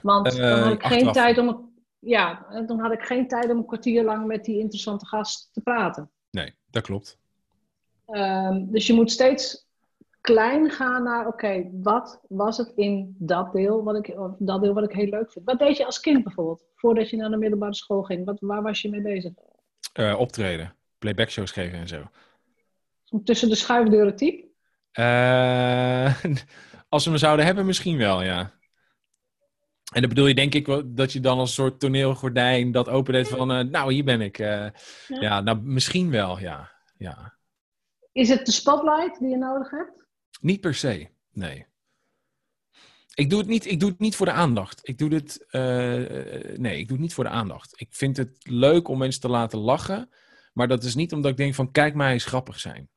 Want 0.01 0.27
Eh, 0.27 0.49
dan 0.49 0.59
had 0.59 0.73
ik 0.73 0.83
geen 0.83 1.11
tijd 1.11 1.37
om... 1.37 1.47
een- 1.47 1.73
Ja, 1.99 2.45
toen 2.67 2.79
had 2.79 2.91
ik 2.91 3.01
geen 3.01 3.27
tijd 3.27 3.49
om 3.51 3.57
een 3.57 3.65
kwartier 3.65 4.03
lang 4.03 4.25
met 4.27 4.43
die 4.45 4.59
interessante 4.59 5.05
gast 5.05 5.49
te 5.53 5.61
praten. 5.61 6.11
Nee, 6.31 6.53
dat 6.69 6.83
klopt. 6.83 7.17
Ehm, 8.05 8.65
dus 8.65 8.87
je 8.87 8.93
moet 8.93 9.11
steeds 9.11 9.67
klein 10.21 10.69
gaan 10.71 11.03
naar, 11.03 11.27
oké, 11.27 11.69
wat 11.73 12.21
was 12.27 12.57
het 12.57 12.71
in 12.75 13.15
dat 13.19 13.53
deel, 13.53 13.83
wat 13.83 13.95
ik, 13.95 14.19
of 14.19 14.31
dat 14.39 14.61
deel 14.61 14.73
wat 14.73 14.83
ik 14.83 14.91
heel 14.91 15.09
leuk 15.09 15.31
vind? 15.31 15.45
Wat 15.45 15.59
deed 15.59 15.77
je 15.77 15.85
als 15.85 15.99
kind 15.99 16.23
bijvoorbeeld, 16.23 16.63
voordat 16.75 17.09
je 17.09 17.17
naar 17.17 17.29
de 17.29 17.37
middelbare 17.37 17.73
school 17.75 18.03
ging? 18.03 18.25
Wat, 18.25 18.37
waar 18.39 18.61
was 18.61 18.81
je 18.81 18.89
mee 18.89 19.01
bezig? 19.01 19.31
Uh, 19.99 20.19
optreden, 20.19 20.75
playback 20.99 21.29
shows 21.29 21.51
geven 21.51 21.79
en 21.79 21.87
zo. 21.87 22.01
Tussen 23.23 23.49
de 23.49 23.55
schuifdeuren 23.55 24.15
type? 24.15 24.44
Uh, 24.99 26.23
als 26.89 27.05
we 27.05 27.11
me 27.11 27.17
zouden 27.17 27.45
hebben, 27.45 27.65
misschien 27.65 27.97
wel, 27.97 28.23
ja. 28.23 28.53
En 29.93 30.01
dan 30.01 30.09
bedoel 30.09 30.27
je 30.27 30.35
denk 30.35 30.53
ik 30.53 30.65
wel 30.65 30.93
dat 30.93 31.13
je 31.13 31.19
dan 31.19 31.37
als 31.37 31.53
soort 31.53 31.79
toneelgordijn 31.79 32.71
dat 32.71 32.89
opendeed 32.89 33.27
van, 33.27 33.51
uh, 33.51 33.63
nou, 33.71 33.93
hier 33.93 34.03
ben 34.03 34.21
ik. 34.21 34.37
ja. 34.37 34.73
ja, 35.07 35.41
nou, 35.41 35.61
misschien 35.61 36.09
wel, 36.09 36.39
ja. 36.39 36.71
ja. 36.97 37.37
Is 38.11 38.29
het 38.29 38.45
de 38.45 38.51
spotlight 38.51 39.19
die 39.19 39.29
je 39.29 39.37
nodig 39.37 39.71
hebt? 39.71 40.05
Niet 40.41 40.61
per 40.61 40.75
se, 40.75 41.09
nee. 41.31 41.65
Ik 43.13 43.29
doe 43.29 43.39
het 43.39 43.47
niet, 43.47 43.65
ik 43.65 43.79
doe 43.79 43.89
het 43.89 43.99
niet 43.99 44.15
voor 44.15 44.25
de 44.25 44.31
aandacht. 44.31 44.87
Ik 44.87 44.97
doe 44.97 45.13
het, 45.13 45.45
uh, 45.51 46.57
nee, 46.57 46.79
ik 46.79 46.87
doe 46.87 46.97
het 46.97 46.99
niet 46.99 47.13
voor 47.13 47.23
de 47.23 47.29
aandacht. 47.29 47.73
Ik 47.75 47.87
vind 47.89 48.17
het 48.17 48.37
leuk 48.39 48.87
om 48.87 48.97
mensen 48.97 49.21
te 49.21 49.29
laten 49.29 49.59
lachen. 49.59 50.09
Maar 50.53 50.67
dat 50.67 50.83
is 50.83 50.95
niet 50.95 51.13
omdat 51.13 51.31
ik 51.31 51.37
denk 51.37 51.55
van, 51.55 51.71
kijk 51.71 51.93
mij 51.95 52.13
eens 52.13 52.25
grappig 52.25 52.59
zijn. 52.59 52.89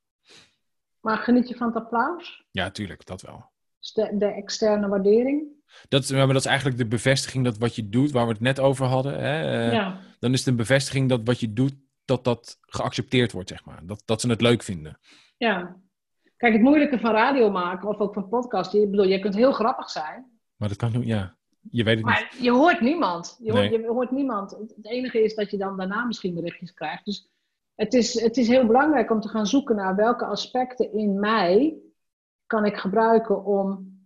Maar 1.09 1.19
geniet 1.19 1.49
je 1.49 1.57
van 1.57 1.67
het 1.67 1.77
applaus? 1.77 2.45
Ja, 2.51 2.71
tuurlijk, 2.71 3.07
dat 3.07 3.23
wel. 3.23 3.51
De, 3.95 4.17
de 4.17 4.27
externe 4.27 4.89
waardering? 4.89 5.47
Dat, 5.89 6.11
maar 6.11 6.27
dat 6.27 6.37
is 6.37 6.47
eigenlijk 6.47 6.79
de 6.79 6.87
bevestiging 6.87 7.45
dat 7.45 7.59
wat 7.59 7.75
je 7.75 7.89
doet, 7.89 8.11
waar 8.11 8.27
we 8.27 8.33
het 8.33 8.41
net 8.41 8.61
over 8.61 8.87
hadden. 8.87 9.21
Hè, 9.21 9.67
uh, 9.67 9.73
ja. 9.73 10.01
Dan 10.19 10.33
is 10.33 10.39
het 10.39 10.49
een 10.49 10.57
bevestiging 10.57 11.09
dat 11.09 11.21
wat 11.25 11.41
je 11.41 11.53
doet, 11.53 11.75
dat 12.05 12.25
dat 12.25 12.59
geaccepteerd 12.61 13.33
wordt, 13.33 13.49
zeg 13.49 13.65
maar. 13.65 13.81
Dat, 13.87 14.03
dat 14.05 14.21
ze 14.21 14.29
het 14.29 14.41
leuk 14.41 14.63
vinden. 14.63 14.99
Ja, 15.37 15.77
Kijk, 16.37 16.53
het 16.53 16.63
moeilijke 16.63 16.99
van 16.99 17.13
radio 17.13 17.51
maken 17.51 17.89
of 17.89 17.99
ook 17.99 18.15
van 18.15 18.29
podcast, 18.29 18.75
ik 18.75 18.91
bedoel, 18.91 19.07
je 19.07 19.21
kunt 19.21 19.35
heel 19.35 19.53
grappig 19.53 19.91
zijn. 19.91 20.41
Maar 20.57 20.69
dat 20.69 20.77
kan 20.77 21.07
ja. 21.07 21.37
Je 21.71 21.85
weet 21.85 21.97
het 21.97 22.05
maar 22.05 22.29
niet. 22.33 22.43
je 22.43 22.51
hoort 22.51 22.81
niemand. 22.81 23.39
Je, 23.43 23.53
hoort, 23.53 23.71
je 23.71 23.87
hoort 23.87 24.11
niemand. 24.11 24.51
Het 24.51 24.87
enige 24.87 25.23
is 25.23 25.35
dat 25.35 25.51
je 25.51 25.57
dan 25.57 25.77
daarna 25.77 26.05
misschien 26.05 26.35
berichtjes 26.35 26.75
krijgt. 26.75 27.05
Dus 27.05 27.29
het 27.79 27.95
is, 27.95 28.21
het 28.21 28.37
is 28.37 28.49
heel 28.49 28.67
belangrijk 28.67 29.11
om 29.11 29.21
te 29.21 29.29
gaan 29.29 29.47
zoeken 29.47 29.77
naar 29.77 29.97
welke 29.97 30.25
aspecten 30.25 30.93
in 30.93 31.21
mij 31.21 31.77
kan 32.47 32.65
ik 32.65 32.77
gebruiken 32.77 33.45
om 33.45 33.97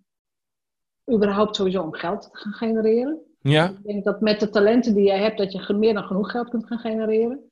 überhaupt 1.13 1.57
sowieso 1.57 1.83
om 1.83 1.93
geld 1.93 2.23
te 2.23 2.29
gaan 2.33 2.53
genereren. 2.53 3.21
Ja. 3.41 3.69
Ik 3.69 3.83
denk 3.83 4.05
dat 4.05 4.21
met 4.21 4.41
de 4.41 4.51
talenten 4.51 4.95
die 4.95 5.05
jij 5.05 5.21
hebt, 5.21 5.39
dat 5.39 5.53
je 5.53 5.75
meer 5.75 5.95
dan 5.95 6.05
genoeg 6.05 6.31
geld 6.31 6.49
kunt 6.49 6.67
gaan 6.67 6.79
genereren. 6.79 7.51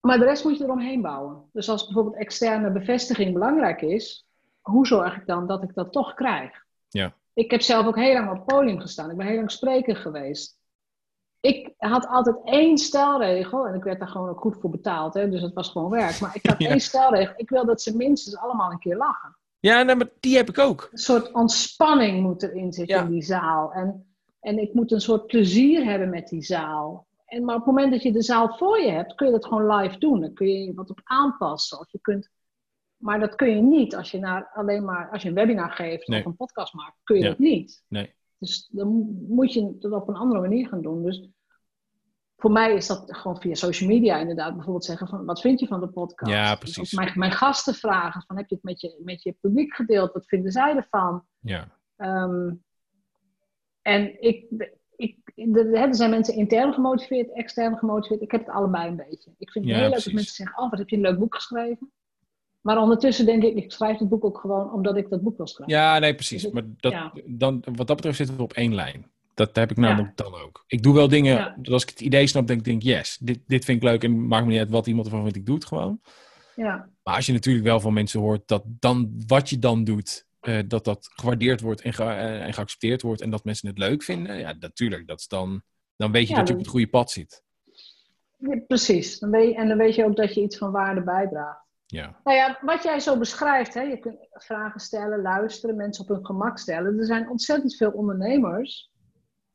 Maar 0.00 0.18
de 0.18 0.24
rest 0.24 0.44
moet 0.44 0.58
je 0.58 0.64
eromheen 0.64 1.02
bouwen. 1.02 1.48
Dus 1.52 1.68
als 1.68 1.84
bijvoorbeeld 1.84 2.16
externe 2.16 2.72
bevestiging 2.72 3.32
belangrijk 3.32 3.82
is, 3.82 4.26
hoe 4.60 4.86
zorg 4.86 5.16
ik 5.16 5.26
dan 5.26 5.46
dat 5.46 5.62
ik 5.62 5.74
dat 5.74 5.92
toch 5.92 6.14
krijg? 6.14 6.64
Ja. 6.88 7.14
Ik 7.32 7.50
heb 7.50 7.60
zelf 7.60 7.86
ook 7.86 7.96
heel 7.96 8.12
lang 8.12 8.30
op 8.30 8.36
het 8.36 8.46
podium 8.46 8.80
gestaan. 8.80 9.10
Ik 9.10 9.16
ben 9.16 9.26
heel 9.26 9.36
lang 9.36 9.50
spreker 9.50 9.96
geweest. 9.96 10.58
Ik 11.44 11.74
had 11.76 12.06
altijd 12.06 12.36
één 12.44 12.78
stelregel, 12.78 13.66
en 13.66 13.74
ik 13.74 13.82
werd 13.82 13.98
daar 13.98 14.08
gewoon 14.08 14.28
ook 14.28 14.40
goed 14.40 14.56
voor 14.60 14.70
betaald, 14.70 15.14
hè, 15.14 15.28
dus 15.28 15.42
het 15.42 15.54
was 15.54 15.68
gewoon 15.68 15.90
werk. 15.90 16.20
Maar 16.20 16.30
ik 16.34 16.46
had 16.46 16.58
één 16.70 16.80
stelregel. 16.80 17.34
Ik 17.36 17.48
wil 17.48 17.66
dat 17.66 17.82
ze 17.82 17.96
minstens 17.96 18.36
allemaal 18.36 18.70
een 18.70 18.78
keer 18.78 18.96
lachen. 18.96 19.36
Ja, 19.60 19.82
nee, 19.82 19.94
maar 19.94 20.08
die 20.20 20.36
heb 20.36 20.48
ik 20.48 20.58
ook. 20.58 20.88
Een 20.92 20.98
soort 20.98 21.32
ontspanning 21.32 22.22
moet 22.22 22.42
erin 22.42 22.72
zitten 22.72 23.00
in 23.00 23.10
die 23.10 23.22
zaal. 23.22 23.72
En, 23.72 24.16
en 24.40 24.58
ik 24.58 24.74
moet 24.74 24.92
een 24.92 25.00
soort 25.00 25.26
plezier 25.26 25.84
hebben 25.84 26.10
met 26.10 26.28
die 26.28 26.42
zaal. 26.42 27.06
En, 27.26 27.44
maar 27.44 27.54
op 27.54 27.64
het 27.64 27.74
moment 27.74 27.92
dat 27.92 28.02
je 28.02 28.12
de 28.12 28.22
zaal 28.22 28.56
voor 28.56 28.80
je 28.80 28.90
hebt, 28.90 29.14
kun 29.14 29.26
je 29.26 29.32
dat 29.32 29.46
gewoon 29.46 29.76
live 29.76 29.98
doen. 29.98 30.20
Dan 30.20 30.34
kun 30.34 30.46
je 30.46 30.74
wat 30.74 30.90
op 30.90 31.00
aanpassen. 31.04 31.78
Of 31.78 31.92
je 31.92 31.98
kunt, 32.00 32.28
maar 32.96 33.20
dat 33.20 33.34
kun 33.34 33.56
je 33.56 33.62
niet 33.62 33.96
als 33.96 34.10
je, 34.10 34.18
naar 34.18 34.50
alleen 34.54 34.84
maar, 34.84 35.10
als 35.10 35.22
je 35.22 35.28
een 35.28 35.34
webinar 35.34 35.70
geeft 35.70 36.08
of 36.08 36.24
een 36.24 36.36
podcast 36.36 36.74
maakt. 36.74 36.96
Kun 37.02 37.16
je 37.16 37.24
dat 37.24 37.38
niet. 37.38 37.84
Nee. 37.88 38.14
Dus 38.44 38.68
dan 38.72 39.16
moet 39.28 39.52
je 39.52 39.66
het 39.80 39.92
op 39.92 40.08
een 40.08 40.14
andere 40.14 40.40
manier 40.40 40.68
gaan 40.68 40.82
doen. 40.82 41.02
Dus 41.02 41.28
voor 42.36 42.50
mij 42.50 42.74
is 42.74 42.86
dat 42.86 43.16
gewoon 43.16 43.40
via 43.40 43.54
social 43.54 43.88
media 43.88 44.18
inderdaad 44.18 44.54
bijvoorbeeld 44.54 44.84
zeggen 44.84 45.08
van 45.08 45.24
wat 45.24 45.40
vind 45.40 45.60
je 45.60 45.66
van 45.66 45.80
de 45.80 45.88
podcast? 45.88 46.32
Ja, 46.32 46.54
precies. 46.54 46.76
Dus 46.76 46.92
mijn, 46.92 47.12
mijn, 47.14 47.32
gasten 47.32 47.74
vragen 47.74 48.22
van 48.26 48.36
heb 48.36 48.48
je 48.48 48.54
het 48.54 48.64
met 48.64 48.80
je, 48.80 49.00
met 49.04 49.22
je 49.22 49.36
publiek 49.40 49.74
gedeeld? 49.74 50.12
Wat 50.12 50.26
vinden 50.26 50.52
zij 50.52 50.76
ervan? 50.76 51.24
Ja. 51.40 51.68
Um, 51.96 52.64
en 53.82 54.22
ik, 54.22 54.46
ik, 54.96 55.18
er 55.54 55.94
zijn 55.94 56.10
mensen 56.10 56.34
intern 56.34 56.72
gemotiveerd, 56.72 57.32
extern 57.32 57.78
gemotiveerd. 57.78 58.22
Ik 58.22 58.30
heb 58.30 58.46
het 58.46 58.54
allebei 58.54 58.88
een 58.88 58.96
beetje. 58.96 59.34
Ik 59.38 59.50
vind 59.50 59.64
het 59.64 59.74
heel 59.74 59.84
leuk 59.88 60.04
dat 60.04 60.12
mensen 60.12 60.34
zeggen: 60.34 60.58
Oh, 60.58 60.70
wat 60.70 60.78
heb 60.78 60.88
je 60.88 60.96
een 60.96 61.02
leuk 61.02 61.18
boek 61.18 61.34
geschreven? 61.34 61.92
Maar 62.64 62.78
ondertussen 62.78 63.26
denk 63.26 63.42
ik, 63.42 63.54
ik 63.54 63.72
schrijf 63.72 63.98
het 63.98 64.08
boek 64.08 64.24
ook 64.24 64.38
gewoon 64.38 64.72
omdat 64.72 64.96
ik 64.96 65.08
dat 65.08 65.22
boek 65.22 65.36
wil 65.36 65.46
schrijven. 65.46 65.76
Ja, 65.76 65.98
nee, 65.98 66.14
precies. 66.14 66.42
Dus 66.42 66.52
maar 66.52 66.62
dat, 66.76 66.94
dan, 67.24 67.64
wat 67.74 67.86
dat 67.86 67.96
betreft 67.96 68.16
zitten 68.16 68.36
we 68.36 68.42
op 68.42 68.52
één 68.52 68.74
lijn. 68.74 69.10
Dat 69.34 69.56
heb 69.56 69.70
ik 69.70 69.76
namelijk 69.76 70.16
dan 70.16 70.34
ook. 70.34 70.64
Ik 70.66 70.82
doe 70.82 70.94
wel 70.94 71.08
dingen, 71.08 71.54
als 71.64 71.82
ik 71.82 71.88
het 71.88 72.00
idee 72.00 72.26
snap, 72.26 72.46
denk 72.46 72.58
ik, 72.58 72.64
denk, 72.64 72.82
yes, 72.82 73.18
dit, 73.20 73.40
dit 73.46 73.64
vind 73.64 73.82
ik 73.82 73.88
leuk 73.88 74.04
en 74.04 74.26
maakt 74.26 74.44
me 74.44 74.50
niet 74.50 74.60
uit 74.60 74.70
wat 74.70 74.86
iemand 74.86 75.06
ervan 75.06 75.22
vindt, 75.22 75.36
ik 75.36 75.46
doe 75.46 75.54
het 75.54 75.64
gewoon. 75.64 76.00
Ja. 76.56 76.88
Maar 77.02 77.14
als 77.14 77.26
je 77.26 77.32
natuurlijk 77.32 77.64
wel 77.64 77.80
van 77.80 77.92
mensen 77.92 78.20
hoort 78.20 78.48
dat 78.48 78.62
dan 78.66 79.22
wat 79.26 79.50
je 79.50 79.58
dan 79.58 79.84
doet, 79.84 80.26
uh, 80.42 80.58
dat 80.66 80.84
dat 80.84 81.08
gewaardeerd 81.14 81.60
wordt 81.60 81.80
en, 81.80 81.92
ge 81.92 82.02
uh, 82.02 82.46
en, 82.46 82.54
geaccepteerd 82.54 83.02
wordt 83.02 83.20
en 83.20 83.30
dat 83.30 83.44
mensen 83.44 83.68
het 83.68 83.78
leuk 83.78 84.02
vinden, 84.02 84.38
ja, 84.38 84.54
natuurlijk, 84.58 85.06
dat 85.06 85.20
is 85.20 85.28
dan, 85.28 85.62
dan 85.96 86.12
weet 86.12 86.28
je 86.28 86.34
dat 86.34 86.48
je 86.48 86.54
op 86.54 86.60
het 86.60 86.68
goede 86.68 86.88
pad 86.88 87.10
zit. 87.10 87.42
Ja, 88.38 88.60
precies. 88.66 89.18
Dan 89.18 89.30
weet 89.30 89.48
je, 89.48 89.56
en 89.56 89.68
dan 89.68 89.78
weet 89.78 89.94
je 89.94 90.04
ook 90.04 90.16
dat 90.16 90.34
je 90.34 90.42
iets 90.42 90.58
van 90.58 90.72
waarde 90.72 91.02
bijdraagt. 91.02 91.63
Ja. 91.94 92.20
Nou 92.24 92.36
ja, 92.36 92.58
wat 92.60 92.82
jij 92.82 93.00
zo 93.00 93.18
beschrijft, 93.18 93.74
hè, 93.74 93.80
je 93.80 93.98
kunt 93.98 94.18
vragen 94.30 94.80
stellen, 94.80 95.22
luisteren, 95.22 95.76
mensen 95.76 96.02
op 96.02 96.10
hun 96.10 96.26
gemak 96.26 96.58
stellen. 96.58 96.98
Er 96.98 97.04
zijn 97.04 97.30
ontzettend 97.30 97.76
veel 97.76 97.90
ondernemers 97.90 98.90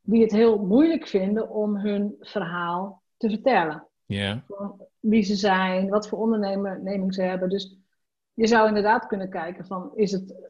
die 0.02 0.22
het 0.22 0.32
heel 0.32 0.66
moeilijk 0.66 1.08
vinden 1.08 1.50
om 1.50 1.78
hun 1.78 2.16
verhaal 2.20 3.04
te 3.18 3.30
vertellen. 3.30 3.88
Ja. 4.06 4.44
Wie 5.00 5.24
ze 5.24 5.36
zijn, 5.36 5.90
wat 5.90 6.08
voor 6.08 6.20
onderneming 6.20 7.14
ze 7.14 7.22
hebben. 7.22 7.50
Dus 7.50 7.78
je 8.34 8.48
zou 8.48 8.68
inderdaad 8.68 9.08
kunnen 9.08 9.30
kijken 9.30 9.66
van, 9.66 9.92
is 9.96 10.12
het 10.12 10.50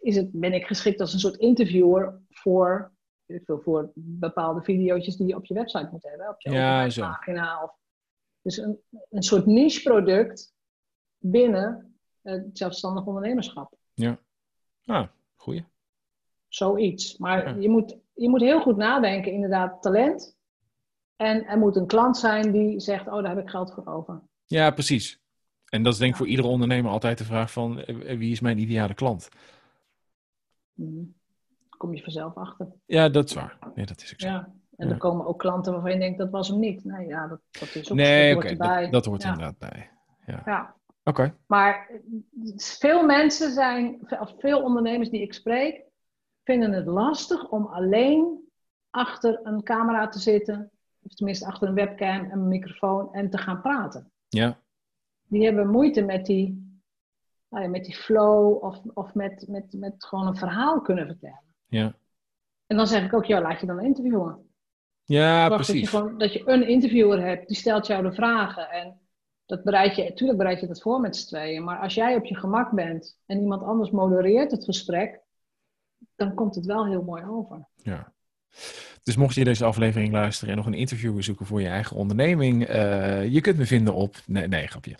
is 0.00 0.16
het, 0.16 0.32
ben 0.32 0.52
ik 0.52 0.66
geschikt 0.66 1.00
als 1.00 1.12
een 1.12 1.18
soort 1.18 1.36
interviewer 1.36 2.20
voor, 2.30 2.92
voor 3.44 3.90
bepaalde 3.94 4.62
video's 4.62 5.16
die 5.16 5.26
je 5.26 5.36
op 5.36 5.44
je 5.44 5.54
website 5.54 5.88
moet 5.90 6.02
hebben, 6.02 6.28
op 6.28 6.40
je 6.40 6.50
ja, 6.50 6.88
pagina. 6.96 7.62
Of, 7.62 7.70
dus 8.42 8.56
een, 8.56 8.80
een 9.10 9.22
soort 9.22 9.46
niche 9.46 9.82
product 9.82 10.54
binnen 11.18 11.94
het 12.22 12.46
zelfstandig 12.52 13.04
ondernemerschap. 13.04 13.72
Ja, 13.94 14.18
ah, 14.84 15.08
goeie. 15.36 15.64
Zoiets. 16.48 17.16
Maar 17.16 17.48
ja. 17.48 17.60
je, 17.60 17.68
moet, 17.68 17.96
je 18.14 18.28
moet 18.28 18.40
heel 18.40 18.60
goed 18.60 18.76
nadenken, 18.76 19.32
inderdaad, 19.32 19.82
talent. 19.82 20.36
En 21.16 21.46
er 21.46 21.58
moet 21.58 21.76
een 21.76 21.86
klant 21.86 22.16
zijn 22.16 22.52
die 22.52 22.80
zegt, 22.80 23.06
oh, 23.06 23.22
daar 23.22 23.34
heb 23.36 23.44
ik 23.44 23.50
geld 23.50 23.72
voor 23.72 23.86
over. 23.86 24.22
Ja, 24.44 24.70
precies. 24.70 25.20
En 25.64 25.82
dat 25.82 25.92
is 25.92 25.98
denk 25.98 26.10
ik 26.10 26.18
ja. 26.18 26.22
voor 26.24 26.32
iedere 26.32 26.48
ondernemer 26.48 26.90
altijd 26.90 27.18
de 27.18 27.24
vraag 27.24 27.52
van, 27.52 27.74
wie 27.94 28.30
is 28.30 28.40
mijn 28.40 28.58
ideale 28.58 28.94
klant? 28.94 29.28
Hmm. 30.74 31.14
kom 31.68 31.94
je 31.94 32.02
vanzelf 32.02 32.34
achter. 32.34 32.72
Ja, 32.86 33.08
dat 33.08 33.28
is 33.28 33.34
waar. 33.34 33.58
Nee, 33.74 33.86
dat 33.86 34.02
is 34.02 34.12
ook 34.12 34.20
zo. 34.20 34.28
Ja. 34.28 34.52
En 34.76 34.86
ja. 34.86 34.92
er 34.92 34.98
komen 34.98 35.26
ook 35.26 35.38
klanten 35.38 35.72
waarvan 35.72 35.92
je 35.92 35.98
denkt, 35.98 36.18
dat 36.18 36.30
was 36.30 36.48
hem 36.48 36.58
niet. 36.58 36.84
Nee, 36.84 37.06
ja, 37.06 37.26
dat, 37.26 37.40
dat 37.50 37.74
is 37.74 37.90
ook 37.90 37.96
nee, 37.96 38.36
oké, 38.36 38.52
okay, 38.52 38.82
dat, 38.82 38.92
dat, 38.92 39.04
hoort 39.04 39.22
ja. 39.22 39.28
inderdaad 39.28 39.58
bij. 39.58 39.90
Ja. 40.26 40.42
ja. 40.44 40.76
Okay. 41.08 41.34
Maar 41.46 41.90
veel 42.56 43.04
mensen 43.04 43.52
zijn, 43.52 43.98
of 44.20 44.34
veel 44.38 44.62
ondernemers 44.62 45.10
die 45.10 45.22
ik 45.22 45.32
spreek, 45.32 45.82
vinden 46.44 46.72
het 46.72 46.86
lastig 46.86 47.48
om 47.48 47.66
alleen 47.66 48.48
achter 48.90 49.40
een 49.42 49.62
camera 49.62 50.08
te 50.08 50.18
zitten, 50.18 50.70
of 51.02 51.14
tenminste 51.14 51.46
achter 51.46 51.68
een 51.68 51.74
webcam 51.74 52.24
en 52.24 52.38
een 52.38 52.48
microfoon 52.48 53.12
en 53.12 53.30
te 53.30 53.38
gaan 53.38 53.60
praten. 53.60 54.12
Ja. 54.28 54.60
Die 55.22 55.44
hebben 55.44 55.70
moeite 55.70 56.02
met 56.02 56.26
die 56.26 56.66
nou 57.48 57.62
ja, 57.64 57.70
met 57.70 57.84
die 57.84 57.96
flow 57.96 58.64
of, 58.64 58.80
of 58.94 59.14
met, 59.14 59.44
met, 59.48 59.72
met 59.72 59.94
gewoon 59.98 60.26
een 60.26 60.36
verhaal 60.36 60.80
kunnen 60.80 61.06
vertellen. 61.06 61.54
Ja. 61.66 61.94
En 62.66 62.76
dan 62.76 62.86
zeg 62.86 63.04
ik 63.04 63.14
ook, 63.14 63.24
ja, 63.24 63.40
laat 63.40 63.60
je 63.60 63.66
dan 63.66 63.80
interviewen. 63.80 64.50
Ja, 65.04 65.48
precies. 65.48 65.66
Dat 65.66 65.90
je, 65.90 65.96
gewoon, 65.96 66.18
dat 66.18 66.32
je 66.32 66.42
een 66.48 66.68
interviewer 66.68 67.20
hebt, 67.20 67.48
die 67.48 67.56
stelt 67.56 67.86
jou 67.86 68.02
de 68.02 68.12
vragen. 68.12 68.70
En 68.70 69.00
dat 69.48 69.64
bereid 69.64 69.96
je, 69.96 70.02
natuurlijk 70.02 70.38
bereid 70.38 70.60
je 70.60 70.66
dat 70.66 70.82
voor 70.82 71.00
met 71.00 71.16
z'n 71.16 71.26
tweeën. 71.26 71.64
Maar 71.64 71.78
als 71.78 71.94
jij 71.94 72.16
op 72.16 72.24
je 72.24 72.36
gemak 72.36 72.70
bent 72.70 73.18
en 73.26 73.40
iemand 73.40 73.62
anders 73.62 73.90
modereert 73.90 74.50
het 74.50 74.64
gesprek, 74.64 75.20
dan 76.16 76.34
komt 76.34 76.54
het 76.54 76.66
wel 76.66 76.86
heel 76.86 77.02
mooi 77.02 77.24
over. 77.24 77.68
Ja. 77.76 78.12
Dus 79.02 79.16
mocht 79.16 79.34
je 79.34 79.44
deze 79.44 79.64
aflevering 79.64 80.12
luisteren 80.12 80.50
en 80.50 80.56
nog 80.56 80.66
een 80.66 80.74
interview 80.74 81.22
zoeken 81.22 81.46
voor 81.46 81.60
je 81.60 81.68
eigen 81.68 81.96
onderneming, 81.96 82.68
uh, 82.68 83.32
je 83.32 83.40
kunt 83.40 83.56
me 83.56 83.66
vinden 83.66 83.94
op. 83.94 84.16
Nee, 84.26 84.48
nee, 84.48 84.66
grapje. 84.66 84.96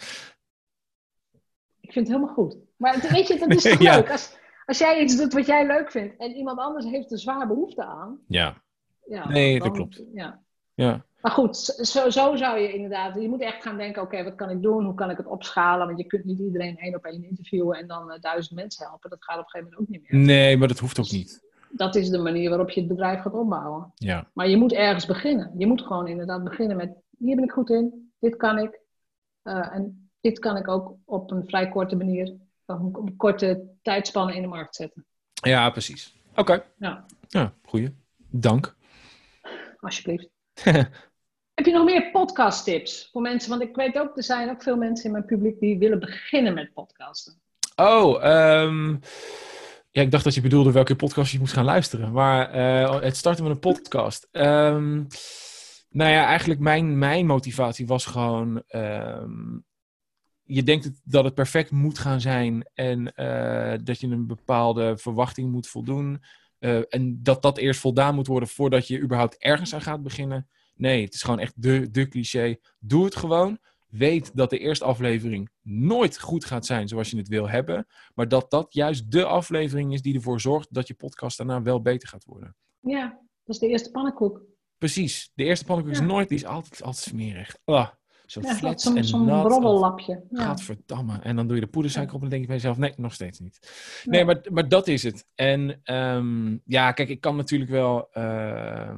Ik 1.81 1.93
vind 1.93 2.07
het 2.07 2.17
helemaal 2.17 2.35
goed. 2.35 2.57
Maar 2.77 3.07
weet 3.11 3.29
je, 3.29 3.39
dat 3.39 3.51
is 3.55 3.63
toch 3.73 3.81
ja. 3.81 3.95
leuk? 3.95 4.11
Als, 4.11 4.37
als 4.65 4.79
jij 4.79 5.03
iets 5.03 5.17
doet 5.17 5.33
wat 5.33 5.47
jij 5.47 5.67
leuk 5.67 5.91
vindt 5.91 6.17
en 6.17 6.31
iemand 6.31 6.59
anders 6.59 6.85
heeft 6.85 7.13
er 7.13 7.19
zwaar 7.19 7.47
behoefte 7.47 7.85
aan. 7.85 8.21
Ja. 8.27 8.63
ja 9.07 9.29
nee, 9.29 9.59
dan, 9.59 9.69
dat 9.69 9.77
klopt. 9.77 10.03
Ja. 10.15 10.43
ja. 10.75 11.07
Maar 11.21 11.33
goed, 11.33 11.57
zo, 11.57 12.11
zo 12.11 12.37
zou 12.37 12.59
je 12.59 12.73
inderdaad... 12.73 13.21
Je 13.21 13.29
moet 13.29 13.41
echt 13.41 13.63
gaan 13.63 13.77
denken, 13.77 14.03
oké, 14.03 14.25
wat 14.25 14.35
kan 14.35 14.51
ik 14.51 14.63
doen? 14.63 14.85
Hoe 14.85 14.95
kan 14.95 15.11
ik 15.11 15.17
het 15.17 15.27
opschalen? 15.27 15.87
Want 15.87 15.99
je 15.99 16.07
kunt 16.07 16.25
niet 16.25 16.39
iedereen 16.39 16.79
één 16.79 16.95
op 16.95 17.05
één 17.05 17.25
interviewen 17.25 17.79
en 17.79 17.87
dan 17.87 18.11
uh, 18.11 18.21
duizend 18.21 18.55
mensen 18.55 18.87
helpen. 18.87 19.11
Dat 19.11 19.25
gaat 19.25 19.39
op 19.39 19.45
een 19.45 19.51
gegeven 19.51 19.73
moment 19.73 19.89
ook 19.89 20.01
niet 20.01 20.13
meer. 20.13 20.21
Nee, 20.21 20.57
maar 20.57 20.69
dat 20.69 20.79
hoeft 20.79 20.99
ook 20.99 21.11
niet. 21.11 21.47
Dat 21.71 21.95
is 21.95 22.09
de 22.11 22.19
manier 22.19 22.49
waarop 22.49 22.71
je 22.71 22.81
het 22.81 22.89
bedrijf 22.89 23.21
gaat 23.21 23.33
opbouwen. 23.33 23.93
Ja. 23.95 24.29
Maar 24.33 24.49
je 24.49 24.57
moet 24.57 24.73
ergens 24.73 25.07
beginnen. 25.07 25.53
Je 25.57 25.67
moet 25.67 25.83
gewoon 25.83 26.07
inderdaad 26.07 26.45
beginnen 26.45 26.77
met, 26.77 26.97
hier 27.19 27.35
ben 27.35 27.45
ik 27.45 27.51
goed 27.51 27.71
in, 27.71 28.13
dit 28.19 28.37
kan 28.37 28.59
ik. 28.59 28.81
Uh, 29.45 29.75
en 29.75 30.11
dit 30.21 30.39
kan 30.39 30.57
ik 30.57 30.69
ook 30.69 30.95
op 31.05 31.31
een 31.31 31.47
vrij 31.47 31.69
korte 31.69 31.97
manier, 31.97 32.35
op 32.67 32.97
een 32.97 33.17
korte 33.17 33.69
tijdspannen 33.83 34.35
in 34.35 34.43
de 34.43 34.49
markt 34.49 34.77
zetten. 34.77 35.07
Ja, 35.33 35.71
precies. 35.71 36.17
Oké. 36.35 36.65
Ja. 36.79 37.05
ja, 37.29 37.53
goeie. 37.65 37.95
Dank. 38.31 38.77
Alsjeblieft. 39.81 40.38
Heb 41.55 41.67
je 41.67 41.73
nog 41.73 41.85
meer 41.85 42.11
podcast 42.11 42.65
tips 42.65 43.09
voor 43.13 43.23
mensen? 43.23 43.51
Want 43.51 43.63
ik 43.63 43.77
weet 43.77 43.99
ook, 43.99 44.17
er 44.17 44.23
zijn 44.23 44.51
ook 44.51 44.63
veel 44.63 44.77
mensen 44.77 45.05
in 45.05 45.13
mijn 45.13 45.25
publiek 45.25 45.61
die 45.61 45.79
willen 45.79 46.01
beginnen 46.01 46.55
met 46.55 46.73
podcasten. 46.73 47.41
Oh, 47.77 48.25
um, 48.63 49.01
ja, 49.91 50.03
ik 50.03 50.11
dacht 50.11 50.25
dat 50.25 50.35
je 50.35 50.41
bedoelde 50.41 50.73
welke 50.73 50.97
podcast 50.97 51.33
je 51.33 51.39
moest 51.39 51.53
gaan 51.53 51.65
luisteren. 51.65 52.13
Maar 52.13 52.57
uh, 52.57 53.01
het 53.01 53.17
starten 53.17 53.45
met 53.45 53.53
een 53.53 53.59
podcast. 53.59 54.29
Um, 54.33 55.07
nou 55.91 56.11
ja, 56.11 56.25
eigenlijk 56.25 56.61
mijn, 56.61 56.99
mijn 56.99 57.27
motivatie 57.27 57.87
was 57.87 58.07
gewoon 58.07 58.63
um, 58.69 59.65
je 60.49 60.63
denkt 60.63 60.91
dat 61.05 61.25
het 61.25 61.35
perfect 61.35 61.71
moet 61.71 61.99
gaan 61.99 62.21
zijn 62.21 62.71
en 62.75 63.13
uh, 63.17 63.75
dat 63.85 64.01
je 64.01 64.07
een 64.07 64.27
bepaalde 64.27 64.97
verwachting 64.99 65.51
moet 65.51 65.69
voldoen. 65.69 66.23
Uh, 66.61 66.81
en 66.89 67.23
dat 67.23 67.43
dat 67.43 67.59
eerst 67.59 67.81
voldaan 67.81 68.15
moet 68.15 68.27
worden 68.27 68.49
voordat 68.49 68.87
je 68.87 69.01
überhaupt 69.01 69.39
ergens 69.39 69.75
aan 69.75 69.81
gaat 69.81 70.03
beginnen. 70.03 70.49
Nee, 70.75 71.05
het 71.05 71.15
is 71.15 71.23
gewoon 71.23 71.39
echt 71.39 71.63
de, 71.63 71.91
de 71.91 72.09
cliché. 72.09 72.57
Doe 72.79 73.05
het 73.05 73.17
gewoon. 73.17 73.59
Weet 73.89 74.37
dat 74.37 74.51
de 74.51 74.59
eerste 74.59 74.85
aflevering 74.85 75.51
nooit 75.63 76.21
goed 76.21 76.45
gaat 76.45 76.67
zijn 76.67 76.89
zoals 76.89 77.11
je 77.11 77.17
het 77.17 77.29
wil 77.29 77.49
hebben. 77.49 77.87
Maar 78.15 78.29
dat 78.29 78.51
dat 78.51 78.75
juist 78.75 79.11
de 79.11 79.25
aflevering 79.25 79.93
is 79.93 80.03
die 80.03 80.15
ervoor 80.15 80.41
zorgt 80.41 80.75
dat 80.75 80.89
je 80.89 80.95
podcast 80.95 81.37
daarna 81.37 81.63
wel 81.63 81.83
beter 81.83 82.09
gaat 82.09 82.25
worden. 82.25 82.57
Ja, 82.81 83.09
dat 83.45 83.55
is 83.55 83.59
de 83.59 83.69
eerste 83.69 83.91
pannenkoek. 83.91 84.43
Precies. 84.79 85.33
De 85.35 85.45
eerste 85.45 85.65
pannenkoek 85.65 85.95
ja. 85.95 86.01
is 86.01 86.07
nooit, 86.07 86.29
die 86.29 86.39
is 86.39 86.45
altijd, 86.45 86.83
altijd 86.83 87.05
smerig. 87.05 87.57
Ah. 87.65 87.89
Zo 88.29 88.41
ja, 88.43 88.55
flats 88.55 88.85
zo'n 88.85 88.97
en 88.97 89.05
zo 89.05 89.19
nat. 89.25 89.47
brobbellapje. 89.47 90.23
Ja. 90.31 90.45
Gadverdamme. 90.45 91.19
En 91.23 91.37
dan 91.37 91.47
doe 91.47 91.57
je 91.57 91.63
de 91.63 91.71
poedersuiker 91.71 92.15
op 92.15 92.23
en 92.23 92.29
dan 92.29 92.39
denk 92.39 92.43
je 92.43 92.49
bij 92.49 92.57
jezelf, 92.57 92.79
nee, 92.79 92.93
nog 92.97 93.13
steeds 93.13 93.39
niet. 93.39 93.59
Nee, 94.05 94.25
maar, 94.25 94.41
maar 94.51 94.69
dat 94.69 94.89
is 94.89 95.03
het. 95.03 95.27
En 95.35 95.81
um, 95.85 96.61
ja, 96.65 96.93
kijk, 96.93 97.09
ik 97.09 97.21
kan 97.21 97.37
natuurlijk 97.37 97.71
wel... 97.71 98.09
Uh, 98.15 98.91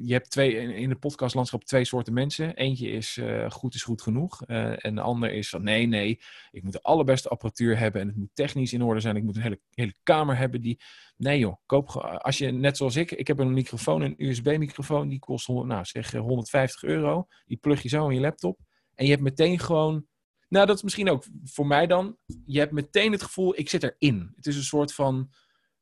je 0.00 0.12
hebt 0.12 0.30
twee, 0.30 0.74
in 0.74 0.88
de 0.88 0.94
podcastlandschap 0.94 1.64
twee 1.64 1.84
soorten 1.84 2.12
mensen. 2.12 2.54
Eentje 2.54 2.90
is 2.90 3.16
uh, 3.16 3.50
goed 3.50 3.74
is 3.74 3.82
goed 3.82 4.02
genoeg. 4.02 4.42
Uh, 4.46 4.84
en 4.84 4.94
de 4.94 5.00
ander 5.00 5.32
is 5.32 5.48
van 5.48 5.62
nee, 5.62 5.86
nee, 5.86 6.20
ik 6.50 6.62
moet 6.62 6.72
de 6.72 6.82
allerbeste 6.82 7.28
apparatuur 7.28 7.78
hebben 7.78 8.00
en 8.00 8.06
het 8.06 8.16
moet 8.16 8.30
technisch 8.34 8.72
in 8.72 8.82
orde 8.82 9.00
zijn. 9.00 9.16
Ik 9.16 9.22
moet 9.22 9.36
een 9.36 9.42
hele, 9.42 9.60
hele 9.70 9.94
kamer 10.02 10.36
hebben 10.36 10.60
die... 10.60 10.80
Nee 11.16 11.38
joh, 11.38 11.56
koop 11.66 11.88
als 12.22 12.38
je 12.38 12.50
net 12.50 12.76
zoals 12.76 12.96
ik, 12.96 13.10
ik 13.10 13.26
heb 13.26 13.38
een 13.38 13.52
microfoon, 13.52 14.00
een 14.02 14.14
USB-microfoon, 14.18 15.08
die 15.08 15.18
kost 15.18 15.48
nou, 15.48 15.84
zeg 15.84 16.12
150 16.12 16.82
euro. 16.82 17.26
Die 17.46 17.56
plug 17.56 17.82
je 17.82 17.88
zo 17.88 18.08
in 18.08 18.14
je 18.14 18.20
laptop 18.20 18.58
en 18.94 19.04
je 19.04 19.10
hebt 19.10 19.22
meteen 19.22 19.58
gewoon... 19.58 20.08
Nou, 20.48 20.66
dat 20.66 20.76
is 20.76 20.82
misschien 20.82 21.10
ook 21.10 21.24
voor 21.44 21.66
mij 21.66 21.86
dan. 21.86 22.16
Je 22.46 22.58
hebt 22.58 22.72
meteen 22.72 23.12
het 23.12 23.22
gevoel, 23.22 23.58
ik 23.58 23.68
zit 23.68 23.82
erin. 23.82 24.32
Het 24.36 24.46
is 24.46 24.56
een 24.56 24.62
soort 24.62 24.94
van... 24.94 25.30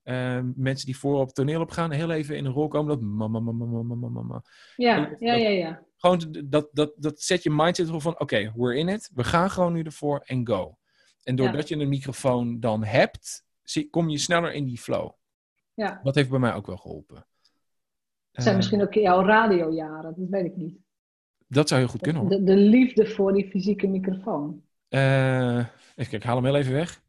Uh, 0.09 0.41
mensen 0.55 0.87
die 0.87 0.99
voor 0.99 1.21
op 1.21 1.33
toneel 1.33 1.61
op 1.61 1.71
gaan, 1.71 1.91
heel 1.91 2.11
even 2.11 2.37
in 2.37 2.45
een 2.45 2.53
rol 2.53 2.69
komen. 2.69 2.89
Dat 2.89 3.01
mama, 3.01 3.41
mama, 3.41 3.65
mama, 3.65 3.95
mama, 3.95 4.09
mama. 4.09 4.43
Ja, 4.77 5.17
ja, 5.19 5.35
ja, 5.35 5.49
ja. 5.49 5.83
Gewoon 5.97 6.37
dat, 6.45 6.69
dat, 6.73 6.93
dat 6.97 7.21
zet 7.21 7.43
je 7.43 7.51
mindset 7.51 7.89
erop 7.89 8.03
van, 8.03 8.13
oké, 8.13 8.23
okay, 8.23 8.53
we're 8.55 8.79
in 8.79 8.89
it. 8.89 9.11
We 9.15 9.25
gaan 9.25 9.51
gewoon 9.51 9.73
nu 9.73 9.83
ervoor 9.83 10.21
en 10.25 10.47
go. 10.47 10.79
En 11.23 11.37
doordat 11.37 11.69
ja. 11.69 11.77
je 11.77 11.83
een 11.83 11.89
microfoon 11.89 12.61
dan 12.61 12.85
hebt, 12.85 13.45
kom 13.91 14.09
je 14.09 14.19
sneller 14.19 14.53
in 14.53 14.65
die 14.65 14.79
flow. 14.79 15.11
Ja. 15.75 16.01
Dat 16.03 16.15
heeft 16.15 16.31
bij 16.31 16.39
mij 16.39 16.55
ook 16.55 16.67
wel 16.67 16.77
geholpen. 16.77 17.27
Het 18.33 18.43
zijn 18.43 18.49
uh, 18.49 18.57
misschien 18.57 18.83
ook 18.83 18.95
jouw 18.95 19.25
radiojaren, 19.25 20.15
dat 20.17 20.29
weet 20.29 20.45
ik 20.45 20.57
niet. 20.57 20.79
Dat 21.47 21.69
zou 21.69 21.81
heel 21.81 21.91
goed 21.91 22.01
kunnen 22.01 22.23
hoor. 22.23 22.31
De, 22.31 22.43
de 22.43 22.57
liefde 22.57 23.07
voor 23.07 23.33
die 23.33 23.49
fysieke 23.51 23.87
microfoon. 23.87 24.63
Uh, 24.89 25.59
even, 25.97 26.13
ik 26.13 26.23
haal 26.23 26.37
hem 26.37 26.45
heel 26.45 26.57
even 26.57 26.73
weg. 26.73 27.03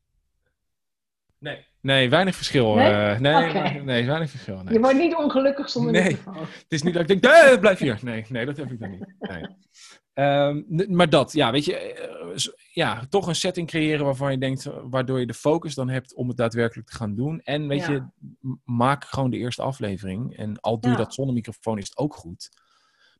Nee. 1.37 1.67
Nee, 1.81 2.09
weinig 2.09 2.35
verschil. 2.35 2.75
Nee? 2.75 2.91
Uh, 2.91 3.19
nee, 3.19 3.49
okay. 3.49 3.77
nee, 3.77 4.05
weinig 4.05 4.29
verschil. 4.29 4.61
Nee. 4.63 4.73
Je 4.73 4.79
wordt 4.79 4.97
niet 4.97 5.15
ongelukkig 5.15 5.69
zonder 5.69 5.91
nee. 5.91 6.03
microfoon. 6.03 6.41
Het 6.41 6.65
is 6.67 6.81
niet 6.81 6.93
dat 6.93 7.09
ik 7.09 7.21
denk, 7.21 7.33
nee, 7.33 7.59
blijf 7.59 7.79
hier. 7.79 7.99
Nee, 8.01 8.25
nee, 8.29 8.45
dat 8.45 8.57
heb 8.57 8.71
ik 8.71 8.79
dan 8.79 8.89
niet. 8.89 9.15
Nee. 9.19 9.45
Um, 10.13 10.65
maar 10.95 11.09
dat, 11.09 11.33
ja, 11.33 11.51
weet 11.51 11.65
je, 11.65 12.47
ja, 12.73 13.05
toch 13.09 13.27
een 13.27 13.35
setting 13.35 13.67
creëren 13.67 14.05
waarvan 14.05 14.31
je 14.31 14.37
denkt, 14.37 14.69
waardoor 14.83 15.19
je 15.19 15.25
de 15.25 15.33
focus 15.33 15.75
dan 15.75 15.89
hebt 15.89 16.15
om 16.15 16.27
het 16.27 16.37
daadwerkelijk 16.37 16.87
te 16.89 16.95
gaan 16.95 17.15
doen. 17.15 17.41
En 17.43 17.67
weet 17.67 17.85
Ja. 17.85 17.91
je, 17.91 18.03
maak 18.65 19.05
gewoon 19.05 19.29
de 19.29 19.37
eerste 19.37 19.61
aflevering. 19.61 20.37
En 20.37 20.59
al 20.59 20.79
doe 20.79 20.91
je 20.91 20.97
Ja. 20.97 21.03
dat 21.03 21.13
zonder 21.13 21.33
microfoon 21.33 21.77
is 21.77 21.87
het 21.87 21.97
ook 21.97 22.15
goed. 22.15 22.49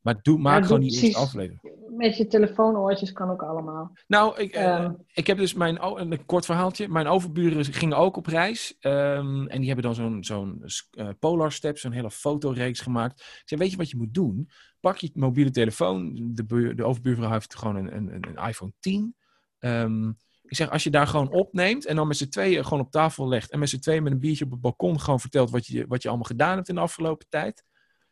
Maar 0.01 0.21
doe, 0.21 0.37
maak 0.37 0.59
Ja, 0.59 0.65
gewoon 0.65 0.81
die 0.81 1.01
eerste 1.01 1.17
aflevering. 1.19 1.77
Met 1.89 2.17
je 2.17 2.27
telefoonoortjes 2.27 3.11
kan 3.11 3.29
ook 3.29 3.43
allemaal. 3.43 3.91
Nou, 4.07 4.37
ik, 4.41 4.53
eh, 4.53 4.75
Ehm. 4.75 4.93
ik 5.13 5.27
heb 5.27 5.37
dus 5.37 5.53
mijn, 5.53 5.83
een 5.99 6.25
kort 6.25 6.45
verhaaltje. 6.45 6.87
Mijn 6.87 7.07
overburen 7.07 7.65
gingen 7.65 7.97
ook 7.97 8.17
op 8.17 8.25
reis. 8.25 8.75
ehm, 8.79 9.45
en 9.47 9.57
die 9.57 9.65
hebben 9.67 9.85
dan 9.85 9.95
zo'n 9.95 10.23
zo'n 10.23 10.63
eh, 10.91 11.09
Polar 11.19 11.51
Step, 11.51 11.77
zo'n 11.77 11.91
hele 11.91 12.11
fotoreeks 12.11 12.79
gemaakt. 12.79 13.19
Ik 13.19 13.41
zei, 13.45 13.61
weet 13.61 13.71
je 13.71 13.77
wat 13.77 13.89
je 13.89 13.97
moet 13.97 14.13
doen? 14.13 14.49
Pak 14.79 14.97
je 14.97 15.09
mobiele 15.13 15.51
telefoon. 15.51 16.29
De, 16.33 16.45
buur, 16.45 16.75
de 16.75 16.83
overbuurvrouw 16.83 17.31
heeft 17.31 17.55
gewoon 17.55 17.75
een, 17.75 17.95
een, 17.95 18.13
een 18.13 18.27
een 18.35 18.47
iPhone 18.47 18.73
10. 18.79 19.15
Ehm, 19.59 20.07
ik 20.43 20.55
zeg, 20.55 20.69
als 20.69 20.83
je 20.83 20.89
daar 20.89 21.07
gewoon 21.07 21.31
opneemt 21.31 21.85
en 21.85 21.95
dan 21.95 22.07
met 22.07 22.17
z'n 22.17 22.29
tweeën 22.29 22.63
gewoon 22.63 22.79
op 22.79 22.91
tafel 22.91 23.27
legt. 23.27 23.51
En 23.51 23.59
met 23.59 23.69
z'n 23.69 23.79
tweeën 23.79 24.03
met 24.03 24.11
een 24.11 24.19
biertje 24.19 24.45
op 24.45 24.51
het 24.51 24.61
balkon 24.61 24.99
gewoon 24.99 25.19
vertelt 25.19 25.49
wat 25.49 25.65
je, 25.65 25.85
wat 25.87 26.01
je 26.01 26.07
allemaal 26.07 26.27
gedaan 26.27 26.55
hebt 26.55 26.69
in 26.69 26.75
de 26.75 26.81
afgelopen 26.81 27.25
tijd. 27.29 27.63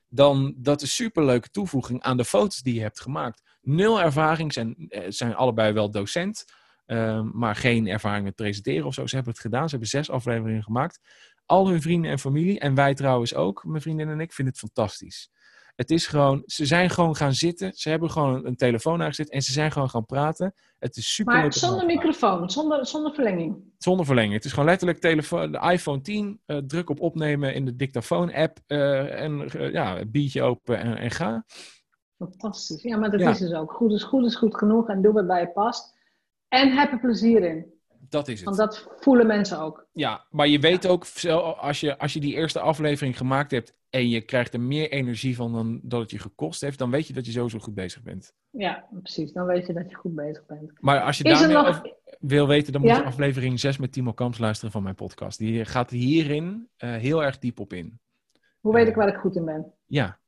Dan 0.09 0.53
dat 0.57 0.81
is 0.81 0.95
superleuke 0.95 1.49
toevoeging 1.49 2.01
aan 2.01 2.17
de 2.17 2.25
foto's 2.25 2.61
die 2.61 2.73
je 2.73 2.81
hebt 2.81 3.01
gemaakt. 3.01 3.41
Nul 3.61 4.01
ervaring, 4.01 4.53
zijn, 4.53 4.75
eh, 4.89 5.03
zijn 5.07 5.35
allebei 5.35 5.73
wel 5.73 5.91
docent. 5.91 6.45
ehm, 6.85 7.29
maar 7.33 7.55
geen 7.55 7.87
ervaring 7.87 8.23
met 8.23 8.35
presenteren 8.35 8.85
of 8.85 8.93
zo. 8.93 9.07
Ze 9.07 9.15
hebben 9.15 9.33
het 9.33 9.41
gedaan. 9.41 9.63
Ze 9.63 9.69
hebben 9.69 9.89
zes 9.89 10.09
afleveringen 10.09 10.63
gemaakt. 10.63 10.99
Al 11.45 11.67
hun 11.67 11.81
vrienden 11.81 12.11
en 12.11 12.19
familie, 12.19 12.59
en 12.59 12.75
wij 12.75 12.93
trouwens 12.93 13.33
ook, 13.35 13.63
mijn 13.65 13.81
vriendin 13.81 14.09
en 14.09 14.19
ik, 14.19 14.33
vinden 14.33 14.53
het 14.53 14.63
fantastisch. 14.63 15.29
Het 15.77 15.91
is 15.91 16.07
gewoon, 16.07 16.43
ze 16.45 16.65
zijn 16.65 16.89
gewoon 16.89 17.15
gaan 17.15 17.33
zitten. 17.33 17.73
Ze 17.73 17.89
hebben 17.89 18.09
gewoon 18.11 18.35
een, 18.35 18.47
een 18.47 18.55
telefoon 18.55 19.01
aangezet 19.01 19.29
en 19.29 19.41
ze 19.41 19.51
zijn 19.51 19.71
gewoon 19.71 19.89
gaan 19.89 20.05
praten. 20.05 20.53
Het 20.79 20.97
is 20.97 21.13
super 21.13 21.33
Maar 21.33 21.53
zonder 21.53 21.85
microfoon, 21.85 22.49
zonder, 22.49 22.85
zonder 22.85 23.13
verlenging. 23.13 23.57
Zonder 23.77 24.05
verlenging. 24.05 24.33
Het 24.33 24.45
is 24.45 24.51
gewoon 24.51 24.65
letterlijk 24.65 24.99
telefoon, 24.99 25.51
de 25.51 25.59
iPhone 25.71 26.01
10, 26.01 26.41
eh, 26.45 26.57
druk 26.57 26.89
op 26.89 26.99
opnemen 26.99 27.53
in 27.53 27.65
de 27.65 27.75
dictafoon-app 27.75 28.57
eh, 28.67 29.21
en 29.23 29.49
eh, 29.49 29.71
ja, 29.71 30.05
biertje 30.05 30.41
open 30.43 30.79
en, 30.79 30.97
en 30.97 31.11
ga. 31.11 31.45
Fantastisch. 32.17 32.81
Ja, 32.81 32.97
maar 32.97 33.11
dat 33.11 33.19
Ja. 33.19 33.29
is 33.29 33.37
dus 33.37 33.53
ook. 33.53 33.71
Goed 33.73 33.91
is 33.91 34.03
goed 34.03 34.25
is 34.25 34.35
goed 34.35 34.57
genoeg 34.57 34.89
en 34.89 35.01
doe 35.01 35.13
wat 35.13 35.27
bij 35.27 35.39
je 35.41 35.49
past. 35.49 35.95
En 36.47 36.71
heb 36.77 36.91
er 36.91 36.99
plezier 36.99 37.43
in. 37.43 37.76
Dat 38.09 38.27
is 38.27 38.35
het. 38.35 38.45
Want 38.45 38.57
dat 38.57 38.87
voelen 38.99 39.27
mensen 39.27 39.59
ook. 39.59 39.85
Ja, 39.91 40.25
maar 40.29 40.47
je 40.47 40.59
weet 40.59 40.87
ook, 40.87 41.05
als 41.57 41.79
je, 41.79 41.97
als 41.97 42.13
je 42.13 42.19
die 42.19 42.33
eerste 42.33 42.59
aflevering 42.59 43.17
gemaakt 43.17 43.51
hebt 43.51 43.73
en 43.89 44.09
je 44.09 44.21
krijgt 44.21 44.53
er 44.53 44.61
meer 44.61 44.89
energie 44.91 45.35
van 45.35 45.51
dan 45.53 45.79
dat 45.83 46.01
het 46.01 46.11
je 46.11 46.19
gekost 46.19 46.61
heeft, 46.61 46.77
dan 46.77 46.91
weet 46.91 47.07
je 47.07 47.13
dat 47.13 47.25
je 47.25 47.31
sowieso 47.31 47.59
goed 47.59 47.73
bezig 47.73 48.01
bent. 48.03 48.33
Ja, 48.49 48.85
precies. 49.01 49.31
Dan 49.31 49.45
weet 49.45 49.67
je 49.67 49.73
dat 49.73 49.89
je 49.89 49.95
goed 49.95 50.15
bezig 50.15 50.45
bent. 50.45 50.71
Maar 50.79 51.01
als 51.01 51.17
je 51.17 51.23
Is 51.23 51.39
daar 51.39 51.49
nog... 51.49 51.81
wil 52.19 52.47
weten, 52.47 52.71
dan 52.73 52.81
moet 52.81 52.89
Ja? 52.89 52.97
je 52.97 53.03
aflevering 53.03 53.59
6 53.59 53.77
met 53.77 53.91
Timo 53.91 54.13
Kamps 54.13 54.37
luisteren 54.37 54.71
van 54.71 54.83
mijn 54.83 54.95
podcast. 54.95 55.37
Die 55.37 55.65
gaat 55.65 55.89
hierin 55.89 56.69
eh, 56.77 56.89
heel 56.95 57.23
erg 57.23 57.39
diep 57.39 57.59
op 57.59 57.73
in. 57.73 57.99
Hoe 58.59 58.73
weet 58.73 58.87
ik 58.87 58.95
waar 58.95 59.07
ik 59.07 59.15
goed 59.19 59.35
in 59.35 59.45
ben? 59.45 59.73
Ja, 59.85 60.19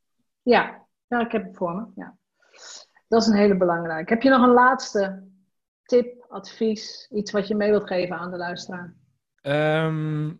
Ja, 0.42 0.86
ja 1.08 1.20
ik 1.26 1.32
heb 1.32 1.44
het 1.44 1.58
voor 1.58 1.76
me. 1.76 1.86
Ja. 1.96 2.18
Dat 3.08 3.22
is 3.22 3.28
een 3.28 3.38
hele 3.38 3.58
belangrijke. 3.58 4.14
Heb 4.14 4.22
je 4.22 4.30
nog 4.30 4.42
een 4.42 4.54
laatste 4.54 5.24
tip, 5.84 6.19
advies, 6.30 7.08
iets 7.12 7.32
wat 7.32 7.48
je 7.48 7.56
mee 7.56 7.70
wilt 7.70 7.88
geven 7.88 8.18
aan 8.18 8.32
de 8.32 8.38
luisteraar? 8.38 8.94
Ehm, 9.42 10.32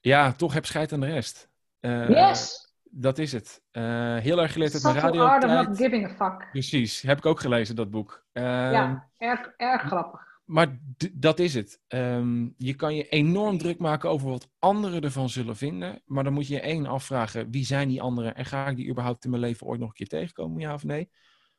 ja 0.00 0.32
toch 0.32 0.52
heb 0.54 0.66
scheid 0.66 0.92
aan 0.92 1.00
de 1.00 1.06
rest. 1.06 1.50
Eh, 1.80 2.08
yes! 2.08 2.72
Dat 2.96 3.18
is 3.18 3.32
het. 3.32 3.62
Eh, 3.70 4.16
heel 4.16 4.42
erg 4.42 4.52
geleerd 4.52 4.74
uit 4.74 4.82
mijn 4.82 4.94
Subtle 4.94 5.22
art 5.22 5.44
of 5.44 5.50
radio. 5.50 5.68
not 5.68 5.76
giving 5.76 6.04
a 6.04 6.14
fuck. 6.14 6.48
Precies, 6.50 7.02
heb 7.02 7.18
ik 7.18 7.26
ook 7.26 7.40
gelezen, 7.40 7.76
dat 7.76 7.90
boek. 7.90 8.26
Ehm, 8.32 8.46
ja, 8.46 9.10
erg, 9.16 9.52
erg 9.56 9.82
grappig. 9.82 10.32
Maar 10.44 10.78
dat 11.12 11.38
is 11.38 11.54
het. 11.54 11.80
Ehm, 11.88 12.48
je 12.56 12.74
kan 12.74 12.94
je 12.94 13.08
enorm 13.08 13.58
druk 13.58 13.78
maken 13.78 14.10
over 14.10 14.28
wat 14.28 14.50
anderen 14.58 15.02
ervan 15.02 15.28
zullen 15.28 15.56
vinden. 15.56 16.02
Maar 16.04 16.24
dan 16.24 16.32
moet 16.32 16.46
je 16.46 16.54
je 16.54 16.60
één 16.60 16.86
afvragen: 16.86 17.50
wie 17.50 17.64
zijn 17.64 17.88
die 17.88 18.02
anderen? 18.02 18.34
En 18.34 18.44
ga 18.44 18.68
ik 18.68 18.76
die 18.76 18.88
überhaupt 18.88 19.24
in 19.24 19.30
mijn 19.30 19.42
leven 19.42 19.66
ooit 19.66 19.80
nog 19.80 19.88
een 19.88 19.94
keer 19.94 20.08
tegenkomen? 20.08 20.60
Ja 20.60 20.74
of 20.74 20.84
nee? 20.84 21.10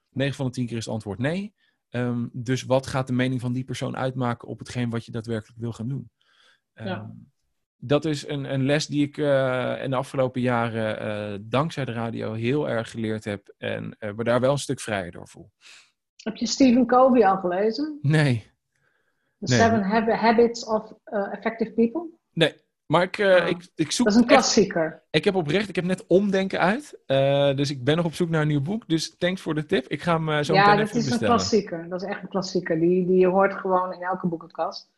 9 0.09 0.35
van 0.35 0.45
de 0.45 0.51
10 0.51 0.65
keer 0.67 0.77
is 0.77 0.85
het 0.85 0.93
antwoord 0.93 1.19
nee. 1.19 1.53
Ehm, 1.95 2.27
dus 2.31 2.63
wat 2.63 2.87
gaat 2.87 3.07
de 3.07 3.13
mening 3.13 3.41
van 3.41 3.53
die 3.53 3.63
persoon 3.63 3.97
uitmaken 3.97 4.47
op 4.47 4.59
hetgeen 4.59 4.89
wat 4.89 5.05
je 5.05 5.11
daadwerkelijk 5.11 5.59
wil 5.59 5.71
gaan 5.71 5.87
doen? 5.87 6.09
Ehm, 6.73 6.87
Ja. 6.87 7.11
dat 7.77 8.05
is 8.05 8.27
een, 8.27 8.53
een 8.53 8.65
les 8.65 8.87
die 8.87 9.07
ik 9.07 9.17
uh, 9.17 9.83
in 9.83 9.89
de 9.89 9.95
afgelopen 9.95 10.41
jaren 10.41 11.33
uh, 11.33 11.39
dankzij 11.41 11.85
de 11.85 11.91
radio 11.91 12.33
heel 12.33 12.69
erg 12.69 12.91
geleerd 12.91 13.23
heb. 13.23 13.53
En 13.57 13.95
uh, 13.99 14.13
me 14.13 14.23
daar 14.23 14.39
wel 14.39 14.51
een 14.51 14.57
stuk 14.57 14.79
vrijer 14.79 15.11
door 15.11 15.27
voel. 15.27 15.51
Heb 16.23 16.35
je 16.35 16.45
Stephen 16.45 16.85
Covey 16.85 17.25
al 17.25 17.37
gelezen? 17.37 17.99
Nee. 18.01 18.51
The 19.39 19.55
nee. 19.55 19.59
Seven 19.59 20.15
Habits 20.15 20.65
of 20.65 20.93
Effective 21.31 21.71
People? 21.71 22.09
Nee. 22.31 22.55
Maar 22.85 23.01
ik, 23.01 23.17
oh. 23.17 23.47
ik, 23.47 23.67
ik 23.75 23.91
zoek. 23.91 24.05
Dat 24.05 24.15
is 24.15 24.21
een 24.21 24.27
klassieker. 24.27 24.85
Echt, 24.85 25.03
ik 25.09 25.23
heb 25.23 25.35
oprecht, 25.35 25.69
ik 25.69 25.75
heb 25.75 25.85
net 25.85 26.07
omdenken 26.07 26.59
uit. 26.59 26.99
dus 27.57 27.71
ik 27.71 27.83
ben 27.83 27.95
nog 27.95 28.05
op 28.05 28.13
zoek 28.13 28.29
naar 28.29 28.41
een 28.41 28.47
nieuw 28.47 28.61
boek. 28.61 28.87
Dus 28.87 29.17
thanks 29.17 29.41
voor 29.41 29.55
de 29.55 29.65
tip. 29.65 29.87
Ik 29.87 30.01
ga 30.01 30.21
hem 30.21 30.43
zo 30.43 30.53
ja, 30.53 30.65
meteen 30.65 30.83
even 30.83 30.95
bestellen. 30.95 31.19
Ja, 31.19 31.27
dat 31.27 31.41
is 31.41 31.51
een 31.51 31.59
klassieker. 31.59 31.89
Dat 31.89 32.01
is 32.01 32.07
echt 32.07 32.21
een 32.21 32.29
klassieker. 32.29 32.79
Die, 32.79 33.05
die 33.05 33.19
je 33.19 33.27
hoort 33.27 33.53
gewoon 33.53 33.93
in 33.93 34.01
elke 34.01 34.27
boekenkast. 34.27 34.93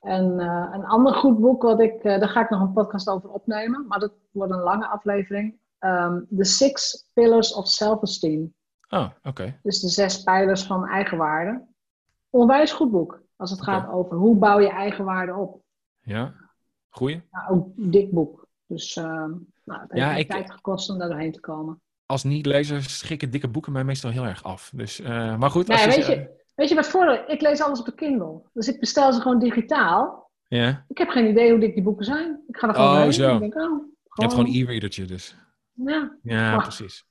En 0.00 0.38
uh, 0.38 0.70
een 0.72 0.84
ander 0.84 1.14
goed 1.14 1.38
boek, 1.38 1.62
wat 1.62 1.80
ik, 1.80 2.04
uh, 2.04 2.18
daar 2.18 2.28
ga 2.28 2.40
ik 2.40 2.50
nog 2.50 2.60
een 2.60 2.72
podcast 2.72 3.08
over 3.08 3.30
opnemen, 3.30 3.86
maar 3.86 3.98
dat 3.98 4.12
wordt 4.30 4.52
een 4.52 4.60
lange 4.60 4.86
aflevering. 4.86 5.58
Um, 5.80 6.26
The 6.36 6.44
Six 6.44 7.04
Pillars 7.14 7.54
of 7.54 7.68
Self-Esteem. 7.68 8.54
Oh, 8.88 9.00
oké. 9.00 9.28
Okay. 9.28 9.58
Dus 9.62 9.80
de 9.80 9.88
zes 9.88 10.22
pijlers 10.22 10.62
van 10.62 10.86
eigenwaarde. 10.86 11.66
Onwijs 12.30 12.72
goed 12.72 12.90
boek, 12.90 13.22
als 13.36 13.50
het 13.50 13.60
okay. 13.60 13.74
gaat 13.74 13.90
over 13.90 14.16
hoe 14.16 14.36
bouw 14.36 14.60
je 14.60 14.70
eigenwaarde 14.70 15.34
op. 15.34 15.62
Ja, 16.00 16.34
goeie. 16.96 17.22
Nou, 17.30 17.50
ook 17.50 17.68
dik 17.76 18.10
boek. 18.10 18.46
Dus 18.66 18.96
uh, 18.96 19.04
nou, 19.04 19.80
het 19.80 19.90
heeft 19.92 20.04
ja, 20.04 20.14
ik, 20.14 20.30
tijd 20.30 20.50
gekost 20.50 20.90
om 20.90 20.98
daar 20.98 21.08
doorheen 21.08 21.32
te 21.32 21.40
komen. 21.40 21.80
Als 22.06 22.24
niet-lezer 22.24 22.82
schikken 22.82 23.30
dikke 23.30 23.48
boeken 23.48 23.72
mij 23.72 23.84
meestal 23.84 24.10
heel 24.10 24.24
erg 24.24 24.42
af. 24.42 24.70
Dus, 24.74 25.00
uh, 25.00 25.36
maar 25.36 25.50
goed. 25.50 25.66
Nee, 25.66 25.76
als 25.76 25.96
weet 25.96 26.06
je, 26.06 26.12
je 26.12 26.36
Weet 26.56 26.68
je 26.68 26.74
wat 26.74 26.88
voor? 26.88 27.24
Ik 27.26 27.40
lees 27.40 27.60
alles 27.60 27.78
op 27.78 27.84
de 27.84 27.94
Kindle. 27.94 28.42
Dus 28.52 28.68
ik 28.68 28.80
bestel 28.80 29.12
ze 29.12 29.20
gewoon 29.20 29.38
digitaal. 29.38 30.30
Ja. 30.48 30.84
Ik 30.88 30.98
heb 30.98 31.08
geen 31.08 31.28
idee 31.28 31.50
hoe 31.50 31.60
dik 31.60 31.74
die 31.74 31.82
boeken 31.82 32.04
zijn. 32.04 32.40
Ik 32.48 32.56
ga 32.56 32.68
er 32.68 32.74
gewoon 32.74 32.90
oh, 32.90 33.00
heen. 33.00 33.12
Zo. 33.12 33.34
Ik 33.34 33.40
denk, 33.40 33.54
oh, 33.54 33.62
gewoon... 33.62 33.90
Je 34.14 34.22
hebt 34.22 34.34
gewoon 34.34 34.54
e-readertje 34.54 35.04
dus. 35.04 35.36
Ja. 35.72 36.16
Ja, 36.22 36.58
precies. 36.58 37.04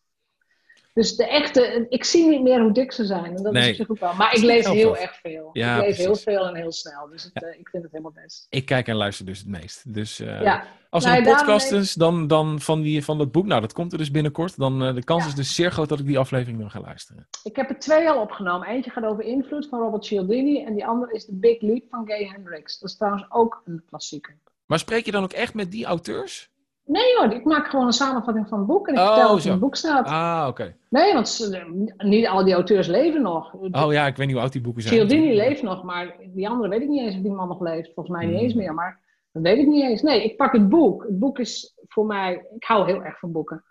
Dus 0.95 1.15
de 1.15 1.27
echte, 1.27 1.85
ik 1.89 2.03
zie 2.03 2.27
niet 2.27 2.41
meer 2.41 2.61
hoe 2.61 2.71
dik 2.71 2.91
ze 2.91 3.05
zijn. 3.05 3.35
En 3.35 3.43
dat 3.43 3.53
nee. 3.53 3.71
is 3.71 3.79
op 3.79 3.89
ook 3.89 3.99
wel. 3.99 4.13
Maar 4.13 4.35
ik 4.35 4.41
lees 4.41 4.67
heel 4.67 4.97
erg 4.97 5.15
veel. 5.15 5.49
Ja, 5.53 5.75
ik 5.75 5.81
lees 5.81 5.95
precies. 5.95 6.05
heel 6.05 6.15
veel 6.15 6.47
en 6.47 6.55
heel 6.55 6.71
snel. 6.71 7.07
Dus 7.09 7.23
het, 7.23 7.31
ja. 7.33 7.47
uh, 7.47 7.59
ik 7.59 7.69
vind 7.69 7.83
het 7.83 7.91
helemaal 7.91 8.13
best. 8.23 8.47
Ik 8.49 8.65
kijk 8.65 8.87
en 8.87 8.95
luister 8.95 9.25
dus 9.25 9.37
het 9.37 9.47
meest. 9.47 9.93
Dus 9.93 10.19
uh, 10.19 10.41
ja. 10.41 10.67
als 10.89 11.03
er 11.03 11.09
nou, 11.09 11.23
een 11.23 11.35
podcast 11.35 11.71
is 11.71 11.93
dan, 11.93 12.27
dan 12.27 12.59
van, 12.59 12.81
die, 12.81 13.03
van 13.03 13.17
dat 13.17 13.31
boek, 13.31 13.45
nou 13.45 13.61
dat 13.61 13.73
komt 13.73 13.91
er 13.91 13.97
dus 13.97 14.11
binnenkort. 14.11 14.57
Dan 14.57 14.83
uh, 14.83 14.93
de 14.93 15.03
kans 15.03 15.25
is 15.25 15.35
dus 15.35 15.55
zeer 15.55 15.71
groot 15.71 15.89
dat 15.89 15.99
ik 15.99 16.05
die 16.05 16.19
aflevering 16.19 16.59
dan 16.59 16.71
ga 16.71 16.79
luisteren. 16.79 17.27
Ik 17.43 17.55
heb 17.55 17.69
er 17.69 17.79
twee 17.79 18.09
al 18.09 18.21
opgenomen. 18.21 18.67
Eentje 18.67 18.91
gaat 18.91 19.05
over 19.05 19.23
invloed 19.23 19.67
van 19.69 19.79
Robert 19.79 20.05
Cialdini. 20.05 20.63
En 20.63 20.73
die 20.73 20.85
andere 20.85 21.13
is 21.13 21.25
The 21.25 21.35
Big 21.35 21.61
Leap 21.61 21.83
van 21.89 22.07
Gay 22.07 22.29
Hendricks. 22.33 22.79
Dat 22.79 22.89
is 22.89 22.97
trouwens 22.97 23.25
ook 23.29 23.61
een 23.65 23.83
klassieker. 23.89 24.37
Maar 24.65 24.79
spreek 24.79 25.05
je 25.05 25.11
dan 25.11 25.23
ook 25.23 25.33
echt 25.33 25.53
met 25.53 25.71
die 25.71 25.85
auteurs? 25.85 26.53
Nee 26.85 27.15
hoor, 27.17 27.33
ik 27.33 27.43
maak 27.43 27.67
gewoon 27.67 27.85
een 27.85 27.93
samenvatting 27.93 28.47
van 28.47 28.57
het 28.57 28.67
boek 28.67 28.87
en 28.87 28.93
ik 28.93 28.99
vertel 28.99 29.27
oh, 29.27 29.33
wat 29.33 29.45
in 29.45 29.51
het 29.51 29.59
boek 29.59 29.75
staat. 29.75 30.07
Ah, 30.07 30.45
oké. 30.47 30.61
Okay. 30.61 30.75
Nee, 30.89 31.13
want 31.13 31.49
niet 31.97 32.27
al 32.27 32.43
die 32.43 32.53
auteurs 32.53 32.87
leven 32.87 33.21
nog. 33.21 33.53
Oh 33.53 33.93
ja, 33.93 34.07
ik 34.07 34.15
weet 34.15 34.25
niet 34.25 34.35
hoe 34.35 34.43
oud 34.43 34.51
die 34.51 34.61
boeken 34.61 34.81
zijn. 34.81 34.95
Cialdini 34.95 35.35
leeft 35.35 35.61
nog, 35.61 35.83
maar 35.83 36.15
die 36.33 36.49
andere 36.49 36.69
weet 36.69 36.81
ik 36.81 36.87
niet 36.87 37.01
eens 37.01 37.15
of 37.15 37.21
die 37.21 37.31
man 37.31 37.47
nog 37.47 37.61
leeft. 37.61 37.93
Volgens 37.93 38.17
mij 38.17 38.25
niet 38.25 38.39
eens 38.39 38.53
meer, 38.53 38.73
maar 38.73 38.99
dat 39.31 39.43
weet 39.43 39.57
ik 39.57 39.67
niet 39.67 39.83
eens. 39.83 40.01
Nee, 40.01 40.23
ik 40.23 40.37
pak 40.37 40.51
het 40.51 40.69
boek. 40.69 41.03
Het 41.03 41.19
boek 41.19 41.39
is 41.39 41.75
voor 41.87 42.05
mij, 42.05 42.45
ik 42.55 42.63
hou 42.63 42.85
heel 42.85 43.03
erg 43.03 43.19
van 43.19 43.31
boeken. 43.31 43.63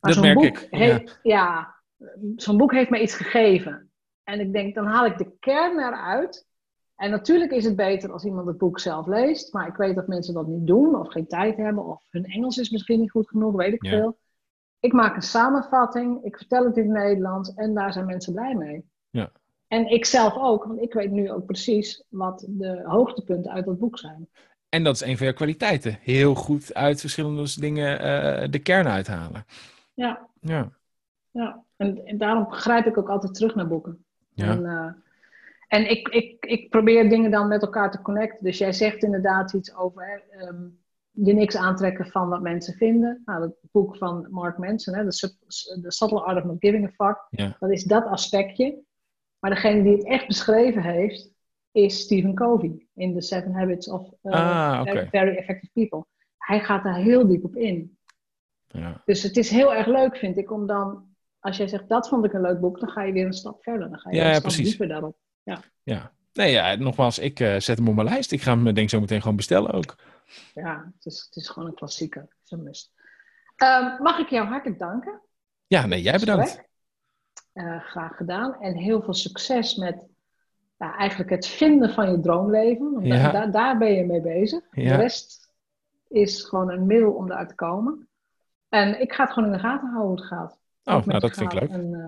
Maar 0.00 0.14
dat 0.14 0.22
merk 0.22 0.34
boek 0.34 0.44
ik. 0.44 0.66
Heeft, 0.70 1.20
ja, 1.22 1.44
ja 1.44 1.74
zo'n 2.36 2.56
boek 2.56 2.72
heeft 2.72 2.90
mij 2.90 3.00
iets 3.00 3.14
gegeven. 3.14 3.90
En 4.24 4.40
ik 4.40 4.52
denk, 4.52 4.74
dan 4.74 4.86
haal 4.86 5.06
ik 5.06 5.18
de 5.18 5.36
kern 5.40 5.78
eruit. 5.78 6.45
En 6.96 7.10
natuurlijk 7.10 7.52
is 7.52 7.64
het 7.64 7.76
beter 7.76 8.12
als 8.12 8.24
iemand 8.24 8.46
het 8.46 8.58
boek 8.58 8.80
zelf 8.80 9.06
leest. 9.06 9.52
Maar 9.52 9.66
ik 9.66 9.76
weet 9.76 9.94
dat 9.94 10.06
mensen 10.06 10.34
dat 10.34 10.46
niet 10.46 10.66
doen, 10.66 10.98
of 10.98 11.08
geen 11.12 11.26
tijd 11.26 11.56
hebben, 11.56 11.84
of 11.84 12.02
hun 12.10 12.24
Engels 12.24 12.58
is 12.58 12.70
misschien 12.70 13.00
niet 13.00 13.10
goed 13.10 13.28
genoeg, 13.28 13.54
weet 13.54 13.72
ik 13.72 13.84
Ja. 13.84 13.90
veel. 13.90 14.18
Ik 14.80 14.92
maak 14.92 15.16
een 15.16 15.22
samenvatting, 15.22 16.24
ik 16.24 16.36
vertel 16.36 16.64
het 16.64 16.76
in 16.76 16.82
het 16.82 17.02
Nederlands 17.02 17.54
en 17.54 17.74
daar 17.74 17.92
zijn 17.92 18.06
mensen 18.06 18.32
blij 18.32 18.54
mee. 18.54 18.84
Ja. 19.10 19.30
En 19.68 19.86
ik 19.90 20.04
zelf 20.04 20.36
ook, 20.36 20.64
want 20.64 20.80
ik 20.80 20.92
weet 20.92 21.10
nu 21.10 21.30
ook 21.30 21.46
precies 21.46 22.04
wat 22.08 22.44
de 22.48 22.82
hoogtepunten 22.84 23.50
uit 23.52 23.64
dat 23.64 23.78
boek 23.78 23.98
zijn. 23.98 24.28
En 24.68 24.84
dat 24.84 24.94
is 24.94 25.00
een 25.00 25.16
van 25.16 25.26
je 25.26 25.32
kwaliteiten. 25.32 25.98
Heel 26.00 26.34
goed 26.34 26.74
uit 26.74 27.00
verschillende 27.00 27.60
dingen 27.60 27.92
uh, 27.94 28.48
de 28.50 28.58
kern 28.58 28.88
uithalen. 28.88 29.44
Ja, 29.94 30.26
Ja. 30.40 30.70
ja. 31.30 31.62
En, 31.76 32.06
en 32.06 32.18
daarom 32.18 32.50
grijp 32.50 32.86
ik 32.86 32.98
ook 32.98 33.08
altijd 33.08 33.34
terug 33.34 33.54
naar 33.54 33.68
boeken. 33.68 34.04
Ja. 34.32 34.50
En, 34.50 34.60
uh, 34.62 34.92
en 35.66 35.90
ik, 35.90 36.08
ik, 36.08 36.44
ik 36.46 36.70
probeer 36.70 37.08
dingen 37.08 37.30
dan 37.30 37.48
met 37.48 37.62
elkaar 37.62 37.90
te 37.90 38.02
connecten. 38.02 38.44
Dus 38.44 38.58
jij 38.58 38.72
zegt 38.72 39.02
inderdaad 39.02 39.52
iets 39.52 39.74
over 39.76 40.06
hè, 40.30 40.46
um, 40.48 40.78
je 41.10 41.32
niks 41.32 41.56
aantrekken 41.56 42.06
van 42.06 42.28
wat 42.28 42.40
mensen 42.42 42.74
vinden. 42.74 43.22
Nou, 43.24 43.40
dat 43.40 43.54
boek 43.72 43.96
van 43.96 44.26
Mark 44.30 44.58
Manson, 44.58 44.94
hè, 44.94 45.10
The, 45.10 45.36
The 45.82 45.90
Subtle 45.90 46.20
Art 46.20 46.36
of 46.38 46.44
Not 46.44 46.56
Giving 46.60 46.84
a 46.86 47.06
Fuck, 47.06 47.26
Ja. 47.30 47.56
dat 47.60 47.70
is 47.70 47.84
dat 47.84 48.04
aspectje. 48.04 48.78
Maar 49.38 49.50
degene 49.50 49.82
die 49.82 49.92
het 49.92 50.06
echt 50.06 50.26
beschreven 50.26 50.82
heeft, 50.82 51.30
is 51.72 52.00
Stephen 52.00 52.34
Covey 52.34 52.86
in 52.94 53.14
The 53.14 53.20
Seven 53.20 53.52
Habits 53.54 53.88
of 53.88 54.10
uh, 54.22 54.32
Ah, 54.32 54.82
very, 54.84 55.08
very 55.10 55.36
Effective 55.36 55.72
People. 55.72 56.04
Hij 56.38 56.60
gaat 56.60 56.82
daar 56.84 56.96
heel 56.96 57.26
diep 57.26 57.44
op 57.44 57.56
in. 57.56 57.98
Ja. 58.66 59.02
Dus 59.04 59.22
het 59.22 59.36
is 59.36 59.50
heel 59.50 59.74
erg 59.74 59.86
leuk, 59.86 60.16
vind 60.16 60.36
ik, 60.36 60.50
om 60.50 60.66
dan, 60.66 61.04
als 61.38 61.56
jij 61.56 61.68
zegt 61.68 61.88
dat 61.88 62.08
vond 62.08 62.24
ik 62.24 62.32
een 62.32 62.40
leuk 62.40 62.60
boek, 62.60 62.80
dan 62.80 62.88
ga 62.88 63.02
je 63.02 63.12
weer 63.12 63.26
een 63.26 63.32
stap 63.32 63.62
verder. 63.62 63.88
Dan 63.90 63.98
ga 63.98 64.10
je 64.10 64.16
Ja, 64.16 64.22
een 64.24 64.30
stap 64.34 64.42
precies. 64.42 64.68
dieper 64.68 64.88
daarop. 64.88 65.16
Ja. 65.82 66.12
Nee, 66.32 66.52
ja, 66.52 66.74
nogmaals, 66.74 67.18
ik 67.18 67.40
uh, 67.40 67.58
zet 67.58 67.78
hem 67.78 67.88
op 67.88 67.94
mijn 67.94 68.08
lijst. 68.08 68.32
Ik 68.32 68.42
ga 68.42 68.50
hem 68.50 68.64
denk 68.64 68.76
ik 68.78 68.88
zo 68.90 69.00
meteen 69.00 69.20
gewoon 69.20 69.36
bestellen 69.36 69.72
ook. 69.72 69.96
Ja, 70.54 70.92
het 70.96 71.06
is, 71.06 71.24
het 71.26 71.36
is 71.36 71.48
gewoon 71.48 71.68
een 71.68 71.74
klassieker. 71.74 72.20
Het 72.20 72.38
is 72.44 72.50
een 72.50 72.62
must. 72.62 72.92
Um, 73.56 74.02
mag 74.02 74.18
ik 74.18 74.28
jou 74.28 74.46
hartelijk 74.46 74.78
danken? 74.78 75.20
Ja, 75.66 75.86
nee, 75.86 76.02
jij 76.02 76.18
bedankt. 76.18 76.62
Uh, 77.54 77.80
graag 77.80 78.16
gedaan. 78.16 78.60
En 78.60 78.74
heel 78.74 79.02
veel 79.02 79.14
succes 79.14 79.74
met 79.74 79.96
ja, 80.78 80.96
eigenlijk 80.96 81.30
het 81.30 81.46
vinden 81.46 81.90
van 81.90 82.10
je 82.10 82.20
droomleven. 82.20 82.92
Want 82.92 83.06
Ja. 83.06 83.30
da 83.30 83.32
da 83.32 83.46
daar 83.46 83.78
ben 83.78 83.92
je 83.92 84.04
mee 84.04 84.20
bezig. 84.20 84.60
Ja. 84.70 84.96
De 84.96 85.02
rest 85.02 85.52
is 86.08 86.42
gewoon 86.42 86.70
een 86.70 86.86
middel 86.86 87.12
om 87.12 87.30
eruit 87.30 87.48
te 87.48 87.54
komen. 87.54 88.08
En 88.68 89.00
ik 89.00 89.12
ga 89.12 89.24
het 89.24 89.32
gewoon 89.32 89.48
in 89.48 89.54
de 89.54 89.62
gaten 89.62 89.88
houden 89.88 90.08
hoe 90.08 90.16
het 90.16 90.26
gaat. 90.26 90.58
Oh, 90.84 91.06
nou, 91.06 91.20
dat 91.20 91.34
vind 91.34 91.52
ik 91.52 91.60
leuk. 91.60 91.70
En, 91.70 91.92
uh, 91.92 92.06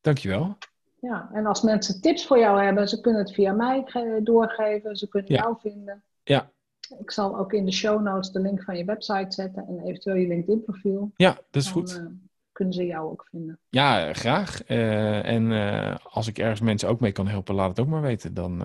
Dankjewel. 0.00 0.56
Ja, 1.00 1.28
en 1.32 1.46
als 1.46 1.62
mensen 1.62 2.00
tips 2.00 2.26
voor 2.26 2.38
jou 2.38 2.62
hebben, 2.62 2.88
ze 2.88 3.00
kunnen 3.00 3.20
het 3.20 3.32
via 3.32 3.52
mij 3.52 3.82
ge- 3.86 4.20
doorgeven. 4.22 4.96
Ze 4.96 5.08
kunnen 5.08 5.32
Ja. 5.32 5.42
jou 5.42 5.56
vinden. 5.60 6.02
Ja. 6.24 6.50
Ik 6.98 7.10
zal 7.10 7.38
ook 7.38 7.52
in 7.52 7.64
de 7.64 7.72
show 7.72 8.02
notes 8.02 8.30
de 8.30 8.40
link 8.40 8.62
van 8.62 8.76
je 8.76 8.84
website 8.84 9.26
zetten 9.28 9.66
en 9.68 9.80
eventueel 9.84 10.16
je 10.16 10.26
LinkedIn 10.28 10.62
profiel. 10.64 11.10
Ja, 11.16 11.32
dat 11.50 11.62
is 11.62 11.64
Dan, 11.64 11.72
goed. 11.72 11.96
eh, 11.98 12.04
kunnen 12.52 12.74
ze 12.74 12.86
jou 12.86 13.10
ook 13.10 13.26
vinden. 13.30 13.58
Ja, 13.68 14.12
graag. 14.12 14.64
Eh, 14.64 15.26
en 15.26 15.52
eh, 15.52 15.96
als 16.10 16.26
ik 16.26 16.38
ergens 16.38 16.60
mensen 16.60 16.88
ook 16.88 17.00
mee 17.00 17.12
kan 17.12 17.28
helpen, 17.28 17.54
laat 17.54 17.68
het 17.68 17.80
ook 17.80 17.86
maar 17.86 18.00
weten. 18.02 18.34
Dan, 18.34 18.62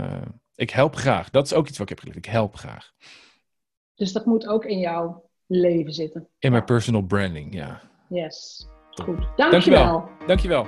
ik 0.56 0.70
help 0.70 0.96
graag. 0.96 1.30
Dat 1.30 1.46
is 1.46 1.54
ook 1.54 1.68
iets 1.68 1.78
wat 1.78 1.90
ik 1.90 1.90
heb 1.90 2.00
geleerd. 2.00 2.26
Ik 2.26 2.32
help 2.32 2.56
graag. 2.56 2.92
Dus 3.96 4.14
dat 4.14 4.26
moet 4.26 4.48
ook 4.48 4.66
in 4.66 4.80
jouw 4.80 5.30
leven 5.46 5.94
zitten. 5.94 6.28
In 6.40 6.52
mijn 6.52 6.64
personal 6.66 7.02
branding, 7.02 7.54
ja. 7.54 7.82
Yes. 8.10 8.68
Goed. 8.92 9.28
Dankjewel. 9.36 10.10
Dankjewel. 10.28 10.68